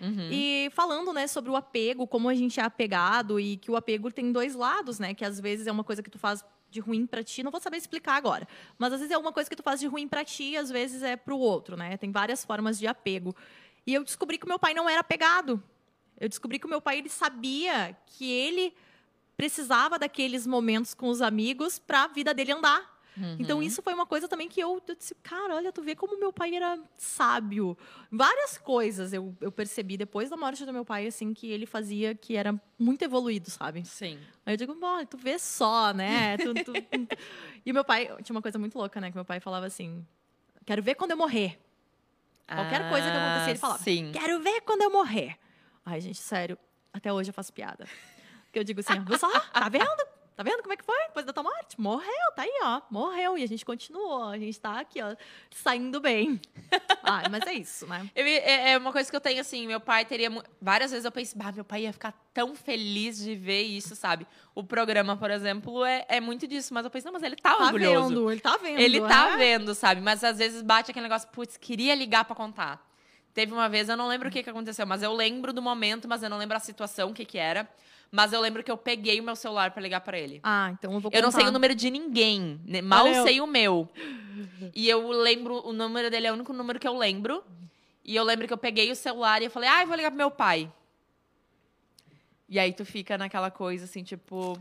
Uhum. 0.00 0.28
E 0.30 0.70
falando, 0.72 1.12
né, 1.12 1.26
sobre 1.26 1.50
o 1.50 1.56
apego, 1.56 2.06
como 2.06 2.28
a 2.28 2.34
gente 2.34 2.58
é 2.58 2.62
apegado 2.62 3.38
e 3.38 3.58
que 3.58 3.70
o 3.70 3.76
apego 3.76 4.10
tem 4.10 4.32
dois 4.32 4.54
lados, 4.54 4.98
né? 4.98 5.14
Que 5.14 5.24
às 5.24 5.38
vezes 5.38 5.66
é 5.66 5.72
uma 5.72 5.84
coisa 5.84 6.02
que 6.02 6.10
tu 6.10 6.18
faz 6.18 6.42
de 6.70 6.80
ruim 6.80 7.04
pra 7.06 7.22
ti, 7.22 7.42
não 7.42 7.50
vou 7.50 7.60
saber 7.60 7.76
explicar 7.76 8.14
agora. 8.14 8.46
Mas 8.78 8.92
às 8.92 9.00
vezes 9.00 9.12
é 9.12 9.18
uma 9.18 9.32
coisa 9.32 9.50
que 9.50 9.56
tu 9.56 9.62
faz 9.62 9.80
de 9.80 9.86
ruim 9.86 10.08
pra 10.08 10.24
ti, 10.24 10.50
e 10.50 10.56
às 10.56 10.70
vezes 10.70 11.02
é 11.02 11.16
pro 11.16 11.36
outro, 11.36 11.76
né? 11.76 11.96
Tem 11.96 12.10
várias 12.10 12.44
formas 12.44 12.78
de 12.78 12.86
apego. 12.86 13.34
E 13.86 13.92
eu 13.92 14.04
descobri 14.04 14.38
que 14.38 14.46
o 14.46 14.48
meu 14.48 14.58
pai 14.58 14.72
não 14.72 14.88
era 14.88 15.00
apegado. 15.00 15.62
Eu 16.20 16.28
descobri 16.28 16.58
que 16.58 16.66
o 16.66 16.68
meu 16.68 16.80
pai 16.80 16.98
ele 16.98 17.08
sabia 17.08 17.96
que 18.06 18.30
ele 18.30 18.74
precisava 19.36 19.98
daqueles 19.98 20.46
momentos 20.46 20.92
com 20.92 21.08
os 21.08 21.22
amigos 21.22 21.78
para 21.78 22.04
a 22.04 22.06
vida 22.08 22.34
dele 22.34 22.52
andar. 22.52 23.00
Uhum. 23.16 23.36
Então, 23.38 23.62
isso 23.62 23.82
foi 23.82 23.92
uma 23.94 24.06
coisa 24.06 24.28
também 24.28 24.48
que 24.48 24.60
eu, 24.60 24.80
eu 24.86 24.94
disse, 24.94 25.14
cara, 25.22 25.56
olha, 25.56 25.72
tu 25.72 25.82
vê 25.82 25.96
como 25.96 26.18
meu 26.18 26.32
pai 26.32 26.54
era 26.54 26.78
sábio. 26.96 27.76
Várias 28.10 28.56
coisas 28.58 29.12
eu, 29.12 29.34
eu 29.40 29.50
percebi 29.50 29.96
depois 29.96 30.30
da 30.30 30.36
morte 30.36 30.64
do 30.64 30.72
meu 30.72 30.84
pai, 30.84 31.06
assim, 31.06 31.32
que 31.34 31.50
ele 31.50 31.66
fazia 31.66 32.14
que 32.14 32.36
era 32.36 32.54
muito 32.78 33.02
evoluído, 33.02 33.50
sabe? 33.50 33.84
Sim. 33.84 34.18
Aí 34.46 34.52
eu 34.52 34.56
digo, 34.56 34.74
bom, 34.74 35.04
tu 35.06 35.16
vê 35.16 35.38
só, 35.38 35.92
né? 35.92 36.36
Tu- 36.36 36.54
tu- 36.54 36.72
tu- 36.72 37.16
e 37.64 37.72
meu 37.72 37.84
pai, 37.84 38.06
tinha 38.22 38.34
uma 38.36 38.42
coisa 38.42 38.58
muito 38.58 38.78
louca, 38.78 39.00
né? 39.00 39.10
Que 39.10 39.16
meu 39.16 39.24
pai 39.24 39.40
falava 39.40 39.66
assim, 39.66 40.06
quero 40.64 40.82
ver 40.82 40.94
quando 40.94 41.10
eu 41.12 41.16
morrer. 41.16 41.58
Qualquer 42.46 42.88
coisa 42.90 43.10
que 43.10 43.16
acontecer, 43.16 43.50
ele 43.50 43.58
falava, 43.58 43.80
Ah, 43.80 43.84
Sim. 43.84 44.12
Quero 44.12 44.40
ver 44.40 44.60
quando 44.62 44.82
eu 44.82 44.90
morrer. 44.90 45.36
Ai, 45.90 46.00
gente, 46.00 46.18
sério, 46.18 46.56
até 46.92 47.12
hoje 47.12 47.30
eu 47.30 47.34
faço 47.34 47.52
piada. 47.52 47.84
Porque 48.44 48.60
eu 48.60 48.62
digo 48.62 48.78
assim, 48.78 49.04
viu 49.04 49.18
só? 49.18 49.28
Tá 49.28 49.68
vendo? 49.68 50.06
Tá 50.36 50.44
vendo 50.44 50.62
como 50.62 50.72
é 50.72 50.76
que 50.76 50.84
foi 50.84 50.96
depois 51.08 51.26
da 51.26 51.32
tua 51.32 51.42
morte? 51.42 51.78
Morreu, 51.78 52.32
tá 52.34 52.42
aí, 52.42 52.60
ó. 52.62 52.80
Morreu. 52.90 53.36
E 53.36 53.42
a 53.42 53.46
gente 53.46 53.64
continuou. 53.64 54.22
A 54.22 54.38
gente 54.38 54.58
tá 54.58 54.78
aqui, 54.78 55.02
ó, 55.02 55.16
saindo 55.50 56.00
bem. 56.00 56.40
ah, 57.02 57.28
mas 57.28 57.44
é 57.44 57.54
isso, 57.54 57.88
né? 57.88 58.08
Eu, 58.14 58.24
é, 58.24 58.70
é, 58.70 58.78
uma 58.78 58.92
coisa 58.92 59.10
que 59.10 59.16
eu 59.16 59.20
tenho, 59.20 59.40
assim, 59.40 59.66
meu 59.66 59.80
pai 59.80 60.04
teria. 60.04 60.30
Várias 60.62 60.92
vezes 60.92 61.04
eu 61.04 61.10
pensei, 61.12 61.36
bah, 61.36 61.50
meu 61.50 61.64
pai 61.64 61.82
ia 61.82 61.92
ficar 61.92 62.14
tão 62.32 62.54
feliz 62.54 63.18
de 63.18 63.34
ver 63.34 63.62
isso, 63.62 63.96
sabe? 63.96 64.26
O 64.54 64.62
programa, 64.62 65.16
por 65.16 65.30
exemplo, 65.30 65.84
é, 65.84 66.06
é 66.08 66.20
muito 66.20 66.46
disso. 66.46 66.72
Mas 66.72 66.84
eu 66.84 66.90
pensei, 66.90 67.10
não, 67.10 67.12
mas 67.12 67.22
ele 67.24 67.36
tá, 67.36 67.56
tá 67.56 67.64
orgulhoso. 67.64 68.08
Vendo, 68.08 68.30
ele 68.30 68.40
tá 68.40 68.56
vendo. 68.56 68.78
Ele 68.78 69.00
tá 69.00 69.32
é? 69.32 69.36
vendo, 69.36 69.74
sabe? 69.74 70.00
Mas 70.00 70.22
às 70.22 70.38
vezes 70.38 70.62
bate 70.62 70.92
aquele 70.92 71.02
negócio, 71.02 71.28
putz, 71.30 71.56
queria 71.56 71.94
ligar 71.94 72.24
pra 72.24 72.36
contar. 72.36 72.89
Teve 73.32 73.52
uma 73.52 73.68
vez, 73.68 73.88
eu 73.88 73.96
não 73.96 74.08
lembro 74.08 74.28
o 74.28 74.30
que, 74.30 74.42
que 74.42 74.50
aconteceu, 74.50 74.86
mas 74.86 75.02
eu 75.02 75.12
lembro 75.12 75.52
do 75.52 75.62
momento, 75.62 76.08
mas 76.08 76.22
eu 76.22 76.30
não 76.30 76.38
lembro 76.38 76.56
a 76.56 76.60
situação, 76.60 77.10
o 77.10 77.14
que, 77.14 77.24
que 77.24 77.38
era. 77.38 77.68
Mas 78.10 78.32
eu 78.32 78.40
lembro 78.40 78.64
que 78.64 78.70
eu 78.70 78.76
peguei 78.76 79.20
o 79.20 79.22
meu 79.22 79.36
celular 79.36 79.70
para 79.70 79.80
ligar 79.80 80.00
para 80.00 80.18
ele. 80.18 80.40
Ah, 80.42 80.70
então 80.72 80.92
eu 80.92 80.98
vou 81.00 81.10
contar. 81.10 81.18
Eu 81.18 81.22
não 81.22 81.30
sei 81.30 81.46
o 81.46 81.52
número 81.52 81.74
de 81.74 81.90
ninguém. 81.90 82.60
Né? 82.64 82.82
Mal 82.82 83.04
Valeu. 83.04 83.22
sei 83.22 83.40
o 83.40 83.46
meu. 83.46 83.88
E 84.74 84.88
eu 84.88 85.08
lembro, 85.10 85.64
o 85.64 85.72
número 85.72 86.10
dele 86.10 86.26
é 86.26 86.30
o 86.30 86.34
único 86.34 86.52
número 86.52 86.80
que 86.80 86.88
eu 86.88 86.96
lembro. 86.96 87.44
E 88.04 88.16
eu 88.16 88.24
lembro 88.24 88.48
que 88.48 88.52
eu 88.52 88.58
peguei 88.58 88.90
o 88.90 88.96
celular 88.96 89.40
e 89.40 89.44
eu 89.44 89.50
falei, 89.50 89.68
ah, 89.68 89.82
eu 89.82 89.86
vou 89.86 89.94
ligar 89.94 90.10
pro 90.10 90.18
meu 90.18 90.30
pai. 90.30 90.72
E 92.48 92.58
aí 92.58 92.72
tu 92.72 92.84
fica 92.84 93.16
naquela 93.16 93.48
coisa 93.48 93.84
assim, 93.84 94.02
tipo. 94.02 94.60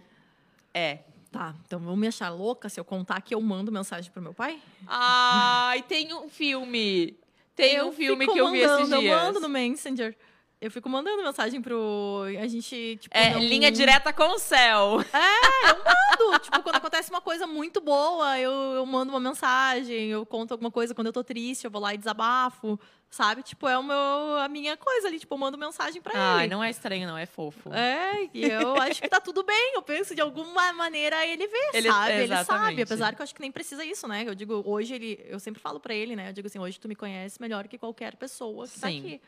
É. 0.72 1.00
Tá, 1.32 1.56
então 1.66 1.80
vão 1.80 1.96
me 1.96 2.08
achar 2.08 2.30
louca 2.30 2.70
se 2.70 2.80
eu 2.80 2.86
contar 2.86 3.22
que 3.22 3.34
eu 3.34 3.42
mando 3.42 3.72
mensagem 3.72 4.12
pro 4.12 4.22
meu 4.22 4.34
pai? 4.34 4.62
Ai, 4.88 5.84
tem 5.84 6.14
um 6.14 6.30
filme. 6.30 7.18
Tem 7.60 7.76
eu 7.76 7.88
um 7.88 7.92
filme 7.92 8.26
que 8.26 8.38
eu 8.38 8.52
vi 8.52 8.60
esses 8.60 8.88
dias. 8.88 9.04
Eu 9.04 9.04
mando 9.04 9.40
no 9.40 9.50
Messenger. 9.50 10.16
Eu 10.62 10.70
fico 10.70 10.90
mandando 10.90 11.24
mensagem 11.24 11.62
pro. 11.62 12.24
A 12.38 12.46
gente, 12.46 12.98
tipo. 13.00 13.18
É, 13.18 13.32
não... 13.32 13.40
linha 13.40 13.72
direta 13.72 14.12
com 14.12 14.36
o 14.36 14.38
céu. 14.38 15.00
É, 15.14 15.70
eu 15.70 15.78
mando. 15.78 16.40
tipo, 16.44 16.62
quando 16.62 16.76
acontece 16.76 17.10
uma 17.10 17.22
coisa 17.22 17.48
muito 17.48 17.80
boa, 17.80 18.38
eu, 18.38 18.52
eu 18.52 18.86
mando 18.86 19.10
uma 19.10 19.22
mensagem, 19.22 20.10
eu 20.10 20.26
conto 20.26 20.52
alguma 20.52 20.70
coisa. 20.70 20.94
Quando 20.94 21.08
eu 21.08 21.14
tô 21.14 21.24
triste, 21.24 21.64
eu 21.64 21.72
vou 21.72 21.82
lá 21.82 21.94
e 21.94 21.98
desabafo. 21.98 22.78
Sabe? 23.10 23.42
Tipo, 23.42 23.68
é 23.70 23.78
o 23.78 23.82
meu, 23.82 23.98
a 24.38 24.50
minha 24.50 24.76
coisa 24.76 25.08
ali. 25.08 25.18
Tipo, 25.18 25.34
eu 25.34 25.40
mando 25.40 25.58
mensagem 25.58 26.02
pra 26.02 26.12
Ai, 26.14 26.44
ele. 26.44 26.54
não 26.54 26.62
é 26.62 26.70
estranho, 26.70 27.08
não, 27.08 27.18
é 27.18 27.26
fofo. 27.26 27.74
É, 27.74 28.30
e 28.34 28.44
eu 28.44 28.76
acho 28.76 29.02
que 29.02 29.08
tá 29.08 29.22
tudo 29.22 29.44
bem. 29.44 29.72
Eu 29.76 29.82
penso 29.82 30.14
de 30.14 30.22
alguma 30.22 30.74
maneira 30.74 31.26
ele 31.26 31.48
vê, 31.48 31.70
ele, 31.74 31.90
sabe? 31.90 32.14
Exatamente. 32.16 32.22
Ele 32.22 32.46
sabe. 32.46 32.82
Apesar 32.82 33.16
que 33.16 33.22
eu 33.22 33.24
acho 33.24 33.34
que 33.34 33.42
nem 33.42 33.52
precisa 33.52 33.84
isso, 33.86 34.08
né? 34.10 34.26
Eu 34.28 34.36
digo, 34.36 34.62
hoje 34.66 34.94
ele. 34.94 35.26
Eu 35.26 35.40
sempre 35.40 35.62
falo 35.62 35.80
pra 35.80 35.94
ele, 35.94 36.18
né? 36.18 36.30
Eu 36.30 36.34
digo 36.34 36.48
assim, 36.48 36.60
hoje 36.60 36.78
tu 36.78 36.90
me 36.90 36.96
conhece 36.96 37.42
melhor 37.42 37.66
que 37.68 37.78
qualquer 37.78 38.18
pessoa 38.18 38.68
que 38.68 38.78
tá 38.78 38.90
Sim. 38.90 39.02
tá 39.02 39.08
aqui 39.08 39.22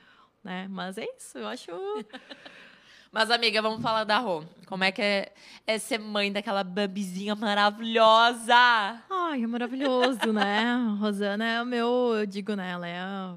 né? 0.44 0.68
Mas 0.70 0.98
é 0.98 1.06
isso, 1.18 1.38
eu 1.38 1.48
acho. 1.48 1.72
Mas, 3.12 3.30
amiga, 3.30 3.62
vamos 3.62 3.82
falar 3.82 4.06
da 4.06 4.20
Rô. 4.20 4.42
Como 4.66 4.86
é 4.86 4.92
que 4.92 5.02
é, 5.02 5.34
é 5.68 5.78
ser 5.78 5.98
mãe 5.98 6.32
daquela 6.32 6.64
babizinha 6.64 7.36
maravilhosa? 7.36 8.56
Ai, 8.56 9.44
é 9.44 9.48
maravilhoso, 9.48 10.32
né? 10.32 10.78
Rosana 10.98 11.46
é 11.46 11.62
o 11.62 11.66
meu, 11.66 12.16
eu 12.16 12.26
digo, 12.26 12.56
né? 12.56 12.72
Ela 12.72 12.88
é 12.88 13.00
a, 13.00 13.36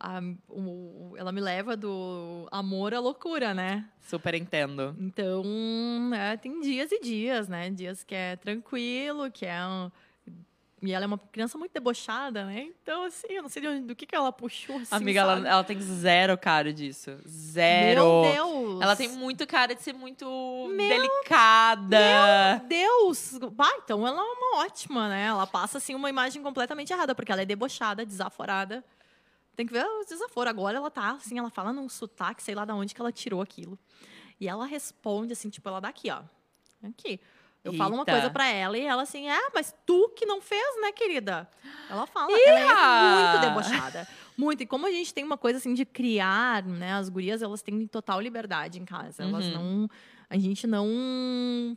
a, 0.00 0.20
o, 0.48 1.14
ela 1.18 1.32
me 1.32 1.40
leva 1.42 1.76
do 1.76 2.48
amor 2.50 2.94
à 2.94 2.98
loucura, 2.98 3.52
né? 3.52 3.84
Super 4.00 4.34
entendo. 4.34 4.96
Então, 4.98 5.44
é, 6.14 6.38
tem 6.38 6.58
dias 6.62 6.90
e 6.90 7.00
dias, 7.00 7.46
né? 7.46 7.68
Dias 7.68 8.02
que 8.02 8.14
é 8.14 8.36
tranquilo, 8.36 9.30
que 9.30 9.44
é 9.44 9.62
um, 9.66 9.90
e 10.82 10.92
ela 10.92 11.04
é 11.04 11.06
uma 11.06 11.18
criança 11.18 11.58
muito 11.58 11.72
debochada, 11.72 12.46
né? 12.46 12.68
Então, 12.82 13.04
assim, 13.04 13.26
eu 13.30 13.42
não 13.42 13.50
sei 13.50 13.66
onde, 13.68 13.86
do 13.86 13.94
que, 13.94 14.06
que 14.06 14.14
ela 14.14 14.32
puxou. 14.32 14.76
Assim, 14.76 14.94
Amiga, 14.94 15.20
ela, 15.20 15.48
ela, 15.48 15.64
tem 15.64 15.78
zero 15.78 16.38
cara 16.38 16.72
disso. 16.72 17.18
Zero. 17.28 18.22
Meu 18.22 18.32
Deus! 18.32 18.80
Ela 18.80 18.96
tem 18.96 19.08
muito 19.08 19.46
cara 19.46 19.74
de 19.74 19.82
ser 19.82 19.92
muito 19.92 20.24
meu, 20.74 20.88
delicada. 20.88 21.98
Meu 22.58 22.66
Deus! 22.66 23.38
Bah, 23.52 23.72
então 23.84 24.06
ela 24.06 24.20
é 24.20 24.24
uma 24.24 24.64
ótima, 24.64 25.08
né? 25.08 25.26
Ela 25.26 25.46
passa, 25.46 25.76
assim, 25.76 25.94
uma 25.94 26.08
imagem 26.08 26.42
completamente 26.42 26.92
errada, 26.92 27.14
porque 27.14 27.30
ela 27.30 27.42
é 27.42 27.46
debochada, 27.46 28.06
desaforada. 28.06 28.82
Tem 29.54 29.66
que 29.66 29.74
ver 29.74 29.84
os 29.84 30.06
desaforos. 30.06 30.48
Agora 30.48 30.78
ela 30.78 30.90
tá, 30.90 31.10
assim, 31.10 31.38
ela 31.38 31.50
fala 31.50 31.74
num 31.74 31.90
sotaque, 31.90 32.42
sei 32.42 32.54
lá 32.54 32.64
de 32.64 32.72
onde 32.72 32.94
que 32.94 33.00
ela 33.02 33.12
tirou 33.12 33.42
aquilo. 33.42 33.78
E 34.40 34.48
ela 34.48 34.64
responde, 34.64 35.34
assim, 35.34 35.50
tipo, 35.50 35.68
ela 35.68 35.80
daqui, 35.80 36.10
ó. 36.10 36.22
Aqui. 36.82 37.20
Eu 37.62 37.72
Eita. 37.72 37.84
falo 37.84 37.94
uma 37.94 38.06
coisa 38.06 38.30
para 38.30 38.48
ela 38.48 38.76
e 38.78 38.82
ela 38.82 39.02
assim, 39.02 39.28
ah, 39.28 39.50
mas 39.54 39.74
tu 39.84 40.08
que 40.16 40.24
não 40.24 40.40
fez, 40.40 40.80
né, 40.80 40.92
querida? 40.92 41.48
Ela 41.90 42.06
fala, 42.06 42.30
Ia! 42.32 42.48
ela 42.48 43.30
é 43.30 43.32
muito 43.32 43.40
debochada. 43.48 44.08
Muito. 44.40 44.62
E 44.62 44.66
como 44.66 44.86
a 44.86 44.90
gente 44.90 45.12
tem 45.12 45.22
uma 45.22 45.36
coisa 45.36 45.58
assim 45.58 45.74
de 45.74 45.84
criar, 45.84 46.62
né? 46.64 46.94
As 46.94 47.10
gurias, 47.10 47.42
elas 47.42 47.60
têm 47.60 47.86
total 47.86 48.18
liberdade 48.20 48.80
em 48.80 48.86
casa. 48.86 49.22
Elas 49.22 49.44
uhum. 49.44 49.52
não. 49.52 49.90
A 50.30 50.38
gente 50.38 50.66
não. 50.66 51.76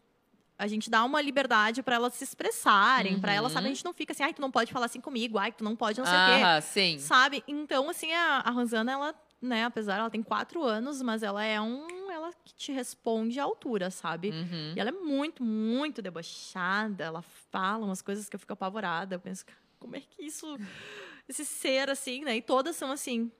A 0.58 0.68
gente 0.68 0.90
dá 0.90 1.04
uma 1.04 1.20
liberdade 1.20 1.84
para 1.84 1.96
elas 1.96 2.14
se 2.14 2.24
expressarem, 2.24 3.16
uhum. 3.16 3.20
para 3.20 3.34
elas, 3.34 3.52
sabe? 3.52 3.66
A 3.66 3.70
gente 3.70 3.84
não 3.84 3.94
fica 3.94 4.14
assim, 4.14 4.24
ai, 4.24 4.34
tu 4.34 4.42
não 4.42 4.52
pode 4.52 4.72
falar 4.72 4.86
assim 4.86 5.02
comigo, 5.02 5.38
ai, 5.38 5.52
tu 5.52 5.64
não 5.64 5.76
pode 5.76 6.00
não 6.00 6.06
sei 6.06 6.16
ah, 6.16 6.60
o 6.60 6.62
quê. 6.62 6.68
sim. 6.68 7.00
Sabe? 7.00 7.44
Então, 7.48 7.90
assim, 7.90 8.14
a, 8.14 8.44
a 8.46 8.52
Rosana, 8.52 8.94
ela, 8.94 9.16
né, 9.44 9.66
apesar, 9.66 9.98
ela 10.00 10.10
tem 10.10 10.24
quatro 10.24 10.64
anos, 10.64 11.02
mas 11.02 11.22
ela 11.22 11.44
é 11.44 11.60
um 11.60 12.10
ela 12.10 12.32
que 12.46 12.54
te 12.54 12.72
responde 12.72 13.39
à 13.39 13.44
altura, 13.44 13.91
sabe? 13.91 14.30
Uhum. 14.30 14.74
E 14.76 14.80
ela 14.80 14.89
é 14.89 14.94
muito, 14.94 15.44
muito 15.44 16.02
debochada. 16.02 17.04
Ela 17.04 17.22
fala 17.22 17.86
umas 17.86 18.02
coisas 18.02 18.30
que 18.30 18.36
eu 18.36 18.39
fico 18.39 18.54
apavorada. 18.54 19.16
Eu 19.16 19.20
penso, 19.20 19.46
como 19.80 19.96
é 19.96 20.00
que 20.00 20.24
isso. 20.24 20.46
Esse 21.28 21.44
ser 21.44 21.89
assim, 21.89 22.24
né? 22.24 22.38
E 22.38 22.41
todas 22.41 22.76
são 22.76 22.91
assim. 22.91 23.32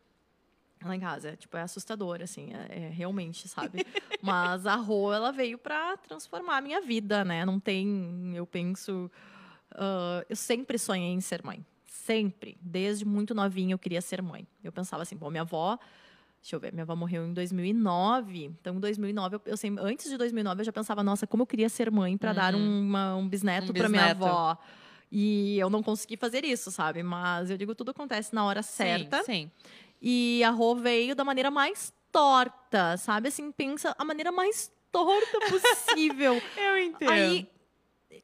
Lá 0.84 0.96
em 0.96 1.00
casa, 1.00 1.30
é, 1.30 1.36
tipo, 1.38 1.56
é 1.56 1.62
assustador, 1.62 2.22
assim, 2.22 2.52
é, 2.54 2.88
é 2.88 2.90
realmente, 2.90 3.48
sabe? 3.48 3.86
Mas 4.22 4.66
a 4.66 4.76
Rô, 4.76 5.14
ela 5.14 5.32
veio 5.32 5.58
para 5.58 5.96
transformar 5.96 6.58
a 6.58 6.62
minha 6.62 6.82
vida, 6.82 7.24
né? 7.24 7.46
Não 7.46 7.58
tem, 7.58 8.34
eu 8.36 8.46
penso, 8.46 9.10
uh, 9.76 10.26
eu 10.28 10.36
sempre 10.36 10.78
sonhei 10.78 11.12
em 11.12 11.22
ser 11.22 11.42
mãe, 11.42 11.66
sempre, 12.06 12.58
desde 12.62 13.06
muito 13.06 13.34
novinha 13.34 13.74
eu 13.74 13.80
queria 13.80 14.02
ser 14.02 14.22
mãe. 14.22 14.48
Eu 14.64 14.72
pensava 14.72 15.04
assim, 15.04 15.16
bom, 15.16 15.30
minha 15.30 15.42
avó 15.42 15.78
Deixa 16.44 16.58
eu 16.58 16.60
ver, 16.60 16.74
minha 16.74 16.84
avó 16.84 16.94
morreu 16.94 17.26
em 17.26 17.32
2009. 17.32 18.44
Então, 18.44 18.76
em 18.76 18.80
2009, 18.82 19.38
eu, 19.38 19.42
eu 19.46 19.56
sempre, 19.56 19.82
antes 19.82 20.10
de 20.10 20.18
2009, 20.18 20.60
eu 20.60 20.66
já 20.66 20.74
pensava, 20.74 21.02
nossa, 21.02 21.26
como 21.26 21.44
eu 21.44 21.48
queria 21.48 21.70
ser 21.70 21.90
mãe 21.90 22.18
para 22.18 22.32
uhum. 22.32 22.36
dar 22.36 22.54
uma, 22.54 23.16
um 23.16 23.30
bisneto 23.30 23.72
um 23.72 23.74
para 23.74 23.88
minha 23.88 24.12
avó. 24.12 24.58
E 25.10 25.58
eu 25.58 25.70
não 25.70 25.82
consegui 25.82 26.18
fazer 26.18 26.44
isso, 26.44 26.70
sabe? 26.70 27.02
Mas 27.02 27.50
eu 27.50 27.58
digo, 27.58 27.74
tudo 27.74 27.92
acontece 27.92 28.36
na 28.36 28.44
hora 28.44 28.62
certa. 28.62 29.20
Sim, 29.20 29.24
sim. 29.24 29.52
E 30.02 30.44
a 30.44 30.50
Rô 30.50 30.76
veio 30.76 31.16
da 31.16 31.24
maneira 31.24 31.50
mais 31.50 31.94
torta, 32.12 32.98
sabe? 32.98 33.30
Assim, 33.30 33.50
pensa 33.50 33.96
a 33.98 34.04
maneira 34.04 34.30
mais 34.30 34.70
torta 34.92 35.40
possível. 35.50 36.42
eu 36.58 36.78
entendo. 36.78 37.10
Aí, 37.10 37.48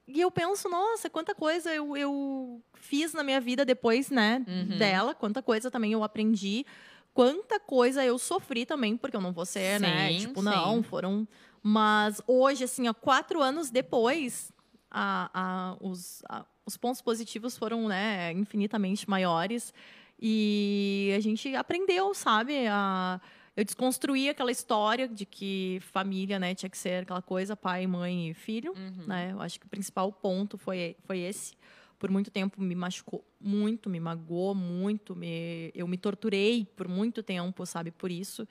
e 0.07 0.21
eu 0.21 0.29
penso, 0.29 0.69
nossa, 0.69 1.09
quanta 1.09 1.33
coisa 1.33 1.73
eu, 1.73 1.95
eu 1.95 2.61
fiz 2.73 3.13
na 3.13 3.23
minha 3.23 3.39
vida 3.39 3.65
depois, 3.65 4.09
né, 4.09 4.45
uhum. 4.47 4.77
dela, 4.77 5.13
quanta 5.13 5.41
coisa 5.41 5.71
também 5.71 5.93
eu 5.93 6.03
aprendi 6.03 6.65
quanta 7.13 7.59
coisa 7.59 8.05
eu 8.05 8.17
sofri 8.17 8.65
também, 8.65 8.95
porque 8.95 9.17
eu 9.17 9.21
não 9.21 9.33
vou 9.33 9.45
ser, 9.45 9.79
né, 9.79 9.89
sim, 9.89 10.13
né? 10.13 10.19
Tipo, 10.19 10.39
sim. 10.39 10.45
não, 10.45 10.81
foram. 10.81 11.27
Mas 11.61 12.21
hoje, 12.25 12.63
assim, 12.63 12.87
ó, 12.87 12.93
quatro 12.93 13.41
anos 13.41 13.69
depois, 13.69 14.53
a, 14.89 15.29
a, 15.33 15.77
os, 15.81 16.23
a, 16.29 16.45
os 16.65 16.77
pontos 16.77 17.01
positivos 17.01 17.57
foram, 17.57 17.89
né, 17.89 18.31
infinitamente 18.31 19.09
maiores. 19.09 19.73
E 20.21 21.13
a 21.15 21.19
gente 21.19 21.53
aprendeu, 21.55 22.13
sabe? 22.13 22.67
A, 22.67 23.19
eu 23.59 23.65
desconstruí 23.65 24.29
aquela 24.29 24.51
história 24.51 25.05
de 25.05 25.25
que 25.25 25.79
família, 25.91 26.39
né, 26.39 26.55
tinha 26.55 26.69
que 26.69 26.77
ser 26.77 27.03
aquela 27.03 27.21
coisa, 27.21 27.57
pai, 27.57 27.85
mãe 27.85 28.29
e 28.29 28.33
filho, 28.33 28.71
uhum. 28.71 29.05
né? 29.05 29.33
Eu 29.33 29.41
acho 29.41 29.59
que 29.59 29.65
o 29.65 29.69
principal 29.69 30.13
ponto 30.13 30.57
foi, 30.57 30.95
foi 31.03 31.19
esse 31.19 31.57
por 31.99 32.09
muito 32.09 32.31
tempo 32.31 32.61
me 32.61 32.73
machucou 32.73 33.21
muito, 33.37 33.89
me 33.89 33.99
magoou 33.99 34.55
muito, 34.55 35.13
me, 35.13 35.71
eu 35.75 35.85
me 35.85 35.97
torturei 35.97 36.65
por 36.73 36.87
muito 36.87 37.21
tempo, 37.21 37.65
sabe, 37.65 37.91
por 37.91 38.09
isso. 38.09 38.47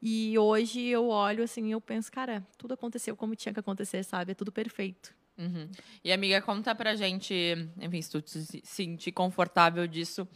E 0.00 0.38
hoje 0.38 0.80
eu 0.80 1.08
olho 1.08 1.42
assim 1.42 1.66
e 1.66 1.72
eu 1.72 1.80
penso, 1.80 2.12
cara, 2.12 2.46
tudo 2.56 2.74
aconteceu 2.74 3.16
como 3.16 3.34
tinha 3.34 3.52
que 3.52 3.58
acontecer, 3.58 4.04
sabe? 4.04 4.30
É 4.30 4.34
tudo 4.34 4.52
perfeito. 4.52 5.12
Uhum. 5.36 5.68
E 6.04 6.12
amiga, 6.12 6.40
conta 6.40 6.72
pra 6.72 6.94
gente, 6.94 7.34
enfim, 7.80 8.00
se 8.00 8.10
tu 8.10 8.22
se 8.24 8.62
sentir 8.64 9.10
confortável 9.10 9.86
disso, 9.88 10.28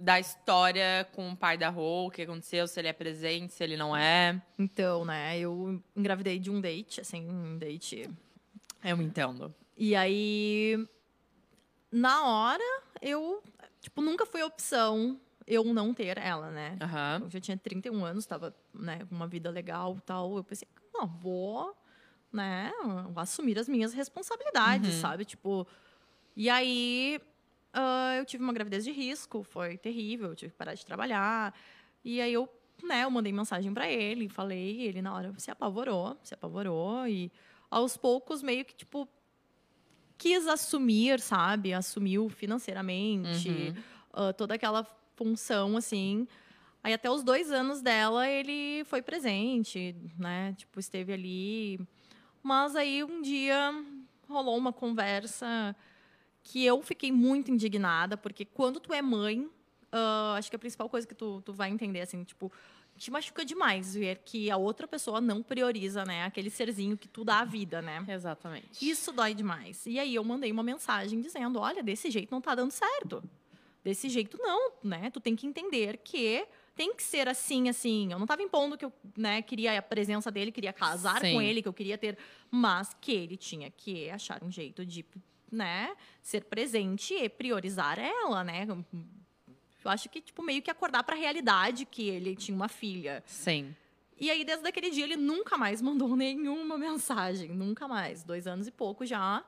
da 0.00 0.18
história 0.18 1.08
com 1.12 1.30
o 1.30 1.36
pai 1.36 1.56
da 1.56 1.68
Rô, 1.68 2.06
o 2.06 2.10
que 2.10 2.22
aconteceu, 2.22 2.66
se 2.66 2.80
ele 2.80 2.88
é 2.88 2.92
presente, 2.92 3.52
se 3.52 3.62
ele 3.62 3.76
não 3.76 3.96
é. 3.96 4.42
Então, 4.58 5.04
né, 5.04 5.38
eu 5.38 5.82
engravidei 5.94 6.38
de 6.38 6.50
um 6.50 6.60
date, 6.60 7.00
assim, 7.00 7.28
um 7.28 7.56
date. 7.56 8.10
Eu 8.82 9.00
entendo. 9.00 9.54
E 9.76 9.94
aí 9.94 10.86
na 11.90 12.26
hora, 12.26 12.82
eu, 13.00 13.42
tipo, 13.80 14.02
nunca 14.02 14.26
foi 14.26 14.42
opção 14.42 15.18
eu 15.46 15.64
não 15.64 15.94
ter 15.94 16.18
ela, 16.18 16.50
né? 16.50 16.76
Uhum. 16.82 17.24
Eu 17.24 17.30
já 17.30 17.40
tinha 17.40 17.56
31 17.56 18.04
anos, 18.04 18.26
tava, 18.26 18.54
né, 18.74 19.04
com 19.08 19.14
uma 19.14 19.28
vida 19.28 19.48
legal 19.48 19.96
tal. 20.04 20.36
Eu 20.36 20.44
pensei, 20.44 20.66
não, 20.92 21.06
vou, 21.06 21.74
né, 22.32 22.72
vou 23.10 23.22
assumir 23.22 23.58
as 23.58 23.68
minhas 23.68 23.94
responsabilidades, 23.94 24.96
uhum. 24.96 25.00
sabe? 25.00 25.24
Tipo, 25.24 25.66
e 26.34 26.50
aí 26.50 27.20
uh, 27.76 28.18
eu 28.18 28.24
tive 28.24 28.42
uma 28.42 28.52
gravidez 28.52 28.84
de 28.84 28.90
risco, 28.92 29.42
foi 29.42 29.76
terrível, 29.76 30.30
eu 30.30 30.34
tive 30.36 30.52
que 30.52 30.58
parar 30.58 30.74
de 30.74 30.84
trabalhar. 30.84 31.54
E 32.04 32.20
aí 32.20 32.32
eu, 32.32 32.48
né, 32.82 33.04
eu 33.04 33.10
mandei 33.10 33.32
mensagem 33.32 33.72
para 33.74 33.88
ele, 33.90 34.28
falei, 34.28 34.80
ele 34.82 35.02
na 35.02 35.14
hora 35.14 35.32
se 35.38 35.50
apavorou, 35.50 36.16
se 36.22 36.34
apavorou 36.34 37.06
e 37.06 37.30
aos 37.70 37.96
poucos, 37.96 38.42
meio 38.42 38.64
que, 38.64 38.74
tipo, 38.74 39.08
quis 40.16 40.46
assumir, 40.46 41.20
sabe? 41.20 41.72
Assumiu 41.74 42.28
financeiramente, 42.28 43.48
Uhum. 43.50 43.82
ah, 44.12 44.32
toda 44.32 44.54
aquela 44.54 44.84
função, 45.14 45.76
assim. 45.76 46.26
Aí 46.82 46.92
até 46.92 47.10
os 47.10 47.22
dois 47.24 47.50
anos 47.50 47.82
dela, 47.82 48.28
ele 48.28 48.84
foi 48.84 49.02
presente, 49.02 49.94
né? 50.18 50.54
Tipo, 50.56 50.78
esteve 50.78 51.12
ali. 51.12 51.80
Mas 52.42 52.76
aí 52.76 53.02
um 53.02 53.20
dia 53.20 53.74
rolou 54.28 54.56
uma 54.56 54.72
conversa 54.72 55.74
que 56.46 56.64
eu 56.64 56.80
fiquei 56.80 57.10
muito 57.10 57.50
indignada, 57.50 58.16
porque 58.16 58.44
quando 58.44 58.78
tu 58.78 58.94
é 58.94 59.02
mãe, 59.02 59.50
ah, 59.90 60.36
acho 60.38 60.48
que 60.48 60.54
a 60.54 60.58
principal 60.58 60.88
coisa 60.88 61.04
que 61.04 61.14
tu, 61.14 61.42
tu 61.42 61.52
vai 61.52 61.70
entender, 61.70 62.00
assim, 62.00 62.22
tipo, 62.22 62.52
te 62.96 63.10
machuca 63.10 63.44
demais 63.44 63.94
ver 63.96 64.18
que 64.24 64.48
a 64.48 64.56
outra 64.56 64.86
pessoa 64.86 65.20
não 65.20 65.42
prioriza, 65.42 66.04
né? 66.04 66.24
Aquele 66.24 66.48
serzinho 66.48 66.96
que 66.96 67.08
tu 67.08 67.24
dá 67.24 67.40
a 67.40 67.44
vida, 67.44 67.82
né? 67.82 68.04
Exatamente. 68.08 68.88
Isso 68.88 69.10
dói 69.10 69.34
demais. 69.34 69.86
E 69.86 69.98
aí 69.98 70.14
eu 70.14 70.22
mandei 70.22 70.52
uma 70.52 70.62
mensagem 70.62 71.20
dizendo: 71.20 71.58
olha, 71.58 71.82
desse 71.82 72.12
jeito 72.12 72.30
não 72.30 72.40
tá 72.40 72.54
dando 72.54 72.70
certo. 72.70 73.24
Desse 73.82 74.08
jeito 74.08 74.38
não, 74.38 74.72
né? 74.84 75.10
Tu 75.10 75.20
tem 75.20 75.34
que 75.34 75.48
entender 75.48 75.98
que 75.98 76.46
tem 76.76 76.94
que 76.94 77.02
ser 77.02 77.28
assim, 77.28 77.68
assim. 77.68 78.12
Eu 78.12 78.20
não 78.20 78.26
tava 78.26 78.42
impondo 78.42 78.78
que 78.78 78.84
eu 78.84 78.92
né, 79.16 79.42
queria 79.42 79.76
a 79.76 79.82
presença 79.82 80.30
dele, 80.30 80.52
queria 80.52 80.72
casar 80.72 81.20
Sim. 81.20 81.34
com 81.34 81.42
ele, 81.42 81.60
que 81.60 81.68
eu 81.68 81.72
queria 81.72 81.98
ter. 81.98 82.16
Mas 82.50 82.94
que 83.00 83.12
ele 83.12 83.36
tinha 83.36 83.68
que 83.68 84.08
achar 84.10 84.44
um 84.44 84.50
jeito 84.50 84.86
de, 84.86 85.04
né, 85.56 85.96
ser 86.22 86.44
presente 86.44 87.14
e 87.14 87.28
priorizar 87.28 87.98
ela, 87.98 88.44
né? 88.44 88.66
Eu 89.84 89.90
acho 89.90 90.08
que, 90.08 90.20
tipo, 90.20 90.42
meio 90.42 90.62
que 90.62 90.70
acordar 90.70 91.02
pra 91.04 91.16
realidade 91.16 91.84
que 91.84 92.08
ele 92.08 92.36
tinha 92.36 92.54
uma 92.54 92.68
filha. 92.68 93.22
Sim. 93.26 93.74
E 94.18 94.30
aí, 94.30 94.44
desde 94.44 94.66
aquele 94.66 94.90
dia, 94.90 95.04
ele 95.04 95.16
nunca 95.16 95.56
mais 95.56 95.80
mandou 95.82 96.14
nenhuma 96.16 96.76
mensagem. 96.76 97.50
Nunca 97.50 97.86
mais. 97.86 98.24
Dois 98.24 98.46
anos 98.46 98.66
e 98.66 98.70
pouco 98.70 99.04
já. 99.06 99.44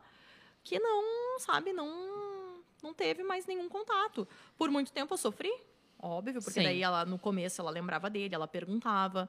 Que 0.62 0.78
não, 0.78 1.38
sabe, 1.40 1.72
não, 1.72 2.62
não 2.82 2.92
teve 2.92 3.22
mais 3.22 3.46
nenhum 3.46 3.68
contato. 3.68 4.28
Por 4.56 4.70
muito 4.70 4.92
tempo 4.92 5.14
eu 5.14 5.18
sofri, 5.18 5.52
óbvio, 5.98 6.42
porque 6.42 6.60
Sim. 6.60 6.64
daí 6.64 6.82
ela, 6.82 7.04
no 7.04 7.18
começo, 7.18 7.60
ela 7.60 7.70
lembrava 7.70 8.10
dele, 8.10 8.34
ela 8.34 8.46
perguntava. 8.46 9.28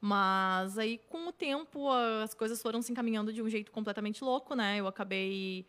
Mas 0.00 0.76
aí, 0.76 0.98
com 1.08 1.28
o 1.28 1.32
tempo, 1.32 1.90
as 2.22 2.34
coisas 2.34 2.60
foram 2.60 2.82
se 2.82 2.92
encaminhando 2.92 3.32
de 3.32 3.40
um 3.40 3.48
jeito 3.48 3.72
completamente 3.72 4.22
louco, 4.22 4.54
né? 4.54 4.76
Eu 4.78 4.86
acabei 4.86 5.64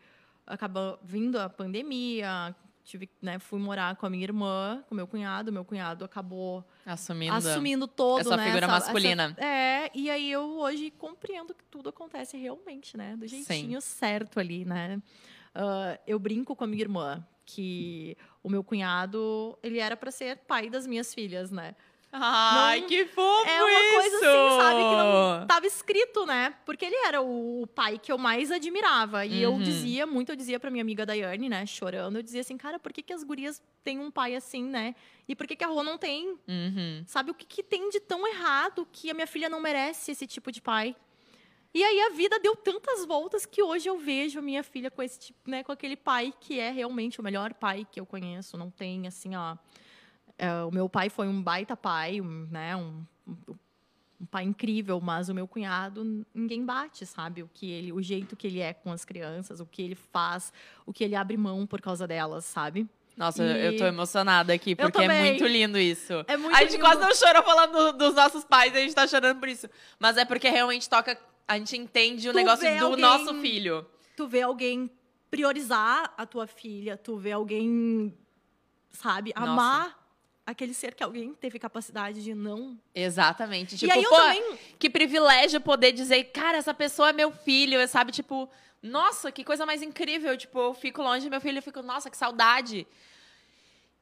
acabou 0.46 0.98
vindo 1.02 1.38
a 1.38 1.48
pandemia, 1.48 2.54
tive, 2.84 3.10
né, 3.20 3.38
fui 3.38 3.58
morar 3.58 3.96
com 3.96 4.06
a 4.06 4.10
minha 4.10 4.22
irmã, 4.22 4.84
com 4.88 4.94
meu 4.94 5.06
cunhado, 5.06 5.52
meu 5.52 5.64
cunhado 5.64 6.04
acabou 6.04 6.64
Assumindo. 6.84 7.34
assumindo 7.34 7.88
todo, 7.88 8.20
essa 8.20 8.36
né, 8.36 8.44
figura 8.46 8.68
masculina. 8.68 9.36
é, 9.38 9.90
e 9.92 10.08
aí 10.08 10.30
eu 10.30 10.58
hoje 10.58 10.90
compreendo 10.92 11.52
que 11.54 11.64
tudo 11.64 11.88
acontece 11.88 12.36
realmente, 12.36 12.96
né? 12.96 13.16
Do 13.16 13.26
jeitinho 13.26 13.80
certo 13.80 14.38
ali, 14.38 14.64
né? 14.64 15.02
Ah, 15.54 15.98
eu 16.06 16.18
brinco 16.18 16.54
com 16.54 16.64
a 16.64 16.66
minha 16.66 16.82
irmã 16.82 17.26
que 17.44 18.16
o 18.42 18.50
meu 18.50 18.62
cunhado, 18.62 19.58
ele 19.62 19.78
era 19.78 19.96
para 19.96 20.10
ser 20.10 20.38
pai 20.38 20.68
das 20.68 20.86
minhas 20.86 21.14
filhas, 21.14 21.50
né? 21.50 21.74
Ai, 22.18 22.80
Não- 22.80 22.88
que 22.88 23.04
fofo 23.06 23.48
É 23.48 23.62
uma 23.62 23.92
coisa 24.00 24.16
isso! 24.16 24.24
assim, 24.26 24.56
sabe, 24.56 24.84
que 24.88 24.96
não 24.96 25.46
tava 25.46 25.66
escrito, 25.66 26.24
né? 26.26 26.54
Porque 26.64 26.84
ele 26.84 26.96
era 27.06 27.20
o 27.20 27.66
pai 27.74 27.98
que 27.98 28.10
eu 28.10 28.18
mais 28.18 28.50
admirava. 28.50 29.24
E 29.26 29.40
eu 29.42 29.52
Uhum. 29.52 29.62
dizia, 29.62 30.06
muito 30.06 30.30
eu 30.32 30.36
dizia 30.36 30.58
pra 30.58 30.70
minha 30.70 30.82
amiga 30.82 31.04
Daiane, 31.06 31.48
né, 31.48 31.64
chorando, 31.66 32.16
eu 32.16 32.22
dizia 32.22 32.40
assim, 32.40 32.56
cara, 32.56 32.78
por 32.78 32.92
que, 32.92 33.02
que 33.02 33.12
as 33.12 33.22
gurias 33.22 33.62
têm 33.84 33.98
um 33.98 34.10
pai 34.10 34.34
assim, 34.34 34.64
né? 34.64 34.94
E 35.28 35.34
por 35.36 35.46
que, 35.46 35.56
que 35.56 35.64
a 35.64 35.68
Rô 35.68 35.82
não 35.82 35.98
tem? 35.98 36.38
Uhum. 36.48 37.04
Sabe 37.06 37.30
o 37.30 37.34
que, 37.34 37.44
que 37.46 37.62
tem 37.62 37.88
de 37.90 38.00
tão 38.00 38.26
errado 38.26 38.86
que 38.90 39.10
a 39.10 39.14
minha 39.14 39.26
filha 39.26 39.48
não 39.48 39.60
merece 39.60 40.12
esse 40.12 40.26
tipo 40.26 40.50
de 40.50 40.60
pai? 40.60 40.94
E 41.74 41.84
aí 41.84 42.00
a 42.02 42.10
vida 42.10 42.38
deu 42.38 42.56
tantas 42.56 43.04
voltas 43.04 43.44
que 43.44 43.62
hoje 43.62 43.86
eu 43.86 43.98
vejo 43.98 44.38
a 44.38 44.42
minha 44.42 44.62
filha 44.62 44.90
com 44.90 45.02
esse 45.02 45.18
tipo, 45.18 45.38
né, 45.50 45.62
com 45.62 45.70
aquele 45.72 45.94
pai 45.96 46.32
que 46.40 46.58
é 46.58 46.70
realmente 46.70 47.20
o 47.20 47.22
melhor 47.22 47.52
pai 47.52 47.86
que 47.92 48.00
eu 48.00 48.06
conheço. 48.06 48.56
Não 48.56 48.70
tem 48.70 49.06
assim, 49.06 49.36
ó. 49.36 49.56
É, 50.38 50.62
o 50.64 50.70
meu 50.70 50.88
pai 50.88 51.08
foi 51.08 51.26
um 51.28 51.42
baita 51.42 51.76
pai, 51.76 52.20
um, 52.20 52.46
né, 52.50 52.76
um, 52.76 53.04
um- 53.26 53.54
pai 54.30 54.44
incrível, 54.44 55.00
mas 55.00 55.28
o 55.28 55.34
meu 55.34 55.46
cunhado 55.46 56.24
ninguém 56.34 56.64
bate, 56.64 57.04
sabe? 57.04 57.42
O 57.42 57.50
que 57.52 57.70
ele, 57.70 57.92
o 57.92 58.00
jeito 58.02 58.34
que 58.34 58.46
ele 58.46 58.60
é 58.60 58.72
com 58.72 58.90
as 58.90 59.04
crianças, 59.04 59.60
o 59.60 59.66
que 59.66 59.82
ele 59.82 59.94
faz, 59.94 60.52
o 60.86 60.92
que 60.92 61.04
ele 61.04 61.14
abre 61.14 61.36
mão 61.36 61.66
por 61.66 61.80
causa 61.82 62.06
delas, 62.06 62.44
sabe? 62.46 62.86
Nossa, 63.16 63.42
E- 63.44 63.66
eu 63.66 63.76
tô 63.78 63.84
emocionada 63.86 64.52
aqui, 64.52 64.74
porque 64.74 65.02
é 65.02 65.20
muito 65.30 65.46
lindo 65.46 65.78
isso. 65.78 66.12
É 66.26 66.36
muito 66.36 66.54
a 66.54 66.60
gente 66.62 66.72
lindo. 66.72 66.82
quase 66.84 67.00
não 67.00 67.14
chorou 67.14 67.42
falando 67.42 67.72
do- 67.72 67.98
dos 67.98 68.14
nossos 68.14 68.44
pais, 68.44 68.74
a 68.74 68.78
gente 68.80 68.94
tá 68.94 69.06
chorando 69.06 69.38
por 69.38 69.48
isso. 69.48 69.68
Mas 69.98 70.16
é 70.18 70.24
porque 70.24 70.48
realmente 70.50 70.88
toca. 70.88 71.18
A 71.48 71.56
gente 71.58 71.76
entende 71.76 72.28
o 72.28 72.32
Tu 72.32 72.36
negócio 72.36 72.78
do 72.78 72.84
alguém- 72.86 73.00
nosso 73.00 73.34
filho. 73.40 73.86
tu 74.16 74.26
vê 74.26 74.42
alguém 74.42 74.90
priorizar 75.30 76.12
a 76.16 76.26
tua 76.26 76.46
filha, 76.46 76.96
tu 76.96 77.16
vê 77.16 77.32
alguém, 77.32 78.14
sabe, 78.90 79.32
Nossa. 79.36 79.50
amar 79.50 80.05
aquele 80.46 80.72
ser 80.72 80.94
que 80.94 81.02
alguém 81.02 81.34
teve 81.34 81.58
capacidade 81.58 82.22
de 82.22 82.34
não. 82.34 82.78
Exatamente. 82.94 83.76
Tipo, 83.76 83.92
e 83.92 83.96
aí 83.96 84.02
eu 84.02 84.08
pô, 84.08 84.16
também. 84.16 84.58
que 84.78 84.88
privilégio 84.88 85.60
poder 85.60 85.90
dizer, 85.92 86.22
cara, 86.24 86.56
essa 86.56 86.72
pessoa 86.72 87.10
é 87.10 87.12
meu 87.12 87.32
filho, 87.32 87.86
sabe? 87.88 88.12
Tipo, 88.12 88.48
nossa, 88.80 89.32
que 89.32 89.42
coisa 89.42 89.66
mais 89.66 89.82
incrível. 89.82 90.36
Tipo, 90.36 90.58
eu 90.60 90.74
fico 90.74 91.02
longe 91.02 91.26
do 91.26 91.30
meu 91.30 91.40
filho 91.40 91.58
e 91.58 91.62
fico, 91.62 91.82
nossa, 91.82 92.08
que 92.08 92.16
saudade. 92.16 92.86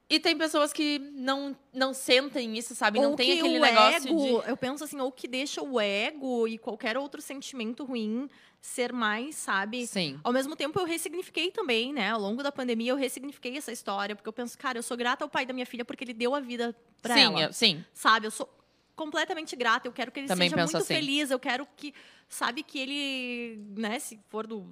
E 0.08 0.20
tem 0.20 0.36
pessoas 0.36 0.70
que 0.70 0.98
não, 0.98 1.56
não 1.72 1.94
sentem 1.94 2.58
isso, 2.58 2.74
sabe? 2.74 3.00
não 3.00 3.12
ou 3.12 3.16
tem 3.16 3.32
que 3.32 3.38
aquele 3.38 3.58
negócio 3.58 4.08
ego, 4.08 4.42
de. 4.42 4.50
eu 4.50 4.56
penso 4.56 4.84
assim, 4.84 5.00
ou 5.00 5.10
que 5.10 5.26
deixa 5.26 5.62
o 5.62 5.80
ego 5.80 6.46
e 6.46 6.58
qualquer 6.58 6.98
outro 6.98 7.22
sentimento 7.22 7.84
ruim 7.84 8.28
ser 8.66 8.94
mais, 8.94 9.36
sabe? 9.36 9.86
Sim. 9.86 10.18
Ao 10.24 10.32
mesmo 10.32 10.56
tempo, 10.56 10.80
eu 10.80 10.86
ressignifiquei 10.86 11.50
também, 11.50 11.92
né? 11.92 12.10
Ao 12.12 12.18
longo 12.18 12.42
da 12.42 12.50
pandemia, 12.50 12.92
eu 12.92 12.96
ressignifiquei 12.96 13.58
essa 13.58 13.70
história, 13.70 14.16
porque 14.16 14.26
eu 14.28 14.32
penso, 14.32 14.56
cara, 14.56 14.78
eu 14.78 14.82
sou 14.82 14.96
grata 14.96 15.22
ao 15.22 15.28
pai 15.28 15.44
da 15.44 15.52
minha 15.52 15.66
filha 15.66 15.84
porque 15.84 16.02
ele 16.02 16.14
deu 16.14 16.34
a 16.34 16.40
vida 16.40 16.74
pra 17.02 17.14
sim, 17.14 17.20
ela. 17.24 17.42
eu- 17.42 17.52
sim. 17.52 17.84
sabe? 17.92 18.26
Eu 18.26 18.30
sou 18.30 18.48
completamente 18.96 19.54
grata. 19.54 19.86
Eu 19.86 19.92
quero 19.92 20.10
que 20.10 20.18
ele 20.20 20.28
Também 20.28 20.48
seja 20.48 20.62
muito 20.62 20.76
assim. 20.78 20.94
feliz. 20.94 21.30
Eu 21.30 21.38
quero 21.38 21.68
que, 21.76 21.92
sabe, 22.26 22.62
que 22.62 22.78
ele, 22.78 23.58
né, 23.76 23.98
se 23.98 24.18
for 24.30 24.46
do, 24.46 24.66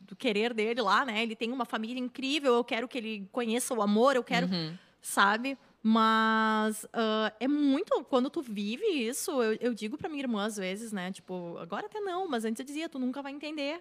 do 0.00 0.16
querer 0.16 0.54
dele 0.54 0.80
lá, 0.80 1.04
né, 1.04 1.22
ele 1.22 1.36
tem 1.36 1.52
uma 1.52 1.66
família 1.66 2.00
incrível. 2.00 2.54
Eu 2.54 2.64
quero 2.64 2.88
que 2.88 2.96
ele 2.96 3.28
conheça 3.30 3.74
o 3.74 3.82
amor. 3.82 4.16
Eu 4.16 4.24
quero, 4.24 4.46
Uhum. 4.46 4.74
sabe? 5.02 5.58
Mas 5.88 6.84
ah, 6.92 7.32
é 7.38 7.46
muito 7.46 8.02
quando 8.04 8.28
tu 8.28 8.42
vive 8.42 8.84
isso. 8.84 9.30
Eu, 9.40 9.56
eu 9.60 9.72
digo 9.72 9.96
pra 9.96 10.08
minha 10.08 10.22
irmã 10.24 10.44
às 10.44 10.56
vezes, 10.56 10.90
né, 10.92 11.12
tipo, 11.12 11.56
agora 11.58 11.86
até 11.86 12.00
não, 12.00 12.26
mas 12.26 12.44
antes 12.44 12.58
eu 12.58 12.66
dizia, 12.66 12.88
tu 12.88 12.98
nunca 12.98 13.22
vai 13.22 13.30
entender. 13.32 13.80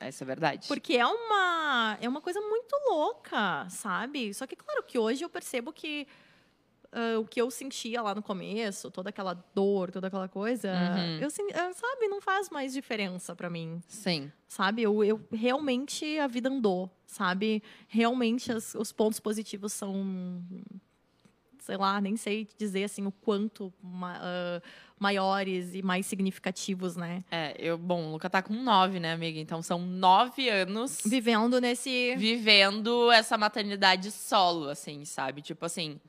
É, 0.00 0.08
Isso 0.08 0.22
é 0.22 0.26
verdade. 0.26 0.66
Porque 0.66 0.94
é 0.96 1.04
uma, 1.06 1.98
é 2.00 2.08
uma 2.08 2.22
coisa 2.22 2.40
muito 2.40 2.74
louca, 2.88 3.66
sabe? 3.68 4.32
Só 4.32 4.46
que, 4.46 4.56
claro, 4.56 4.82
que 4.82 4.98
hoje 4.98 5.24
eu 5.24 5.28
percebo 5.28 5.74
que 5.74 6.06
ah, 6.90 7.18
o 7.20 7.26
que 7.26 7.38
eu 7.40 7.50
sentia 7.50 8.00
lá 8.00 8.14
no 8.14 8.22
começo, 8.22 8.90
toda 8.90 9.10
aquela 9.10 9.34
dor, 9.54 9.90
toda 9.90 10.06
aquela 10.06 10.28
coisa, 10.28 10.68
Uhum. 10.70 11.18
eu, 11.20 11.28
ah, 11.54 11.72
sabe, 11.74 12.08
não 12.08 12.20
faz 12.22 12.48
mais 12.48 12.72
diferença 12.72 13.36
pra 13.36 13.50
mim, 13.50 13.82
Sim. 13.86 14.32
sabe? 14.48 14.82
Eu, 14.82 15.04
eu 15.04 15.20
realmente 15.30 16.18
a 16.18 16.26
vida 16.26 16.48
andou, 16.48 16.90
sabe? 17.06 17.62
Realmente 17.88 18.50
as- 18.52 18.74
os 18.74 18.90
pontos 18.90 19.20
positivos 19.20 19.72
são, 19.74 20.42
sei 21.66 21.76
lá, 21.76 22.00
nem 22.00 22.16
sei 22.16 22.46
dizer 22.56 22.84
assim 22.84 23.04
o 23.06 23.10
quanto 23.12 23.70
ma- 23.82 24.18
ah, 24.22 24.62
maiores 24.98 25.74
e 25.74 25.82
mais 25.82 26.06
significativos, 26.06 26.94
né? 26.96 27.22
É, 27.30 27.54
eu, 27.58 27.76
bom, 27.76 28.06
o 28.06 28.12
Luca 28.12 28.30
tá 28.30 28.40
com 28.40 28.54
nove, 28.54 28.98
né, 29.00 29.12
amiga? 29.12 29.38
Então 29.40 29.60
são 29.60 29.78
nove 29.80 30.48
anos 30.48 31.00
Vivendo 31.04 31.60
nesse 31.60 32.14
vivendo 32.16 33.10
essa 33.10 33.36
maternidade 33.36 34.10
solo, 34.12 34.68
assim, 34.70 35.04
sabe? 35.04 35.42
Tipo 35.42 35.66
assim, 35.66 36.00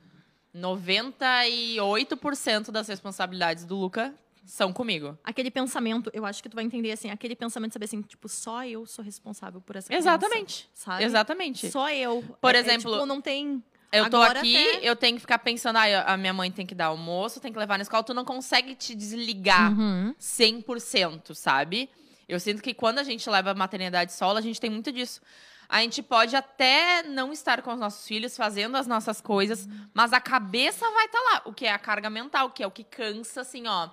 98% 0.54 2.70
das 2.70 2.86
responsabilidades 2.88 3.64
do 3.64 3.76
Luca 3.76 4.14
são 4.46 4.72
comigo. 4.72 5.18
aquele 5.22 5.50
pensamento, 5.50 6.10
eu 6.14 6.24
acho 6.24 6.42
que 6.42 6.48
tu 6.48 6.54
vai 6.54 6.64
entender 6.64 6.90
assim, 6.90 7.10
aquele 7.10 7.36
pensamento 7.36 7.68
de 7.70 7.74
saber 7.74 7.84
assim, 7.84 8.00
tipo, 8.00 8.30
só 8.30 8.64
eu 8.64 8.86
sou 8.86 9.04
responsável 9.04 9.60
por 9.60 9.76
essa 9.76 9.88
criança, 9.88 10.08
Exatamente. 10.08 10.70
sabe? 10.72 11.04
Exatamente. 11.04 11.70
Só 11.70 11.90
eu. 11.90 12.24
Por 12.40 12.54
É- 12.54 12.58
é, 12.58 12.60
exemplo, 12.62 12.92
tipo, 12.92 13.04
não 13.04 13.20
tem 13.20 13.62
Eu 13.90 14.10
tô 14.10 14.16
Agora 14.18 14.40
aqui, 14.40 14.56
até- 14.56 14.88
eu 14.88 14.94
tenho 14.94 15.14
que 15.16 15.20
ficar 15.22 15.38
pensando, 15.38 15.76
ah, 15.76 16.02
a 16.12 16.16
minha 16.16 16.32
mãe 16.34 16.50
tem 16.50 16.66
que 16.66 16.74
dar 16.74 16.86
almoço, 16.86 17.40
tem 17.40 17.52
que 17.52 17.58
levar 17.58 17.78
na 17.78 17.82
escola. 17.82 18.02
Tu 18.04 18.12
não 18.12 18.24
consegue 18.24 18.74
te 18.74 18.94
desligar 18.94 19.72
Uhum. 19.72 20.14
100%, 20.18 21.34
sabe? 21.34 21.88
Eu 22.28 22.38
sinto 22.38 22.62
que 22.62 22.74
quando 22.74 22.98
a 22.98 23.02
gente 23.02 23.28
leva 23.30 23.52
a 23.52 23.54
maternidade 23.54 24.12
solo, 24.12 24.38
a 24.38 24.42
gente 24.42 24.60
tem 24.60 24.68
muito 24.68 24.92
disso. 24.92 25.20
A 25.68 25.80
gente 25.80 26.02
pode 26.02 26.34
até 26.36 27.02
não 27.02 27.32
estar 27.32 27.62
com 27.62 27.72
os 27.72 27.78
nossos 27.78 28.06
filhos, 28.06 28.36
fazendo 28.36 28.76
as 28.76 28.86
nossas 28.86 29.20
coisas, 29.20 29.66
mas 29.94 30.12
a 30.12 30.20
cabeça 30.20 30.90
vai 30.92 31.06
estar 31.06 31.20
lá. 31.20 31.42
O 31.46 31.52
que 31.52 31.66
é 31.66 31.72
a 31.72 31.78
carga 31.78 32.08
mental, 32.10 32.50
que 32.50 32.62
é 32.62 32.66
o 32.66 32.70
que 32.70 32.84
cansa, 32.84 33.40
assim, 33.42 33.66
ó, 33.66 33.88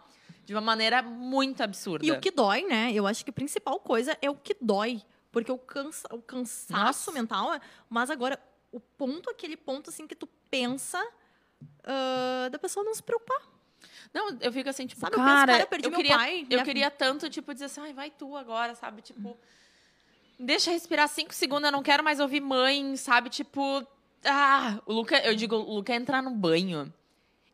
de 0.46 0.54
uma 0.54 0.62
maneira 0.62 1.02
muito 1.02 1.62
absurda. 1.64 2.06
E 2.06 2.12
o 2.12 2.20
que 2.20 2.32
dói, 2.32 2.64
né? 2.64 2.92
Eu 2.94 3.06
acho 3.08 3.24
que 3.24 3.30
a 3.30 3.34
principal 3.34 3.80
coisa 3.80 4.18
é 4.22 4.30
o 4.30 4.36
que 4.36 4.56
dói. 4.62 5.02
Porque 5.32 5.52
o, 5.52 5.58
cansa, 5.58 6.08
o 6.14 6.22
cansaço 6.22 6.72
Nossa. 6.72 7.12
mental, 7.12 7.54
é- 7.54 7.60
mas 7.90 8.10
agora, 8.10 8.40
o 8.76 8.80
ponto, 8.80 9.30
aquele 9.30 9.56
ponto 9.56 9.90
assim 9.90 10.06
que 10.06 10.16
tu 10.16 10.28
pensa 10.50 11.02
ah, 11.84 12.50
da 12.52 12.60
pessoa 12.60 12.84
não 12.84 12.94
se 12.94 13.02
preocupar. 13.02 13.42
Não, 14.14 14.38
eu 14.42 14.52
fico 14.52 14.70
assim, 14.70 14.86
tipo, 14.86 15.00
Sabe, 15.00 15.16
eu 15.16 15.20
penso, 15.20 15.32
cara, 15.32 15.52
cara, 15.52 15.64
eu 15.64 15.68
perdi 15.68 15.90
meu 15.90 15.98
queria, 15.98 16.18
pai, 16.18 16.48
eu 16.50 16.64
queria 16.64 16.92
tanto, 16.92 17.30
tipo, 17.30 17.54
dizer 17.54 17.66
assim, 17.66 17.82
ai, 17.82 17.94
vai 17.94 18.10
tu 18.10 18.36
agora, 18.36 18.76
sabe? 18.76 19.02
Tipo, 19.02 19.38
deixa 20.40 20.72
respirar 20.72 21.08
cinco 21.08 21.34
segundos, 21.34 21.66
eu 21.66 21.72
não 21.72 21.84
quero 21.84 22.04
mais 22.04 22.20
ouvir 22.20 22.42
mãe, 22.42 22.96
sabe? 22.98 23.30
Tipo, 23.30 23.86
ah, 24.26 24.82
o 24.86 24.94
Luca, 24.94 25.18
eu 25.20 25.36
digo, 25.36 25.56
o 25.56 25.76
Luca 25.76 25.94
entrar 25.94 26.22
no 26.22 26.32
banho. 26.32 26.94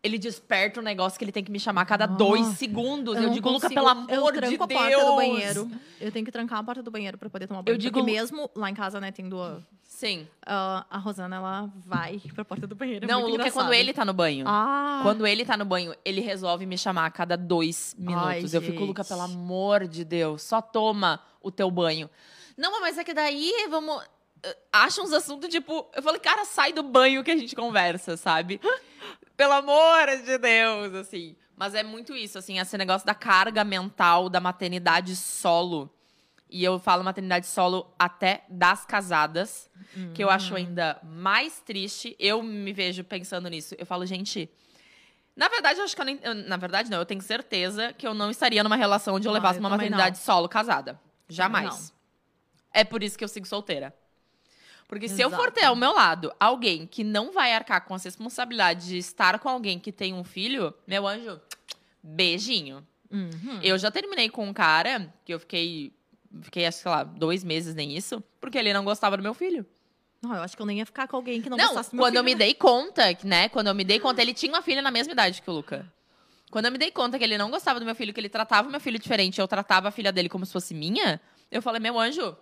Ele 0.03 0.17
desperta 0.17 0.79
um 0.79 0.83
negócio 0.83 1.17
que 1.19 1.23
ele 1.23 1.31
tem 1.31 1.43
que 1.43 1.51
me 1.51 1.59
chamar 1.59 1.81
a 1.81 1.85
cada 1.85 2.07
dois 2.07 2.45
segundos. 2.57 3.15
Eu, 3.15 3.21
não 3.23 3.29
digo, 3.29 3.47
Luca, 3.51 3.69
pelo 3.69 3.87
amor 3.87 4.09
eu 4.11 4.25
de 4.31 4.57
tranco 4.57 4.65
Deus. 4.67 4.79
a 4.81 4.83
porta 4.83 5.05
do 5.05 5.15
banheiro. 5.15 5.71
Eu 5.99 6.11
tenho 6.11 6.25
que 6.25 6.31
trancar 6.31 6.57
a 6.59 6.63
porta 6.63 6.81
do 6.81 6.89
banheiro 6.89 7.17
pra 7.19 7.29
poder 7.29 7.45
tomar 7.47 7.61
banho. 7.61 7.77
digo- 7.77 7.99
Porque 7.99 8.11
mesmo 8.11 8.49
lá 8.55 8.69
em 8.69 8.73
casa, 8.73 8.99
né, 8.99 9.11
tendo 9.11 9.39
a, 9.39 9.59
Sim. 9.83 10.27
a- 10.43 10.87
a 10.89 10.97
Rosana, 10.97 11.35
ela 11.35 11.69
vai 11.85 12.19
pra 12.33 12.43
porta 12.43 12.65
do 12.65 12.73
banheiro. 12.73 13.05
é 13.05 13.07
não, 13.07 13.19
o 13.19 13.21
muito 13.21 13.33
Luca 13.33 13.47
é 13.47 13.51
quando 13.51 13.65
engraçado. 13.67 13.79
ele 13.79 13.93
tá 13.93 14.03
no 14.03 14.13
banho. 14.13 14.45
Ah, 14.47 15.01
Quando 15.03 15.27
ele 15.27 15.45
tá 15.45 15.55
no 15.55 15.65
banho, 15.65 15.93
ele 16.03 16.21
resolve 16.21 16.65
me 16.65 16.79
chamar 16.79 17.05
a 17.05 17.11
cada 17.11 17.37
dois 17.37 17.95
minutos. 17.99 18.25
Ai, 18.27 18.43
eu 18.53 18.61
fico, 18.63 18.83
Luca, 18.83 19.03
gente. 19.03 19.09
pelo 19.09 19.21
amor 19.21 19.87
de 19.87 20.03
Deus, 20.03 20.41
só 20.41 20.61
toma 20.63 21.19
o 21.43 21.51
teu 21.51 21.69
banho. 21.69 22.09
Não, 22.57 22.81
mas 22.81 22.97
é 22.97 23.03
que 23.03 23.13
daí 23.13 23.53
vamos. 23.69 24.01
Acha 24.71 25.01
uns 25.01 25.13
assuntos, 25.13 25.49
tipo. 25.49 25.87
Eu 25.95 26.01
falei, 26.01 26.19
cara, 26.19 26.45
sai 26.45 26.73
do 26.73 26.81
banho 26.83 27.23
que 27.23 27.31
a 27.31 27.37
gente 27.37 27.55
conversa, 27.55 28.17
sabe? 28.17 28.59
pelo 29.37 29.53
amor 29.53 30.07
de 30.23 30.37
Deus, 30.37 30.93
assim. 30.95 31.35
Mas 31.55 31.75
é 31.75 31.83
muito 31.83 32.15
isso, 32.15 32.37
assim, 32.39 32.57
esse 32.59 32.75
negócio 32.77 33.05
da 33.05 33.13
carga 33.13 33.63
mental 33.63 34.29
da 34.29 34.39
maternidade 34.39 35.15
solo. 35.15 35.93
E 36.49 36.63
eu 36.63 36.79
falo 36.79 37.03
maternidade 37.03 37.45
solo 37.47 37.93
até 37.97 38.43
das 38.49 38.83
casadas, 38.85 39.69
que 40.13 40.23
eu 40.23 40.29
acho 40.29 40.53
ainda 40.55 40.99
mais 41.03 41.59
triste. 41.61 42.15
Eu 42.19 42.41
me 42.43 42.73
vejo 42.73 43.03
pensando 43.03 43.47
nisso. 43.47 43.73
Eu 43.77 43.85
falo, 43.85 44.05
gente. 44.05 44.49
Na 45.35 45.47
verdade, 45.47 45.79
eu 45.79 45.85
acho 45.85 45.95
que 45.95 46.01
eu 46.01 46.05
nem. 46.05 46.19
eu- 46.23 46.35
na 46.35 46.57
verdade, 46.57 46.89
não, 46.89 46.97
eu 46.97 47.05
tenho 47.05 47.21
certeza 47.21 47.93
que 47.93 48.05
eu 48.05 48.13
não 48.13 48.29
estaria 48.29 48.63
numa 48.63 48.75
relação 48.75 49.15
onde 49.15 49.27
eu 49.27 49.31
Ah, 49.31 49.35
levasse 49.35 49.59
eu 49.59 49.63
uma 49.63 49.69
maternidade 49.69 50.17
solo 50.17 50.49
casada. 50.49 50.99
Jamais. 51.29 51.89
não. 51.93 52.01
É 52.73 52.83
por 52.83 53.01
isso 53.01 53.17
que 53.17 53.23
eu 53.23 53.27
sigo 53.29 53.47
solteira. 53.47 53.95
Porque 54.91 55.07
se 55.07 55.21
eu 55.21 55.29
for 55.29 55.43
Exato. 55.43 55.53
ter 55.53 55.63
ao 55.63 55.75
meu 55.75 55.93
lado 55.93 56.33
alguém 56.37 56.85
que 56.85 57.01
não 57.01 57.31
vai 57.31 57.53
arcar 57.53 57.85
com 57.85 57.95
as 57.95 58.03
responsabilidades 58.03 58.87
de 58.87 58.97
estar 58.97 59.39
com 59.39 59.47
alguém 59.47 59.79
que 59.79 59.89
tem 59.89 60.13
um 60.13 60.21
filho, 60.21 60.73
meu 60.85 61.07
anjo, 61.07 61.39
beijinho. 62.03 62.85
Uhum. 63.09 63.61
Eu 63.63 63.77
já 63.77 63.89
terminei 63.89 64.29
com 64.29 64.45
um 64.45 64.51
cara 64.51 65.09
que 65.23 65.33
eu 65.33 65.39
fiquei, 65.39 65.93
fiquei, 66.41 66.65
acho 66.65 66.79
que, 66.79 66.83
sei 66.83 66.91
lá, 66.91 67.05
dois 67.05 67.41
meses 67.41 67.73
nem 67.73 67.95
isso, 67.95 68.21
porque 68.41 68.57
ele 68.57 68.73
não 68.73 68.83
gostava 68.83 69.15
do 69.15 69.23
meu 69.23 69.33
filho. 69.33 69.65
Não, 70.21 70.35
eu 70.35 70.41
acho 70.41 70.57
que 70.57 70.61
eu 70.61 70.65
nem 70.65 70.79
ia 70.79 70.85
ficar 70.85 71.07
com 71.07 71.15
alguém 71.15 71.41
que 71.41 71.49
não, 71.49 71.55
Não, 71.55 71.67
gostasse 71.67 71.91
do 71.91 71.95
meu 71.95 72.03
quando 72.03 72.17
eu 72.17 72.23
filho, 72.25 72.35
me 72.35 72.39
né? 72.39 72.45
dei 72.47 72.53
conta, 72.53 73.17
né? 73.23 73.47
Quando 73.47 73.67
eu 73.67 73.73
me 73.73 73.85
dei 73.85 73.97
conta, 73.97 74.21
ele 74.21 74.33
tinha 74.33 74.51
uma 74.51 74.61
filha 74.61 74.81
na 74.81 74.91
mesma 74.91 75.13
idade 75.13 75.41
que 75.41 75.49
o 75.49 75.53
Luca. 75.53 75.89
Quando 76.51 76.65
eu 76.65 76.71
me 76.71 76.77
dei 76.77 76.91
conta 76.91 77.17
que 77.17 77.23
ele 77.23 77.37
não 77.37 77.49
gostava 77.49 77.79
do 77.79 77.85
meu 77.85 77.95
filho, 77.95 78.13
que 78.13 78.19
ele 78.19 78.27
tratava 78.27 78.67
o 78.67 78.71
meu 78.71 78.81
filho 78.81 78.99
diferente, 78.99 79.39
eu 79.39 79.47
tratava 79.47 79.87
a 79.87 79.91
filha 79.91 80.11
dele 80.11 80.27
como 80.27 80.45
se 80.45 80.51
fosse 80.51 80.73
minha, 80.73 81.21
eu 81.49 81.61
falei, 81.61 81.79
meu 81.79 81.97
anjo, 81.97 82.35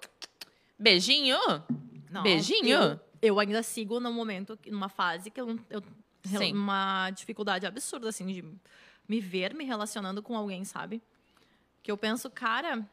beijinho. 0.79 1.37
Não, 2.09 2.23
beijinho. 2.23 2.69
Eu, 2.69 2.99
eu 3.21 3.39
ainda 3.39 3.61
sigo 3.61 3.99
num 3.99 4.13
momento, 4.13 4.57
numa 4.67 4.89
fase 4.89 5.29
que 5.29 5.39
eu, 5.39 5.59
eu 5.69 5.83
Sim. 6.23 6.53
uma 6.53 7.09
dificuldade 7.11 7.65
absurda, 7.65 8.09
assim, 8.09 8.25
de 8.27 8.43
me 9.07 9.19
ver 9.19 9.53
me 9.53 9.63
relacionando 9.63 10.21
com 10.21 10.35
alguém, 10.35 10.63
sabe? 10.63 11.01
Que 11.81 11.91
eu 11.91 11.97
penso, 11.97 12.29
cara, 12.29 12.85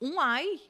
um 0.00 0.18
ai. 0.20 0.60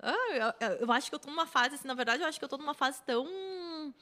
Ah, 0.00 0.54
eu, 0.60 0.68
eu 0.80 0.92
acho 0.92 1.08
que 1.08 1.14
eu 1.14 1.18
tô 1.18 1.30
numa 1.30 1.46
fase, 1.46 1.76
assim, 1.76 1.86
na 1.86 1.94
verdade, 1.94 2.22
eu 2.22 2.28
acho 2.28 2.38
que 2.38 2.44
eu 2.44 2.48
tô 2.48 2.58
numa 2.58 2.74
fase 2.74 3.02
tão 3.02 3.94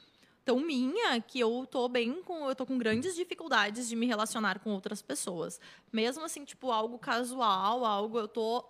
tão 0.43 0.59
minha 0.59 1.21
que 1.21 1.39
eu 1.39 1.67
tô 1.69 1.87
bem 1.87 2.23
com 2.23 2.49
eu 2.49 2.55
tô 2.55 2.65
com 2.65 2.75
grandes 2.75 3.15
dificuldades 3.15 3.87
de 3.87 3.95
me 3.95 4.07
relacionar 4.07 4.59
com 4.59 4.71
outras 4.71 5.01
pessoas. 5.01 5.61
Mesmo 5.93 6.25
assim, 6.25 6.43
tipo, 6.43 6.71
algo 6.71 6.97
casual, 6.97 7.85
algo 7.85 8.17
eu 8.17 8.27
tô 8.27 8.65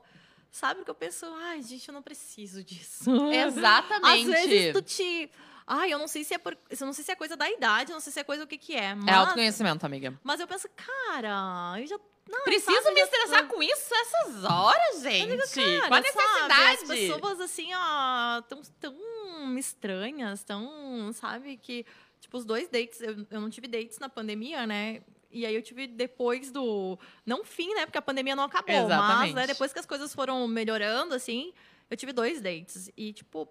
Sabe 0.52 0.82
o 0.82 0.84
que 0.86 0.91
eu 0.91 0.95
penso? 0.95 1.26
Ai, 1.26 1.62
gente, 1.64 1.88
eu 1.88 1.93
não 1.93 2.02
preciso 2.02 2.64
disso. 2.64 3.10
Exatamente. 3.32 4.30
Às 4.32 4.47
vezes 4.47 4.74
tu 4.74 4.82
te. 4.82 5.32
Ai, 5.66 5.93
eu 5.93 5.97
não 5.97 6.08
sei 6.08 6.24
se 6.26 6.34
é 6.34 6.38
por. 6.38 6.58
Eu 6.70 6.86
não 6.86 6.91
sei 6.93 7.06
se 7.06 7.12
é 7.12 7.16
coisa 7.16 7.38
da 7.38 7.49
idade, 7.49 7.91
eu 7.91 7.93
não 7.93 8.02
sei 8.02 8.12
se 8.12 8.20
é 8.20 8.24
coisa 8.24 8.43
o 8.43 8.47
que, 8.47 8.58
que 8.58 8.76
é. 8.76 8.93
Mas, 8.93 9.08
É 9.08 9.14
autoconhecimento, 9.14 9.86
amiga. 9.86 10.20
mas 10.24 10.39
eu 10.41 10.47
penso, 10.47 10.68
cara, 10.76 11.80
eu 11.80 11.88
já. 11.88 11.97
Não, 12.30 12.43
Preciso 12.43 12.82
sabe, 12.84 12.93
me 12.93 13.02
estressar 13.02 13.47
com 13.47 13.64
isso 13.64 13.93
essas 13.93 14.43
horas, 14.43 15.02
gente. 15.02 15.38
Cara, 15.54 15.88
Qual 15.88 15.99
a 15.99 16.04
sabe, 16.04 16.54
as 16.54 16.82
necessidade? 16.82 16.88
pessoas, 16.88 17.41
assim, 17.41 17.70
ó, 17.74 18.41
tão, 18.41 18.62
tão 18.80 19.58
estranhas, 19.58 20.43
tão, 20.43 21.12
sabe, 21.14 21.58
que, 21.58 21.86
tipo, 22.20 22.38
os 22.38 22.45
dois 22.45 22.70
dates, 22.70 23.02
eu, 23.02 23.26
eu 23.30 23.41
não 23.41 23.49
tive 23.49 23.68
dates 23.68 23.97
na 23.99 24.08
pandemia, 24.08 24.68
né? 24.68 25.02
E 25.32 25.45
aí 25.45 25.55
eu 25.55 25.61
tive 25.61 25.88
depois 25.88 26.51
do. 26.51 26.97
Não 27.25 27.43
fim, 27.43 27.73
né? 27.73 27.86
Porque 27.86 27.97
a 27.97 28.01
pandemia 28.01 28.36
não 28.36 28.43
acabou. 28.43 28.75
Mas, 28.75 28.86
Exatamente. 28.86 29.34
né, 29.36 29.47
depois 29.47 29.71
que 29.73 29.79
as 29.79 29.86
coisas 29.86 30.13
foram 30.13 30.47
melhorando, 30.47 31.13
assim, 31.15 31.53
eu 31.89 31.97
tive 31.97 32.11
dois 32.13 32.41
dates. 32.41 32.89
E, 32.97 33.13
tipo, 33.13 33.47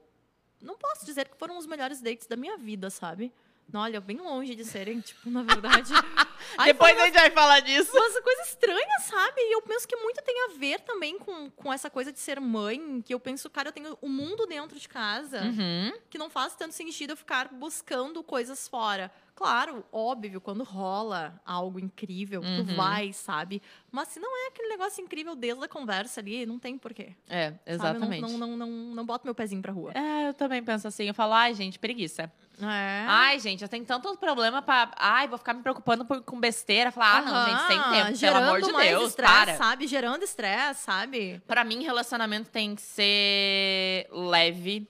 não 0.61 0.77
posso 0.77 1.05
dizer 1.07 1.29
que 1.29 1.37
foram 1.37 1.57
os 1.59 1.67
melhores 1.67 2.01
dates 2.01 2.27
da 2.27 2.37
minha 2.37 2.57
vida, 2.59 2.91
sabe? 2.91 3.33
Não, 3.73 3.83
Olha, 3.83 4.01
bem 4.01 4.17
longe 4.17 4.57
de 4.57 4.65
serem, 4.65 4.99
tipo, 5.01 5.31
na 5.31 5.43
verdade. 5.45 5.93
Ai, 6.59 6.73
Depois 6.73 6.99
a 6.99 7.05
gente 7.07 7.15
vai 7.15 7.31
falar 7.31 7.61
disso. 7.61 7.97
umas 7.97 8.19
coisas 8.19 8.49
estranhas, 8.49 9.03
sabe? 9.05 9.41
E 9.43 9.55
eu 9.55 9.63
penso 9.63 9.87
que 9.87 9.95
muito 9.97 10.21
tem 10.23 10.35
a 10.47 10.59
ver 10.59 10.81
também 10.81 11.17
com, 11.19 11.49
com 11.51 11.73
essa 11.73 11.89
coisa 11.89 12.11
de 12.11 12.19
ser 12.19 12.41
mãe, 12.41 13.01
que 13.03 13.15
eu 13.15 13.21
penso, 13.21 13.49
cara, 13.49 13.69
eu 13.69 13.73
tenho 13.73 13.97
o 14.01 14.09
mundo 14.09 14.45
dentro 14.47 14.77
de 14.79 14.89
casa, 14.89 15.43
Uhum. 15.43 15.93
que 16.11 16.19
não 16.19 16.29
faz 16.29 16.57
tanto 16.57 16.75
sentido 16.75 17.11
eu 17.13 17.17
ficar 17.17 17.49
buscando 17.53 18.23
coisas 18.25 18.67
fora. 18.67 19.13
Claro, 19.41 19.83
óbvio, 19.91 20.39
quando 20.39 20.63
rola 20.63 21.41
algo 21.47 21.81
incrível, 21.81 22.43
Uhum. 22.43 22.57
tu 22.67 22.75
vai, 22.77 23.11
sabe? 23.11 23.63
Mas 23.91 24.09
se 24.09 24.21
não 24.21 24.29
é 24.45 24.49
aquele 24.49 24.69
negócio 24.69 25.03
incrível 25.03 25.35
desde 25.35 25.65
a 25.65 25.69
conversa 25.69 26.21
ali, 26.21 26.45
não 26.45 26.59
tem 26.59 26.77
porquê. 26.77 27.15
É, 27.27 27.55
exatamente. 27.67 28.21
Não, 28.21 28.37
não, 28.37 28.49
não, 28.49 28.57
não, 28.59 28.69
não 28.97 29.07
boto 29.07 29.27
meu 29.27 29.35
pezinho 29.35 29.63
pra 29.63 29.73
rua. 29.73 29.93
É, 29.95 30.29
eu 30.29 30.35
também 30.35 30.63
penso 30.63 30.87
assim. 30.87 31.05
Eu 31.09 31.15
falo, 31.15 31.33
ai, 31.33 31.55
gente, 31.55 31.79
preguiça. 31.79 32.31
É. 32.61 33.05
Ai, 33.09 33.39
gente, 33.41 33.63
eu 33.63 33.69
tenho 33.71 33.87
tanto 33.87 34.15
problema 34.19 34.61
pra. 34.61 34.91
Ai, 34.99 35.27
vou 35.27 35.39
ficar 35.39 35.55
me 35.55 35.63
preocupando 35.63 36.05
por- 36.05 36.21
com 36.23 36.39
besteira. 36.39 36.93
Falar, 36.93 37.17
ah, 37.17 37.23
não, 37.23 37.45
gente, 37.47 37.67
sem 37.67 37.79
tempo, 37.79 38.05
pelo 38.09 38.17
gerando 38.17 38.43
amor 38.45 38.61
de 38.61 38.73
mais 38.73 38.91
Deus, 38.91 39.09
estresse, 39.09 39.33
para. 39.33 39.57
sabe? 39.57 39.87
Gerando 39.87 40.23
estresse, 40.23 40.83
sabe? 40.83 41.41
Pra 41.47 41.65
mim, 41.65 41.83
relacionamento 41.83 42.51
tem 42.51 42.75
que 42.75 42.83
ser 42.83 44.07
leve, 44.13 44.87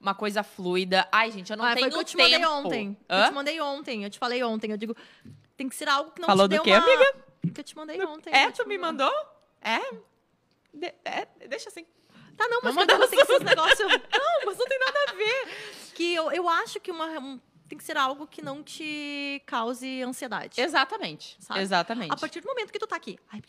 uma 0.00 0.14
coisa 0.14 0.42
fluida. 0.42 1.08
Ai, 1.10 1.30
gente, 1.30 1.50
eu 1.50 1.56
não 1.56 1.64
Ah, 1.64 1.74
tenho 1.74 1.80
foi 1.80 1.88
o 1.88 1.92
que 1.92 1.98
eu 1.98 2.04
te 2.04 2.16
tempo. 2.16 2.30
mandei 2.30 2.46
ontem. 2.48 2.96
Eu 3.08 3.16
Hã? 3.16 3.26
te 3.28 3.32
mandei 3.34 3.60
ontem, 3.60 4.04
eu 4.04 4.10
te 4.10 4.18
falei 4.18 4.42
ontem. 4.44 4.70
Eu 4.70 4.76
digo, 4.76 4.96
tem 5.56 5.68
que 5.68 5.74
ser 5.76 5.88
algo 5.88 6.10
que 6.12 6.20
não 6.20 6.26
Falou 6.26 6.46
te 6.46 6.50
dê 6.52 6.56
do 6.58 6.62
quê, 6.62 6.70
uma... 6.72 6.78
amiga? 6.84 7.14
Que 7.54 7.60
eu 7.60 7.64
te 7.64 7.76
mandei 7.76 8.02
ontem. 8.04 8.30
É, 8.34 8.46
eu 8.46 8.52
tu 8.52 8.66
me 8.68 8.78
mandou? 8.78 9.12
É? 9.60 9.78
De- 10.72 10.94
é, 11.04 11.26
deixa 11.48 11.68
assim. 11.68 11.84
Tá, 12.36 12.46
não, 12.48 12.60
mas 12.62 12.74
que 12.76 12.80
eu 12.82 12.86
tem 13.08 13.18
que 13.18 13.26
ser 13.26 13.40
um 13.40 13.42
negócio... 13.44 13.88
Não, 13.88 14.46
mas 14.46 14.56
não 14.58 14.66
tem 14.66 14.78
nada 14.78 14.98
a 15.08 15.12
ver. 15.14 15.48
Que 15.94 16.14
eu, 16.14 16.30
eu 16.30 16.48
acho 16.48 16.78
que 16.78 16.90
uma, 16.92 17.06
um- 17.18 17.40
tem 17.68 17.78
que 17.78 17.84
ser 17.84 17.96
algo 17.96 18.26
que 18.26 18.40
não 18.40 18.62
te 18.62 19.42
cause 19.46 20.02
ansiedade. 20.02 20.60
Exatamente. 20.60 21.36
Sabe? 21.38 21.60
Exatamente. 21.60 22.12
A 22.12 22.16
partir 22.16 22.40
do 22.40 22.46
momento 22.48 22.72
que 22.72 22.78
tu 22.78 22.86
tá 22.86 22.96
aqui... 22.96 23.18
Ai, 23.30 23.42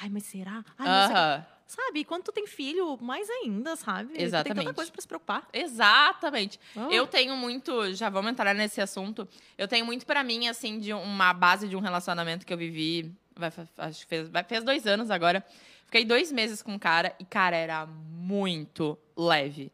ai 0.00 0.08
mas 0.10 0.24
será? 0.24 0.64
Ai, 0.78 1.06
o 1.06 1.08
quê. 1.08 1.14
Aham. 1.14 1.46
Sabe? 1.68 2.00
E 2.00 2.04
quando 2.04 2.24
tu 2.24 2.32
tem 2.32 2.46
filho, 2.46 2.98
mais 3.00 3.28
ainda, 3.28 3.76
sabe? 3.76 4.12
Tu 4.12 4.16
Tem 4.16 4.24
Exatamente. 4.24 4.64
tanta 4.64 4.74
coisa 4.74 4.90
pra 4.90 5.02
se 5.02 5.06
preocupar. 5.06 5.46
Exatamente. 5.52 6.58
Ah. 6.74 6.88
Eu 6.90 7.06
tenho 7.06 7.36
muito, 7.36 7.92
já 7.94 8.08
vamos 8.08 8.30
entrar 8.30 8.54
nesse 8.54 8.80
assunto. 8.80 9.28
Eu 9.56 9.68
tenho 9.68 9.84
muito 9.84 10.06
pra 10.06 10.24
mim 10.24 10.48
assim 10.48 10.78
de 10.78 10.94
uma 10.94 11.34
base 11.34 11.68
de 11.68 11.76
um 11.76 11.80
relacionamento 11.80 12.46
que 12.46 12.52
eu 12.52 12.56
vivi, 12.56 13.14
vai, 13.36 13.52
acho 13.78 14.00
que 14.00 14.06
fez, 14.06 14.28
vai, 14.30 14.42
fez 14.44 14.64
dois 14.64 14.86
anos 14.86 15.10
agora. 15.10 15.44
Fiquei 15.84 16.06
dois 16.06 16.32
meses 16.32 16.62
com 16.62 16.72
um 16.72 16.78
cara 16.78 17.14
e 17.18 17.24
cara 17.24 17.56
era 17.56 17.86
muito 17.86 18.98
leve. 19.14 19.70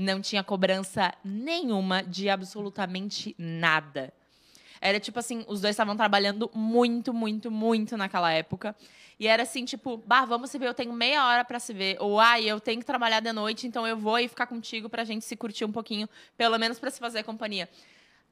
Não 0.00 0.18
tinha 0.18 0.42
cobrança 0.42 1.12
nenhuma 1.22 2.02
de 2.02 2.30
absolutamente 2.30 3.34
nada. 3.38 4.10
Era 4.80 4.98
tipo 4.98 5.18
assim, 5.18 5.44
os 5.46 5.60
dois 5.60 5.74
estavam 5.74 5.94
trabalhando 5.94 6.50
muito, 6.54 7.12
muito, 7.12 7.50
muito 7.50 7.98
naquela 7.98 8.32
época. 8.32 8.74
E 9.18 9.26
era 9.26 9.42
assim, 9.42 9.66
tipo, 9.66 9.98
bah, 9.98 10.24
vamos 10.24 10.50
se 10.50 10.58
ver, 10.58 10.68
eu 10.68 10.72
tenho 10.72 10.94
meia 10.94 11.26
hora 11.26 11.44
pra 11.44 11.60
se 11.60 11.74
ver. 11.74 11.98
Ou, 12.00 12.18
ai, 12.18 12.44
eu 12.46 12.58
tenho 12.58 12.80
que 12.80 12.86
trabalhar 12.86 13.20
de 13.20 13.30
noite, 13.30 13.66
então 13.66 13.86
eu 13.86 13.94
vou 13.94 14.14
aí 14.14 14.26
ficar 14.26 14.46
contigo 14.46 14.88
pra 14.88 15.04
gente 15.04 15.22
se 15.26 15.36
curtir 15.36 15.66
um 15.66 15.72
pouquinho, 15.72 16.08
pelo 16.34 16.58
menos 16.58 16.78
pra 16.78 16.90
se 16.90 16.98
fazer 16.98 17.22
companhia. 17.22 17.68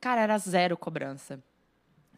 Cara, 0.01 0.23
era 0.23 0.39
zero 0.39 0.75
cobrança. 0.75 1.39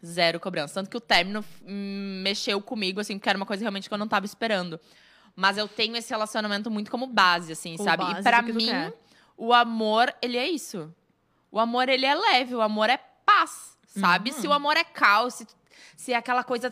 Zero 0.03 0.39
cobrança. 0.39 0.75
Tanto 0.75 0.89
que 0.89 0.95
o 0.95 1.01
término 1.01 1.43
hum, 1.67 2.21
mexeu 2.23 2.61
comigo, 2.61 3.01
assim, 3.01 3.17
porque 3.17 3.27
era 3.27 3.35
uma 3.35 3.45
coisa 3.45 3.63
realmente 3.63 3.89
que 3.89 3.93
eu 3.93 3.97
não 3.97 4.07
tava 4.07 4.25
esperando. 4.25 4.79
Mas 5.35 5.57
eu 5.57 5.67
tenho 5.67 5.97
esse 5.97 6.09
relacionamento 6.09 6.71
muito 6.71 6.89
como 6.89 7.05
base, 7.05 7.51
assim, 7.51 7.75
sabe? 7.77 8.05
base 8.05 8.19
e 8.19 8.23
pra 8.23 8.41
mim. 8.41 8.93
O 9.41 9.53
amor, 9.55 10.13
ele 10.21 10.37
é 10.37 10.47
isso. 10.47 10.93
O 11.51 11.59
amor, 11.59 11.89
ele 11.89 12.05
é 12.05 12.13
leve, 12.13 12.53
o 12.53 12.61
amor 12.61 12.91
é 12.91 12.97
paz, 13.25 13.75
sabe? 13.87 14.29
Uhum. 14.29 14.37
Se 14.39 14.47
o 14.47 14.53
amor 14.53 14.77
é 14.77 14.83
caos, 14.83 15.33
se, 15.33 15.47
se 15.97 16.13
é 16.13 16.15
aquela 16.15 16.43
coisa 16.43 16.69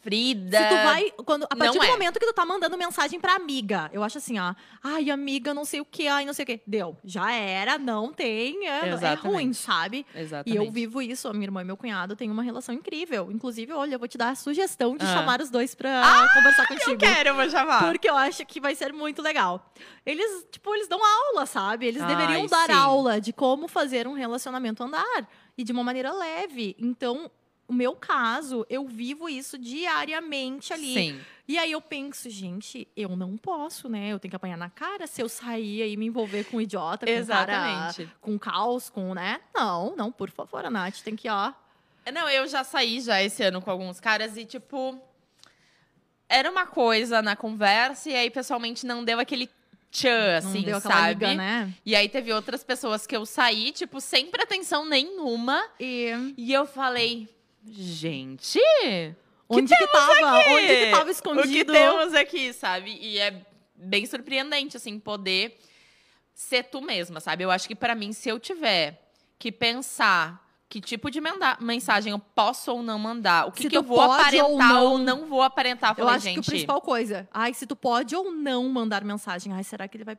sofrida. 0.00 0.58
Se 0.58 0.68
tu 0.68 0.74
vai. 0.74 1.10
Quando, 1.24 1.44
a 1.44 1.56
partir 1.56 1.78
Não 1.78 1.84
do 1.84 1.84
é. 1.84 1.90
momento 1.90 2.18
que 2.18 2.26
tu 2.26 2.32
tá 2.32 2.44
mandando 2.44 2.76
mensagem 2.76 3.20
pra 3.20 3.34
amiga, 3.34 3.90
eu 3.92 4.02
acho 4.02 4.18
assim, 4.18 4.38
ó. 4.38 4.54
Ai, 4.82 5.10
amiga, 5.10 5.52
não 5.54 5.64
sei 5.64 5.80
o 5.80 5.84
que, 5.84 6.08
ai, 6.08 6.24
não 6.24 6.32
sei 6.32 6.42
o 6.44 6.46
que. 6.46 6.60
Deu. 6.66 6.96
Já 7.04 7.30
era, 7.32 7.78
não 7.78 8.12
tem. 8.12 8.66
É, 8.66 8.88
é 8.88 9.14
ruim, 9.14 9.52
sabe? 9.52 10.06
E 10.14 10.20
Exatamente. 10.20 10.56
eu 10.64 10.70
vivo 10.70 11.02
isso. 11.02 11.28
A 11.28 11.32
minha 11.32 11.44
irmã 11.46 11.60
e 11.60 11.64
meu 11.64 11.76
cunhado 11.76 12.16
têm 12.16 12.30
uma 12.30 12.42
relação 12.42 12.74
incrível. 12.74 13.30
Inclusive, 13.30 13.72
olha, 13.72 13.94
eu 13.94 13.98
vou 13.98 14.08
te 14.08 14.16
dar 14.18 14.30
a 14.30 14.34
sugestão 14.34 14.96
de 14.96 15.04
Ah. 15.04 15.14
chamar 15.14 15.40
os 15.40 15.50
dois 15.50 15.74
pra 15.74 16.28
conversar 16.34 16.66
contigo. 16.66 16.90
Eu 16.92 16.98
quero, 16.98 17.28
eu 17.30 17.34
vou 17.34 17.48
chamar. 17.50 17.84
Porque 17.90 18.08
eu 18.08 18.16
acho 18.16 18.44
que 18.46 18.60
vai 18.60 18.74
ser 18.74 18.92
muito 18.92 19.22
legal. 19.22 19.72
Eles, 20.04 20.46
tipo, 20.50 20.74
eles 20.74 20.88
dão 20.88 21.00
aula, 21.04 21.46
sabe? 21.46 21.86
Eles 21.86 22.02
Ai, 22.02 22.08
deveriam 22.08 22.46
dar 22.46 22.66
sim. 22.66 22.72
aula 22.72 23.20
de 23.20 23.32
como 23.32 23.68
fazer 23.68 24.06
um 24.06 24.14
relacionamento 24.14 24.82
andar. 24.82 25.28
E 25.58 25.64
de 25.64 25.72
uma 25.72 25.84
maneira 25.84 26.10
leve. 26.12 26.74
Então, 26.78 27.30
o 27.70 27.72
meu 27.72 27.94
caso, 27.94 28.66
eu 28.68 28.84
vivo 28.84 29.28
isso 29.28 29.56
diariamente 29.56 30.72
ali. 30.72 30.92
Sim. 30.92 31.20
E 31.46 31.56
aí 31.56 31.70
eu 31.70 31.80
penso, 31.80 32.28
gente, 32.28 32.88
eu 32.96 33.14
não 33.14 33.36
posso, 33.36 33.88
né? 33.88 34.08
Eu 34.08 34.18
tenho 34.18 34.30
que 34.30 34.34
apanhar 34.34 34.56
na 34.56 34.68
cara 34.68 35.06
se 35.06 35.22
eu 35.22 35.28
sair 35.28 35.88
e 35.88 35.96
me 35.96 36.06
envolver 36.06 36.42
com 36.44 36.56
um 36.56 36.60
idiota, 36.60 37.06
com 37.06 37.12
um 37.12 37.26
cara, 37.26 37.52
Exatamente. 37.52 38.10
com 38.20 38.36
caos, 38.36 38.90
com, 38.90 39.14
né? 39.14 39.40
Não, 39.54 39.94
não, 39.94 40.10
por 40.10 40.30
favor, 40.32 40.64
a 40.64 40.70
Nath 40.70 40.98
tem 41.04 41.14
que, 41.14 41.28
ó. 41.28 41.52
Não, 42.12 42.28
eu 42.28 42.48
já 42.48 42.64
saí 42.64 43.00
já 43.00 43.22
esse 43.22 43.40
ano 43.44 43.62
com 43.62 43.70
alguns 43.70 44.00
caras 44.00 44.36
e, 44.36 44.44
tipo. 44.44 45.00
Era 46.28 46.50
uma 46.50 46.66
coisa 46.66 47.22
na 47.22 47.36
conversa 47.36 48.10
e 48.10 48.16
aí, 48.16 48.30
pessoalmente, 48.30 48.84
não 48.84 49.04
deu 49.04 49.20
aquele 49.20 49.48
tchan, 49.92 50.40
Não 50.42 50.48
assim, 50.50 50.80
sabe? 50.80 51.08
liga, 51.26 51.34
né? 51.34 51.72
E 51.86 51.94
aí 51.94 52.08
teve 52.08 52.32
outras 52.32 52.64
pessoas 52.64 53.06
que 53.06 53.16
eu 53.16 53.24
saí, 53.26 53.70
tipo, 53.70 54.00
sem 54.00 54.26
pretensão 54.26 54.84
nenhuma. 54.84 55.62
E 55.78 56.32
E 56.36 56.52
eu 56.52 56.66
falei, 56.66 57.28
gente, 57.66 58.58
onde 59.48 59.74
que 59.76 59.86
tava? 59.88 60.38
aqui? 60.38 60.50
Onde 60.50 60.66
que 60.66 60.90
tava 60.90 61.02
o 61.02 61.06
que 61.06 61.10
escondido? 61.12 61.72
temos 61.72 62.14
aqui, 62.14 62.52
sabe? 62.52 62.98
E 63.00 63.18
é 63.18 63.44
bem 63.74 64.06
surpreendente, 64.06 64.76
assim, 64.76 64.98
poder 64.98 65.58
ser 66.34 66.64
tu 66.64 66.80
mesma, 66.80 67.20
sabe? 67.20 67.44
Eu 67.44 67.50
acho 67.50 67.68
que 67.68 67.74
pra 67.74 67.94
mim, 67.94 68.12
se 68.12 68.28
eu 68.28 68.38
tiver 68.38 69.00
que 69.38 69.50
pensar 69.52 70.46
que 70.68 70.80
tipo 70.80 71.10
de 71.10 71.20
mensagem 71.60 72.12
eu 72.12 72.18
posso 72.18 72.70
ou 72.70 72.82
não 72.82 72.98
mandar, 72.98 73.48
o 73.48 73.52
que, 73.52 73.68
que 73.68 73.76
eu 73.76 73.82
vou 73.82 74.00
aparentar 74.00 74.82
ou 74.82 74.92
ou 74.92 74.98
não. 74.98 74.98
não, 74.98 75.26
vou 75.26 75.42
aparentar, 75.42 75.90
eu 75.90 76.02
Eu 76.02 76.06
falei, 76.06 76.14
acho 76.16 76.24
gente. 76.24 76.34
que 76.34 76.40
a 76.40 76.52
principal 76.52 76.80
coisa. 76.80 77.28
Ai, 77.32 77.52
se 77.52 77.66
tu 77.66 77.74
pode 77.74 78.14
ou 78.14 78.30
não 78.30 78.68
mandar 78.68 79.02
mensagem. 79.02 79.52
Ai, 79.52 79.64
será 79.64 79.88
que 79.88 79.96
ele 79.96 80.04
vai. 80.04 80.16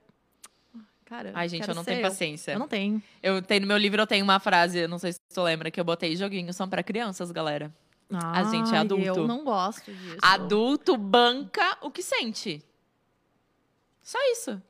Cara. 1.12 1.32
Ai, 1.36 1.50
gente, 1.50 1.68
eu 1.68 1.76
não 1.76 1.84
tenho 1.84 2.02
paciência. 2.02 2.54
Eu 2.54 2.60
não 2.60 2.70
tenho. 2.70 3.04
Eu 3.22 3.42
tenho 3.42 3.60
no 3.60 3.68
meu 3.68 3.76
livro 3.78 4.02
eu 4.02 4.08
tenho 4.08 4.24
uma 4.24 4.40
frase, 4.40 4.88
não 4.88 4.98
sei 4.98 5.12
se 5.12 5.20
tu 5.34 5.42
lembra, 5.44 5.70
que 5.70 5.78
eu 5.78 5.84
botei 5.84 6.16
joguinhos 6.16 6.56
são 6.56 6.70
pra 6.70 6.82
crianças, 6.82 7.32
galera. 7.32 7.70
A 8.10 8.44
gente 8.46 8.74
é 8.74 8.78
adulto. 8.78 9.04
Eu 9.06 9.28
não 9.28 9.44
gosto 9.44 9.92
disso. 9.92 10.18
Adulto 10.22 10.96
banca 10.96 11.78
o 11.82 11.92
que 11.92 12.02
sente. 12.02 12.64
Só 14.02 14.18
isso. 14.32 14.62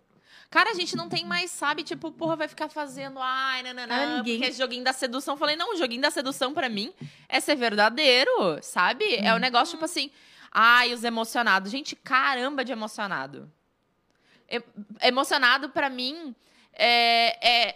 Cara, 0.49 0.71
a 0.71 0.73
gente 0.73 0.95
não 0.95 1.07
tem 1.07 1.23
mais, 1.25 1.51
sabe? 1.51 1.83
Tipo, 1.83 2.11
porra, 2.11 2.35
vai 2.35 2.47
ficar 2.47 2.69
fazendo, 2.69 3.19
ai, 3.19 3.59
Ah, 3.59 3.63
nananã, 3.63 4.17
ninguém- 4.17 4.39
porque 4.39 4.49
é 4.49 4.51
joguinho 4.51 4.83
da 4.83 4.93
sedução. 4.93 5.37
Falei, 5.37 5.55
não, 5.55 5.75
o 5.75 5.77
joguinho 5.77 6.01
da 6.01 6.09
sedução 6.09 6.55
pra 6.55 6.67
mim 6.69 6.91
é 7.29 7.39
ser 7.39 7.55
verdadeiro, 7.55 8.31
sabe? 8.63 9.05
É 9.17 9.29
um 9.31 9.35
Uhum. 9.35 9.39
negócio, 9.39 9.73
tipo 9.75 9.85
assim, 9.85 10.09
ai, 10.51 10.91
os 10.91 11.03
emocionados. 11.03 11.71
Gente, 11.71 11.95
caramba 11.95 12.65
de 12.65 12.71
emocionado. 12.71 13.47
E- 14.51 15.07
emocionado 15.07 15.69
pra 15.69 15.89
mim 15.89 16.35
é, 16.73 17.69
é, 17.71 17.75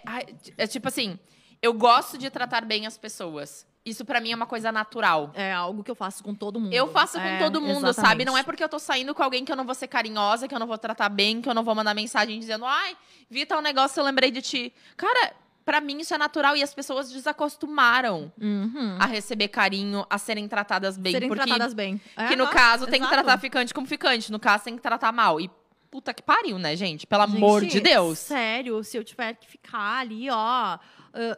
é 0.58 0.68
tipo 0.68 0.88
assim, 0.88 1.18
eu 1.62 1.74
gosto 1.74 2.18
de 2.18 2.30
tratar 2.30 2.66
bem 2.66 2.86
as 2.86 2.98
pessoas. 2.98 3.66
Isso 3.86 4.04
pra 4.04 4.20
mim 4.20 4.32
é 4.32 4.36
uma 4.36 4.48
coisa 4.48 4.72
natural. 4.72 5.32
É 5.36 5.54
algo 5.54 5.84
que 5.84 5.92
eu 5.92 5.96
faço 5.96 6.24
com 6.24 6.34
todo 6.34 6.60
mundo. 6.60 6.74
Eu 6.74 6.88
faço 6.88 7.20
com 7.20 7.24
É, 7.28 7.38
todo 7.38 7.62
mundo, 7.62 7.82
sabe? 7.82 7.90
exatamente. 7.92 8.26
Não 8.26 8.36
é 8.38 8.42
porque 8.42 8.64
eu 8.64 8.70
tô 8.70 8.80
saindo 8.80 9.14
com 9.14 9.22
alguém 9.22 9.46
que 9.46 9.52
eu 9.52 9.56
não 9.56 9.64
vou 9.64 9.76
ser 9.76 9.88
carinhosa, 9.88 10.48
que 10.48 10.56
eu 10.56 10.60
não 10.60 10.66
vou 10.66 10.78
tratar 10.78 11.08
bem, 11.08 11.40
que 11.40 11.48
eu 11.48 11.54
não 11.54 11.64
vou 11.64 11.76
mandar 11.76 11.94
mensagem 11.94 12.40
dizendo, 12.40 12.66
ai, 12.66 12.98
vi 13.30 13.46
tal 13.46 13.62
negócio, 13.62 14.00
eu 14.00 14.04
lembrei 14.04 14.32
de 14.32 14.42
ti. 14.42 14.74
Cara, 14.98 15.34
pra 15.64 15.80
mim 15.80 16.00
isso 16.00 16.16
é 16.16 16.18
natural 16.18 16.58
e 16.58 16.64
as 16.64 16.74
pessoas 16.74 17.12
desacostumaram 17.12 18.32
Uhum. 18.42 18.98
a 19.00 19.06
receber 19.06 19.50
carinho, 19.50 20.04
a 20.10 20.18
serem 20.18 20.48
tratadas 20.48 20.98
bem. 20.98 21.14
Serem 21.14 21.30
porque 21.30 21.44
tratadas 21.46 21.74
bem. 21.76 22.02
É, 22.18 22.28
que 22.28 22.36
no 22.36 22.48
caso 22.48 22.88
tem 22.88 23.00
que 23.00 23.08
tratar 23.08 23.38
ficante 23.38 23.72
como 23.72 23.86
ficante, 23.86 24.32
no 24.32 24.40
caso 24.40 24.64
tem 24.64 24.76
que 24.76 24.82
tratar 24.82 25.12
mal. 25.12 25.40
E 25.40 25.48
puta 25.96 26.14
que 26.14 26.22
pariu, 26.22 26.60
né, 26.60 26.76
gente? 26.76 27.08
Pelo 27.08 27.24
amor 27.24 27.62
Gente, 27.62 27.72
de 27.72 27.80
Deus. 27.80 28.20
Sério, 28.20 28.84
se 28.84 28.98
eu 28.98 29.04
tiver 29.04 29.34
que 29.36 29.48
ficar 29.48 30.00
ali, 30.00 30.30
ó, 30.30 30.36
ah, 30.36 30.80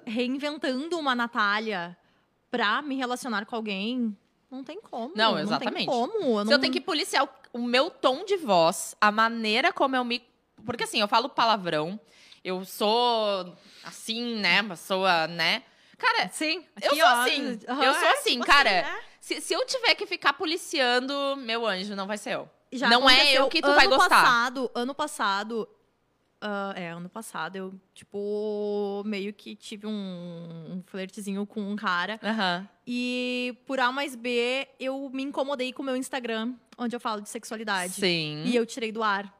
reinventando 0.03 0.97
uma 0.97 1.13
Natália 1.13 1.95
pra 2.49 2.81
me 2.81 2.95
relacionar 2.95 3.45
com 3.45 3.55
alguém, 3.55 4.17
não 4.49 4.63
tem 4.63 4.81
como. 4.81 5.13
Não, 5.15 5.37
exatamente. 5.37 5.85
Não 5.85 6.07
tem 6.07 6.11
como. 6.11 6.39
Eu 6.39 6.39
Se 6.39 6.45
não... 6.45 6.51
eu 6.53 6.59
tenho 6.59 6.73
que 6.73 6.81
policiar 6.81 7.25
o, 7.25 7.59
o 7.59 7.61
meu 7.61 7.91
tom 7.91 8.25
de 8.25 8.35
voz, 8.35 8.95
a 8.99 9.11
maneira 9.11 9.71
como 9.71 9.95
eu 9.95 10.03
me. 10.03 10.23
Porque 10.65 10.85
assim, 10.85 10.99
eu 10.99 11.07
falo 11.07 11.29
palavrão, 11.29 11.99
eu 12.43 12.65
sou 12.65 13.55
assim, 13.83 14.37
né? 14.37 14.61
Uma 14.61 14.69
pessoa, 14.71 15.27
né? 15.27 15.61
Cara, 15.99 16.29
Sim. 16.29 16.65
eu 16.81 16.95
sou 16.95 17.05
assim. 17.05 17.59
Eu 17.67 17.93
sou 17.93 18.07
é, 18.07 18.11
assim, 18.13 18.33
tipo 18.39 18.45
cara. 18.47 18.71
né? 18.71 18.99
se, 19.21 19.39
se 19.39 19.53
eu 19.53 19.63
tiver 19.67 19.93
que 19.93 20.07
ficar 20.07 20.33
policiando, 20.33 21.35
meu 21.37 21.67
anjo, 21.67 21.95
não 21.95 22.07
vai 22.07 22.17
ser 22.17 22.33
eu. 22.33 22.56
Já 22.71 22.89
Não 22.89 23.09
é 23.09 23.33
eu 23.33 23.47
que 23.47 23.61
tu 23.61 23.73
vai 23.73 23.87
gostar. 23.87 24.09
Passado, 24.09 24.69
ano 24.75 24.93
passado. 24.93 25.67
ah, 26.41 26.73
é, 26.75 26.89
ano 26.91 27.09
passado 27.09 27.55
eu, 27.55 27.73
tipo, 27.93 29.01
meio 29.05 29.33
que 29.33 29.55
tive 29.55 29.87
um, 29.87 29.91
um 29.91 30.83
flertezinho 30.85 31.45
com 31.45 31.61
um 31.61 31.75
cara. 31.75 32.19
Aham. 32.23 32.67
E 32.85 33.57
por 33.65 33.79
A 33.79 33.91
mais 33.91 34.15
B, 34.15 34.67
eu 34.79 35.09
me 35.13 35.23
incomodei 35.23 35.71
com 35.73 35.81
o 35.81 35.85
meu 35.85 35.95
Instagram, 35.95 36.53
onde 36.77 36.95
eu 36.95 36.99
falo 36.99 37.21
de 37.21 37.29
sexualidade. 37.29 37.93
Sim. 37.93 38.43
E 38.45 38.55
eu 38.55 38.65
tirei 38.65 38.91
do 38.91 39.01
ar. 39.01 39.33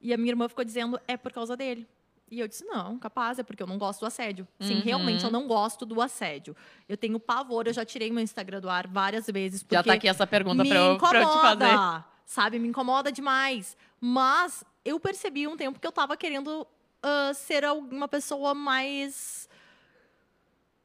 E 0.00 0.12
a 0.12 0.16
minha 0.16 0.30
irmã 0.32 0.48
ficou 0.48 0.64
dizendo, 0.64 1.00
é 1.06 1.16
por 1.16 1.32
causa 1.32 1.56
dele. 1.56 1.86
E 2.30 2.40
eu 2.40 2.48
disse, 2.48 2.64
não, 2.64 2.98
capaz, 2.98 3.38
é 3.38 3.42
porque 3.42 3.62
eu 3.62 3.66
não 3.66 3.76
gosto 3.78 4.00
do 4.00 4.06
assédio. 4.06 4.48
Sim, 4.58 4.76
Uhum. 4.76 4.80
realmente 4.80 5.22
eu 5.24 5.30
não 5.30 5.46
gosto 5.46 5.84
do 5.86 6.00
assédio. 6.00 6.56
Eu 6.88 6.96
tenho 6.96 7.20
pavor, 7.20 7.66
eu 7.66 7.72
já 7.74 7.84
tirei 7.84 8.10
meu 8.10 8.22
Instagram 8.22 8.58
do 8.60 8.70
ar 8.70 8.86
várias 8.88 9.26
vezes. 9.26 9.62
Porque 9.62 9.74
Já 9.76 9.82
tá 9.82 9.92
aqui 9.92 10.08
essa 10.08 10.26
pergunta 10.26 10.64
pra 10.64 10.76
eu, 10.76 10.98
pra 10.98 11.20
eu 11.20 11.28
te 11.28 11.40
fazer. 11.40 12.02
Sabe? 12.24 12.58
Me 12.58 12.68
incomoda 12.68 13.12
demais. 13.12 13.76
Mas 14.00 14.64
eu 14.84 14.98
percebi 14.98 15.46
um 15.46 15.56
tempo 15.56 15.78
que 15.78 15.86
eu 15.86 15.92
tava 15.92 16.16
querendo 16.16 16.66
ah, 17.02 17.32
ser 17.34 17.64
uma 17.64 18.06
pessoa 18.08 18.54
mais 18.54 19.48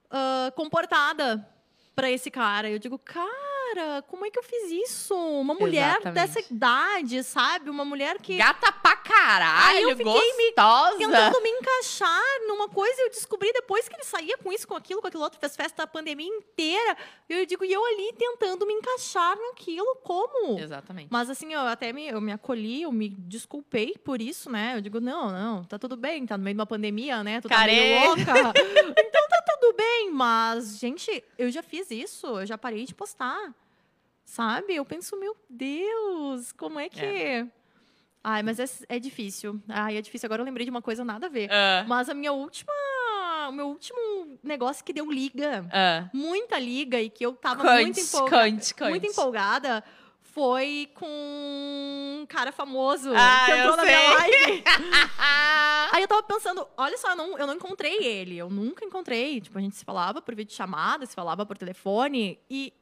ah, 0.09 0.51
comportada 0.55 1.47
pra 1.95 2.09
esse 2.11 2.31
cara. 2.31 2.69
Eu 2.69 2.79
digo, 2.79 2.97
cara, 2.99 4.01
como 4.07 4.25
é 4.25 4.31
que 4.31 4.39
eu 4.39 4.43
fiz 4.43 4.71
isso? 4.71 5.15
Uma 5.15 5.53
mulher 5.53 5.97
Exatamente. 5.99 6.13
dessa 6.13 6.53
idade, 6.53 7.23
sabe? 7.23 7.69
Uma 7.69 7.85
mulher 7.85 8.19
que 8.19 8.37
Gata 8.37 8.71
pra 8.71 8.95
Aí 9.07 9.83
caralho, 9.83 9.89
eu 9.89 9.97
fiquei 9.97 10.37
me 10.37 10.51
gostosa. 10.51 10.97
tentando 10.97 11.41
me 11.41 11.49
encaixar 11.49 12.23
numa 12.47 12.67
coisa, 12.67 13.01
eu 13.01 13.09
descobri 13.09 13.51
depois 13.53 13.87
que 13.87 13.95
ele 13.95 14.03
saía 14.03 14.37
com 14.37 14.51
isso, 14.51 14.67
com 14.67 14.75
aquilo, 14.75 15.01
com 15.01 15.07
aquilo 15.07 15.23
outro, 15.23 15.39
fez 15.39 15.55
festa 15.55 15.83
a 15.83 15.87
pandemia 15.87 16.27
inteira. 16.27 16.97
Eu 17.29 17.45
digo, 17.45 17.63
e 17.63 17.71
eu 17.71 17.85
ali 17.85 18.13
tentando 18.17 18.65
me 18.65 18.73
encaixar 18.73 19.37
naquilo, 19.37 19.95
como? 20.03 20.59
Exatamente. 20.59 21.07
Mas 21.09 21.29
assim, 21.29 21.53
eu 21.53 21.61
até 21.61 21.93
me, 21.93 22.07
eu 22.07 22.19
me 22.19 22.31
acolhi, 22.31 22.83
eu 22.83 22.91
me 22.91 23.09
desculpei 23.09 23.95
por 24.03 24.21
isso, 24.21 24.49
né? 24.49 24.73
Eu 24.75 24.81
digo, 24.81 24.99
não, 24.99 25.31
não, 25.31 25.63
tá 25.63 25.79
tudo 25.79 25.95
bem, 25.95 26.25
tá 26.25 26.37
no 26.37 26.43
meio 26.43 26.55
de 26.55 26.59
uma 26.59 26.67
pandemia, 26.67 27.23
né? 27.23 27.41
Tu 27.41 27.47
tá 27.47 27.65
meio 27.65 28.07
louca. 28.07 28.21
então 28.97 29.27
tá 29.29 29.43
tudo 29.59 29.75
bem, 29.75 30.11
mas, 30.11 30.77
gente, 30.77 31.23
eu 31.37 31.49
já 31.49 31.63
fiz 31.63 31.91
isso, 31.91 32.27
eu 32.27 32.45
já 32.45 32.57
parei 32.57 32.85
de 32.85 32.93
postar. 32.93 33.53
Sabe? 34.25 34.75
Eu 34.75 34.83
penso, 34.83 35.17
meu 35.17 35.37
Deus, 35.49 36.51
como 36.51 36.79
é 36.79 36.89
que. 36.89 37.47
Ai, 38.23 38.43
mas 38.43 38.59
é, 38.59 38.65
é 38.89 38.99
difícil. 38.99 39.61
Ai, 39.69 39.97
é 39.97 40.01
difícil. 40.01 40.27
Agora 40.27 40.41
eu 40.41 40.45
lembrei 40.45 40.65
de 40.65 40.71
uma 40.71 40.81
coisa 40.81 41.03
nada 41.05 41.27
a 41.27 41.29
ver. 41.29 41.49
Ah, 41.51 41.85
Mas 41.87 42.09
a 42.09 42.13
minha 42.13 42.33
última. 42.33 42.71
O 43.47 43.51
meu 43.53 43.67
último 43.67 44.37
negócio 44.43 44.83
que 44.83 44.91
deu 44.91 45.09
liga, 45.09 45.65
ah. 45.71 46.09
muita 46.13 46.59
liga, 46.59 46.99
e 46.99 47.09
que 47.09 47.25
eu 47.25 47.31
tava 47.33 47.63
muito 47.75 47.97
empolgada 47.97 48.51
conte, 48.51 48.75
conte. 48.75 48.89
muito 48.89 49.05
empolgada 49.07 49.83
foi 50.21 50.89
com 50.93 51.07
um 51.07 52.25
cara 52.27 52.51
famoso 52.51 53.09
Ah, 53.15 53.43
que 53.45 53.51
entrou 53.53 53.77
na 53.77 53.83
sei. 53.85 53.95
minha 53.95 54.13
live. 54.13 54.63
Aí 55.93 56.01
eu 56.03 56.07
tava 56.07 56.23
pensando, 56.23 56.67
olha 56.77 56.97
só, 56.97 57.11
eu 57.11 57.15
não, 57.15 57.37
eu 57.39 57.47
não 57.47 57.53
encontrei 57.55 58.03
ele. 58.03 58.37
Eu 58.37 58.49
nunca 58.49 58.85
encontrei. 58.85 59.39
Tipo, 59.41 59.57
a 59.57 59.61
gente 59.61 59.75
se 59.77 59.85
falava 59.85 60.21
por 60.21 60.35
videochamada, 60.35 61.05
se 61.05 61.15
falava 61.15 61.45
por 61.45 61.57
telefone. 61.57 62.37
E 62.49 62.73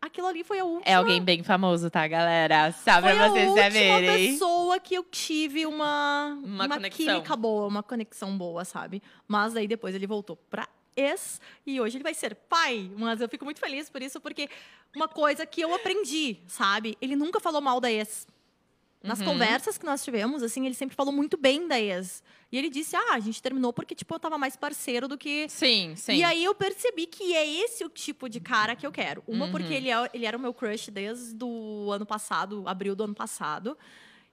aquilo 0.00 0.26
ali 0.26 0.42
foi 0.44 0.58
a 0.58 0.64
última. 0.64 0.90
É 0.90 0.94
alguém 0.94 1.22
bem 1.22 1.42
famoso, 1.42 1.90
tá, 1.90 2.06
galera? 2.08 2.72
Foi 2.72 2.84
pra 2.84 3.24
a 3.24 3.28
vocês 3.28 3.48
última 3.48 3.64
saberem. 3.64 4.32
pessoa 4.32 4.78
que 4.80 4.94
eu 4.94 5.04
tive 5.04 5.66
uma, 5.66 6.38
Uma 6.42 6.68
conexão. 6.68 6.90
química 7.06 7.36
boa, 7.36 7.66
uma 7.66 7.82
conexão 7.82 8.36
boa, 8.36 8.64
sabe? 8.64 9.02
Mas 9.28 9.56
aí 9.56 9.66
depois 9.68 9.94
ele 9.94 10.06
voltou 10.06 10.36
pra 10.36 10.68
ex 10.96 11.40
e 11.66 11.80
hoje 11.80 11.96
ele 11.96 12.02
vai 12.04 12.14
ser 12.14 12.34
pai. 12.34 12.90
Mas 12.96 13.20
eu 13.20 13.28
fico 13.28 13.44
muito 13.44 13.60
feliz 13.60 13.88
por 13.88 14.02
isso, 14.02 14.20
porque 14.20 14.48
uma 14.94 15.08
coisa 15.08 15.46
que 15.46 15.60
eu 15.60 15.74
aprendi, 15.74 16.38
sabe? 16.46 16.96
Ele 17.00 17.14
nunca 17.16 17.38
falou 17.40 17.60
mal 17.60 17.80
da 17.80 17.90
ex. 17.90 18.26
Nas 19.02 19.18
Uhum. 19.20 19.24
conversas 19.26 19.78
que 19.78 19.86
nós 19.86 20.04
tivemos, 20.04 20.42
assim, 20.42 20.66
ele 20.66 20.74
sempre 20.74 20.94
falou 20.94 21.10
muito 21.12 21.38
bem 21.38 21.66
da 21.66 21.80
ex. 21.80 22.22
E 22.52 22.58
ele 22.58 22.68
disse: 22.68 22.94
Ah, 22.94 23.14
a 23.14 23.18
gente 23.20 23.40
terminou 23.40 23.72
porque, 23.72 23.94
tipo, 23.94 24.14
eu 24.14 24.18
tava 24.20 24.36
mais 24.36 24.56
parceiro 24.56 25.08
do 25.08 25.16
que. 25.16 25.48
Sim, 25.48 25.94
sim. 25.96 26.16
E 26.16 26.22
aí 26.22 26.44
eu 26.44 26.54
percebi 26.54 27.06
que 27.06 27.34
é 27.34 27.46
esse 27.46 27.82
o 27.82 27.88
tipo 27.88 28.28
de 28.28 28.40
cara 28.40 28.76
que 28.76 28.86
eu 28.86 28.92
quero. 28.92 29.22
Uma, 29.26 29.46
Uhum. 29.46 29.52
porque 29.52 29.72
ele, 29.72 29.88
é- 29.90 30.10
ele 30.12 30.26
era 30.26 30.36
o 30.36 30.40
meu 30.40 30.52
crush 30.52 30.90
desde 30.90 31.42
o 31.42 31.90
ano 31.90 32.04
passado, 32.04 32.62
abril 32.66 32.94
do 32.94 33.04
ano 33.04 33.14
passado. 33.14 33.76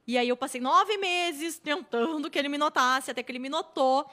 E 0.05 0.17
aí 0.17 0.27
eu 0.27 0.35
passei 0.35 0.59
nove 0.59 0.97
meses 0.97 1.57
tentando 1.59 2.29
que 2.29 2.37
ele 2.37 2.49
me 2.49 2.57
notasse, 2.57 3.09
até 3.11 3.23
que 3.23 3.31
ele 3.31 3.39
me 3.39 3.49
notou. 3.49 4.05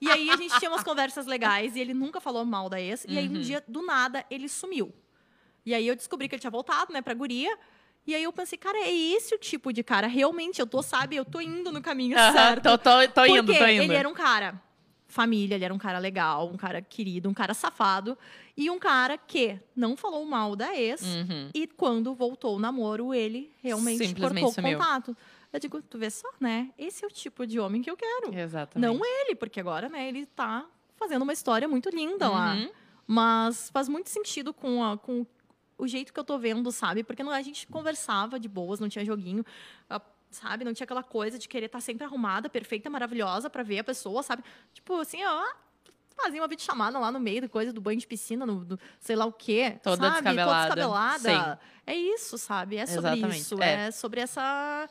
E 0.00 0.10
aí 0.10 0.28
a 0.30 0.36
gente 0.36 0.58
tinha 0.58 0.70
umas 0.70 0.82
conversas 0.84 1.26
legais 1.26 1.76
e 1.76 1.80
ele 1.80 1.94
nunca 1.94 2.20
falou 2.20 2.44
mal 2.44 2.68
da 2.68 2.80
ex. 2.80 3.04
E 3.08 3.16
aí 3.16 3.28
um 3.28 3.34
Uhum. 3.34 3.40
dia, 3.40 3.62
do 3.68 3.82
nada, 3.82 4.24
ele 4.28 4.48
sumiu. 4.48 4.92
E 5.64 5.72
aí 5.74 5.86
eu 5.86 5.94
descobri 5.94 6.28
que 6.28 6.34
ele 6.34 6.40
tinha 6.40 6.50
voltado, 6.50 6.92
né, 6.92 7.00
pra 7.00 7.14
guria. 7.14 7.56
E 8.06 8.14
aí 8.14 8.22
eu 8.24 8.32
pensei, 8.32 8.58
cara, 8.58 8.78
é 8.78 8.90
esse 8.92 9.34
o 9.34 9.38
tipo 9.38 9.72
de 9.72 9.82
cara. 9.82 10.06
Realmente, 10.06 10.60
eu 10.60 10.66
tô, 10.66 10.82
sabe, 10.82 11.16
eu 11.16 11.24
tô 11.24 11.40
indo 11.40 11.70
no 11.70 11.80
caminho 11.80 12.18
Aham, 12.18 12.32
certo. 12.32 12.62
tô, 12.64 12.78
tô, 12.78 12.90
tô 13.08 13.24
indo, 13.26 13.44
Porque 13.44 13.58
tô 13.58 13.66
indo. 13.66 13.82
ele 13.82 13.94
era 13.94 14.08
um 14.08 14.14
cara 14.14 14.60
família, 15.06 15.56
ele 15.56 15.64
era 15.64 15.74
um 15.74 15.78
cara 15.78 15.98
legal, 15.98 16.48
um 16.48 16.56
cara 16.56 16.80
querido, 16.80 17.28
um 17.28 17.34
cara 17.34 17.52
safado. 17.52 18.16
E 18.56 18.70
um 18.70 18.78
cara 18.78 19.18
que 19.18 19.58
não 19.74 19.96
falou 19.96 20.24
mal 20.24 20.54
da 20.54 20.76
ex. 20.76 21.02
Uhum. 21.02 21.50
E 21.52 21.66
quando 21.66 22.14
voltou 22.14 22.56
o 22.56 22.60
namoro, 22.60 23.12
ele 23.12 23.52
realmente 23.62 24.14
cortou 24.14 24.52
sumiu. 24.52 24.70
o 24.78 24.80
contato. 24.80 25.16
Eu 25.52 25.58
digo, 25.58 25.82
tu 25.82 25.98
vê 25.98 26.08
só, 26.10 26.28
né? 26.38 26.70
Esse 26.78 27.04
é 27.04 27.08
o 27.08 27.10
tipo 27.10 27.44
de 27.44 27.58
homem 27.58 27.82
que 27.82 27.90
eu 27.90 27.96
quero. 27.96 28.32
Exatamente. 28.32 28.86
Não 28.88 29.04
ele, 29.04 29.34
porque 29.34 29.58
agora, 29.58 29.88
né, 29.88 30.06
ele 30.08 30.26
tá 30.26 30.64
fazendo 30.96 31.22
uma 31.22 31.32
história 31.32 31.66
muito 31.66 31.88
linda 31.90 32.28
lá. 32.28 32.54
Uhum. 32.54 32.70
Mas 33.04 33.68
faz 33.70 33.88
muito 33.88 34.08
sentido 34.08 34.54
com, 34.54 34.84
a- 34.84 34.96
com 34.96 35.26
o 35.80 35.88
jeito 35.88 36.12
que 36.12 36.20
eu 36.20 36.24
tô 36.24 36.38
vendo, 36.38 36.70
sabe? 36.70 37.02
Porque 37.02 37.22
não, 37.22 37.32
a 37.32 37.42
gente 37.42 37.66
conversava 37.66 38.38
de 38.38 38.48
boas, 38.48 38.78
não 38.80 38.88
tinha 38.88 39.04
joguinho, 39.04 39.44
ah, 39.88 40.00
sabe? 40.30 40.64
Não 40.64 40.72
tinha 40.72 40.84
aquela 40.84 41.02
coisa 41.02 41.38
de 41.38 41.48
querer 41.48 41.66
estar 41.66 41.80
sempre 41.80 42.04
arrumada, 42.04 42.48
perfeita, 42.48 42.88
maravilhosa 42.90 43.48
pra 43.50 43.62
ver 43.62 43.80
a 43.80 43.84
pessoa, 43.84 44.22
sabe? 44.22 44.44
Tipo 44.72 45.00
assim, 45.00 45.24
ó. 45.24 45.44
Fazia 46.22 46.42
uma 46.42 46.48
videochamada 46.48 46.98
lá 46.98 47.10
no 47.10 47.18
meio 47.18 47.40
da 47.40 47.48
coisa 47.48 47.72
do 47.72 47.80
banho 47.80 47.98
de 47.98 48.06
piscina, 48.06 48.44
no, 48.44 48.62
do 48.62 48.78
sei 48.98 49.16
lá 49.16 49.24
o 49.24 49.32
quê. 49.32 49.78
Toda 49.82 50.02
sabe? 50.02 50.14
descabelada. 50.16 50.68
Toda 50.68 50.82
descabelada. 50.82 51.60
É 51.86 51.94
isso, 51.94 52.36
sabe? 52.36 52.76
É 52.76 52.84
sobre 52.84 53.10
Exatamente, 53.10 53.40
isso. 53.40 53.62
é. 53.62 53.86
É. 53.86 53.90
sobre 53.90 54.20
essa, 54.20 54.88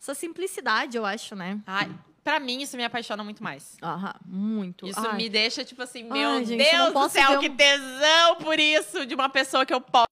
essa 0.00 0.12
simplicidade, 0.12 0.96
eu 0.96 1.06
acho, 1.06 1.36
né? 1.36 1.60
Ai, 1.68 1.88
pra 2.24 2.40
mim, 2.40 2.62
isso 2.62 2.76
me 2.76 2.84
apaixona 2.84 3.22
muito 3.22 3.44
mais. 3.44 3.76
Aham, 3.80 4.14
muito. 4.26 4.84
Isso 4.86 5.06
Ai. 5.06 5.16
me 5.16 5.28
deixa, 5.28 5.64
tipo 5.64 5.82
assim, 5.82 6.08
Ai, 6.10 6.18
meu 6.18 6.44
gente, 6.44 6.62
eu 6.64 6.78
não 6.78 6.92
Deus 6.92 7.04
do 7.04 7.08
céu, 7.10 7.38
que 7.38 7.50
tesão 7.50 8.36
por 8.36 8.58
isso 8.58 9.06
de 9.06 9.14
uma 9.14 9.28
pessoa 9.28 9.64
que 9.64 9.72
eu 9.72 9.80
posso 9.80 10.08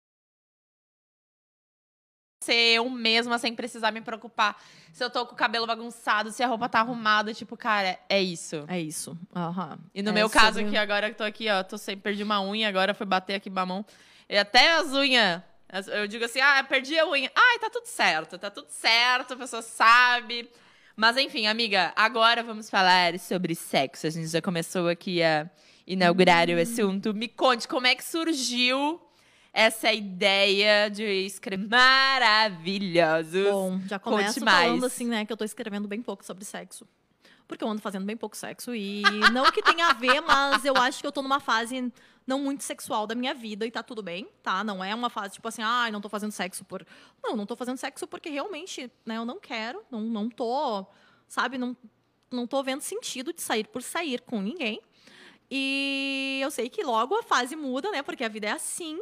ser 2.42 2.54
eu 2.76 2.88
mesma 2.88 3.38
sem 3.38 3.54
precisar 3.54 3.90
me 3.90 4.00
preocupar 4.00 4.56
se 4.94 5.04
eu 5.04 5.10
tô 5.10 5.26
com 5.26 5.34
o 5.34 5.36
cabelo 5.36 5.66
bagunçado, 5.66 6.32
se 6.32 6.42
a 6.42 6.46
roupa 6.46 6.68
tá 6.70 6.80
arrumada, 6.80 7.34
tipo, 7.34 7.54
cara, 7.56 7.98
é 8.08 8.20
isso. 8.20 8.64
É 8.66 8.80
isso. 8.80 9.16
Aham. 9.36 9.78
E 9.94 10.02
no 10.02 10.08
É 10.08 10.12
meu 10.14 10.28
caso, 10.30 10.54
sobre- 10.58 10.70
que 10.70 10.76
agora 10.76 11.10
que 11.10 11.16
tô 11.16 11.22
aqui, 11.22 11.48
ó, 11.50 11.62
tô 11.62 11.76
sem, 11.78 11.96
perdi 11.98 12.22
uma 12.22 12.42
unha, 12.42 12.66
agora 12.68 12.94
fui 12.94 13.04
bater 13.06 13.34
aqui 13.34 13.50
com 13.50 13.60
a 13.60 13.66
mão. 13.66 13.84
E 14.28 14.36
até 14.38 14.72
as 14.72 14.90
unhas, 14.92 15.42
as- 15.68 15.86
eu 15.86 16.08
digo 16.08 16.24
assim, 16.24 16.40
ah, 16.40 16.64
perdi 16.64 16.98
a 16.98 17.06
unha. 17.06 17.30
Ai, 17.36 17.58
tá 17.60 17.68
tudo 17.70 17.86
certo, 17.86 18.38
tá 18.38 18.50
tudo 18.50 18.68
certo, 18.70 19.34
a 19.34 19.36
pessoa 19.36 19.60
sabe. 19.62 20.50
Mas 20.96 21.16
enfim, 21.18 21.46
amiga, 21.46 21.92
agora 21.94 22.42
vamos 22.42 22.68
falar 22.70 23.16
sobre 23.18 23.54
sexo. 23.54 24.06
A 24.06 24.10
gente 24.10 24.26
já 24.28 24.40
começou 24.42 24.88
aqui 24.88 25.22
a 25.22 25.48
inaugurar 25.86 26.48
o 26.48 26.58
assunto. 26.60 27.12
Me 27.14 27.28
conte 27.28 27.68
como 27.68 27.86
é 27.86 27.94
que 27.94 28.02
surgiu 28.02 29.00
essa 29.52 29.92
ideia 29.92 30.88
de 30.88 31.04
escrever 31.04 31.68
maravilhosos. 31.68 33.50
Bom, 33.50 33.80
já 33.86 33.98
começo 33.98 34.44
mais. 34.44 34.66
falando 34.66 34.86
assim, 34.86 35.06
né, 35.06 35.24
que 35.24 35.32
eu 35.32 35.36
tô 35.36 35.44
escrevendo 35.44 35.88
bem 35.88 36.02
pouco 36.02 36.24
sobre 36.24 36.44
sexo. 36.44 36.86
Porque 37.46 37.64
eu 37.64 37.68
ando 37.68 37.82
fazendo 37.82 38.04
bem 38.04 38.16
pouco 38.16 38.36
sexo 38.36 38.72
e 38.74 39.02
não 39.32 39.50
que 39.50 39.60
tenha 39.60 39.88
a 39.88 39.92
ver, 39.92 40.20
mas 40.20 40.64
eu 40.64 40.76
acho 40.76 41.00
que 41.00 41.06
eu 41.06 41.10
tô 41.10 41.20
numa 41.20 41.40
fase 41.40 41.92
não 42.24 42.38
muito 42.38 42.62
sexual 42.62 43.08
da 43.08 43.14
minha 43.16 43.34
vida 43.34 43.66
e 43.66 43.72
tá 43.72 43.82
tudo 43.82 44.04
bem, 44.04 44.28
tá? 44.40 44.62
Não 44.62 44.84
é 44.84 44.94
uma 44.94 45.10
fase 45.10 45.34
tipo 45.34 45.48
assim, 45.48 45.62
ai, 45.62 45.90
não 45.90 46.00
tô 46.00 46.08
fazendo 46.08 46.30
sexo 46.30 46.64
por. 46.64 46.86
Não, 47.20 47.36
não 47.36 47.44
tô 47.44 47.56
fazendo 47.56 47.76
sexo 47.76 48.06
porque 48.06 48.30
realmente, 48.30 48.88
né, 49.04 49.16
eu 49.16 49.24
não 49.24 49.40
quero, 49.40 49.82
não, 49.90 50.00
não 50.00 50.30
tô, 50.30 50.86
sabe, 51.26 51.58
não, 51.58 51.76
não 52.30 52.46
tô 52.46 52.62
vendo 52.62 52.82
sentido 52.82 53.32
de 53.32 53.42
sair 53.42 53.66
por 53.66 53.82
sair 53.82 54.20
com 54.20 54.40
ninguém. 54.40 54.80
E 55.50 56.38
eu 56.40 56.52
sei 56.52 56.68
que 56.68 56.84
logo 56.84 57.16
a 57.16 57.22
fase 57.24 57.56
muda, 57.56 57.90
né? 57.90 58.00
Porque 58.00 58.22
a 58.22 58.28
vida 58.28 58.46
é 58.46 58.52
assim. 58.52 59.00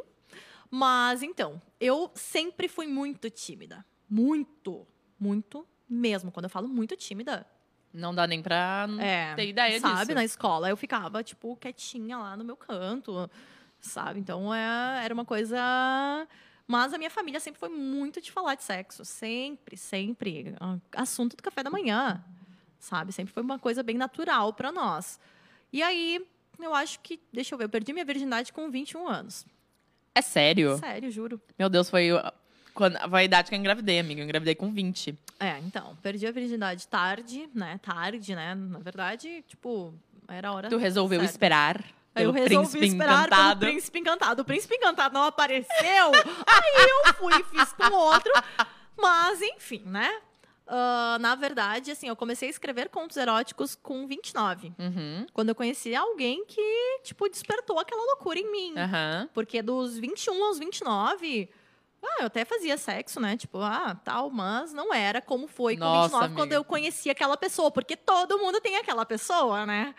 Mas 0.69 1.23
então, 1.23 1.61
eu 1.79 2.11
sempre 2.13 2.67
fui 2.67 2.87
muito 2.87 3.29
tímida. 3.29 3.85
Muito, 4.09 4.87
muito 5.19 5.67
mesmo. 5.89 6.31
Quando 6.31 6.45
eu 6.45 6.49
falo 6.49 6.67
muito 6.67 6.95
tímida, 6.95 7.45
Não 7.93 8.13
dá 8.13 8.27
nem 8.27 8.41
pra 8.41 8.87
é, 8.99 9.33
ter 9.35 9.47
ideia 9.47 9.79
sabe, 9.79 9.99
disso. 9.99 10.13
na 10.13 10.23
escola 10.23 10.69
eu 10.69 10.77
ficava 10.77 11.23
tipo 11.23 11.55
quietinha 11.55 12.17
lá 12.17 12.37
no 12.37 12.43
meu 12.43 12.55
canto, 12.55 13.29
sabe? 13.79 14.19
Então 14.19 14.53
é, 14.53 15.03
era 15.03 15.13
uma 15.13 15.25
coisa 15.25 15.57
mas 16.69 16.93
a 16.93 16.99
minha 16.99 17.09
família 17.09 17.39
sempre 17.39 17.59
foi 17.59 17.69
muito 17.69 18.21
de 18.21 18.31
falar 18.31 18.53
de 18.53 18.63
sexo, 18.63 19.03
sempre, 19.03 19.75
sempre, 19.75 20.55
assunto 20.95 21.35
do 21.35 21.41
café 21.41 21.63
da 21.63 21.71
manhã, 21.71 22.23
sabe? 22.77 23.11
Sempre 23.11 23.33
foi 23.33 23.41
uma 23.41 23.57
coisa 23.57 23.81
bem 23.81 23.97
natural 23.97 24.53
para 24.53 24.71
nós. 24.71 25.19
E 25.73 25.81
aí, 25.81 26.23
eu 26.59 26.75
acho 26.75 26.99
que, 26.99 27.19
deixa 27.33 27.55
eu 27.55 27.57
ver, 27.57 27.63
eu 27.63 27.69
perdi 27.69 27.91
minha 27.91 28.05
virgindade 28.05 28.53
com 28.53 28.69
21 28.69 29.07
anos. 29.07 29.47
É 30.19 30.21
sério? 30.21 30.77
Sério, 30.77 31.09
juro. 31.09 31.41
Meu 31.57 31.69
Deus, 31.69 31.89
foi 31.89 32.09
quando, 32.73 32.97
a 32.97 33.23
idade 33.23 33.49
que 33.49 33.55
eu 33.55 33.59
engravidei, 33.59 33.99
amiga. 33.99 34.21
Eu 34.21 34.25
engravidei 34.25 34.53
com 34.53 34.69
20. 34.69 35.17
É, 35.39 35.57
então, 35.59 35.97
perdi 36.01 36.27
a 36.27 36.31
virgindade 36.31 36.87
tarde, 36.87 37.49
né? 37.55 37.79
Tarde, 37.81 38.35
né? 38.35 38.53
Na 38.53 38.79
verdade, 38.79 39.43
tipo, 39.47 39.93
era 40.27 40.49
a 40.49 40.53
hora. 40.53 40.69
Tu 40.69 40.77
resolveu 40.77 41.19
certa. 41.19 41.33
esperar 41.33 41.83
Aí 42.13 42.25
eu 42.25 42.31
resolvi 42.31 42.67
príncipe 42.67 42.85
esperar 42.85 43.27
encantado. 43.27 43.59
pelo 43.59 43.71
príncipe 43.71 43.99
encantado. 43.99 44.41
O 44.41 44.45
príncipe 44.45 44.75
encantado 44.75 45.13
não 45.13 45.23
apareceu. 45.23 46.11
aí 46.47 46.89
eu 47.07 47.13
fui 47.13 47.33
e 47.33 47.43
fiz 47.43 47.71
com 47.73 47.93
outro. 47.93 48.31
Mas, 48.97 49.41
enfim, 49.41 49.83
né? 49.85 50.19
Ah, 50.71 51.17
na 51.19 51.33
verdade, 51.33 51.89
assim, 51.89 52.07
eu 52.07 52.15
comecei 52.15 52.47
a 52.47 52.51
escrever 52.51 52.89
contos 52.89 53.17
eróticos 53.17 53.73
com 53.73 54.05
29. 54.05 54.71
Uhum, 54.77 55.25
Quando 55.33 55.49
eu 55.49 55.55
conheci 55.55 55.95
alguém 55.95 56.45
que, 56.45 56.99
tipo, 57.03 57.27
despertou 57.27 57.79
aquela 57.79 58.05
loucura 58.05 58.37
em 58.37 58.51
mim. 58.51 58.73
aham. 58.77 59.27
Porque 59.33 59.63
dos 59.63 59.97
21 59.97 60.43
aos 60.45 60.59
29, 60.59 61.49
ah, 62.03 62.17
eu 62.19 62.27
até 62.27 62.45
fazia 62.45 62.77
sexo, 62.77 63.19
né? 63.19 63.35
Tipo, 63.35 63.57
ah, 63.57 63.99
tal, 64.05 64.29
mas 64.29 64.71
não 64.71 64.93
era 64.93 65.19
como 65.21 65.47
foi 65.47 65.75
com 65.75 65.83
Nossa, 65.83 66.09
29 66.09 66.27
quando 66.35 66.41
amiga. 66.53 66.55
eu 66.57 66.63
conheci 66.63 67.09
aquela 67.09 67.35
pessoa, 67.35 67.71
porque 67.71 67.97
todo 67.97 68.37
mundo 68.37 68.61
tem 68.61 68.77
aquela 68.77 69.05
pessoa, 69.07 69.65
né? 69.65 69.95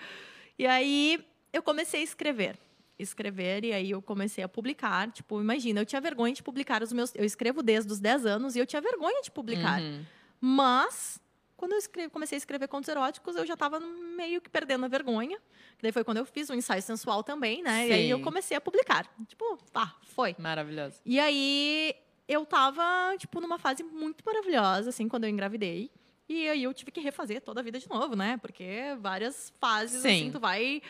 E 0.57 0.69
aí 0.69 1.19
eu 1.53 1.65
comecei 1.65 2.01
a 2.01 2.05
escrever. 2.05 2.57
Escrever, 2.97 3.65
e 3.65 3.73
aí 3.73 3.91
eu 3.91 4.01
comecei 4.01 4.45
a 4.45 4.49
publicar. 4.49 5.11
Tipo, 5.11 5.41
imagina, 5.41 5.81
eu 5.81 5.87
tinha 5.87 6.01
vergonha 6.01 6.33
de 6.33 6.43
publicar 6.45 6.81
os 6.81 6.93
meus. 6.93 7.13
Eu 7.17 7.25
escrevo 7.25 7.61
desde 7.61 7.91
os 7.91 7.99
10 7.99 8.25
anos 8.27 8.55
e 8.55 8.61
eu 8.61 8.67
tinha 8.67 8.81
vergonha 8.81 9.21
de 9.23 9.31
publicar. 9.33 9.81
Uhum. 9.81 10.05
Mas, 10.41 11.21
quando 11.57 11.73
eu 11.73 11.79
escre- 11.79 12.09
comecei 12.09 12.37
a 12.37 12.39
escrever 12.39 12.67
contos 12.69 12.89
eróticos, 12.89 13.37
eu 13.37 13.45
já 13.47 13.55
estava 13.55 13.79
meio 13.81 14.41
que 14.41 14.49
perdendo 14.49 14.85
a 14.85 14.89
vergonha. 14.89 15.39
Daí 15.83 15.93
foi 15.93 16.05
quando 16.05 16.19
eu 16.19 16.25
fiz 16.25 16.49
o 16.51 16.55
ensaio 16.55 16.83
sensual 16.83 17.23
também, 17.23 17.63
né? 17.63 17.89
E 17.89 17.93
aí 17.93 18.11
eu 18.11 18.19
Sim. 18.19 18.25
comecei 18.25 18.57
a 18.57 18.61
publicar. 18.61 19.07
Tipo, 19.27 19.59
tá, 19.73 19.95
foi. 20.05 20.35
Maravilhoso. 20.39 21.01
E 21.05 21.19
aí 21.21 21.95
eu 22.29 22.45
tava, 22.47 23.15
tipo, 23.19 23.41
numa 23.41 23.59
fase 23.59 23.83
muito 23.83 24.23
maravilhosa, 24.25 24.91
assim, 24.91 25.09
quando 25.09 25.25
eu 25.25 25.31
engravidei. 25.31 25.91
E 26.29 26.49
aí 26.49 26.63
eu 26.63 26.73
tive 26.73 26.91
que 26.93 27.01
refazer 27.01 27.41
toda 27.41 27.61
a 27.61 27.63
vida 27.63 27.79
de 27.79 27.89
novo, 27.89 28.15
né? 28.15 28.37
Porque 28.41 28.97
várias 29.01 29.53
fases, 29.59 30.01
Sim. 30.03 30.09
assim, 30.09 30.31
tu 30.31 30.39
vai. 30.41 30.81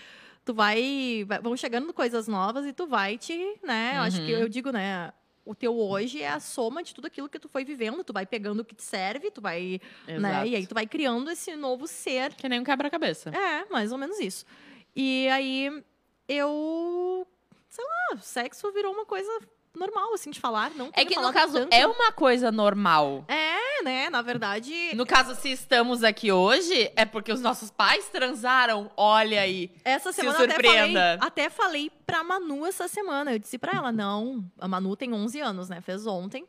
Tu 0.45 0.55
vai, 0.55 1.25
vai- 1.27 1.39
Vão 1.41 1.57
chegando 1.57 1.93
coisas 1.93 2.27
novas 2.27 2.65
e 2.67 2.73
tu 2.73 2.87
vai 2.87 3.17
te, 3.19 3.59
né? 3.63 3.95
Eu 3.97 4.03
acho 4.03 4.25
que 4.25 4.33
Uhum. 4.35 4.41
eu 4.41 4.49
digo, 4.49 4.71
né? 4.71 5.13
O 5.51 5.55
teu 5.55 5.77
hoje 5.77 6.23
é 6.23 6.29
a 6.29 6.39
soma 6.39 6.81
de 6.81 6.95
tudo 6.95 7.07
aquilo 7.09 7.29
que 7.29 7.37
tu 7.37 7.49
foi 7.49 7.65
vivendo. 7.65 8.05
Tu 8.05 8.13
vai 8.13 8.25
pegando 8.25 8.61
o 8.61 8.65
que 8.65 8.73
te 8.73 8.85
serve, 8.85 9.33
tu 9.33 9.41
vai. 9.41 9.81
Né? 10.07 10.15
Exato. 10.17 10.47
E 10.47 10.55
aí 10.55 10.65
tu 10.65 10.75
vai 10.77 10.87
criando 10.87 11.29
esse 11.29 11.57
novo 11.57 11.89
ser 11.89 12.33
Que 12.37 12.49
nem 12.49 12.61
um 12.61 12.65
quebra-cabeça. 12.65 13.31
é, 13.31 13.65
mais 13.69 13.91
ou 13.91 13.99
menos 13.99 14.21
isso. 14.21 14.47
E 14.95 15.29
aí 15.29 15.83
eu. 16.29 17.27
Sei 17.69 17.85
lá, 17.85 18.19
sexo 18.19 18.71
virou 18.71 18.93
uma 18.93 19.05
coisa 19.05 19.29
normal, 19.77 20.13
assim, 20.15 20.31
de 20.31 20.41
falar. 20.41 20.71
Não 20.75 20.91
É 20.93 21.05
que, 21.05 21.19
no 21.19 21.33
caso, 21.33 21.55
tanto. 21.55 21.73
é 21.73 21.87
uma 21.87 22.13
coisa 22.13 22.51
normal. 22.51 23.25
É, 23.29 23.83
né? 23.83 24.11
Na 24.11 24.23
verdade. 24.23 24.95
No 24.95 25.07
caso, 25.07 25.35
se 25.35 25.51
estamos 25.51 26.03
aqui 26.03 26.31
hoje, 26.33 26.91
é 26.97 27.05
porque 27.05 27.33
os 27.33 27.41
nossos 27.41 27.71
pais 27.71 28.09
transaram. 28.09 28.91
Olha 28.97 29.41
aí. 29.41 29.71
Essa 29.85 30.13
se 30.13 30.21
semana 30.21 30.39
eu 30.39 30.45
até 30.45 30.55
falei, 30.55 30.71
surpreenda. 30.71 31.19
até 31.21 31.51
falei 31.51 31.91
pra 32.07 32.23
Manu 32.25 32.67
essa 32.67 32.89
semana. 32.89 33.33
Eu 33.33 33.39
disse 33.39 33.59
pra 33.59 33.73
ela: 33.77 33.93
não, 33.93 34.45
a 34.59 34.69
Manu 34.69 34.97
tem 34.97 35.13
11 35.13 35.41
anos, 35.41 35.69
né? 35.69 35.81
Fez 35.81 36.07
ontem. 36.07 36.47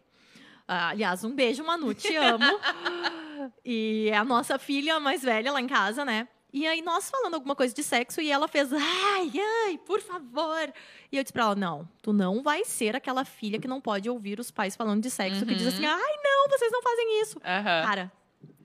Ah, 0.67 0.89
aliás, 0.89 1.23
um 1.23 1.35
beijo, 1.35 1.63
Manu, 1.65 1.93
te 1.93 2.15
amo. 2.15 2.45
e 3.65 4.09
é 4.11 4.17
a 4.17 4.23
nossa 4.23 4.57
filha 4.57 4.99
mais 4.99 5.21
velha 5.21 5.51
lá 5.51 5.59
em 5.59 5.67
casa, 5.67 6.05
né? 6.05 6.27
E 6.53 6.67
aí, 6.67 6.81
nós 6.81 7.09
falando 7.09 7.35
alguma 7.35 7.55
coisa 7.55 7.73
de 7.73 7.81
sexo, 7.83 8.19
e 8.21 8.29
ela 8.29 8.47
fez, 8.47 8.71
ai, 8.73 9.31
ai, 9.65 9.77
por 9.85 10.01
favor. 10.01 10.73
E 11.11 11.17
eu 11.17 11.23
disse 11.23 11.31
pra 11.31 11.43
ela, 11.43 11.55
não, 11.55 11.87
tu 12.01 12.11
não 12.11 12.43
vai 12.43 12.65
ser 12.65 12.95
aquela 12.95 13.23
filha 13.23 13.59
que 13.59 13.67
não 13.67 13.79
pode 13.79 14.09
ouvir 14.09 14.39
os 14.39 14.51
pais 14.51 14.75
falando 14.75 15.01
de 15.01 15.09
sexo, 15.09 15.45
que 15.45 15.55
diz 15.55 15.63
Uhum. 15.67 15.73
assim, 15.73 15.85
ai, 15.85 16.15
não, 16.23 16.47
não, 16.49 16.57
vocês 16.57 16.71
não 16.71 16.81
fazem 16.81 17.21
isso. 17.21 17.39
Aham. 17.43 17.85
Cara, 17.87 18.11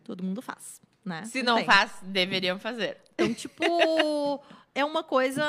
todo 0.02 0.24
mundo 0.24 0.42
faz, 0.42 0.80
né? 1.04 1.24
Se 1.24 1.42
não 1.42 1.56
tem. 1.56 1.64
faz, 1.64 1.92
deveriam 2.02 2.58
fazer. 2.58 2.98
Então, 3.14 3.32
tipo, 3.32 4.42
é 4.74 4.84
uma 4.84 5.02
coisa 5.04 5.44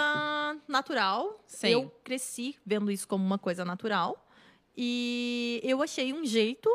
natural. 0.68 1.42
Sim. 1.48 1.68
Eu 1.70 1.92
cresci 2.04 2.56
vendo 2.66 2.92
isso 2.92 3.08
como 3.08 3.26
uma 3.26 3.40
coisa 3.40 3.66
natural. 3.66 4.24
E 4.76 5.60
eu 5.64 5.82
achei 5.82 6.14
um 6.14 6.24
jeito 6.24 6.70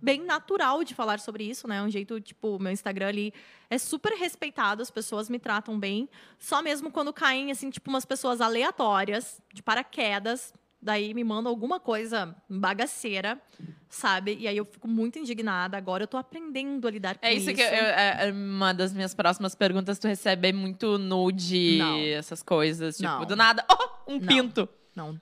bem 0.00 0.22
natural 0.24 0.84
de 0.84 0.94
falar 0.94 1.18
sobre 1.20 1.44
isso, 1.44 1.66
né? 1.66 1.82
Um 1.82 1.90
jeito, 1.90 2.20
tipo, 2.20 2.58
meu 2.58 2.72
Instagram 2.72 3.08
ali 3.08 3.32
é 3.70 3.78
super 3.78 4.12
respeitado, 4.12 4.82
as 4.82 4.90
pessoas 4.90 5.28
me 5.28 5.38
tratam 5.38 5.78
bem. 5.78 6.08
Só 6.38 6.62
mesmo 6.62 6.90
quando 6.90 7.12
caem, 7.12 7.50
assim, 7.50 7.70
tipo, 7.70 7.88
umas 7.90 8.04
pessoas 8.04 8.40
aleatórias, 8.40 9.40
de 9.52 9.62
paraquedas, 9.62 10.52
daí 10.80 11.12
me 11.14 11.24
mandam 11.24 11.50
alguma 11.50 11.80
coisa 11.80 12.36
bagaceira, 12.48 13.40
sabe? 13.88 14.36
E 14.38 14.46
aí 14.46 14.56
eu 14.56 14.64
fico 14.64 14.86
muito 14.86 15.18
indignada. 15.18 15.76
Agora 15.76 16.04
eu 16.04 16.06
tô 16.06 16.16
aprendendo 16.16 16.86
a 16.86 16.90
lidar 16.90 17.18
com 17.18 17.26
É 17.26 17.32
isso. 17.32 17.50
isso 17.50 17.56
que 17.56 17.62
eu- 17.62 17.66
é 17.66 18.28
é 18.28 18.32
uma 18.32 18.72
das 18.72 18.92
minhas 18.92 19.14
próximas 19.14 19.54
perguntas. 19.54 19.98
Tu 19.98 20.06
recebe 20.06 20.52
muito 20.52 20.98
nude, 20.98 21.78
Não. 21.78 21.98
essas 21.98 22.42
coisas. 22.42 22.96
Tipo, 22.98 23.08
Não. 23.08 23.24
do 23.24 23.34
nada, 23.34 23.64
oh, 23.70 24.12
um 24.12 24.18
Não. 24.20 24.26
pinto. 24.26 24.68
Não. 24.94 25.18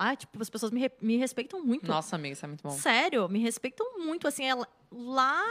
Ah, 0.00 0.14
tipo, 0.14 0.40
as 0.40 0.48
pessoas 0.48 0.70
me, 0.70 0.78
re- 0.80 0.92
me 1.02 1.16
respeitam 1.16 1.60
muito. 1.60 1.88
Nossa, 1.88 2.14
amiga, 2.14 2.32
isso 2.34 2.44
é 2.44 2.48
muito 2.48 2.62
bom. 2.62 2.70
Sério, 2.70 3.28
me 3.28 3.40
respeitam 3.40 3.98
muito. 3.98 4.28
Assim, 4.28 4.44
ela- 4.44 4.68
lá. 4.92 5.42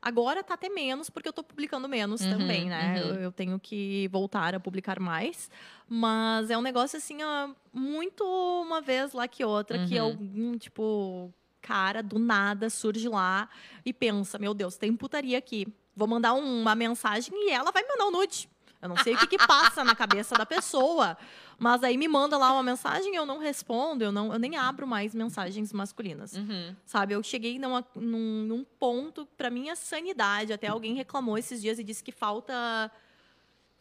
Agora 0.00 0.42
tá 0.42 0.54
até 0.54 0.68
menos, 0.70 1.10
porque 1.10 1.28
eu 1.28 1.32
tô 1.32 1.42
publicando 1.42 1.88
menos 1.88 2.22
Uhum, 2.22 2.30
também, 2.30 2.68
né? 2.68 2.94
uhum. 2.96 3.08
Eu, 3.08 3.14
eu 3.24 3.32
tenho 3.32 3.58
que 3.60 4.08
voltar 4.08 4.54
a 4.54 4.60
publicar 4.60 4.98
mais. 5.00 5.50
Mas 5.88 6.48
é 6.50 6.56
um 6.56 6.62
negócio, 6.62 6.96
assim, 6.96 7.22
ó, 7.22 7.50
muito 7.72 8.24
uma 8.24 8.80
vez 8.80 9.12
lá 9.12 9.28
que 9.28 9.44
outra, 9.44 9.78
que 9.78 9.98
Uhum. 9.98 10.04
algum, 10.06 10.58
tipo, 10.58 11.32
cara 11.60 12.02
do 12.02 12.18
nada 12.18 12.70
surge 12.70 13.08
lá 13.08 13.48
e 13.84 13.92
pensa: 13.92 14.38
meu 14.38 14.54
Deus, 14.54 14.76
tem 14.76 14.94
putaria 14.96 15.36
aqui. 15.38 15.66
Vou 15.96 16.08
mandar 16.08 16.32
um- 16.34 16.60
uma 16.62 16.74
mensagem 16.74 17.32
e 17.34 17.50
ela 17.50 17.70
vai 17.70 17.82
me 17.82 17.88
mandar 17.88 18.06
um 18.06 18.10
nude. 18.10 18.48
Eu 18.82 18.88
não 18.88 18.96
sei 18.98 19.14
o 19.14 19.18
que, 19.18 19.26
que 19.26 19.38
passa 19.38 19.82
na 19.82 19.94
cabeça 19.96 20.34
da 20.34 20.44
pessoa. 20.44 21.16
Mas 21.58 21.82
aí 21.84 21.96
me 21.96 22.08
manda 22.08 22.36
lá 22.36 22.52
uma 22.52 22.62
mensagem, 22.62 23.14
eu 23.14 23.24
não 23.24 23.38
respondo, 23.38 24.02
eu, 24.04 24.12
não, 24.12 24.32
eu 24.32 24.38
nem 24.38 24.56
abro 24.56 24.86
mais 24.86 25.14
mensagens 25.14 25.72
masculinas. 25.72 26.34
Uhum. 26.34 26.74
Sabe, 26.84 27.14
eu 27.14 27.22
cheguei 27.22 27.58
numa- 27.58 27.84
num, 27.94 28.44
num 28.44 28.64
ponto, 28.78 29.26
pra 29.36 29.50
minha 29.50 29.76
sanidade, 29.76 30.52
até 30.52 30.66
alguém 30.68 30.94
reclamou 30.94 31.38
esses 31.38 31.60
dias 31.62 31.78
e 31.78 31.84
disse 31.84 32.02
que 32.02 32.12
falta 32.12 32.90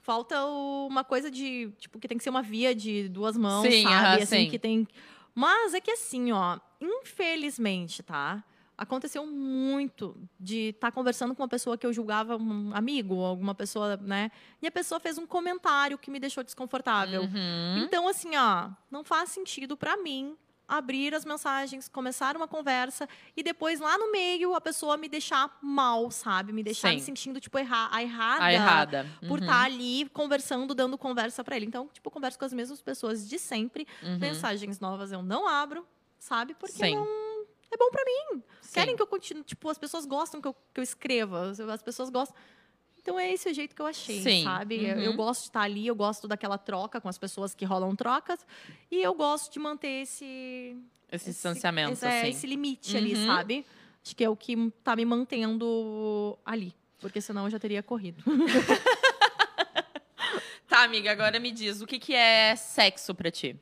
falta 0.01 0.45
uma 0.45 1.03
coisa 1.03 1.31
de, 1.31 1.71
tipo, 1.79 1.97
que 1.97 2.09
tem 2.09 2.17
que 2.17 2.23
ser 2.25 2.29
uma 2.29 2.41
via 2.41 2.75
de 2.75 3.07
duas 3.07 3.37
mãos, 3.37 3.61
Sim, 3.71 3.83
sabe? 3.83 3.95
aham, 3.95 4.15
assim, 4.17 4.25
sim. 4.43 4.49
que 4.49 4.59
tem 4.59 4.85
Mas 5.33 5.73
é 5.73 5.79
que 5.79 5.91
assim, 5.91 6.31
ó, 6.33 6.59
infelizmente, 6.81 8.03
tá? 8.03 8.43
Aconteceu 8.77 9.25
muito 9.27 10.15
de 10.39 10.69
estar 10.69 10.91
conversando 10.91 11.35
com 11.35 11.43
uma 11.43 11.47
pessoa 11.47 11.77
que 11.77 11.85
eu 11.85 11.93
julgava 11.93 12.37
um 12.37 12.71
amigo, 12.73 13.21
alguma 13.23 13.53
pessoa, 13.53 13.97
né? 13.97 14.31
E 14.61 14.67
a 14.67 14.71
pessoa 14.71 14.99
fez 14.99 15.17
um 15.17 15.27
comentário 15.27 15.97
que 15.97 16.09
me 16.09 16.19
deixou 16.19 16.43
desconfortável. 16.43 17.21
Uhum. 17.21 17.77
Então, 17.83 18.07
assim, 18.07 18.35
ó, 18.35 18.69
não 18.89 19.03
faz 19.03 19.29
sentido 19.29 19.77
pra 19.77 19.95
mim 19.97 20.35
abrir 20.67 21.13
as 21.13 21.23
mensagens, 21.23 21.87
começar 21.87 22.35
uma 22.35 22.47
conversa 22.47 23.07
e 23.37 23.43
depois 23.43 23.79
lá 23.79 23.95
no 23.97 24.11
meio 24.11 24.55
a 24.55 24.61
pessoa 24.61 24.97
me 24.97 25.07
deixar 25.07 25.55
mal, 25.61 26.09
sabe? 26.09 26.51
Me 26.51 26.63
deixar 26.63 26.89
Sim. 26.89 26.95
me 26.95 27.01
sentindo, 27.01 27.39
tipo, 27.39 27.57
erra 27.59 27.89
a 27.91 28.01
errada. 28.01 28.43
A 28.45 28.53
errada. 28.53 29.05
Por 29.27 29.37
Uhum. 29.39 29.45
estar 29.45 29.65
ali 29.65 30.09
conversando, 30.09 30.73
dando 30.73 30.97
conversa 30.97 31.43
pra 31.43 31.55
ele. 31.57 31.65
Então, 31.67 31.87
tipo, 31.93 32.09
converso 32.09 32.39
com 32.39 32.45
as 32.45 32.53
mesmas 32.53 32.81
pessoas 32.81 33.27
de 33.29 33.37
sempre. 33.37 33.85
Uhum. 34.01 34.17
Mensagens 34.17 34.79
novas 34.79 35.11
eu 35.11 35.21
não 35.21 35.47
abro, 35.47 35.85
sabe? 36.17 36.55
Porque 36.55 36.73
Sim. 36.73 36.95
não 36.95 37.05
é 37.73 37.77
bom 37.77 37.89
pra 37.91 38.03
mim. 38.05 38.43
Sim. 38.61 38.73
Querem 38.73 38.95
que 38.95 39.01
eu 39.01 39.07
continue. 39.07 39.43
Tipo, 39.43 39.69
as 39.69 39.77
pessoas 39.77 40.05
gostam 40.05 40.41
que 40.41 40.47
eu, 40.47 40.53
que 40.73 40.79
eu 40.79 40.83
escreva. 40.83 41.51
As 41.71 41.81
pessoas 41.81 42.09
gostam. 42.09 42.35
Então 42.97 43.19
é 43.19 43.31
esse 43.33 43.49
o 43.49 43.53
jeito 43.53 43.75
que 43.75 43.81
eu 43.81 43.85
achei, 43.85 44.21
Sim. 44.21 44.43
sabe? 44.45 44.85
Eu- 44.85 44.95
Uhum. 44.95 45.01
Eu 45.03 45.13
gosto 45.13 45.41
de 45.41 45.47
estar 45.49 45.61
ali, 45.61 45.85
eu 45.85 45.95
gosto 45.95 46.25
daquela 46.27 46.57
troca 46.57 47.01
com 47.01 47.09
as 47.09 47.17
pessoas 47.17 47.53
que 47.53 47.65
rolam 47.65 47.95
trocas. 47.95 48.45
E 48.89 49.01
eu 49.01 49.13
gosto 49.13 49.51
de 49.51 49.59
manter 49.59 50.03
esse. 50.03 50.77
Esse 51.11 51.31
distanciamento, 51.31 51.93
esse, 51.93 52.05
é, 52.05 52.21
assim. 52.21 52.29
esse 52.29 52.47
limite 52.47 52.95
ali, 52.97 53.13
Uhum. 53.15 53.25
sabe? 53.27 53.65
Acho 54.03 54.15
que 54.15 54.23
é 54.23 54.29
o 54.29 54.35
que 54.35 54.71
tá 54.83 54.95
me 54.95 55.05
mantendo 55.05 56.37
ali. 56.45 56.73
Porque 56.99 57.19
senão 57.21 57.43
eu 57.45 57.49
já 57.49 57.59
teria 57.59 57.83
corrido. 57.83 58.23
Tá, 60.67 60.83
amiga, 60.85 61.11
agora 61.11 61.39
me 61.39 61.51
diz, 61.51 61.81
o 61.81 61.85
que, 61.85 61.99
que 61.99 62.15
é 62.15 62.55
sexo 62.55 63.13
pra 63.13 63.29
ti? 63.29 63.55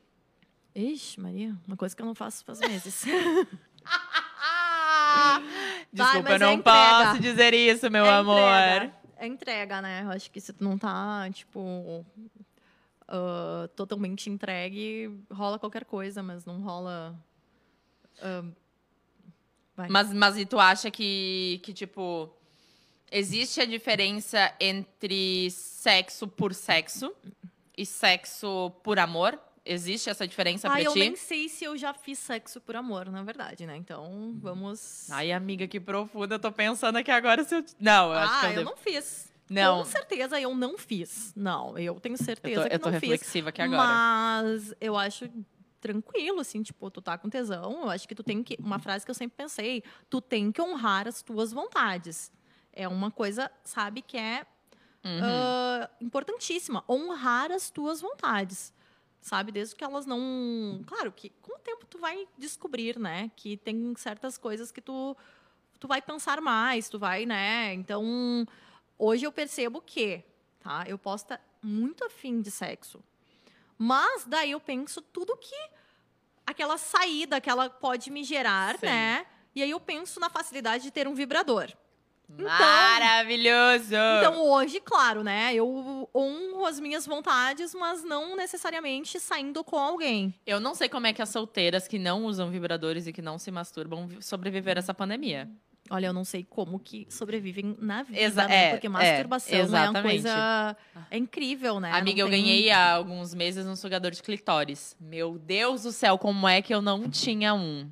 Ixi, 0.74 1.20
Maria, 1.20 1.54
uma 1.66 1.76
coisa 1.76 1.94
que 1.94 2.00
eu 2.00 2.06
não 2.06 2.14
faço 2.14 2.42
faz 2.42 2.58
meses. 2.60 3.04
Desculpa, 5.92 6.22
mas 6.22 6.30
eu 6.30 6.34
é 6.34 6.38
não 6.38 6.52
entrega. 6.54 7.04
posso 7.04 7.20
dizer 7.20 7.54
isso, 7.54 7.90
meu 7.90 8.04
é 8.04 8.10
amor. 8.10 8.38
Entrega. 8.38 8.94
É 9.16 9.26
entrega, 9.26 9.82
né? 9.82 10.02
Eu 10.04 10.10
acho 10.10 10.30
que 10.30 10.40
se 10.40 10.52
tu 10.52 10.64
não 10.64 10.76
tá, 10.76 11.30
tipo, 11.30 12.04
ah, 13.14 13.68
totalmente 13.76 14.30
entregue, 14.30 15.10
rola 15.30 15.58
qualquer 15.58 15.84
coisa, 15.84 16.22
mas 16.22 16.46
não 16.46 16.62
rola. 16.62 17.14
vai. 19.76 19.88
Mas, 19.90 20.10
mas 20.14 20.38
e 20.38 20.46
tu 20.46 20.58
acha 20.58 20.90
que, 20.90 21.60
que, 21.62 21.74
tipo, 21.74 22.34
existe 23.10 23.60
a 23.60 23.66
diferença 23.66 24.54
entre 24.58 25.50
sexo 25.50 26.26
por 26.26 26.54
sexo 26.54 27.14
e 27.76 27.84
sexo 27.84 28.70
por 28.82 28.98
amor? 28.98 29.38
Existe 29.64 30.10
essa 30.10 30.26
diferença 30.26 30.66
Ah, 30.66 30.72
pra 30.72 30.82
eu 30.82 30.92
ti? 30.92 30.98
nem 30.98 31.14
sei 31.14 31.48
se 31.48 31.64
eu 31.64 31.76
já 31.76 31.94
fiz 31.94 32.18
sexo 32.18 32.60
por 32.60 32.74
amor, 32.74 33.08
na 33.10 33.22
verdade, 33.22 33.64
né? 33.64 33.76
Então, 33.76 34.34
vamos. 34.40 35.08
Ai, 35.10 35.30
amiga, 35.30 35.68
que 35.68 35.78
profunda. 35.78 36.34
Eu 36.34 36.38
tô 36.40 36.50
pensando 36.50 36.96
aqui 36.96 37.10
agora 37.12 37.44
se 37.44 37.54
eu. 37.54 37.64
Não, 37.78 38.12
eu 38.12 38.18
acho 38.18 38.34
ah, 38.34 38.40
que 38.40 38.46
eu, 38.46 38.50
eu 38.50 38.56
devo. 38.56 38.70
não 38.70 38.76
fiz. 38.76 39.32
Não. 39.48 39.78
Com 39.78 39.84
certeza 39.84 40.40
eu 40.40 40.54
não 40.54 40.76
fiz. 40.78 41.32
Não, 41.36 41.78
eu 41.78 41.94
tenho 42.00 42.14
Eu 42.14 42.24
certeza 42.24 42.62
tô, 42.62 42.68
que 42.68 42.74
eu 42.74 42.78
tô 42.80 42.90
não 42.90 42.98
fiz. 43.00 43.10
reflexiva 43.10 43.50
aqui 43.50 43.62
agora. 43.62 43.82
Mas 43.82 44.74
eu 44.80 44.96
acho 44.96 45.28
tranquilo, 45.80 46.40
assim, 46.40 46.62
tipo, 46.62 46.90
tu 46.90 47.00
tá 47.02 47.18
com 47.18 47.28
tesão, 47.28 47.82
eu 47.82 47.90
acho 47.90 48.08
que 48.08 48.14
tu 48.14 48.22
tem 48.22 48.42
que. 48.42 48.56
Uma 48.60 48.78
frase 48.80 49.04
que 49.04 49.10
eu 49.10 49.14
sempre 49.14 49.36
pensei, 49.36 49.82
tu 50.10 50.20
tem 50.20 50.50
que 50.50 50.60
honrar 50.60 51.06
as 51.06 51.22
tuas 51.22 51.52
vontades. 51.52 52.32
É 52.72 52.88
uma 52.88 53.10
coisa, 53.10 53.50
sabe, 53.62 54.02
que 54.02 54.16
é 54.16 54.44
Uhum. 55.04 55.20
ah, 55.22 55.90
importantíssima. 56.00 56.82
Honrar 56.88 57.50
as 57.52 57.70
tuas 57.70 58.00
vontades. 58.00 58.72
Sabe, 59.22 59.52
desde 59.52 59.76
que 59.76 59.84
elas 59.84 60.04
não. 60.04 60.82
Claro 60.84 61.12
que 61.12 61.30
com 61.40 61.54
o 61.54 61.58
tempo 61.60 61.86
tu 61.86 61.96
vai 61.96 62.26
descobrir, 62.36 62.98
né? 62.98 63.30
Que 63.36 63.56
tem 63.56 63.94
certas 63.96 64.36
coisas 64.36 64.72
que 64.72 64.80
tu, 64.80 65.16
tu 65.78 65.86
vai 65.86 66.02
pensar 66.02 66.40
mais, 66.40 66.88
tu 66.88 66.98
vai, 66.98 67.24
né? 67.24 67.72
Então, 67.72 68.04
hoje 68.98 69.24
eu 69.24 69.30
percebo 69.30 69.80
que, 69.80 70.24
tá? 70.58 70.84
Eu 70.88 70.98
posso 70.98 71.24
estar 71.24 71.40
muito 71.62 72.04
afim 72.04 72.40
de 72.40 72.50
sexo. 72.50 73.00
Mas 73.78 74.24
daí 74.26 74.50
eu 74.50 74.60
penso 74.60 75.00
tudo 75.00 75.36
que 75.36 75.70
aquela 76.44 76.76
saída 76.76 77.40
que 77.40 77.48
ela 77.48 77.70
pode 77.70 78.10
me 78.10 78.24
gerar, 78.24 78.76
Sim. 78.78 78.86
né? 78.86 79.24
E 79.54 79.62
aí 79.62 79.70
eu 79.70 79.78
penso 79.78 80.18
na 80.18 80.28
facilidade 80.28 80.82
de 80.82 80.90
ter 80.90 81.06
um 81.06 81.14
vibrador. 81.14 81.72
Maravilhoso! 82.38 83.94
Então, 84.18 84.40
hoje, 84.50 84.80
claro, 84.80 85.22
né? 85.22 85.54
Eu 85.54 86.08
honro 86.14 86.64
as 86.66 86.78
minhas 86.80 87.06
vontades, 87.06 87.74
mas 87.74 88.02
não 88.04 88.36
necessariamente 88.36 89.18
saindo 89.20 89.62
com 89.64 89.76
alguém. 89.76 90.34
eu 90.46 90.60
não 90.60 90.74
sei 90.74 90.88
como 90.88 91.06
é 91.06 91.12
que 91.12 91.22
as 91.22 91.28
solteiras 91.28 91.86
que 91.88 91.98
não 91.98 92.24
usam 92.24 92.50
vibradores 92.50 93.06
e 93.06 93.12
que 93.12 93.22
não 93.22 93.38
se 93.38 93.50
masturbam 93.50 94.06
vi- 94.06 94.22
sobreviveram 94.22 94.78
essa 94.78 94.94
pandemia. 94.94 95.48
Olha, 95.90 96.06
eu 96.06 96.12
não 96.12 96.24
sei 96.24 96.44
como 96.48 96.78
que 96.78 97.06
sobrevivem 97.10 97.76
na 97.78 98.02
vida, 98.04 98.18
Exa- 98.18 98.46
né? 98.48 98.68
é, 98.68 98.70
Porque 98.70 98.86
é, 98.86 98.90
masturbação 98.90 99.52
é, 99.54 99.58
uma 99.58 99.64
exatamente. 99.64 100.02
coisa... 100.22 100.76
É 101.10 101.18
incrível, 101.18 101.80
né? 101.80 101.90
Amiga, 101.92 102.22
Não 102.22 102.28
eu 102.28 102.30
tem- 102.32 102.42
ganhei 102.42 102.70
há 102.70 102.92
alguns 102.94 103.34
meses 103.34 103.66
um 103.66 103.76
sugador 103.76 104.12
de 104.12 104.22
clitóris. 104.22 104.96
Meu 104.98 105.38
Deus 105.38 105.82
do 105.82 105.92
céu, 105.92 106.16
como 106.16 106.48
é 106.48 106.62
que 106.62 106.72
eu 106.72 106.80
não 106.80 107.10
tinha 107.10 107.52
um? 107.52 107.90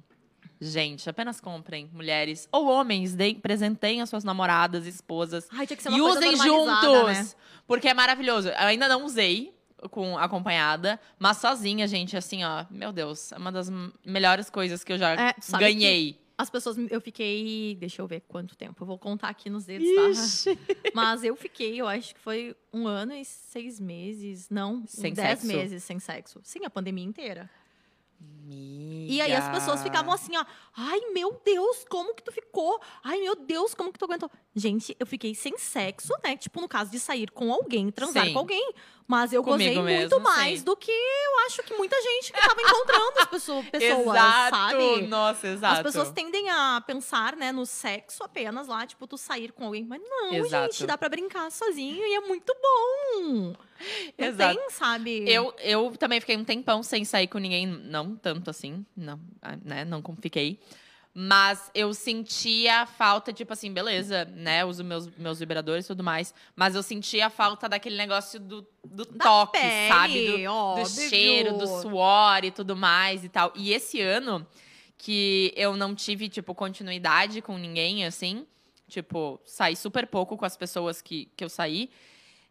Gente, 0.61 1.09
apenas 1.09 1.41
comprem, 1.41 1.89
mulheres 1.93 2.47
ou 2.53 2.67
homens, 2.69 3.15
deem, 3.15 3.35
presentem 3.37 4.03
as 4.03 4.11
suas 4.11 4.25
namoradas, 4.25 4.87
esposas. 4.87 5.49
Ai, 5.51 5.67
tinha 5.67 5.77
que 5.77 5.83
ser 5.83 5.89
uma 5.89 5.97
e 5.97 6.01
coisa 6.01 6.19
usem 6.19 6.37
juntos! 6.37 7.07
né? 7.07 7.29
Porque 7.67 7.89
é 7.89 7.95
maravilhoso. 7.95 8.49
Eu 8.49 8.55
ainda 8.67 8.87
não 8.87 9.05
usei 9.05 9.55
com 9.91 10.19
acompanhada, 10.19 11.01
mas 11.19 11.39
sozinha, 11.39 11.89
gente, 11.89 12.15
assim, 12.15 12.45
ó, 12.45 12.67
meu 12.71 12.93
Deus, 12.93 13.33
é 13.33 13.39
uma 13.39 13.51
das 13.51 13.71
melhores 14.05 14.51
coisas 14.51 14.85
que 14.85 14.93
eu 14.93 14.99
já 14.99 15.13
É, 15.15 15.35
ganhei. 15.59 16.21
As 16.37 16.49
pessoas... 16.51 16.77
Eu 16.91 17.01
fiquei... 17.01 17.77
Deixa 17.79 18.01
eu 18.01 18.07
ver 18.07 18.23
quanto 18.27 18.57
tempo. 18.57 18.83
Eu 18.83 18.87
vou 18.87 18.99
contar 18.99 19.29
aqui 19.29 19.51
nos 19.51 19.65
dedos, 19.67 19.87
tá? 19.95 20.09
Ixi. 20.09 20.59
Mas 20.95 21.23
eu 21.23 21.37
fiquei, 21.37 21.79
eu 21.81 21.87
acho 21.87 22.15
que 22.15 22.21
foi 22.21 22.57
um 22.73 22.87
ano 22.87 23.13
e 23.13 23.25
seis 23.25 23.79
meses. 23.79 24.49
Não, 24.51 24.83
Sem 24.87 25.13
dez 25.13 25.41
sexo? 25.41 25.47
meses 25.47 25.85
sem 25.85 25.99
sexo. 25.99 26.41
Sim, 26.43 26.65
a 26.65 26.71
pandemia 26.71 27.05
inteira. 27.05 27.49
Amiga. 28.21 29.13
E 29.13 29.21
aí 29.21 29.33
as 29.33 29.49
pessoas 29.49 29.83
ficavam 29.83 30.13
assim, 30.13 30.37
ó. 30.37 30.45
Ai, 30.77 31.01
meu 31.13 31.41
Deus, 31.45 31.85
como 31.89 32.15
que 32.15 32.23
tu 32.23 32.31
ficou? 32.31 32.81
Ai, 33.03 33.21
meu 33.21 33.35
Deus, 33.35 33.75
como 33.75 33.93
que 33.93 33.99
tu 33.99 34.05
aguentou? 34.05 34.31
Gente, 34.55 34.97
eu 34.99 35.07
fiquei 35.07 35.35
sem 35.35 35.57
sexo, 35.59 36.13
né? 36.23 36.37
Tipo, 36.37 36.61
no 36.61 36.69
caso 36.69 36.91
de 36.91 37.01
sair 37.01 37.31
com 37.31 37.53
alguém, 37.53 37.91
transar 37.91 38.27
Sim. 38.27 38.33
com 38.33 38.39
alguém. 38.39 38.73
Mas 39.11 39.33
eu 39.33 39.43
gozei 39.43 39.75
Comigo 39.75 39.83
muito 39.83 40.21
mesmo, 40.21 40.21
mais 40.21 40.61
sim. 40.61 40.65
do 40.65 40.77
que 40.77 40.93
eu 40.93 41.39
acho 41.45 41.65
que 41.65 41.75
muita 41.75 42.01
gente 42.01 42.33
que 42.33 42.41
tava 42.41 42.63
encontrando 42.63 43.19
as 43.19 43.25
pessoas, 43.27 43.67
pessoas 43.69 44.07
exato, 44.07 44.57
sabe? 44.57 45.07
nossa, 45.09 45.49
exato. 45.49 45.75
As 45.75 45.83
pessoas 45.83 46.13
tendem 46.13 46.49
a 46.49 46.81
pensar, 46.87 47.35
né, 47.35 47.51
no 47.51 47.67
sexo 47.67 48.23
apenas 48.23 48.69
lá, 48.69 48.87
tipo, 48.87 49.09
tu 49.09 49.19
sair 49.19 49.51
com 49.51 49.65
alguém. 49.65 49.85
Mas 49.85 50.01
não, 50.01 50.33
Exato. 50.33 50.73
gente, 50.73 50.87
dá 50.87 50.97
pra 50.97 51.09
brincar 51.09 51.51
sozinho 51.51 52.07
e 52.07 52.15
é 52.15 52.21
muito 52.21 52.55
bom. 52.63 53.53
Não 54.17 54.27
Exato. 54.29 54.57
tem, 54.57 54.71
sabe? 54.71 55.25
Eu, 55.27 55.53
eu 55.59 55.93
também 55.99 56.21
fiquei 56.21 56.37
um 56.37 56.45
tempão 56.45 56.81
sem 56.81 57.05
sair 57.05 57.27
com 57.27 57.39
ninguém, 57.39 57.67
não 57.67 58.15
tanto 58.15 58.49
assim, 58.49 58.87
não, 58.97 59.19
ah, 59.43 59.59
né, 59.65 59.85
não 59.85 60.01
como 60.01 60.19
fiquei. 60.23 60.61
Mas 61.23 61.71
eu 61.75 61.93
sentia 61.93 62.81
a 62.83 62.87
falta, 62.87 63.31
tipo 63.33 63.53
assim, 63.53 63.71
beleza, 63.73 64.25
né? 64.27 64.65
Uso 64.65 64.83
meus, 64.83 65.07
meus 65.19 65.39
vibradores 65.39 65.85
e 65.85 65.89
tudo 65.89 66.03
mais. 66.03 66.33
Mas 66.57 66.75
eu 66.75 66.83
sentia 66.83 67.27
a 67.27 67.31
falta 67.31 67.69
daquele 67.69 67.97
negócio 67.97 68.41
do, 68.41 68.67
do 68.83 69.05
Da 69.05 69.25
toque, 69.25 69.59
pele, 69.61 69.89
sabe? 69.89 70.47
Do, 70.47 70.83
do 70.83 70.89
cheiro, 70.89 71.59
do 71.59 71.67
suor 71.67 72.43
e 72.45 72.51
tudo 72.51 72.75
mais 72.75 73.23
e 73.23 73.29
tal. 73.29 73.53
E 73.55 73.71
esse 73.73 74.01
ano, 74.01 74.47
que 74.97 75.53
eu 75.57 75.77
não 75.77 75.95
tive, 75.95 76.29
tipo, 76.29 76.55
continuidade 76.55 77.43
com 77.43 77.59
ninguém, 77.59 78.07
assim, 78.07 78.47
tipo, 78.89 79.39
saí 79.45 79.77
super 79.77 80.07
pouco 80.07 80.37
com 80.39 80.45
as 80.47 80.57
pessoas 80.57 81.03
que, 81.03 81.27
que 81.37 81.45
eu 81.45 81.49
saí, 81.51 81.91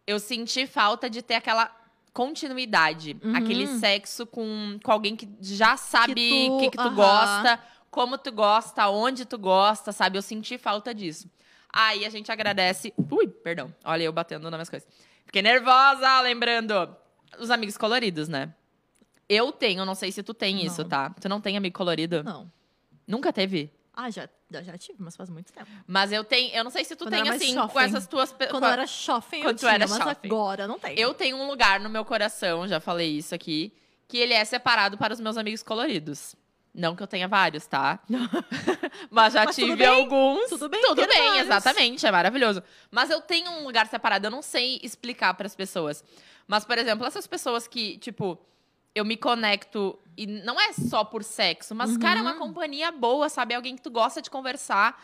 eu 0.05 0.19
senti 0.19 0.67
falta 0.67 1.09
de 1.09 1.21
ter 1.23 1.35
aquela 1.35 1.75
continuidade. 2.13 3.15
Uhum. 3.23 3.35
Aquele 3.35 3.65
sexo 3.65 4.25
com, 4.27 4.77
com 4.83 4.91
alguém 4.91 5.15
que 5.15 5.27
já 5.41 5.77
sabe 5.77 6.11
o 6.11 6.15
Que 6.15 6.29
tu- 6.29 6.57
que, 6.59 6.69
que 6.71 6.77
tu 6.77 6.81
aham. 6.87 6.95
gosta, 6.95 7.59
como 7.89 8.17
tu 8.17 8.31
gosta, 8.31 8.89
onde 8.89 9.25
tu 9.25 9.37
gosta, 9.37 9.91
sabe? 9.91 10.17
Eu 10.17 10.21
senti 10.21 10.57
falta 10.57 10.93
disso. 10.93 11.29
Aí 11.71 12.05
a 12.05 12.09
gente 12.09 12.31
agradece. 12.31 12.93
Ui, 13.11 13.27
perdão. 13.27 13.73
Olha 13.83 14.03
eu 14.03 14.11
batendo 14.11 14.43
nas 14.49 14.57
minhas 14.57 14.69
coisas. 14.69 14.87
Fiquei 15.25 15.41
nervosa, 15.41 16.21
lembrando. 16.21 16.95
Os 17.37 17.51
amigos 17.51 17.77
coloridos, 17.77 18.27
né? 18.27 18.53
Eu 19.27 19.51
tenho, 19.51 19.85
não 19.85 19.93
sei 19.93 20.11
se 20.11 20.23
tu 20.23 20.33
tem 20.33 20.65
isso, 20.65 20.81
Não. 20.81 20.89
tá? 20.89 21.09
Tu 21.11 21.29
não 21.29 21.39
tem 21.39 21.55
amigo 21.55 21.77
colorido? 21.77 22.23
Não. 22.23 22.51
Nunca 23.07 23.31
teve? 23.31 23.71
Ah, 23.93 24.09
já, 24.09 24.27
já, 24.49 24.77
tive, 24.77 24.97
mas 24.99 25.15
faz 25.15 25.29
muito 25.29 25.51
tempo. 25.53 25.67
Mas 25.85 26.11
eu 26.11 26.23
tenho, 26.23 26.51
eu 26.55 26.63
não 26.63 26.71
sei 26.71 26.83
se 26.83 26.95
tu 26.95 27.03
Quando 27.05 27.11
tem 27.11 27.29
assim, 27.29 27.53
jovem. 27.53 27.69
com 27.69 27.79
essas 27.79 28.07
tuas 28.07 28.31
Quando 28.31 28.49
com 28.61 28.65
eu 28.65 28.71
era 28.71 28.87
shopping, 28.87 29.37
eu 29.37 29.43
Quando 29.43 29.57
tu 29.57 29.59
tinha, 29.59 29.73
era 29.73 29.87
mas 29.87 29.97
shopping. 29.97 30.27
agora 30.27 30.67
não 30.67 30.79
tem. 30.79 30.97
Eu 30.97 31.13
tenho 31.13 31.37
um 31.37 31.47
lugar 31.47 31.79
no 31.79 31.89
meu 31.89 32.03
coração, 32.05 32.67
já 32.67 32.79
falei 32.79 33.17
isso 33.17 33.35
aqui, 33.35 33.71
que 34.07 34.17
ele 34.17 34.33
é 34.33 34.43
separado 34.45 34.97
para 34.97 35.13
os 35.13 35.19
meus 35.19 35.37
amigos 35.37 35.61
coloridos. 35.61 36.35
Não 36.73 36.95
que 36.95 37.01
eu 37.03 37.07
tenha 37.07 37.27
vários, 37.27 37.65
tá? 37.65 37.99
Mas 39.09 39.33
já 39.33 39.45
Mas 39.45 39.55
tudo 39.55 39.65
tive 39.65 39.77
bem, 39.77 39.87
alguns. 39.87 40.49
tudo 40.49 40.69
bem 40.69 40.81
Tudo 40.81 41.05
bem, 41.07 41.07
vários. 41.27 41.45
exatamente, 41.47 42.05
é 42.05 42.11
maravilhoso. 42.11 42.63
Mas 42.91 43.09
eu 43.09 43.21
tenho 43.21 43.49
um 43.51 43.63
lugar 43.65 43.87
separado, 43.87 44.27
eu 44.27 44.31
não 44.31 44.41
sei 44.41 44.79
explicar 44.83 45.33
para 45.33 45.47
as 45.47 45.55
pessoas. 45.55 46.03
Mas, 46.47 46.65
por 46.65 46.77
exemplo, 46.77 47.05
essas 47.05 47.27
pessoas 47.27 47.67
que, 47.67 47.97
tipo, 47.97 48.39
eu 48.95 49.03
me 49.05 49.15
conecto 49.17 49.97
e 50.17 50.25
não 50.27 50.59
é 50.59 50.73
só 50.73 51.03
por 51.03 51.23
sexo, 51.23 51.73
mas, 51.75 51.95
cara, 51.97 52.19
é 52.19 52.21
uma 52.21 52.33
Uhum. 52.33 52.39
companhia 52.39 52.91
boa, 52.91 53.29
sabe? 53.29 53.53
Alguém 53.53 53.75
que 53.75 53.81
tu 53.81 53.89
gosta 53.91 54.21
de 54.21 54.29
conversar. 54.29 55.01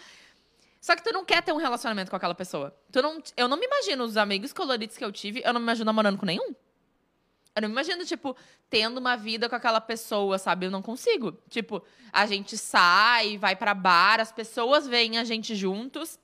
Só 0.81 0.95
que 0.95 1.03
tu 1.03 1.11
não 1.11 1.25
quer 1.25 1.41
ter 1.41 1.51
um 1.51 1.57
relacionamento 1.57 2.11
com 2.11 2.15
aquela 2.15 2.35
pessoa. 2.35 2.75
Tu 2.91 3.01
não, 3.01 3.21
eu 3.35 3.47
não 3.47 3.57
me 3.57 3.65
imagino 3.65 4.03
os 4.03 4.17
amigos 4.17 4.53
coloridos 4.53 4.95
que 4.97 5.03
eu 5.03 5.11
tive, 5.11 5.41
eu 5.43 5.51
não 5.53 5.59
me 5.59 5.65
imagino 5.65 5.85
namorando 5.85 6.17
com 6.17 6.25
nenhum. 6.27 6.53
Eu 7.55 7.61
não 7.61 7.69
me 7.69 7.73
imagino, 7.73 8.03
tipo, 8.03 8.35
tendo 8.69 8.97
uma 8.97 9.15
vida 9.15 9.47
com 9.47 9.55
aquela 9.55 9.79
pessoa, 9.79 10.37
sabe? 10.37 10.65
Eu 10.65 10.71
não 10.71 10.81
consigo. 10.81 11.31
Tipo, 11.49 11.81
a 12.11 12.25
gente 12.25 12.57
sai, 12.57 13.37
vai 13.37 13.55
pra 13.55 13.73
bar, 13.73 14.19
as 14.19 14.31
pessoas 14.31 14.85
veem 14.85 15.17
a 15.17 15.23
gente 15.23 15.55
juntos, 15.55 16.19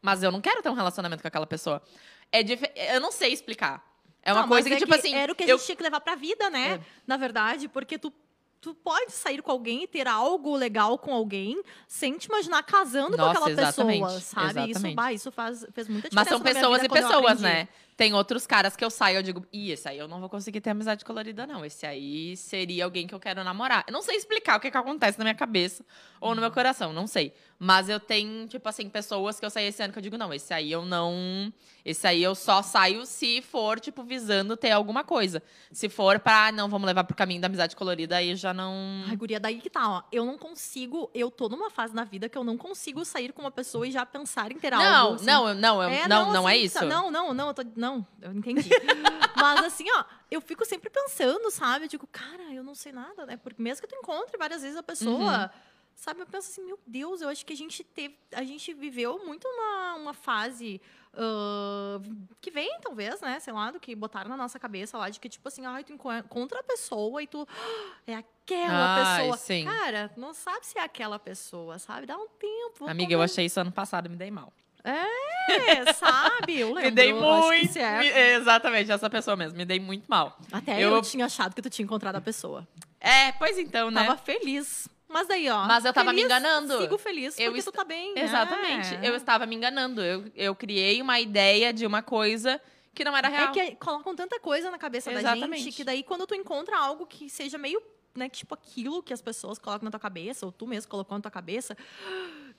mas 0.00 0.22
eu 0.22 0.30
não 0.30 0.40
quero 0.40 0.62
ter 0.62 0.68
um 0.68 0.74
relacionamento 0.74 1.22
com 1.22 1.28
aquela 1.28 1.46
pessoa. 1.46 1.82
É 2.30 2.42
dif... 2.42 2.62
Eu 2.76 3.00
não 3.00 3.10
sei 3.10 3.32
explicar. 3.32 3.84
É 4.22 4.32
uma 4.32 4.42
Não, 4.42 4.48
coisa 4.48 4.68
que, 4.68 4.74
é 4.74 4.78
tipo 4.78 4.94
assim. 4.94 5.14
Era 5.14 5.32
o 5.32 5.34
que 5.34 5.42
a 5.42 5.46
eu- 5.48 5.56
gente 5.58 5.66
tinha 5.66 5.76
que 5.76 5.82
levar 5.82 6.00
pra 6.00 6.14
vida, 6.14 6.48
né? 6.50 6.74
É. 6.74 6.80
Na 7.06 7.16
verdade, 7.16 7.68
porque 7.68 7.98
tu. 7.98 8.12
Tu 8.60 8.74
pode 8.74 9.12
sair 9.12 9.40
com 9.40 9.52
alguém 9.52 9.84
e 9.84 9.86
ter 9.86 10.08
algo 10.08 10.56
legal 10.56 10.98
com 10.98 11.14
alguém 11.14 11.62
sem 11.86 12.18
te 12.18 12.24
imaginar 12.26 12.60
casando 12.64 13.16
Nossa, 13.16 13.38
com 13.38 13.44
aquela 13.46 13.68
exatamente, 13.68 14.20
sabe? 14.20 14.48
Isso, 14.48 14.58
exatamente. 14.70 14.94
bah, 14.96 15.12
isso 15.12 15.30
faz, 15.30 15.64
fez 15.72 15.88
muita 15.88 16.08
diferença. 16.08 16.14
Mas 16.14 16.28
são 16.28 16.40
pessoas 16.40 16.82
e 16.82 16.86
eu 16.86 16.90
pessoas, 16.90 17.40
né? 17.40 17.68
Tem 17.98 18.14
outros 18.14 18.46
caras 18.46 18.76
que 18.76 18.84
eu 18.84 18.90
saio, 18.90 19.18
eu 19.18 19.22
digo, 19.24 19.44
ih, 19.52 19.72
esse 19.72 19.88
aí 19.88 19.98
eu 19.98 20.06
não 20.06 20.20
vou 20.20 20.28
conseguir 20.28 20.60
ter 20.60 20.70
amizade 20.70 21.04
colorida, 21.04 21.48
não. 21.48 21.64
Esse 21.64 21.84
aí 21.84 22.36
seria 22.36 22.84
alguém 22.84 23.08
que 23.08 23.14
eu 23.14 23.18
quero 23.18 23.42
namorar. 23.42 23.82
Eu 23.88 23.92
não 23.92 24.02
sei 24.02 24.14
explicar 24.14 24.56
o 24.56 24.60
que, 24.60 24.70
que 24.70 24.76
acontece 24.76 25.18
na 25.18 25.24
minha 25.24 25.34
cabeça 25.34 25.84
ou 26.20 26.32
no 26.32 26.40
meu 26.40 26.52
coração, 26.52 26.92
não 26.92 27.08
sei. 27.08 27.34
Mas 27.58 27.88
eu 27.88 27.98
tenho, 27.98 28.46
tipo 28.46 28.68
assim, 28.68 28.88
pessoas 28.88 29.40
que 29.40 29.44
eu 29.44 29.50
saí 29.50 29.64
esse 29.66 29.82
ano 29.82 29.92
que 29.92 29.98
eu 29.98 30.02
digo, 30.02 30.16
não, 30.16 30.32
esse 30.32 30.54
aí 30.54 30.70
eu 30.70 30.84
não. 30.86 31.52
Esse 31.84 32.06
aí 32.06 32.22
eu 32.22 32.36
só 32.36 32.62
saio 32.62 33.04
se 33.04 33.42
for, 33.42 33.80
tipo, 33.80 34.04
visando 34.04 34.56
ter 34.56 34.70
alguma 34.70 35.02
coisa. 35.02 35.42
Se 35.72 35.88
for 35.88 36.20
pra, 36.20 36.46
ah, 36.46 36.52
não, 36.52 36.68
vamos 36.68 36.86
levar 36.86 37.02
pro 37.02 37.16
caminho 37.16 37.40
da 37.40 37.46
amizade 37.46 37.74
colorida, 37.74 38.16
aí 38.16 38.36
já 38.36 38.54
não. 38.54 39.02
Ai, 39.08 39.16
guria, 39.16 39.40
daí 39.40 39.58
que 39.58 39.68
tá, 39.70 39.88
ó. 39.90 40.02
Eu 40.12 40.24
não 40.24 40.38
consigo, 40.38 41.10
eu 41.12 41.32
tô 41.32 41.48
numa 41.48 41.68
fase 41.68 41.94
na 41.96 42.04
vida 42.04 42.28
que 42.28 42.38
eu 42.38 42.44
não 42.44 42.56
consigo 42.56 43.04
sair 43.04 43.32
com 43.32 43.40
uma 43.42 43.50
pessoa 43.50 43.88
e 43.88 43.90
já 43.90 44.06
pensar 44.06 44.52
em 44.52 44.58
ter 44.58 44.70
Não, 44.70 44.80
algo. 44.82 45.14
assim. 45.16 45.24
não, 45.24 45.54
não, 45.54 45.82
eu- 45.82 46.08
não, 46.08 46.32
não, 46.32 46.48
é 46.48 46.52
assim, 46.54 46.62
isso. 46.64 46.84
Não, 46.84 47.10
não, 47.10 47.34
não, 47.34 47.48
eu 47.48 47.54
tô, 47.54 47.62
não, 47.74 47.87
eu 48.20 48.32
entendi. 48.32 48.68
Mas 49.36 49.64
assim, 49.64 49.84
ó, 49.92 50.04
eu 50.30 50.40
fico 50.40 50.64
sempre 50.64 50.90
pensando, 50.90 51.50
sabe? 51.50 51.84
Eu 51.84 51.88
digo, 51.88 52.06
cara, 52.08 52.42
eu 52.52 52.62
não 52.64 52.74
sei 52.74 52.92
nada, 52.92 53.24
né? 53.26 53.36
Porque 53.36 53.62
mesmo 53.62 53.82
que 53.86 53.88
tu 53.94 53.96
encontre 53.96 54.36
várias 54.36 54.62
vezes 54.62 54.76
a 54.76 54.82
pessoa, 54.82 55.42
Uhum. 55.44 55.48
sabe? 55.94 56.20
Eu 56.22 56.26
penso 56.26 56.50
assim, 56.50 56.64
meu 56.64 56.78
Deus, 56.86 57.20
eu 57.20 57.28
acho 57.28 57.44
que 57.46 57.52
a 57.52 57.56
gente 57.56 57.84
teve, 57.84 58.18
a 58.32 58.42
gente 58.42 58.72
viveu 58.74 59.24
muito 59.24 59.46
uma, 59.46 59.94
uma 59.94 60.14
fase 60.14 60.80
ah, 61.14 62.00
que 62.40 62.50
vem, 62.50 62.78
talvez, 62.80 63.20
né? 63.20 63.38
Sei 63.40 63.52
lá, 63.52 63.70
do 63.70 63.78
que 63.80 63.94
botaram 63.94 64.28
na 64.28 64.36
nossa 64.36 64.58
cabeça 64.58 64.98
lá, 64.98 65.08
de 65.08 65.18
que, 65.20 65.28
tipo 65.28 65.46
assim, 65.48 65.64
ai, 65.66 65.84
tu 65.84 65.92
enco- 65.92 66.12
encontra 66.12 66.60
a 66.60 66.62
pessoa 66.62 67.22
e 67.22 67.26
tu. 67.26 67.46
"Ah, 67.48 67.94
É 68.06 68.14
aquela 68.16 68.94
Ai, 68.94 69.18
pessoa. 69.20 69.36
sim. 69.36 69.64
Cara, 69.64 70.10
não 70.16 70.32
sabe 70.34 70.66
se 70.66 70.78
é 70.78 70.82
aquela 70.82 71.18
pessoa, 71.18 71.78
sabe? 71.78 72.06
Dá 72.06 72.16
um 72.16 72.28
tempo. 72.28 72.88
Amiga, 72.88 73.12
eu 73.14 73.22
achei 73.22 73.44
isso 73.46 73.60
ano 73.60 73.70
passado 73.72 74.08
me 74.08 74.16
dei 74.16 74.30
mal. 74.30 74.52
É, 74.84 75.92
sabe? 75.92 76.58
Eu 76.60 76.68
lembro. 76.74 76.82
Me 76.82 76.90
dei 76.90 77.12
muito. 77.12 77.78
é. 77.78 77.98
me- 77.98 78.08
exatamente, 78.40 78.90
essa 78.92 79.08
pessoa 79.10 79.36
mesmo. 79.36 79.56
Me 79.56 79.64
dei 79.64 79.80
muito 79.80 80.06
mal. 80.08 80.38
Até 80.52 80.82
Eu- 80.82 80.92
eu... 80.94 81.02
tinha 81.02 81.26
achado 81.26 81.54
que 81.54 81.62
tu 81.62 81.70
tinha 81.70 81.84
encontrado 81.84 82.16
a 82.16 82.20
pessoa. 82.20 82.66
É, 83.00 83.32
pois 83.32 83.58
então, 83.58 83.90
né? 83.90 84.04
Tava 84.04 84.16
feliz. 84.18 84.88
Mas 85.08 85.26
daí, 85.26 85.48
ó. 85.48 85.64
Mas 85.66 85.84
eu 85.86 85.92
tava 85.92 86.12
me 86.12 86.20
feliz, 86.20 86.24
enganando. 86.26 86.78
Sigo 86.80 86.98
feliz 86.98 87.38
Eu 87.38 87.46
porque 87.52 87.62
tu 87.62 87.68
est- 87.70 87.76
tá 87.76 87.84
bem. 87.84 88.14
né? 88.14 88.22
Exatamente. 88.24 88.98
Eu 89.02 89.14
estava 89.14 89.46
me 89.46 89.56
enganando. 89.56 90.02
Eu, 90.02 90.30
eu 90.34 90.54
criei 90.54 91.00
uma 91.00 91.18
ideia 91.18 91.72
de 91.72 91.86
uma 91.86 92.02
coisa 92.02 92.60
que 92.94 93.04
não 93.04 93.16
era 93.16 93.28
real. 93.28 93.48
É 93.48 93.52
que 93.52 93.76
colocam 93.76 94.14
tanta 94.14 94.38
coisa 94.38 94.70
na 94.70 94.76
cabeça 94.78 95.10
da 95.10 95.20
Exatamente. 95.20 95.62
gente 95.62 95.76
que 95.76 95.84
daí 95.84 96.02
quando 96.02 96.26
tu 96.26 96.34
encontra 96.34 96.76
algo 96.76 97.06
que 97.06 97.30
seja 97.30 97.56
meio, 97.56 97.80
né, 98.14 98.28
tipo 98.28 98.52
aquilo 98.54 99.02
que 99.02 99.12
as 99.14 99.22
pessoas 99.22 99.58
colocam 99.58 99.84
na 99.86 99.90
tua 99.90 100.00
cabeça, 100.00 100.44
ou 100.44 100.52
tu 100.52 100.66
mesmo 100.66 100.90
colocou 100.90 101.16
na 101.16 101.22
tua 101.22 101.30
cabeça, 101.30 101.76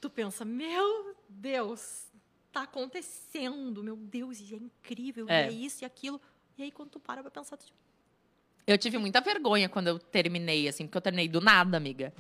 tu 0.02 0.10
pensa, 0.10 0.44
meu 0.46 1.16
Deus, 1.28 2.09
tá 2.52 2.64
acontecendo, 2.64 3.84
meu 3.84 3.96
Deus, 3.96 4.40
e 4.40 4.54
é 4.54 4.58
incrível, 4.58 5.26
É. 5.30 5.46
e 5.46 5.48
é 5.48 5.52
isso 5.52 5.84
e 5.84 5.86
aquilo. 5.86 6.20
E 6.58 6.64
aí 6.64 6.72
quando 6.72 6.90
tu 6.90 7.00
para 7.00 7.22
pra 7.22 7.32
pensar, 7.32 7.58
tu 7.58 7.66
tipo, 7.66 7.78
Eu 8.68 8.78
tive 8.78 8.98
muita 8.98 9.20
vergonha 9.22 9.68
quando 9.70 9.88
eu 9.88 9.98
terminei, 9.98 10.68
assim, 10.68 10.86
porque 10.86 10.98
eu 10.98 11.02
terminei 11.02 11.28
do 11.28 11.42
nada, 11.42 11.78
amiga. 11.78 12.14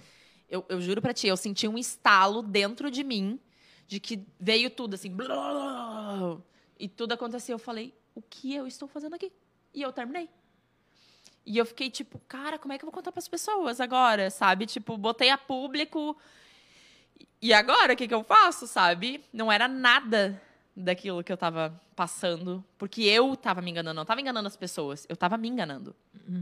Eu, 0.49 0.65
eu 0.67 0.81
juro 0.81 0.99
pra 1.01 1.13
ti, 1.13 1.27
eu 1.27 1.37
senti 1.37 1.67
um 1.67 1.77
estalo 1.77 2.41
dentro 2.41 2.89
de 2.89 3.03
mim 3.03 3.39
de 3.87 3.99
que 3.99 4.25
veio 4.39 4.69
tudo 4.69 4.95
assim. 4.95 5.11
blá, 5.11 6.37
e 6.79 6.87
tudo 6.87 7.11
aconteceu. 7.13 7.55
Eu 7.55 7.59
falei, 7.59 7.93
o 8.15 8.21
que 8.21 8.53
eu 8.55 8.65
estou 8.65 8.87
fazendo 8.87 9.13
aqui? 9.15 9.31
E 9.73 9.81
eu 9.81 9.91
terminei. 9.91 10.27
E 11.45 11.57
eu 11.57 11.65
fiquei 11.65 11.89
tipo, 11.89 12.19
cara, 12.27 12.57
como 12.57 12.73
é 12.73 12.77
que 12.77 12.83
eu 12.83 12.87
vou 12.87 12.93
contar 12.93 13.11
pras 13.11 13.27
pessoas 13.27 13.79
agora, 13.79 14.29
sabe? 14.29 14.65
Tipo, 14.65 14.97
botei 14.97 15.29
a 15.29 15.37
público. 15.37 16.15
E 17.41 17.53
agora, 17.53 17.93
o 17.93 17.95
que, 17.95 18.07
que 18.07 18.13
eu 18.13 18.23
faço, 18.23 18.67
sabe? 18.67 19.23
Não 19.31 19.51
era 19.51 19.67
nada 19.67 20.41
daquilo 20.75 21.23
que 21.23 21.31
eu 21.31 21.37
tava 21.37 21.79
passando. 21.95 22.63
Porque 22.77 23.01
eu 23.03 23.35
tava 23.35 23.61
me 23.61 23.71
enganando. 23.71 23.95
Não 23.95 24.05
tava 24.05 24.19
enganando 24.21 24.47
as 24.47 24.57
pessoas. 24.57 25.05
Eu 25.09 25.15
tava 25.15 25.37
me 25.37 25.47
enganando. 25.47 25.95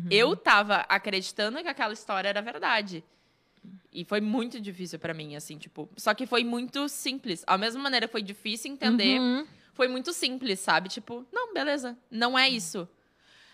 Eu 0.10 0.36
tava 0.36 0.78
acreditando 0.90 1.62
que 1.62 1.68
aquela 1.68 1.94
história 1.94 2.28
era 2.30 2.42
verdade. 2.42 3.04
E 3.92 4.04
foi 4.06 4.22
muito 4.22 4.60
difícil 4.60 4.98
pra 5.00 5.14
mim, 5.14 5.36
assim, 5.36 5.58
tipo. 5.58 5.90
Só 5.98 6.14
que 6.14 6.26
foi 6.26 6.44
muito 6.44 6.88
simples. 6.90 7.44
A 7.48 7.58
mesma 7.58 7.82
maneira 7.82 8.08
foi 8.08 8.22
difícil 8.22 8.72
entender, 8.72 9.20
Uhum. 9.20 9.46
foi 9.74 9.88
muito 9.88 10.14
simples, 10.14 10.60
sabe? 10.60 10.90
Tipo, 10.90 11.26
não, 11.32 11.54
beleza, 11.54 11.98
não 12.10 12.38
é 12.38 12.48
isso. 12.50 12.88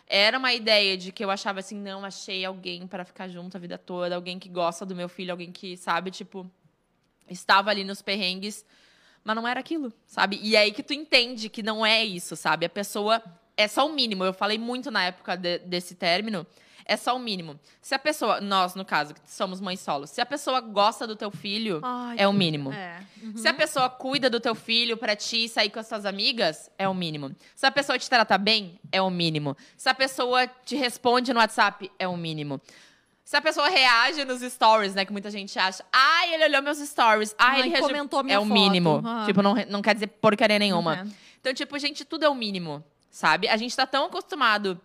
Era 0.06 0.38
uma 0.38 0.54
ideia 0.54 0.98
de 0.98 1.12
que 1.12 1.24
eu 1.24 1.32
achava 1.32 1.60
assim, 1.62 1.78
não, 1.80 2.04
achei 2.04 2.44
alguém 2.46 2.86
para 2.86 3.06
ficar 3.06 3.28
junto 3.28 3.56
a 3.56 3.60
vida 3.60 3.78
toda, 3.78 4.16
alguém 4.16 4.38
que 4.38 4.50
gosta 4.50 4.86
do 4.86 4.96
meu 4.96 5.08
filho, 5.08 5.32
alguém 5.32 5.52
que, 5.52 5.78
sabe, 5.78 6.12
tipo, 6.12 6.50
estava 7.30 7.70
ali 7.70 7.84
nos 7.84 8.02
perrengues, 8.02 8.66
mas 9.24 9.36
não 9.36 9.48
era 9.48 9.60
aquilo, 9.60 9.92
sabe? 10.06 10.40
E 10.42 10.56
é 10.56 10.60
aí 10.60 10.72
que 10.72 10.84
tu 10.84 10.94
entende 10.94 11.50
que 11.50 11.64
não 11.64 11.86
é 11.86 12.04
isso, 12.04 12.36
sabe? 12.36 12.66
A 12.66 12.70
pessoa 12.70 13.24
é 13.56 13.68
só 13.68 13.88
o 13.88 13.94
mínimo. 13.94 14.24
Eu 14.24 14.34
falei 14.34 14.58
muito 14.58 14.92
na 14.92 15.06
época 15.06 15.36
de- 15.38 15.60
desse 15.60 15.96
término. 15.96 16.46
É 16.86 16.98
só 16.98 17.16
o 17.16 17.20
mínimo. 17.20 17.58
Se 17.82 17.96
a 17.96 18.00
pessoa, 18.00 18.42
nós 18.42 18.76
no 18.76 18.84
caso, 18.84 19.14
que 19.14 19.22
somos 19.26 19.62
mães 19.62 19.80
solos, 19.80 20.10
se 20.10 20.20
a 20.20 20.26
pessoa 20.26 20.60
gosta 20.60 21.08
do 21.08 21.16
teu 21.16 21.32
filho, 21.32 21.80
Ai, 21.82 22.18
é 22.20 22.28
o 22.28 22.34
mínimo. 22.34 22.74
É. 22.74 23.00
Uhum. 23.22 23.38
Se 23.38 23.48
a 23.48 23.54
pessoa 23.54 23.90
cuida 23.90 24.30
do 24.30 24.38
teu 24.42 24.54
filho 24.54 24.98
pra 24.98 25.16
ti 25.16 25.48
sair 25.48 25.70
com 25.70 25.80
as 25.80 25.88
suas 25.88 26.06
amigas, 26.06 26.70
é 26.78 26.86
o 26.90 26.94
mínimo. 26.94 27.34
Se 27.56 27.66
a 27.66 27.72
pessoa 27.72 27.98
te 27.98 28.10
trata 28.10 28.38
bem, 28.38 28.78
é 28.92 29.02
o 29.02 29.10
mínimo. 29.10 29.56
Se 29.78 29.88
a 29.88 29.94
pessoa 29.94 30.46
te 30.46 30.76
responde 30.76 31.32
no 31.32 31.40
WhatsApp, 31.40 31.90
é 31.98 32.06
o 32.06 32.18
mínimo. 32.18 32.60
Se 33.26 33.38
a 33.38 33.42
pessoa 33.42 33.70
reage 33.70 34.26
nos 34.26 34.42
stories, 34.42 34.94
né? 34.94 35.06
Que 35.06 35.12
muita 35.12 35.32
gente 35.32 35.58
acha. 35.58 35.84
Ai, 35.92 36.34
ele 36.34 36.46
olhou 36.46 36.62
meus 36.62 36.78
stories. 36.80 37.34
Ai, 37.38 37.56
Ai, 37.56 37.60
ele 37.62 37.70
reagiu. 37.70 37.88
comentou 37.88 38.24
minha 38.24 38.36
É 38.36 38.40
o 38.40 38.44
foto. 38.44 38.54
mínimo. 38.54 39.02
Ah. 39.06 39.24
Tipo, 39.26 39.42
não, 39.42 39.56
não 39.70 39.82
quer 39.82 39.94
dizer 39.94 40.08
porcaria 40.08 40.60
nenhuma. 40.60 41.00
É. 41.00 41.06
Então, 41.40 41.54
tipo, 41.54 41.78
gente, 41.80 42.04
tudo 42.06 42.26
é 42.26 42.30
o 42.30 42.36
mínimo, 42.36 42.84
sabe? 43.10 43.48
A 43.48 43.56
gente 43.58 43.76
tá 43.76 43.86
tão 43.88 44.06
acostumado 44.06 44.80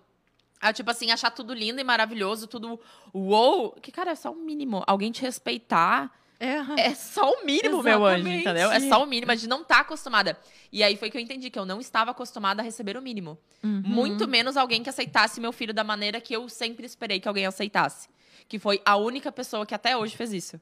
a, 0.61 0.73
tipo 0.73 0.91
assim, 0.91 1.11
achar 1.11 1.31
tudo 1.31 1.53
lindo 1.55 1.81
e 1.81 1.85
maravilhoso, 1.85 2.47
tudo 2.47 2.81
uou, 3.15 3.73
que, 3.83 3.91
cara, 3.93 4.13
é 4.13 4.15
só 4.15 4.31
o 4.33 4.37
mínimo. 4.37 4.83
Alguém 4.87 5.11
te 5.13 5.23
respeitar 5.23 6.11
É. 6.41 6.57
é 6.89 6.95
só 6.95 7.31
o 7.33 7.45
mínimo, 7.45 7.83
meu 7.83 8.05
anjo, 8.07 8.19
Exatamente. 8.29 8.43
entendeu? 8.43 8.71
É 8.73 8.81
só 8.81 9.03
o 9.03 9.07
mínimo, 9.07 9.31
a 9.33 9.35
gente 9.35 9.49
não 9.49 9.63
tá 9.65 9.81
acostumada. 9.81 10.39
E 10.73 10.83
aí 10.85 10.97
foi 10.97 11.11
que 11.11 11.17
eu 11.17 11.21
entendi 11.21 11.51
que 11.51 11.59
eu 11.59 11.65
não 11.67 11.81
estava 11.81 12.11
acostumada 12.13 12.61
a 12.63 12.65
receber 12.65 12.97
o 12.97 13.03
mínimo. 13.03 13.37
Uhum. 13.65 13.83
Muito 13.85 14.27
menos 14.29 14.57
alguém 14.57 14.83
que 14.83 14.89
aceitasse 14.89 15.41
meu 15.41 15.53
filho 15.53 15.75
da 15.75 15.83
maneira 15.85 16.21
que 16.21 16.35
eu 16.35 16.49
sempre 16.49 16.87
esperei 16.87 17.19
que 17.21 17.27
alguém 17.29 17.45
aceitasse. 17.47 18.09
Que 18.49 18.59
foi 18.59 18.81
a 18.85 18.97
única 18.97 19.31
pessoa 19.31 19.67
que 19.67 19.75
até 19.75 19.97
hoje 19.97 20.17
fez 20.17 20.33
isso. 20.33 20.61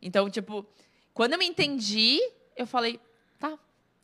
Então, 0.00 0.28
tipo, 0.30 0.66
quando 1.12 1.32
eu 1.34 1.38
me 1.38 1.46
entendi, 1.46 2.18
eu 2.56 2.66
falei, 2.66 3.00
tá, 3.38 3.58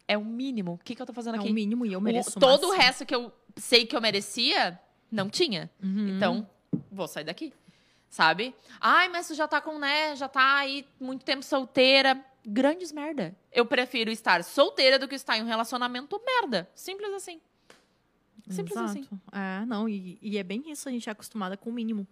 é 0.06 0.16
o 0.18 0.24
mínimo. 0.24 0.74
O 0.74 0.78
que, 0.78 0.94
que 0.94 1.02
eu 1.02 1.06
tô 1.06 1.12
fazendo 1.12 1.36
É 1.36 1.38
aqui? 1.38 1.50
o 1.50 1.52
mínimo 1.54 1.86
e 1.86 1.92
eu 1.92 1.98
O- 1.98 2.02
mereço 2.02 2.38
todo 2.38 2.68
o 2.68 2.72
resto 2.72 3.06
que 3.06 3.14
eu 3.14 3.32
sei 3.56 3.86
que 3.86 3.96
eu 3.96 4.00
merecia, 4.00 4.78
não 5.10 5.28
tinha. 5.28 5.70
Uhum. 5.82 6.08
Então, 6.16 6.48
vou 6.90 7.06
sair 7.08 7.24
daqui. 7.24 7.52
Sabe? 8.08 8.54
Ai, 8.78 9.08
mas 9.08 9.28
tu 9.28 9.34
já 9.34 9.48
tá 9.48 9.58
com, 9.60 9.78
né? 9.78 10.14
Já 10.16 10.28
tá 10.28 10.56
aí 10.58 10.86
muito 11.00 11.24
tempo 11.24 11.42
solteira. 11.42 12.22
Grandes 12.44 12.92
merda. 12.92 13.34
Eu 13.50 13.64
prefiro 13.64 14.10
estar 14.10 14.44
solteira 14.44 14.98
do 14.98 15.08
que 15.08 15.14
estar 15.14 15.38
em 15.38 15.42
um 15.42 15.46
relacionamento 15.46 16.20
merda. 16.26 16.68
Simples 16.74 17.10
assim. 17.14 17.40
Simples 18.48 18.76
Exato. 18.76 18.90
assim. 18.90 19.08
É, 19.32 19.64
não, 19.66 19.88
e, 19.88 20.18
e 20.20 20.36
é 20.36 20.42
bem 20.42 20.70
isso, 20.70 20.88
a 20.88 20.92
gente 20.92 21.08
é 21.08 21.12
acostumada 21.12 21.56
com 21.56 21.70
o 21.70 21.72
mínimo. 21.72 22.06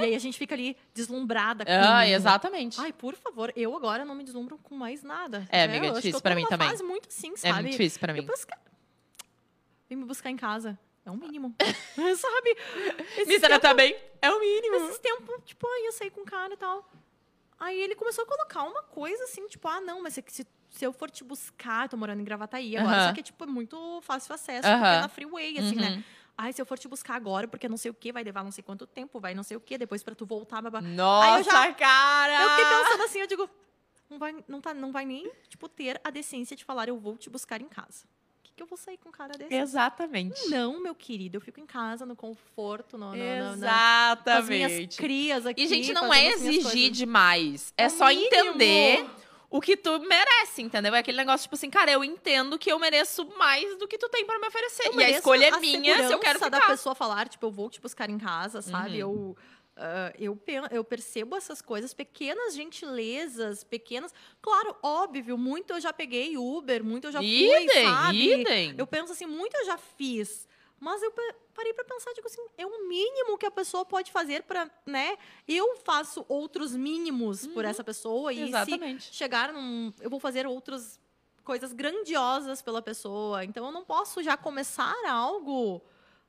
E 0.00 0.04
aí 0.04 0.14
a 0.14 0.18
gente 0.18 0.38
fica 0.38 0.54
ali 0.54 0.76
deslumbrada 0.94 1.64
com 1.64 1.70
o 1.70 1.74
Ah, 1.74 2.00
mínimo. 2.00 2.16
exatamente. 2.16 2.80
Ai, 2.80 2.92
por 2.92 3.14
favor, 3.14 3.52
eu 3.54 3.76
agora 3.76 4.04
não 4.04 4.14
me 4.14 4.24
deslumbro 4.24 4.58
com 4.58 4.74
mais 4.74 5.02
nada. 5.02 5.46
É, 5.50 5.66
né? 5.66 5.76
amiga, 5.76 5.92
é 5.92 5.92
difícil 5.92 6.20
pra 6.20 6.34
mim 6.34 6.46
também. 6.46 6.68
muito 6.82 7.08
assim, 7.08 7.32
é 7.34 7.36
sabe? 7.36 7.62
muito 7.62 7.72
difícil 7.72 8.00
pra 8.00 8.12
mim. 8.12 8.26
vem 9.88 9.98
me 9.98 10.04
buscar 10.04 10.30
em 10.30 10.36
casa. 10.36 10.78
É 11.04 11.10
o 11.10 11.16
mínimo. 11.16 11.54
sabe? 12.16 12.56
Me 13.26 13.38
trata 13.38 13.74
bem. 13.74 13.94
É 14.22 14.30
o 14.30 14.40
mínimo. 14.40 14.76
Esses 14.76 14.98
tempos, 14.98 15.36
tipo, 15.44 15.66
aí 15.66 15.84
eu 15.84 15.92
saí 15.92 16.10
com 16.10 16.22
um 16.22 16.24
cara 16.24 16.54
e 16.54 16.56
tal. 16.56 16.90
Aí 17.60 17.80
ele 17.80 17.94
começou 17.94 18.24
a 18.24 18.26
colocar 18.26 18.62
uma 18.62 18.82
coisa 18.82 19.24
assim, 19.24 19.46
tipo, 19.48 19.68
ah, 19.68 19.80
não, 19.80 20.02
mas 20.02 20.18
é 20.18 20.22
que 20.22 20.32
se, 20.32 20.46
se 20.76 20.84
eu 20.84 20.92
for 20.92 21.08
te 21.10 21.22
buscar, 21.22 21.84
eu 21.84 21.88
tô 21.90 21.96
morando 21.96 22.20
em 22.20 22.24
Gravataí 22.24 22.76
agora, 22.76 22.96
Aham. 22.96 23.06
só 23.08 23.12
que 23.14 23.20
é, 23.20 23.22
tipo, 23.22 23.44
é 23.44 23.46
muito 23.46 24.00
fácil 24.02 24.34
acesso, 24.34 24.62
porque 24.68 24.84
Aham. 24.84 24.94
é 24.96 25.00
na 25.00 25.08
freeway, 25.08 25.58
assim, 25.58 25.76
né? 25.76 25.90
Uhum. 25.96 26.02
Ai, 26.36 26.52
se 26.52 26.60
eu 26.60 26.66
for 26.66 26.76
te 26.76 26.88
buscar 26.88 27.14
agora, 27.14 27.46
porque 27.46 27.68
não 27.68 27.76
sei 27.76 27.92
o 27.92 27.94
que, 27.94 28.12
vai 28.12 28.24
levar 28.24 28.42
não 28.42 28.50
sei 28.50 28.64
quanto 28.64 28.84
tempo, 28.86 29.20
vai 29.20 29.34
não 29.34 29.44
sei 29.44 29.56
o 29.56 29.60
que, 29.60 29.78
depois 29.78 30.02
pra 30.02 30.16
tu 30.16 30.26
voltar, 30.26 30.60
babá. 30.60 30.80
Nossa, 30.80 31.44
já- 31.44 31.72
cara! 31.74 32.42
Eu 32.42 32.50
fiquei 32.50 32.64
pensando 32.66 33.02
assim, 33.04 33.18
eu 33.20 33.26
digo, 33.28 33.48
não 34.10 34.18
vai, 34.18 34.34
não, 34.48 34.60
tá, 34.60 34.74
não 34.74 34.90
vai 34.90 35.04
nem, 35.04 35.30
tipo, 35.48 35.68
ter 35.68 36.00
a 36.02 36.10
decência 36.10 36.56
de 36.56 36.64
falar, 36.64 36.88
eu 36.88 36.98
vou 36.98 37.16
te 37.16 37.30
buscar 37.30 37.60
em 37.60 37.68
casa. 37.68 38.04
O 38.40 38.42
que, 38.42 38.52
que 38.56 38.62
eu 38.62 38.66
vou 38.66 38.76
sair 38.76 38.98
com 38.98 39.10
um 39.10 39.12
cara 39.12 39.38
desse? 39.38 39.54
Exatamente. 39.54 40.48
Não, 40.50 40.80
meu 40.82 40.94
querido, 40.94 41.36
eu 41.36 41.40
fico 41.40 41.60
em 41.60 41.66
casa, 41.66 42.04
no 42.04 42.16
conforto, 42.16 42.98
no, 42.98 43.12
no, 43.14 43.16
no, 43.16 43.56
na- 43.56 44.16
com 44.22 44.30
as 44.30 44.48
minhas 44.48 44.72
Exatamente. 44.72 44.96
crias 44.98 45.46
aqui. 45.46 45.62
E, 45.62 45.68
gente, 45.68 45.92
não 45.92 46.12
é 46.12 46.26
exigir 46.30 46.90
demais. 46.90 47.72
É 47.76 47.86
o 47.86 47.90
só 47.90 48.08
mínimo. 48.08 48.26
entender 48.26 49.08
o 49.54 49.60
que 49.60 49.76
tu 49.76 50.00
merece, 50.00 50.62
entendeu? 50.62 50.92
É 50.96 50.98
aquele 50.98 51.16
negócio, 51.16 51.44
tipo 51.44 51.54
assim, 51.54 51.70
cara, 51.70 51.88
eu 51.88 52.02
entendo 52.02 52.58
que 52.58 52.72
eu 52.72 52.76
mereço 52.76 53.24
mais 53.38 53.78
do 53.78 53.86
que 53.86 53.96
tu 53.96 54.08
tem 54.08 54.26
pra 54.26 54.36
me 54.40 54.48
oferecer. 54.48 54.88
Eu 54.88 55.00
e 55.00 55.04
a 55.04 55.10
escolha 55.10 55.46
é 55.46 55.60
minha 55.60 56.08
se 56.08 56.12
eu 56.12 56.18
quero 56.18 56.40
ficar. 56.40 56.48
da 56.48 56.60
pessoa 56.62 56.92
falar, 56.92 57.28
tipo, 57.28 57.46
eu 57.46 57.52
vou 57.52 57.70
te 57.70 57.80
buscar 57.80 58.10
em 58.10 58.18
casa, 58.18 58.60
sabe? 58.60 59.00
Uhum. 59.04 59.36
Eu, 59.36 59.36
ah, 59.76 60.12
eu, 60.18 60.36
eu 60.72 60.82
percebo 60.82 61.36
essas 61.36 61.62
coisas, 61.62 61.94
pequenas 61.94 62.56
gentilezas, 62.56 63.62
pequenas. 63.62 64.12
Claro, 64.42 64.74
óbvio, 64.82 65.38
muito 65.38 65.72
eu 65.72 65.80
já 65.80 65.92
peguei 65.92 66.36
Uber, 66.36 66.82
muito 66.82 67.06
eu 67.06 67.12
já 67.12 67.20
fui, 67.20 67.62
idem, 67.62 67.84
sabe? 67.84 68.40
idem. 68.40 68.74
Eu 68.76 68.88
penso 68.88 69.12
assim, 69.12 69.26
muito 69.26 69.56
eu 69.56 69.66
já 69.66 69.78
fiz. 69.78 70.48
Mas 70.84 71.02
eu 71.02 71.10
parei 71.54 71.72
pra 71.72 71.82
pensar, 71.84 72.12
digo 72.12 72.26
assim, 72.26 72.44
é 72.58 72.66
o 72.66 72.86
mínimo 72.86 73.38
que 73.38 73.46
a 73.46 73.50
pessoa 73.50 73.86
pode 73.86 74.12
fazer 74.12 74.42
pra, 74.42 74.70
né? 74.84 75.16
Eu 75.48 75.76
faço 75.76 76.26
outros 76.28 76.76
mínimos 76.76 77.46
por 77.46 77.64
essa 77.64 77.82
pessoa 77.82 78.32
e 78.34 78.36
se 78.36 78.42
Exatamente. 78.50 79.14
chegar 79.14 79.50
num. 79.50 79.92
Eu 79.98 80.10
vou 80.10 80.20
fazer 80.20 80.46
outras 80.46 81.00
coisas 81.42 81.72
grandiosas 81.72 82.60
pela 82.60 82.82
pessoa. 82.82 83.44
Então 83.44 83.64
eu 83.64 83.72
não 83.72 83.82
posso 83.84 84.22
já 84.22 84.36
começar 84.36 84.94
algo. 85.08 85.80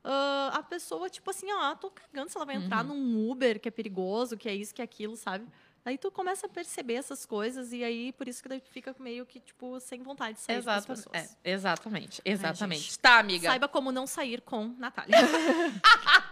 ah, 0.08 0.52
a 0.54 0.64
pessoa, 0.64 1.10
tipo 1.10 1.30
assim, 1.32 1.50
ah, 1.52 1.76
tô 1.76 1.90
cagando 1.90 2.30
se 2.30 2.38
ela 2.38 2.46
vai 2.46 2.56
entrar 2.56 2.86
Uhum. 2.86 2.94
num 2.96 3.32
Uber 3.32 3.60
que 3.60 3.68
é 3.68 3.72
perigoso, 3.72 4.38
que 4.38 4.48
é 4.48 4.54
isso, 4.56 4.74
que 4.74 4.82
é 4.82 4.86
aquilo, 4.86 5.16
sabe? 5.18 5.48
Aí 5.86 6.00
tu 6.00 6.10
começa 6.10 6.48
a 6.48 6.50
perceber 6.50 6.96
essas 6.96 7.28
coisas 7.28 7.72
e 7.72 7.84
aí 7.84 8.12
por 8.14 8.28
isso 8.28 8.42
que 8.42 8.50
daí 8.50 8.60
tu 8.60 8.72
fica 8.72 8.96
meio 9.00 9.24
que, 9.24 9.40
tipo, 9.40 9.80
sem 9.80 10.02
vontade 10.02 10.34
de 10.34 10.40
sair 10.42 10.64
com 10.64 10.70
as 10.72 10.84
Exata- 10.84 10.88
pessoas. 11.12 11.38
é, 11.44 11.52
exatamente, 11.52 12.22
exatamente. 12.26 12.82
gente. 12.82 13.00
tá, 13.00 13.20
amiga. 13.20 13.50
Saiba 13.50 13.68
como 13.68 13.92
não 13.92 14.08
sair 14.08 14.42
com 14.42 14.70
Natália. 14.80 15.16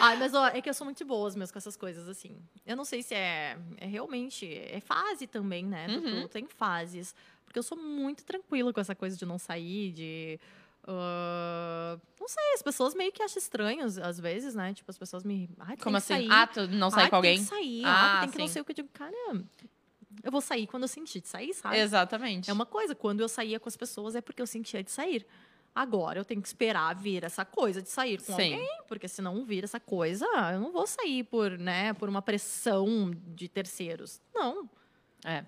Ai, 0.00 0.16
mas 0.16 0.34
ó, 0.34 0.46
é 0.48 0.60
que 0.60 0.68
eu 0.68 0.74
sou 0.74 0.84
muito 0.84 1.04
boas 1.04 1.34
mesmo 1.34 1.52
com 1.52 1.58
essas 1.58 1.76
coisas, 1.76 2.08
assim. 2.08 2.36
Eu 2.66 2.76
não 2.76 2.84
sei 2.84 3.02
se 3.02 3.14
é, 3.14 3.56
é 3.78 3.86
realmente. 3.86 4.46
É 4.54 4.80
fase 4.80 5.26
também, 5.26 5.64
né? 5.64 5.86
Tu- 5.88 6.04
Uhum. 6.04 6.22
Tu 6.22 6.28
tem 6.28 6.46
fases. 6.46 7.14
Porque 7.44 7.58
eu 7.58 7.62
sou 7.62 7.78
muito 7.78 8.24
tranquila 8.24 8.72
com 8.72 8.80
essa 8.80 8.94
coisa 8.94 9.16
de 9.16 9.24
não 9.26 9.38
sair, 9.38 9.92
de. 9.92 10.40
Ah, 10.86 11.98
não 12.20 12.28
sei, 12.28 12.54
as 12.54 12.62
pessoas 12.62 12.94
meio 12.94 13.12
que 13.12 13.22
acham 13.22 13.38
estranhos, 13.38 13.98
às 13.98 14.18
vezes, 14.20 14.54
né? 14.54 14.72
Tipo, 14.74 14.90
as 14.90 14.98
pessoas 14.98 15.24
me. 15.24 15.48
Ai, 15.58 15.76
tu 15.76 15.84
Como 15.84 15.96
assim? 15.96 16.14
sair. 16.14 16.28
Ah, 16.30 16.46
tu 16.46 16.66
não 16.68 16.90
sai 16.90 17.04
Ai, 17.04 17.10
com 17.10 17.18
tu 17.18 17.22
Tem 17.22 17.30
alguém? 17.30 17.38
que 17.38 17.44
sair, 17.50 17.84
Ah, 17.84 18.18
ah, 18.18 18.20
tem 18.20 18.30
que 18.30 18.38
não 18.38 18.46
sim. 18.46 18.52
sei 18.52 18.62
o 18.62 18.64
que 18.64 18.72
eu 18.72 18.76
digo, 18.76 18.88
cara. 18.92 19.12
Eu 20.22 20.30
vou 20.30 20.40
sair 20.40 20.66
quando 20.66 20.84
eu 20.84 20.88
sentir 20.88 21.20
de 21.20 21.28
sair, 21.28 21.52
sabe? 21.52 21.76
Exatamente. 21.78 22.48
É 22.48 22.52
uma 22.52 22.64
coisa, 22.66 22.94
quando 22.94 23.20
eu 23.20 23.28
saía 23.28 23.58
com 23.60 23.68
as 23.68 23.76
pessoas 23.76 24.14
é 24.14 24.20
porque 24.20 24.40
eu 24.40 24.46
sentia 24.46 24.82
de 24.82 24.90
sair. 24.90 25.26
Agora 25.74 26.20
eu 26.20 26.24
tenho 26.24 26.40
que 26.40 26.46
esperar 26.46 26.94
vir 26.94 27.24
essa 27.24 27.44
coisa 27.44 27.82
de 27.82 27.88
sair 27.90 28.18
com 28.22 28.32
Sim. 28.36 28.52
alguém, 28.54 28.82
porque 28.86 29.08
se 29.08 29.20
não 29.20 29.44
vir 29.44 29.64
essa 29.64 29.80
coisa, 29.80 30.24
eu 30.52 30.60
não 30.60 30.70
vou 30.70 30.86
sair 30.86 31.24
por, 31.24 31.50
né, 31.58 31.92
por 31.94 32.08
uma 32.08 32.22
pressão 32.22 33.10
de 33.34 33.48
terceiros. 33.48 34.20
Não. 34.32 34.70
É. 35.24 35.44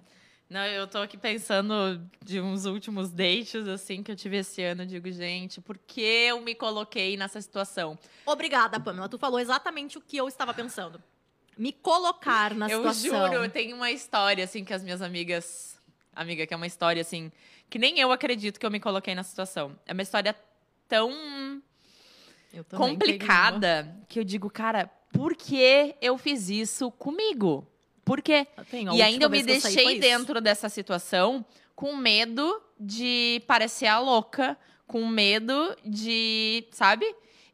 Não, 0.49 0.65
eu 0.65 0.87
tô 0.87 0.99
aqui 0.99 1.17
pensando 1.17 2.01
de 2.25 2.41
uns 2.41 2.67
últimos 2.67 3.11
dates, 3.11 3.67
assim, 3.67 4.03
que 4.03 4.13
eu 4.13 4.17
tive 4.17 4.37
esse 4.39 4.63
ano. 4.63 4.83
Eu 4.83 4.87
digo, 4.87 5.11
gente, 5.11 5.61
por 5.61 5.77
que 5.77 6.01
eu 6.01 6.41
me 6.41 6.55
coloquei 6.55 7.17
nessa 7.17 7.41
situação? 7.41 7.99
Obrigada, 8.25 8.79
Pamela. 8.79 9.09
Tu 9.09 9.19
falou 9.19 9.41
exatamente 9.41 9.99
o 9.99 10.01
que 10.01 10.17
eu 10.17 10.29
estava 10.29 10.55
pensando. 10.55 11.03
Me 11.59 11.73
colocar 11.73 12.55
na 12.55 12.69
eu 12.69 12.79
situação. 12.93 13.33
juro, 13.33 13.49
tem 13.51 13.73
uma 13.73 13.91
história, 13.91 14.45
assim, 14.45 14.65
que 14.65 14.73
as 14.73 14.85
minhas 14.85 15.03
amigas. 15.03 15.81
Amiga, 16.15 16.47
que 16.47 16.55
é 16.55 16.57
uma 16.57 16.67
história, 16.67 17.03
assim, 17.03 17.31
que 17.69 17.79
nem 17.79 17.99
eu 17.99 18.13
acredito 18.13 18.59
que 18.59 18.65
eu 18.65 18.71
me 18.71 18.81
coloquei 18.81 19.15
na 19.15 19.23
situação. 19.23 19.77
É 19.85 19.93
uma 19.93 20.03
história 20.03 20.35
tão 20.89 21.63
Eu 22.53 22.65
complicada 22.65 23.95
que 24.09 24.19
eu 24.19 24.25
digo, 24.25 24.49
cara, 24.49 24.87
por 25.13 25.35
que 25.35 25.95
eu 26.01 26.17
fiz 26.17 26.49
isso 26.49 26.91
comigo? 26.93 27.67
Por 28.07 28.23
quê? 28.23 28.47
tenho- 28.57 28.67
tenho. 28.71 28.93
A 28.93 28.97
E 28.97 29.03
ainda 29.03 29.27
eu 29.27 29.31
me 29.31 29.43
deixei 29.43 29.91
isso. 29.93 30.01
dentro 30.01 30.41
dessa 30.41 30.69
situação 30.71 31.45
com 31.75 31.95
medo 31.95 32.63
de 32.81 33.43
parecer 33.47 33.87
a 33.87 33.99
louca, 33.99 34.57
com 34.87 35.07
medo 35.07 35.77
de, 35.85 36.65
sabe? 36.71 37.05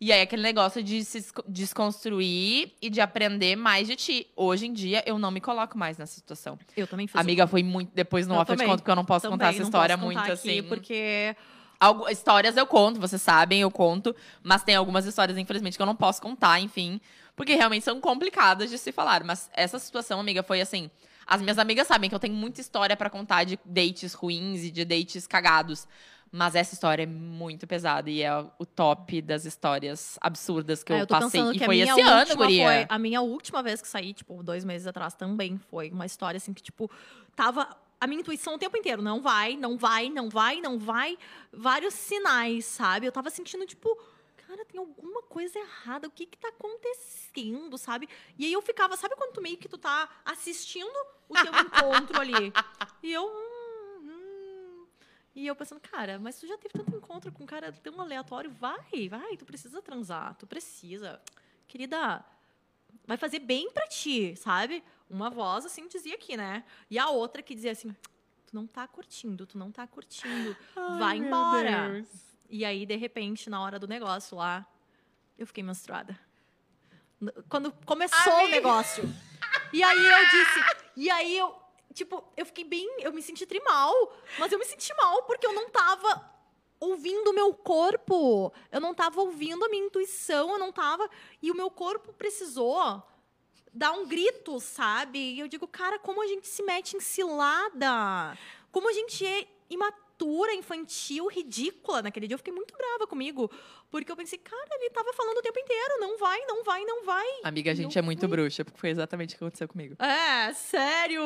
E 0.00 0.12
aí 0.12 0.20
aquele 0.20 0.42
negócio 0.42 0.82
de 0.82 1.04
se 1.04 1.18
esco- 1.18 1.44
desconstruir 1.48 2.72
e 2.82 2.90
de 2.90 3.00
aprender 3.00 3.56
mais 3.56 3.86
de 3.86 3.96
ti. 3.96 4.26
Hoje 4.36 4.66
em 4.66 4.72
dia 4.72 5.02
eu 5.06 5.18
não 5.18 5.30
me 5.30 5.40
coloco 5.40 5.78
mais 5.78 5.96
nessa 5.96 6.14
situação. 6.14 6.58
Eu 6.76 6.86
também 6.86 7.06
fiz. 7.06 7.16
Amiga, 7.20 7.46
foi 7.46 7.62
muito 7.62 7.90
depois 7.94 8.26
no 8.26 8.34
Eu 8.34 8.38
off 8.40 8.50
eu 8.50 8.56
te 8.56 8.58
também. 8.58 8.68
conto 8.70 8.80
porque 8.80 8.90
eu 8.90 8.96
não 8.96 9.04
posso 9.04 9.22
Também, 9.22 9.38
contar 9.38 9.50
essa 9.54 9.62
história 9.62 9.96
muito 9.96 10.18
assim. 10.30 10.62
Porque 10.64 11.34
Algu- 11.82 12.08
histórias 12.08 12.56
eu 12.56 12.66
conto, 12.66 13.00
vocês 13.00 13.20
sabem, 13.20 13.60
eu 13.60 13.70
conto, 13.70 14.14
mas 14.42 14.62
tem 14.62 14.76
algumas 14.76 15.04
histórias, 15.04 15.36
infelizmente, 15.36 15.76
que 15.76 15.82
eu 15.82 15.86
não 15.86 15.96
posso 15.96 16.22
contar, 16.22 16.60
enfim, 16.60 17.00
porque 17.34 17.54
realmente 17.54 17.84
são 17.84 18.00
complicadas 18.00 18.70
de 18.70 18.78
se 18.78 18.92
falar. 18.92 19.24
Mas 19.24 19.50
essa 19.52 19.78
situação, 19.78 20.20
amiga, 20.20 20.42
foi 20.42 20.60
assim. 20.60 20.90
As 21.26 21.40
minhas 21.40 21.58
amigas 21.58 21.86
sabem 21.86 22.08
que 22.08 22.14
eu 22.14 22.20
tenho 22.20 22.34
muita 22.34 22.60
história 22.60 22.96
pra 22.96 23.08
contar 23.10 23.44
de 23.44 23.58
dates 23.64 24.12
ruins 24.12 24.62
e 24.64 24.70
de 24.70 24.84
dates 24.84 25.26
cagados. 25.26 25.86
Mas 26.34 26.54
essa 26.54 26.72
história 26.72 27.02
é 27.02 27.06
muito 27.06 27.66
pesada 27.66 28.08
e 28.10 28.22
é 28.22 28.32
o 28.58 28.64
top 28.64 29.20
das 29.20 29.44
histórias 29.44 30.18
absurdas 30.20 30.82
que 30.82 30.90
É, 30.92 30.96
eu, 30.96 31.00
eu 31.00 31.06
passei. 31.06 31.40
E 31.52 31.58
foi 31.58 31.64
a 31.64 31.68
minha 31.68 31.84
esse 31.92 32.00
ano, 32.00 32.18
última 32.20 32.36
guria. 32.36 32.64
foi 32.66 32.86
a 32.88 32.98
minha 32.98 33.20
última 33.20 33.62
vez 33.62 33.82
que 33.82 33.88
saí, 33.88 34.14
tipo, 34.14 34.42
dois 34.42 34.64
meses 34.64 34.86
atrás 34.86 35.14
também 35.14 35.58
foi 35.70 35.90
uma 35.90 36.06
história 36.06 36.38
assim 36.38 36.54
que 36.54 36.62
tipo 36.62 36.90
tava 37.36 37.68
a 38.02 38.06
minha 38.08 38.20
intuição 38.20 38.54
o 38.54 38.58
tempo 38.58 38.76
inteiro 38.76 39.00
não 39.00 39.22
vai, 39.22 39.56
não 39.56 39.78
vai, 39.78 40.10
não 40.10 40.28
vai, 40.28 40.60
não 40.60 40.76
vai, 40.76 41.16
vários 41.52 41.94
sinais, 41.94 42.64
sabe? 42.64 43.06
Eu 43.06 43.12
tava 43.12 43.30
sentindo 43.30 43.64
tipo 43.64 43.96
cara, 44.44 44.64
tem 44.64 44.80
alguma 44.80 45.22
coisa 45.22 45.56
errada, 45.56 46.08
o 46.08 46.10
que 46.10 46.26
que 46.26 46.36
tá 46.36 46.48
acontecendo, 46.48 47.78
sabe? 47.78 48.08
E 48.36 48.44
aí 48.44 48.52
eu 48.52 48.60
ficava, 48.60 48.96
sabe 48.96 49.14
quando 49.14 49.34
tu 49.34 49.40
meio 49.40 49.56
que 49.56 49.68
tu 49.68 49.78
tá 49.78 50.08
assistindo 50.24 50.92
o 51.28 51.34
teu 51.34 51.52
encontro 51.62 52.20
ali? 52.20 52.52
E 53.04 53.12
eu. 53.12 53.24
hum, 53.24 54.00
hum. 54.00 54.86
E 55.36 55.46
eu 55.46 55.54
pensando, 55.54 55.80
cara, 55.80 56.18
mas 56.18 56.40
tu 56.40 56.46
já 56.48 56.58
teve 56.58 56.74
tanto 56.74 56.96
encontro 56.96 57.30
com 57.30 57.44
um 57.44 57.46
cara 57.46 57.70
tão 57.70 58.00
aleatório, 58.00 58.50
vai, 58.50 59.08
vai, 59.08 59.36
tu 59.36 59.44
precisa 59.44 59.80
transar, 59.80 60.34
tu 60.34 60.44
precisa. 60.44 61.22
Querida, 61.68 62.24
vai 63.06 63.16
fazer 63.16 63.38
bem 63.38 63.70
pra 63.70 63.86
ti, 63.86 64.34
sabe? 64.34 64.82
Uma 65.12 65.28
voz 65.28 65.66
assim 65.66 65.86
dizia 65.86 66.14
aqui, 66.14 66.38
né? 66.38 66.64
E 66.90 66.98
a 66.98 67.10
outra 67.10 67.42
que 67.42 67.54
dizia 67.54 67.72
assim: 67.72 67.94
tu 68.46 68.54
não 68.54 68.66
tá 68.66 68.88
curtindo, 68.88 69.46
tu 69.46 69.58
não 69.58 69.70
tá 69.70 69.86
curtindo, 69.86 70.56
vai 70.98 71.18
embora. 71.18 72.02
E 72.48 72.64
aí, 72.64 72.86
de 72.86 72.96
repente, 72.96 73.50
na 73.50 73.62
hora 73.62 73.78
do 73.78 73.86
negócio 73.86 74.38
lá, 74.38 74.66
eu 75.38 75.46
fiquei 75.46 75.62
menstruada. 75.62 76.18
Quando 77.48 77.70
começou 77.84 78.32
o 78.32 78.36
Amiga. 78.36 78.56
negócio. 78.56 79.04
E 79.70 79.82
aí 79.82 80.04
eu 80.04 80.24
disse. 80.30 80.60
E 80.96 81.10
aí 81.10 81.36
eu, 81.36 81.54
tipo, 81.92 82.24
eu 82.34 82.46
fiquei 82.46 82.64
bem. 82.64 82.88
Eu 83.00 83.12
me 83.12 83.20
senti 83.20 83.44
trimal. 83.44 83.92
Mas 84.38 84.50
eu 84.50 84.58
me 84.58 84.64
senti 84.64 84.94
mal 84.96 85.24
porque 85.24 85.46
eu 85.46 85.52
não 85.52 85.68
tava 85.68 86.30
ouvindo 86.80 87.28
o 87.30 87.34
meu 87.34 87.52
corpo. 87.54 88.52
Eu 88.70 88.80
não 88.80 88.94
tava 88.94 89.20
ouvindo 89.20 89.64
a 89.64 89.68
minha 89.68 89.84
intuição. 89.84 90.52
Eu 90.52 90.58
não 90.58 90.72
tava. 90.72 91.08
E 91.40 91.50
o 91.50 91.54
meu 91.54 91.70
corpo 91.70 92.12
precisou 92.14 93.02
dar 93.72 93.92
um 93.92 94.06
grito, 94.06 94.60
sabe? 94.60 95.18
E 95.18 95.40
eu 95.40 95.48
digo, 95.48 95.66
cara, 95.66 95.98
como 95.98 96.22
a 96.22 96.26
gente 96.26 96.46
se 96.46 96.62
mete 96.62 96.96
em 96.96 97.00
cilada? 97.00 98.36
Como 98.70 98.88
a 98.88 98.92
gente 98.92 99.26
é 99.26 99.46
imatura, 99.70 100.54
infantil, 100.54 101.26
ridícula. 101.26 102.02
Naquele 102.02 102.26
dia 102.26 102.34
eu 102.34 102.38
fiquei 102.38 102.52
muito 102.52 102.74
brava 102.76 103.06
comigo. 103.06 103.50
Porque 103.90 104.10
eu 104.10 104.16
pensei, 104.16 104.38
cara, 104.38 104.68
ele 104.80 104.88
tava 104.90 105.12
falando 105.12 105.36
o 105.38 105.42
tempo 105.42 105.58
inteiro. 105.58 106.00
Não 106.00 106.16
vai, 106.18 106.40
não 106.46 106.64
vai, 106.64 106.84
não 106.84 107.04
vai. 107.04 107.26
Amiga, 107.44 107.72
a 107.72 107.74
gente 107.74 107.94
Não 107.94 108.00
é 108.00 108.02
muito 108.02 108.26
bruxa, 108.26 108.64
porque 108.64 108.78
foi 108.78 108.90
exatamente 108.90 109.34
o 109.34 109.38
que 109.38 109.44
aconteceu 109.44 109.68
comigo. 109.68 109.96
É, 110.02 110.52
sério? 110.54 111.22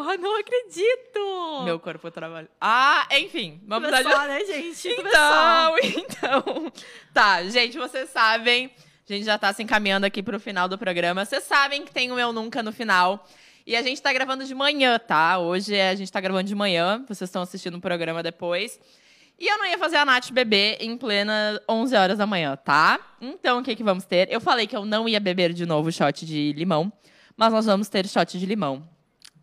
Ah, 0.00 0.16
Não 0.20 0.38
acredito. 0.38 1.62
Meu 1.64 1.78
corpo 1.80 2.10
trabalha. 2.10 2.50
Ah, 2.60 3.08
enfim, 3.12 3.62
vamos 3.66 3.90
dar 3.90 4.02
Começou, 4.02 4.22
né, 4.26 4.44
gente? 4.44 4.88
Então, 4.92 5.78
então. 5.82 6.72
Tá, 7.14 7.44
gente, 7.44 7.78
vocês 7.78 8.10
sabem. 8.10 8.74
A 9.08 9.12
gente 9.12 9.24
já 9.24 9.36
tá 9.36 9.52
se 9.52 9.62
encaminhando 9.62 10.04
aqui 10.04 10.22
pro 10.22 10.38
final 10.38 10.68
do 10.68 10.78
programa. 10.78 11.24
Vocês 11.24 11.42
sabem 11.42 11.84
que 11.84 11.90
tem 11.90 12.12
o 12.12 12.18
Eu 12.18 12.32
Nunca 12.32 12.62
no 12.62 12.72
final. 12.72 13.26
E 13.66 13.74
a 13.74 13.82
gente 13.82 14.00
tá 14.00 14.12
gravando 14.12 14.44
de 14.44 14.54
manhã, 14.54 14.96
tá? 14.96 15.38
Hoje 15.38 15.78
a 15.78 15.94
gente 15.96 16.10
tá 16.10 16.20
gravando 16.20 16.48
de 16.48 16.54
manhã. 16.54 17.04
Vocês 17.08 17.28
estão 17.28 17.42
assistindo 17.42 17.76
o 17.76 17.80
programa 17.80 18.22
depois. 18.22 18.78
E 19.38 19.48
eu 19.48 19.58
não 19.58 19.66
ia 19.66 19.76
fazer 19.76 19.96
a 19.96 20.04
Nath 20.04 20.30
beber 20.30 20.76
em 20.80 20.96
plena 20.96 21.60
11 21.68 21.96
horas 21.96 22.18
da 22.18 22.26
manhã, 22.26 22.56
tá? 22.56 23.00
Então, 23.20 23.58
o 23.58 23.62
que 23.64 23.74
que 23.74 23.82
vamos 23.82 24.04
ter? 24.04 24.30
Eu 24.30 24.40
falei 24.40 24.68
que 24.68 24.76
eu 24.76 24.84
não 24.84 25.08
ia 25.08 25.18
beber 25.18 25.52
de 25.52 25.66
novo 25.66 25.90
shot 25.90 26.24
de 26.24 26.52
limão. 26.52 26.92
Mas 27.36 27.52
nós 27.52 27.66
vamos 27.66 27.88
ter 27.88 28.06
shot 28.06 28.38
de 28.38 28.46
limão. 28.46 28.88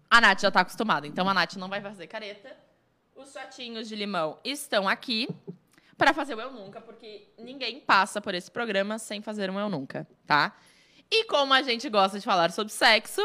A 0.09 0.21
Nath 0.21 0.39
já 0.41 0.49
tá 0.49 0.61
acostumada, 0.61 1.05
então 1.05 1.27
a 1.27 1.33
Nath 1.33 1.55
não 1.57 1.67
vai 1.67 1.81
fazer 1.81 2.07
careta. 2.07 2.55
Os 3.13 3.33
shotinhos 3.33 3.89
de 3.89 3.95
limão 3.95 4.39
estão 4.45 4.87
aqui 4.87 5.27
para 5.99 6.13
fazer 6.13 6.33
o 6.33 6.41
Eu 6.41 6.51
Nunca, 6.51 6.79
porque 6.79 7.27
ninguém 7.37 7.81
passa 7.81 8.21
por 8.21 8.33
esse 8.33 8.49
programa 8.49 8.97
sem 8.97 9.21
fazer 9.21 9.51
um 9.51 9.59
Eu 9.59 9.69
Nunca, 9.69 10.07
tá? 10.25 10.55
E 11.11 11.25
como 11.25 11.53
a 11.53 11.61
gente 11.61 11.87
gosta 11.89 12.17
de 12.17 12.25
falar 12.25 12.51
sobre 12.51 12.71
sexo, 12.71 13.21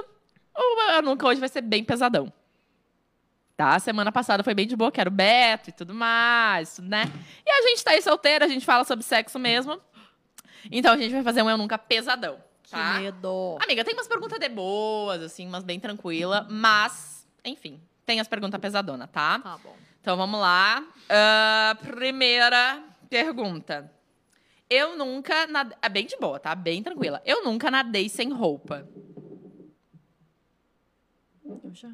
o 0.54 0.92
Eu 0.92 1.02
Nunca 1.02 1.26
hoje 1.26 1.38
vai 1.38 1.48
ser 1.48 1.62
bem 1.62 1.84
pesadão. 1.84 2.30
Tá? 3.56 3.78
Semana 3.78 4.10
passada 4.10 4.42
foi 4.42 4.52
bem 4.52 4.66
de 4.66 4.74
boa, 4.74 4.90
que 4.90 5.00
era 5.00 5.08
o 5.08 5.12
Beto 5.12 5.70
e 5.70 5.72
tudo 5.72 5.94
mais, 5.94 6.80
né? 6.80 7.04
E 7.46 7.50
a 7.50 7.62
gente 7.68 7.84
tá 7.84 7.92
aí 7.92 8.02
solteira, 8.02 8.44
a 8.44 8.48
gente 8.48 8.66
fala 8.66 8.82
sobre 8.82 9.04
sexo 9.04 9.38
mesmo. 9.38 9.80
Então 10.70 10.92
a 10.92 10.96
gente 10.96 11.12
vai 11.12 11.22
fazer 11.22 11.42
um 11.42 11.48
Eu 11.48 11.56
Nunca 11.56 11.78
pesadão, 11.78 12.38
tá? 12.68 12.94
Que 12.94 13.02
medo. 13.02 13.56
Amiga, 13.62 13.84
tem 13.84 13.94
umas 13.94 14.08
perguntas 14.08 14.40
de 14.40 14.48
boas, 14.48 15.22
assim, 15.22 15.46
umas 15.46 15.62
bem 15.62 15.78
tranquila, 15.78 16.44
mas, 16.50 17.24
enfim, 17.44 17.80
tem 18.04 18.18
as 18.18 18.26
perguntas 18.26 18.60
pesadona, 18.60 19.06
tá? 19.06 19.38
Tá 19.38 19.58
bom. 19.58 19.76
Então 20.04 20.18
vamos 20.18 20.38
lá. 20.38 20.84
Ah, 21.08 21.78
primeira 21.80 22.78
pergunta. 23.08 23.90
Eu 24.68 24.98
nunca 24.98 25.46
nadei. 25.46 25.78
É 25.80 25.88
bem 25.88 26.04
de 26.04 26.14
boa, 26.18 26.38
tá? 26.38 26.54
Bem 26.54 26.82
tranquila. 26.82 27.22
Eu 27.24 27.42
nunca 27.42 27.70
nadei 27.70 28.06
sem 28.10 28.30
roupa. 28.30 28.86
Eu 31.42 31.72
já. 31.72 31.90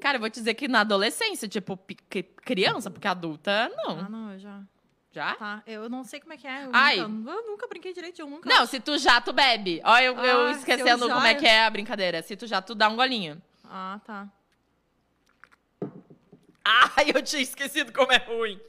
Cara, 0.00 0.16
eu 0.16 0.20
vou 0.20 0.28
te 0.28 0.40
dizer 0.40 0.54
que 0.54 0.66
na 0.66 0.80
adolescência, 0.80 1.46
tipo, 1.46 1.78
criança, 2.42 2.90
porque 2.90 3.06
adulta, 3.06 3.70
não. 3.76 4.00
Ah, 4.00 4.08
não, 4.08 4.32
eu 4.32 4.38
já. 4.40 4.62
Já? 5.12 5.34
Tá, 5.36 5.62
eu 5.68 5.88
não 5.88 6.02
sei 6.02 6.18
como 6.18 6.32
é 6.32 6.36
que 6.36 6.48
é. 6.48 6.64
Eu, 6.64 6.70
Ai. 6.72 6.96
nunca, 6.96 7.30
eu 7.30 7.46
nunca 7.46 7.68
brinquei 7.68 7.92
direito, 7.92 8.20
eu 8.20 8.26
nunca. 8.28 8.48
Não, 8.48 8.66
se 8.66 8.80
tu 8.80 8.98
já, 8.98 9.20
tu 9.20 9.32
bebe. 9.32 9.80
Ó, 9.84 9.96
eu, 10.00 10.16
eu 10.18 10.46
Ah, 10.48 10.52
se 10.54 10.58
esquecendo 10.60 11.04
eu 11.04 11.08
já, 11.08 11.14
como 11.14 11.26
é 11.28 11.32
eu- 11.34 11.36
que 11.38 11.46
é 11.46 11.64
a 11.64 11.70
brincadeira. 11.70 12.22
Se 12.22 12.34
tu 12.36 12.48
já, 12.48 12.60
tu 12.60 12.74
dá 12.74 12.88
um 12.88 12.96
golinho. 12.96 13.40
Ah, 13.64 14.00
tá. 14.04 14.28
Ai, 16.64 17.12
eu 17.14 17.22
tinha 17.22 17.42
esquecido 17.42 17.92
como 17.92 18.12
é 18.12 18.18
ruim. 18.18 18.60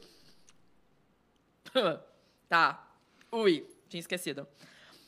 tá. 2.48 2.88
Ui, 3.30 3.66
tinha 3.88 4.00
esquecido. 4.00 4.46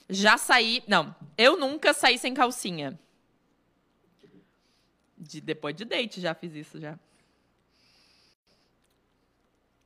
Já 0.08 0.36
saí. 0.36 0.82
Não, 0.86 1.14
eu 1.36 1.56
nunca 1.56 1.92
saí 1.92 2.18
sem 2.18 2.34
calcinha. 2.34 2.98
De, 5.16 5.40
depois 5.40 5.74
de 5.74 5.84
date 5.84 6.20
já 6.20 6.34
fiz 6.34 6.54
isso 6.54 6.78
já. 6.80 6.98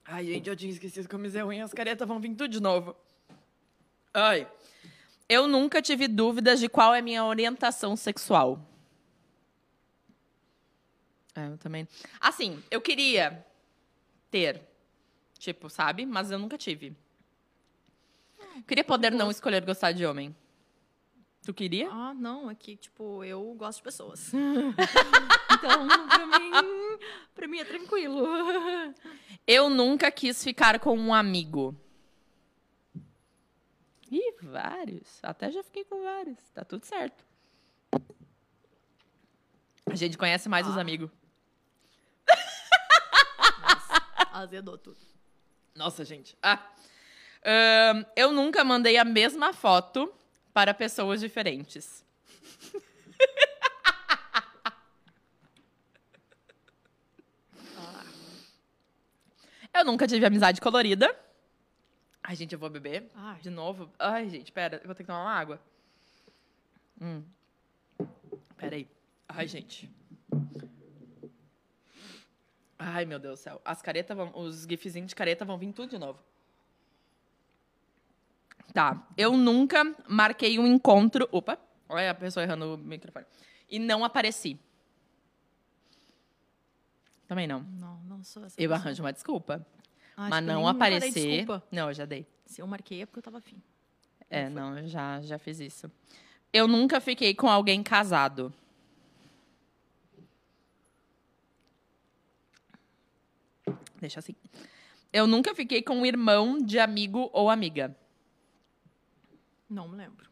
Ai, 0.05 0.25
gente, 0.25 0.49
eu 0.49 0.57
tinha 0.57 0.73
esquecido 0.73 1.09
como 1.09 1.27
é 1.27 1.41
ruim. 1.41 1.61
As 1.61 1.73
caretas 1.73 2.09
vão 2.09 2.19
vir 2.19 2.31
tudo 2.31 2.49
de 2.49 2.61
novo. 2.61 2.97
Ai. 4.13 4.49
Eu 5.29 5.47
nunca 5.47 5.83
tive 5.83 6.09
dúvidas 6.09 6.59
de 6.59 6.69
qual 6.69 6.95
é 6.95 7.01
a 7.01 7.03
minha 7.03 7.25
orientação 7.25 7.95
sexual. 7.95 8.67
É, 11.39 11.47
eu 11.53 11.59
também. 11.59 11.87
Assim, 12.21 12.63
eu 12.71 12.81
queria 12.81 13.45
ter, 14.31 14.61
tipo, 15.39 15.69
sabe? 15.71 16.05
Mas 16.05 16.31
eu 16.31 16.39
nunca 16.39 16.59
tive. 16.59 16.97
Queria 18.67 18.83
poder 18.85 19.13
não 19.13 19.31
escolher 19.31 19.65
gostar 19.65 19.93
de 19.93 20.05
homem. 20.05 20.35
Tu 21.45 21.55
queria? 21.55 21.89
Ah, 21.91 22.13
não, 22.13 22.51
é 22.51 22.55
que, 22.55 22.77
tipo, 22.77 23.23
eu 23.25 23.55
gosto 23.55 23.79
de 23.79 23.85
pessoas. 23.85 24.33
então, 24.35 25.87
pra 26.09 26.27
mim, 26.27 26.51
pra 27.35 27.49
mim 27.49 27.59
é 27.59 27.65
tranquilo. 27.65 28.27
Eu 29.47 29.71
nunca 29.71 30.11
quis 30.11 30.43
ficar 30.43 30.79
com 30.81 30.99
um 30.99 31.15
amigo. 31.15 31.75
Ih, 34.11 34.35
vários. 34.43 35.19
Até 35.23 35.51
já 35.53 35.63
fiquei 35.63 35.85
com 35.85 36.03
vários. 36.03 36.39
Tá 36.53 36.65
tudo 36.65 36.85
certo. 36.85 37.25
A 39.87 39.95
gente 39.95 40.19
conhece 40.19 40.49
mais 40.49 40.67
os 40.67 40.77
Ah. 40.77 40.81
amigos. 40.81 41.11
Azedou 44.39 44.79
tudo. 44.79 44.99
Nossa, 45.75 46.05
gente. 46.05 46.37
Ah. 46.43 46.65
Eu 48.15 48.33
nunca 48.33 48.63
mandei 48.63 48.97
a 48.97 49.05
mesma 49.05 49.53
foto 49.53 50.13
para 50.53 50.73
pessoas 50.73 51.21
diferentes. 51.21 52.05
Eu 59.75 59.85
nunca 59.85 60.09
tive 60.09 60.27
amizade 60.27 60.61
colorida. 60.61 61.15
Ai, 62.21 62.35
gente, 62.35 62.53
eu 62.53 62.59
vou 62.59 62.69
beber. 62.69 63.09
Ai. 63.15 63.41
De 63.41 63.49
novo. 63.49 63.89
Ai, 63.97 64.29
gente, 64.29 64.51
pera. 64.51 64.79
Eu 64.79 64.87
vou 64.87 64.95
ter 64.95 65.05
que 65.05 65.07
tomar 65.07 65.23
uma 65.23 65.33
água. 65.33 65.61
Hum. 67.01 67.23
Pera 68.57 68.75
aí. 68.75 68.89
Ai, 69.29 69.47
gente. 69.47 69.89
Ai, 72.79 73.05
meu 73.05 73.19
Deus 73.19 73.41
do 73.41 73.43
céu. 73.43 73.61
As 73.65 73.83
caretas 73.83 74.17
vão. 74.17 74.33
Os 74.35 74.65
gifzinhos 74.65 75.09
de 75.09 75.15
careta 75.15 75.45
vão 75.45 75.59
vir 75.59 75.73
tudo 75.73 75.91
de 75.91 75.99
novo. 75.99 76.19
Tá. 78.73 79.07
Eu 79.17 79.37
nunca 79.37 79.83
marquei 80.07 80.59
um 80.59 80.67
encontro. 80.67 81.29
Opa! 81.33 81.59
Olha 81.89 82.11
a 82.11 82.15
pessoa 82.15 82.45
errando 82.45 82.75
o 82.75 82.79
microfone. 82.79 83.25
E 83.69 83.79
não 83.79 84.05
apareci. 84.05 84.59
Também 87.27 87.47
não. 87.47 87.61
Não, 87.61 87.97
não 88.05 88.25
sou 88.25 88.45
essa 88.45 88.55
Eu 88.61 88.69
pessoa. 88.71 88.77
arranjo 88.77 89.03
uma 89.03 89.13
desculpa. 89.13 89.67
Ah, 90.17 90.29
mas 90.29 90.45
não 90.45 90.67
aparecer. 90.69 91.13
desculpa. 91.13 91.63
Não, 91.71 91.89
eu 91.89 91.95
já 91.95 92.05
dei. 92.05 92.27
Se 92.47 92.61
eu 92.63 92.67
marquei 92.67 93.03
é 93.03 93.07
porque 93.07 93.19
eu 93.19 93.23
tava 93.23 93.39
afim. 93.39 93.61
É, 94.31 94.45
foi. 94.45 94.51
não, 94.55 94.79
eu 94.79 94.89
já, 94.89 95.21
já 95.21 95.39
fiz 95.39 95.59
isso. 95.61 95.91
Eu 96.53 96.67
nunca 96.69 97.01
fiquei 97.01 97.35
com 97.35 97.49
alguém 97.49 97.83
casado. 97.83 98.53
Deixa 104.01 104.21
assim. 104.21 104.35
Eu 105.13 105.27
nunca 105.27 105.55
fiquei 105.55 105.83
com 105.83 105.99
um 105.99 106.07
irmão 106.07 106.59
de 106.59 106.79
amigo 106.79 107.31
ou 107.33 107.51
amiga. 107.51 107.97
Não 109.69 109.89
me 109.89 109.97
lembro. 109.97 110.29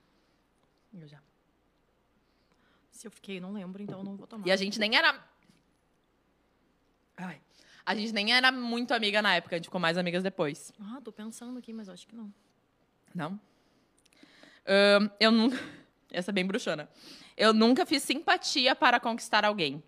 Eu 0.95 1.07
já. 1.07 1.21
Se 2.91 3.07
eu 3.07 3.11
fiquei, 3.11 3.41
não 3.41 3.53
lembro, 3.53 3.83
então 3.83 4.03
não 4.03 4.17
vou 4.17 4.27
tomar. 4.27 4.47
E 4.47 4.51
a 4.51 4.57
gente 4.57 4.79
nem 4.79 4.97
era. 4.97 5.23
Ai. 7.17 7.41
A 7.85 7.95
gente 7.95 8.13
nem 8.13 8.35
era 8.35 8.51
muito 8.51 8.93
amiga 8.93 9.23
na 9.23 9.37
época, 9.37 9.55
a 9.55 9.59
gente 9.59 9.67
ficou 9.67 9.81
mais 9.81 9.97
amigas 9.97 10.23
depois. 10.23 10.73
Ah, 10.81 11.01
tô 11.05 11.13
pensando 11.13 11.59
aqui, 11.59 11.73
mas 11.73 11.89
acho 11.89 12.07
que 12.07 12.17
não. 12.17 12.33
Não? 13.15 13.41
Ahn, 14.67 15.09
eu 15.21 15.31
nunca. 15.31 15.57
Essa 16.11 16.31
é 16.31 16.33
bem 16.33 16.47
bruxona. 16.47 16.89
Eu 17.37 17.53
nunca 17.53 17.87
fiz 17.87 18.03
simpatia 18.03 18.75
para 18.75 18.99
conquistar 18.99 19.45
alguém. 19.45 19.83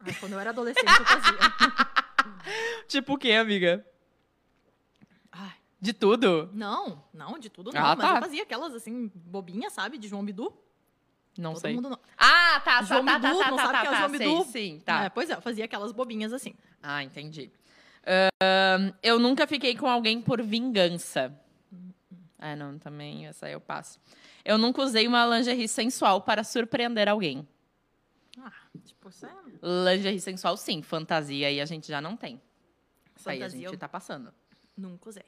Ai, 0.00 0.14
quando 0.14 0.32
eu 0.32 0.40
era 0.40 0.50
adolescente, 0.50 0.86
eu 0.86 1.04
fazia. 1.04 1.38
Tipo 2.88 3.14
o 3.14 3.18
quê, 3.18 3.32
amiga? 3.32 3.84
Ai, 5.30 5.52
De 5.80 5.92
tudo? 5.92 6.50
não, 6.52 7.04
não, 7.12 7.38
de 7.38 7.48
tudo 7.48 7.72
não. 7.72 7.80
Ah, 7.80 7.96
mas 7.96 8.08
tá. 8.08 8.16
eu 8.16 8.20
fazia 8.22 8.42
aquelas, 8.42 8.74
assim, 8.74 9.10
bobinhas, 9.14 9.72
sabe? 9.72 9.98
De 9.98 10.08
João 10.08 10.24
Bidu. 10.24 10.52
Não 11.38 11.52
Todo 11.52 11.60
sei. 11.62 11.74
mundo 11.74 11.88
não. 11.90 11.98
Ah, 12.18 12.60
tá, 12.64 12.78
tá, 12.78 12.82
João 12.82 13.04
tá, 13.04 13.18
Bidu, 13.18 13.38
tá, 13.38 13.44
tá, 13.44 13.50
não 13.50 13.56
tá, 13.56 13.62
sabe 13.66 13.72
tá, 13.74 13.80
que 13.80 13.86
é 13.86 13.90
o 13.90 13.92
tá, 13.92 13.98
João 13.98 14.10
sei, 14.10 14.18
Bidu? 14.18 14.44
Sim, 14.44 14.80
tá. 14.84 15.04
É, 15.04 15.08
pois 15.08 15.30
é, 15.30 15.34
eu 15.34 15.40
fazia 15.40 15.64
aquelas 15.64 15.92
bobinhas 15.92 16.32
assim. 16.32 16.54
Ah, 16.82 17.02
entendi. 17.02 17.50
Ahn, 18.42 18.92
eu 19.02 19.18
nunca 19.18 19.46
fiquei 19.46 19.76
com 19.76 19.86
alguém 19.86 20.20
por 20.20 20.42
vingança. 20.42 21.32
Ah, 22.38 22.56
não, 22.56 22.78
também 22.78 23.26
essa 23.26 23.46
aí 23.46 23.52
eu 23.52 23.60
passo. 23.60 24.00
Eu 24.44 24.56
nunca 24.56 24.82
usei 24.82 25.06
uma 25.06 25.24
lingerie 25.26 25.68
sensual 25.68 26.22
para 26.22 26.42
surpreender 26.42 27.08
alguém. 27.08 27.46
Ah, 28.42 28.52
tipo, 28.84 29.10
Lingerie 29.62 30.20
sensual, 30.20 30.56
sim. 30.56 30.82
Fantasia 30.82 31.46
aí 31.48 31.60
a 31.60 31.64
gente 31.66 31.88
já 31.88 32.00
não 32.00 32.16
tem. 32.16 32.40
Isso 33.16 33.28
aí 33.28 33.36
a 33.38 33.40
fantasia. 33.40 33.60
gente 33.60 33.74
Eu 33.74 33.78
tá 33.78 33.88
passando. 33.88 34.32
nunca 34.76 35.08
usei. 35.08 35.24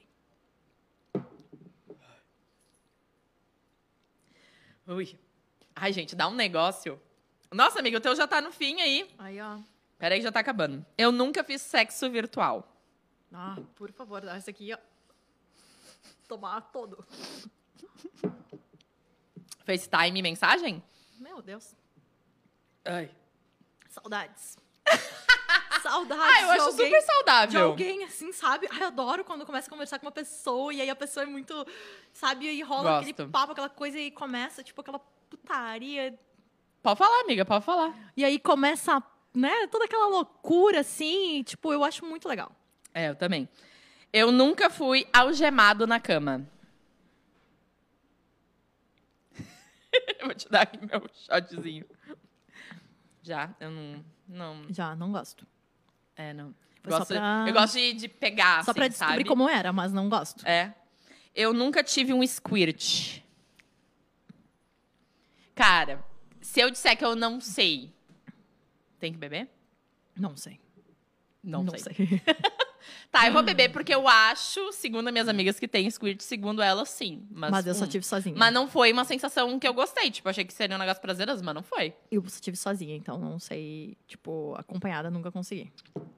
Ui. 4.87 5.17
Ai, 5.75 5.93
gente, 5.93 6.15
dá 6.15 6.27
um 6.27 6.33
negócio. 6.33 6.99
Nossa, 7.51 7.79
amiga, 7.79 7.97
o 7.97 8.01
teu 8.01 8.15
já 8.15 8.27
tá 8.27 8.41
no 8.41 8.51
fim 8.51 8.81
aí. 8.81 9.13
Aí, 9.17 9.39
ó. 9.39 9.59
Peraí, 9.97 10.21
já 10.21 10.31
tá 10.31 10.39
acabando. 10.39 10.85
Eu 10.97 11.11
nunca 11.11 11.43
fiz 11.43 11.61
sexo 11.61 12.09
virtual. 12.09 12.67
Ah, 13.31 13.57
por 13.75 13.91
favor, 13.91 14.23
essa 14.27 14.49
aqui, 14.51 14.73
ó. 14.73 14.77
Tomar 16.27 16.61
todo. 16.71 17.05
FaceTime 19.65 20.21
mensagem? 20.21 20.83
Meu 21.19 21.41
Deus. 21.41 21.75
Ai. 22.85 23.09
Saudades. 23.89 24.57
Saudades 25.81 26.23
Ah, 26.23 26.41
eu 26.41 26.45
de 26.47 26.51
acho 26.53 26.61
alguém, 26.61 26.85
super 26.87 26.99
de 26.99 27.05
saudável. 27.05 27.65
alguém, 27.65 28.03
assim, 28.05 28.31
sabe? 28.31 28.67
Ai, 28.71 28.81
eu 28.83 28.87
adoro 28.87 29.23
quando 29.25 29.45
começa 29.45 29.67
a 29.67 29.69
conversar 29.69 29.99
com 29.99 30.05
uma 30.05 30.11
pessoa 30.11 30.73
e 30.73 30.81
aí 30.81 30.89
a 30.89 30.95
pessoa 30.95 31.23
é 31.23 31.25
muito, 31.25 31.65
sabe? 32.13 32.47
E 32.47 32.61
rola 32.61 32.83
Gosto. 33.01 33.09
aquele 33.09 33.29
papo, 33.29 33.51
aquela 33.51 33.69
coisa 33.69 33.99
e 33.99 34.09
começa, 34.09 34.63
tipo, 34.63 34.79
aquela 34.81 34.99
putaria. 35.29 36.17
Pode 36.81 36.97
falar, 36.97 37.21
amiga, 37.21 37.43
pode 37.45 37.65
falar. 37.65 37.93
E 38.15 38.23
aí 38.23 38.39
começa, 38.39 39.01
né, 39.33 39.67
toda 39.67 39.85
aquela 39.85 40.07
loucura, 40.07 40.79
assim, 40.79 41.39
e, 41.39 41.43
tipo, 41.43 41.71
eu 41.73 41.83
acho 41.83 42.05
muito 42.05 42.27
legal. 42.27 42.51
É, 42.93 43.09
eu 43.09 43.15
também. 43.15 43.47
Eu 44.11 44.31
nunca 44.31 44.69
fui 44.69 45.05
algemado 45.11 45.85
na 45.87 45.99
cama. 45.99 46.47
eu 50.19 50.25
vou 50.27 50.35
te 50.35 50.49
dar 50.49 50.61
aqui 50.61 50.79
meu 50.85 51.09
shotzinho. 51.13 51.85
Já, 53.23 53.55
eu 53.59 53.71
não. 53.71 54.05
Não. 54.27 54.65
Já, 54.69 54.95
não 54.95 55.11
gosto. 55.11 55.47
É, 56.15 56.33
não. 56.33 56.53
Gosto- 56.85 57.07
pra- 57.13 57.45
Eu 57.47 57.53
gosto 57.53 57.75
de, 57.75 57.93
de 57.93 58.07
pegar, 58.09 58.63
Só 58.63 58.71
assim, 58.71 58.79
pra 58.79 58.87
descobrir 58.89 59.13
sabe? 59.15 59.23
como 59.25 59.47
era, 59.49 59.71
mas 59.73 59.91
não 59.93 60.09
gosto. 60.09 60.45
É. 60.45 60.73
Eu 61.33 61.53
nunca 61.53 61.81
tive 61.83 62.13
um 62.13 62.21
squirt. 62.27 63.21
Cara, 65.55 66.03
se 66.41 66.59
eu 66.59 66.69
disser 66.69 66.97
que 66.97 67.05
eu 67.05 67.15
não 67.15 67.39
sei, 67.39 67.91
tem 68.99 69.11
que 69.13 69.17
beber? 69.17 69.49
Não 70.15 70.35
sei. 70.35 70.59
Não, 71.43 71.65
sei. 71.77 71.93
Tá, 73.11 73.27
eu 73.27 73.33
vou 73.33 73.43
beber 73.43 73.71
porque 73.71 73.93
eu 73.93 74.07
acho, 74.07 74.71
segundo 74.71 75.07
as 75.07 75.13
minhas 75.13 75.27
amigas 75.27 75.59
que 75.59 75.67
tem 75.67 75.89
squirt, 75.89 76.21
segundo 76.21 76.61
elas, 76.61 76.89
sim. 76.89 77.27
Mas, 77.31 77.51
Mas, 77.51 77.67
eu 77.67 77.73
só 77.75 77.85
hum. 77.85 77.87
tive 77.87 78.05
sozinha. 78.05 78.35
Mas 78.37 78.53
não 78.53 78.67
foi 78.67 78.91
uma 78.91 79.05
sensação 79.05 79.59
que 79.59 79.67
eu 79.67 79.73
gostei. 79.73 80.09
Tipo, 80.09 80.29
achei 80.29 80.43
que 80.43 80.53
seria 80.53 80.75
um 80.75 80.79
negócio 80.79 81.01
prazeroso, 81.01 81.43
mas 81.43 81.55
não 81.55 81.63
foi. 81.63 81.93
Eu 82.11 82.23
só 82.27 82.39
tive 82.39 82.57
sozinha, 82.57 82.95
então 82.95 83.17
não 83.17 83.39
sei, 83.39 83.97
tipo, 84.07 84.55
acompanhada 84.57 85.09
nunca 85.09 85.31
consegui. 85.31 85.71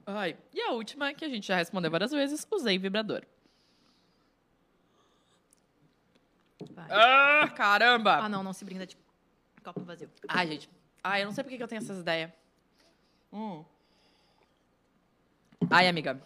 Ai. 0.06 0.36
E 0.54 0.60
a 0.60 0.72
última, 0.72 1.12
que 1.12 1.24
a 1.24 1.28
gente 1.28 1.46
já 1.46 1.56
respondeu 1.56 1.90
várias 1.90 2.10
vezes, 2.10 2.46
usei 2.50 2.78
vibrador. 2.78 3.22
Vai. 6.70 6.86
Ah, 6.90 7.48
caramba! 7.48 8.16
Ah, 8.16 8.28
não, 8.28 8.42
não 8.42 8.52
se 8.52 8.64
brinda 8.64 8.86
de 8.86 8.96
copo 9.62 9.80
vazio. 9.80 10.10
Ai, 10.28 10.46
gente. 10.46 10.70
Ai, 11.02 11.22
eu 11.22 11.26
não 11.26 11.32
sei 11.32 11.44
por 11.44 11.50
que 11.50 11.56
que 11.56 11.62
eu 11.62 11.68
tenho 11.68 11.80
essas 11.80 11.98
ideias. 11.98 12.30
Hum. 13.32 13.64
Ai, 15.70 15.88
amiga. 15.88 16.20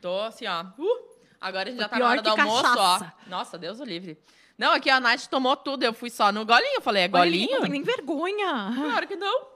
Tô 0.00 0.20
assim, 0.20 0.46
ó. 0.46 0.64
Uh, 0.78 1.18
agora 1.40 1.68
a 1.68 1.72
gente 1.72 1.78
Tô 1.78 1.82
já 1.84 1.88
tá 1.88 1.98
na 1.98 2.08
hora 2.08 2.22
do 2.22 2.30
almoço, 2.30 2.62
cachaça. 2.62 3.14
ó. 3.26 3.30
Nossa, 3.30 3.58
Deus 3.58 3.80
o 3.80 3.84
livre. 3.84 4.18
Não, 4.56 4.72
aqui 4.72 4.90
a 4.90 5.00
Nath 5.00 5.26
tomou 5.26 5.56
tudo. 5.56 5.82
Eu 5.84 5.92
fui 5.92 6.10
só 6.10 6.30
no 6.30 6.44
golinho. 6.44 6.76
Eu 6.76 6.82
falei, 6.82 7.04
é 7.04 7.06
Olha, 7.06 7.24
golinho? 7.24 7.52
Não 7.52 7.62
tem 7.62 7.70
nem 7.70 7.82
vergonha. 7.82 8.72
Claro 8.74 9.06
que 9.06 9.16
não. 9.16 9.46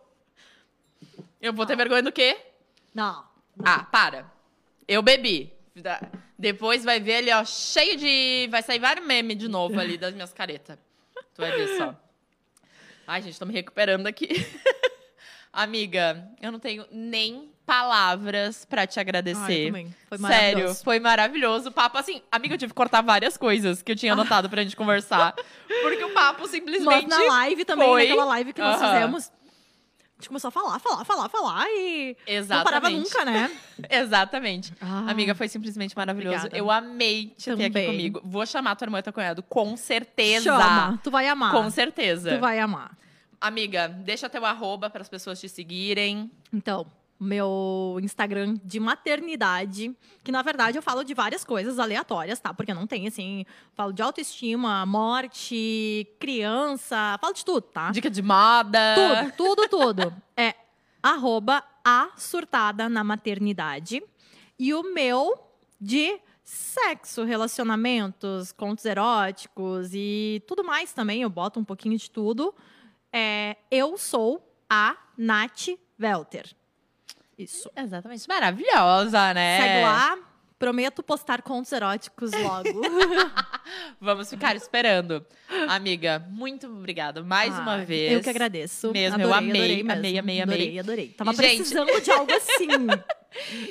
Eu 1.40 1.52
vou 1.52 1.66
ter 1.66 1.76
vergonha 1.76 2.02
do 2.02 2.10
quê? 2.12 2.38
Não. 2.94 3.24
Ah, 3.62 3.84
para. 3.84 4.30
Eu 4.88 5.02
bebi. 5.02 5.52
Depois 6.38 6.84
vai 6.84 7.00
ver 7.00 7.16
ali, 7.16 7.30
ó, 7.32 7.44
cheio 7.44 7.96
de. 7.96 8.48
Vai 8.50 8.62
sair 8.62 8.78
vários 8.78 9.06
memes 9.06 9.36
de 9.36 9.48
novo 9.48 9.78
ali 9.78 9.98
das 9.98 10.14
minhas 10.14 10.32
caretas. 10.32 10.78
Tu 11.34 11.40
vai 11.40 11.50
ver 11.50 11.76
só. 11.76 11.94
Ai, 13.06 13.20
gente, 13.22 13.38
tô 13.38 13.44
me 13.44 13.52
recuperando 13.52 14.06
aqui. 14.06 14.28
Amiga, 15.52 16.28
eu 16.40 16.50
não 16.50 16.58
tenho 16.58 16.86
nem 16.90 17.52
palavras 17.64 18.64
pra 18.64 18.86
te 18.86 18.98
Ai, 18.98 19.02
agradecer. 19.02 19.66
também. 19.66 19.94
Foi 20.08 20.18
Sério, 20.18 20.74
foi 20.74 21.00
maravilhoso. 21.00 21.68
O 21.68 21.72
papo, 21.72 21.98
assim, 21.98 22.22
amiga, 22.30 22.54
eu 22.54 22.58
tive 22.58 22.72
que 22.72 22.76
cortar 22.76 23.02
várias 23.02 23.36
coisas 23.36 23.82
que 23.82 23.92
eu 23.92 23.96
tinha 23.96 24.12
anotado 24.12 24.48
pra 24.48 24.62
gente 24.62 24.76
conversar. 24.76 25.34
Porque 25.82 26.04
o 26.04 26.10
papo 26.12 26.42
Mas 26.42 26.50
simplesmente. 26.50 27.08
na 27.08 27.18
live 27.18 27.64
também, 27.64 27.88
foi. 27.88 28.02
naquela 28.08 28.24
live 28.26 28.52
que 28.52 28.60
nós 28.60 28.80
Aham. 28.80 28.92
fizemos, 28.94 29.24
a 29.28 30.20
gente 30.20 30.28
começou 30.28 30.48
a 30.48 30.52
falar, 30.52 30.78
falar, 30.78 31.04
falar, 31.04 31.28
falar 31.28 31.66
e 31.70 32.16
Exatamente. 32.26 32.48
não 32.50 32.64
parava 32.64 32.90
nunca, 32.90 33.24
né? 33.24 33.50
Exatamente. 33.90 34.72
Ah, 34.80 35.10
Amiga, 35.10 35.34
foi 35.34 35.48
simplesmente 35.48 35.96
maravilhoso. 35.96 36.36
Obrigada. 36.46 36.56
Eu 36.56 36.70
amei 36.70 37.34
te 37.36 37.44
ter 37.46 37.52
aqui 37.52 37.62
Também. 37.70 37.86
comigo. 37.86 38.20
Vou 38.24 38.46
chamar 38.46 38.76
tua 38.76 38.86
irmã 38.86 38.98
e 38.98 39.02
teu 39.02 39.12
cunhado, 39.12 39.42
com 39.42 39.76
certeza. 39.76 40.44
Chama, 40.44 40.98
tu 41.02 41.10
vai 41.10 41.26
amar. 41.28 41.50
Com 41.50 41.68
certeza. 41.70 42.36
Tu 42.36 42.40
vai 42.40 42.58
amar. 42.60 42.96
Amiga, 43.40 43.88
deixa 43.88 44.28
teu 44.30 44.44
arroba 44.46 44.88
para 44.88 45.02
as 45.02 45.08
pessoas 45.08 45.38
te 45.40 45.48
seguirem. 45.50 46.30
Então, 46.52 46.86
meu 47.18 47.98
Instagram 48.02 48.56
de 48.64 48.78
maternidade, 48.80 49.96
que 50.22 50.32
na 50.32 50.42
verdade 50.42 50.78
eu 50.78 50.82
falo 50.82 51.04
de 51.04 51.14
várias 51.14 51.44
coisas 51.44 51.78
aleatórias, 51.78 52.40
tá? 52.40 52.52
Porque 52.52 52.74
não 52.74 52.86
tem, 52.86 53.06
assim, 53.06 53.46
falo 53.74 53.92
de 53.92 54.02
autoestima, 54.02 54.84
morte, 54.84 56.06
criança, 56.18 57.18
falo 57.20 57.32
de 57.32 57.44
tudo, 57.44 57.62
tá? 57.62 57.90
Dica 57.90 58.10
de 58.10 58.22
moda. 58.22 58.94
Tudo, 58.94 59.32
tudo, 59.36 59.68
tudo. 59.68 60.22
É 60.36 60.54
arroba 61.02 61.62
a 61.84 62.10
surtada 62.16 62.88
na 62.88 63.04
maternidade. 63.04 64.02
E 64.58 64.72
o 64.72 64.94
meu 64.94 65.38
de 65.78 66.18
sexo, 66.42 67.24
relacionamentos, 67.24 68.52
contos 68.52 68.86
eróticos 68.86 69.90
e 69.92 70.42
tudo 70.46 70.64
mais 70.64 70.94
também. 70.94 71.22
Eu 71.22 71.30
boto 71.30 71.60
um 71.60 71.64
pouquinho 71.64 71.98
de 71.98 72.10
tudo. 72.10 72.54
É, 73.12 73.56
eu 73.70 73.98
sou 73.98 74.42
a 74.68 74.96
Nath 75.16 75.68
Welter. 76.00 76.54
Isso. 77.38 77.70
Exatamente. 77.76 78.28
Maravilhosa, 78.28 79.34
né? 79.34 79.58
Segue 79.60 79.82
lá. 79.82 80.18
Prometo 80.58 81.02
postar 81.02 81.42
contos 81.42 81.72
eróticos 81.72 82.30
logo. 82.32 82.80
Vamos 84.00 84.30
ficar 84.30 84.54
esperando. 84.56 85.24
Amiga, 85.68 86.24
muito 86.30 86.66
obrigada 86.66 87.22
mais 87.22 87.52
Ah, 87.54 87.60
uma 87.60 87.78
vez. 87.84 88.12
Eu 88.12 88.20
que 88.20 88.30
agradeço. 88.30 88.92
Mesmo, 88.92 89.20
eu 89.20 89.32
Adorei, 89.34 89.48
amei, 89.50 89.60
adorei 89.60 89.76
mesmo. 89.82 89.92
amei, 89.92 90.18
amei, 90.18 90.40
amei. 90.40 90.54
Adorei, 90.56 90.78
adorei. 90.78 91.08
Tava 91.08 91.32
E, 91.32 91.36
gente- 91.36 91.56
precisando 91.56 92.00
de 92.00 92.10
algo 92.10 92.32
assim. 92.32 92.68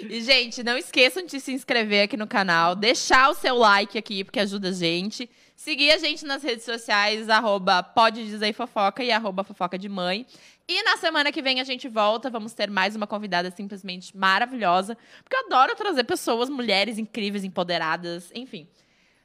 E, 0.09 0.19
gente, 0.19 0.61
não 0.61 0.77
esqueçam 0.77 1.25
de 1.25 1.39
se 1.39 1.53
inscrever 1.53 2.03
aqui 2.03 2.17
no 2.17 2.27
canal, 2.27 2.75
deixar 2.75 3.29
o 3.29 3.33
seu 3.33 3.55
like 3.55 3.97
aqui, 3.97 4.21
porque 4.25 4.41
ajuda 4.41 4.67
a 4.67 4.71
gente. 4.73 5.29
Seguir 5.55 5.89
a 5.93 5.97
gente 5.97 6.25
nas 6.25 6.43
redes 6.43 6.65
sociais, 6.65 7.29
arroba 7.29 7.81
pode 7.81 8.25
dizer 8.25 8.51
fofoca 8.51 9.01
e 9.01 9.09
arroba 9.09 9.41
fofoca 9.41 9.79
de 9.79 9.87
mãe. 9.87 10.25
E 10.67 10.81
na 10.83 10.97
semana 10.97 11.31
que 11.31 11.41
vem 11.41 11.59
a 11.59 11.63
gente 11.63 11.89
volta, 11.89 12.29
vamos 12.29 12.53
ter 12.53 12.69
mais 12.69 12.95
uma 12.95 13.05
convidada 13.05 13.51
simplesmente 13.51 14.15
maravilhosa. 14.15 14.97
Porque 15.23 15.35
eu 15.35 15.45
adoro 15.45 15.75
trazer 15.75 16.05
pessoas, 16.05 16.49
mulheres 16.49 16.97
incríveis, 16.97 17.43
empoderadas, 17.43 18.31
enfim. 18.33 18.67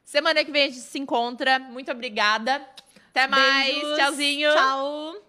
Semana 0.05 0.45
que 0.45 0.51
vem 0.51 0.65
a 0.65 0.67
gente 0.67 0.81
se 0.81 0.99
encontra. 0.99 1.59
Muito 1.59 1.93
obrigada. 1.93 2.67
Até 3.11 3.27
mais. 3.29 3.73
Beijos. 3.73 3.97
Tchauzinho. 3.97 4.53
Tchau. 4.53 5.28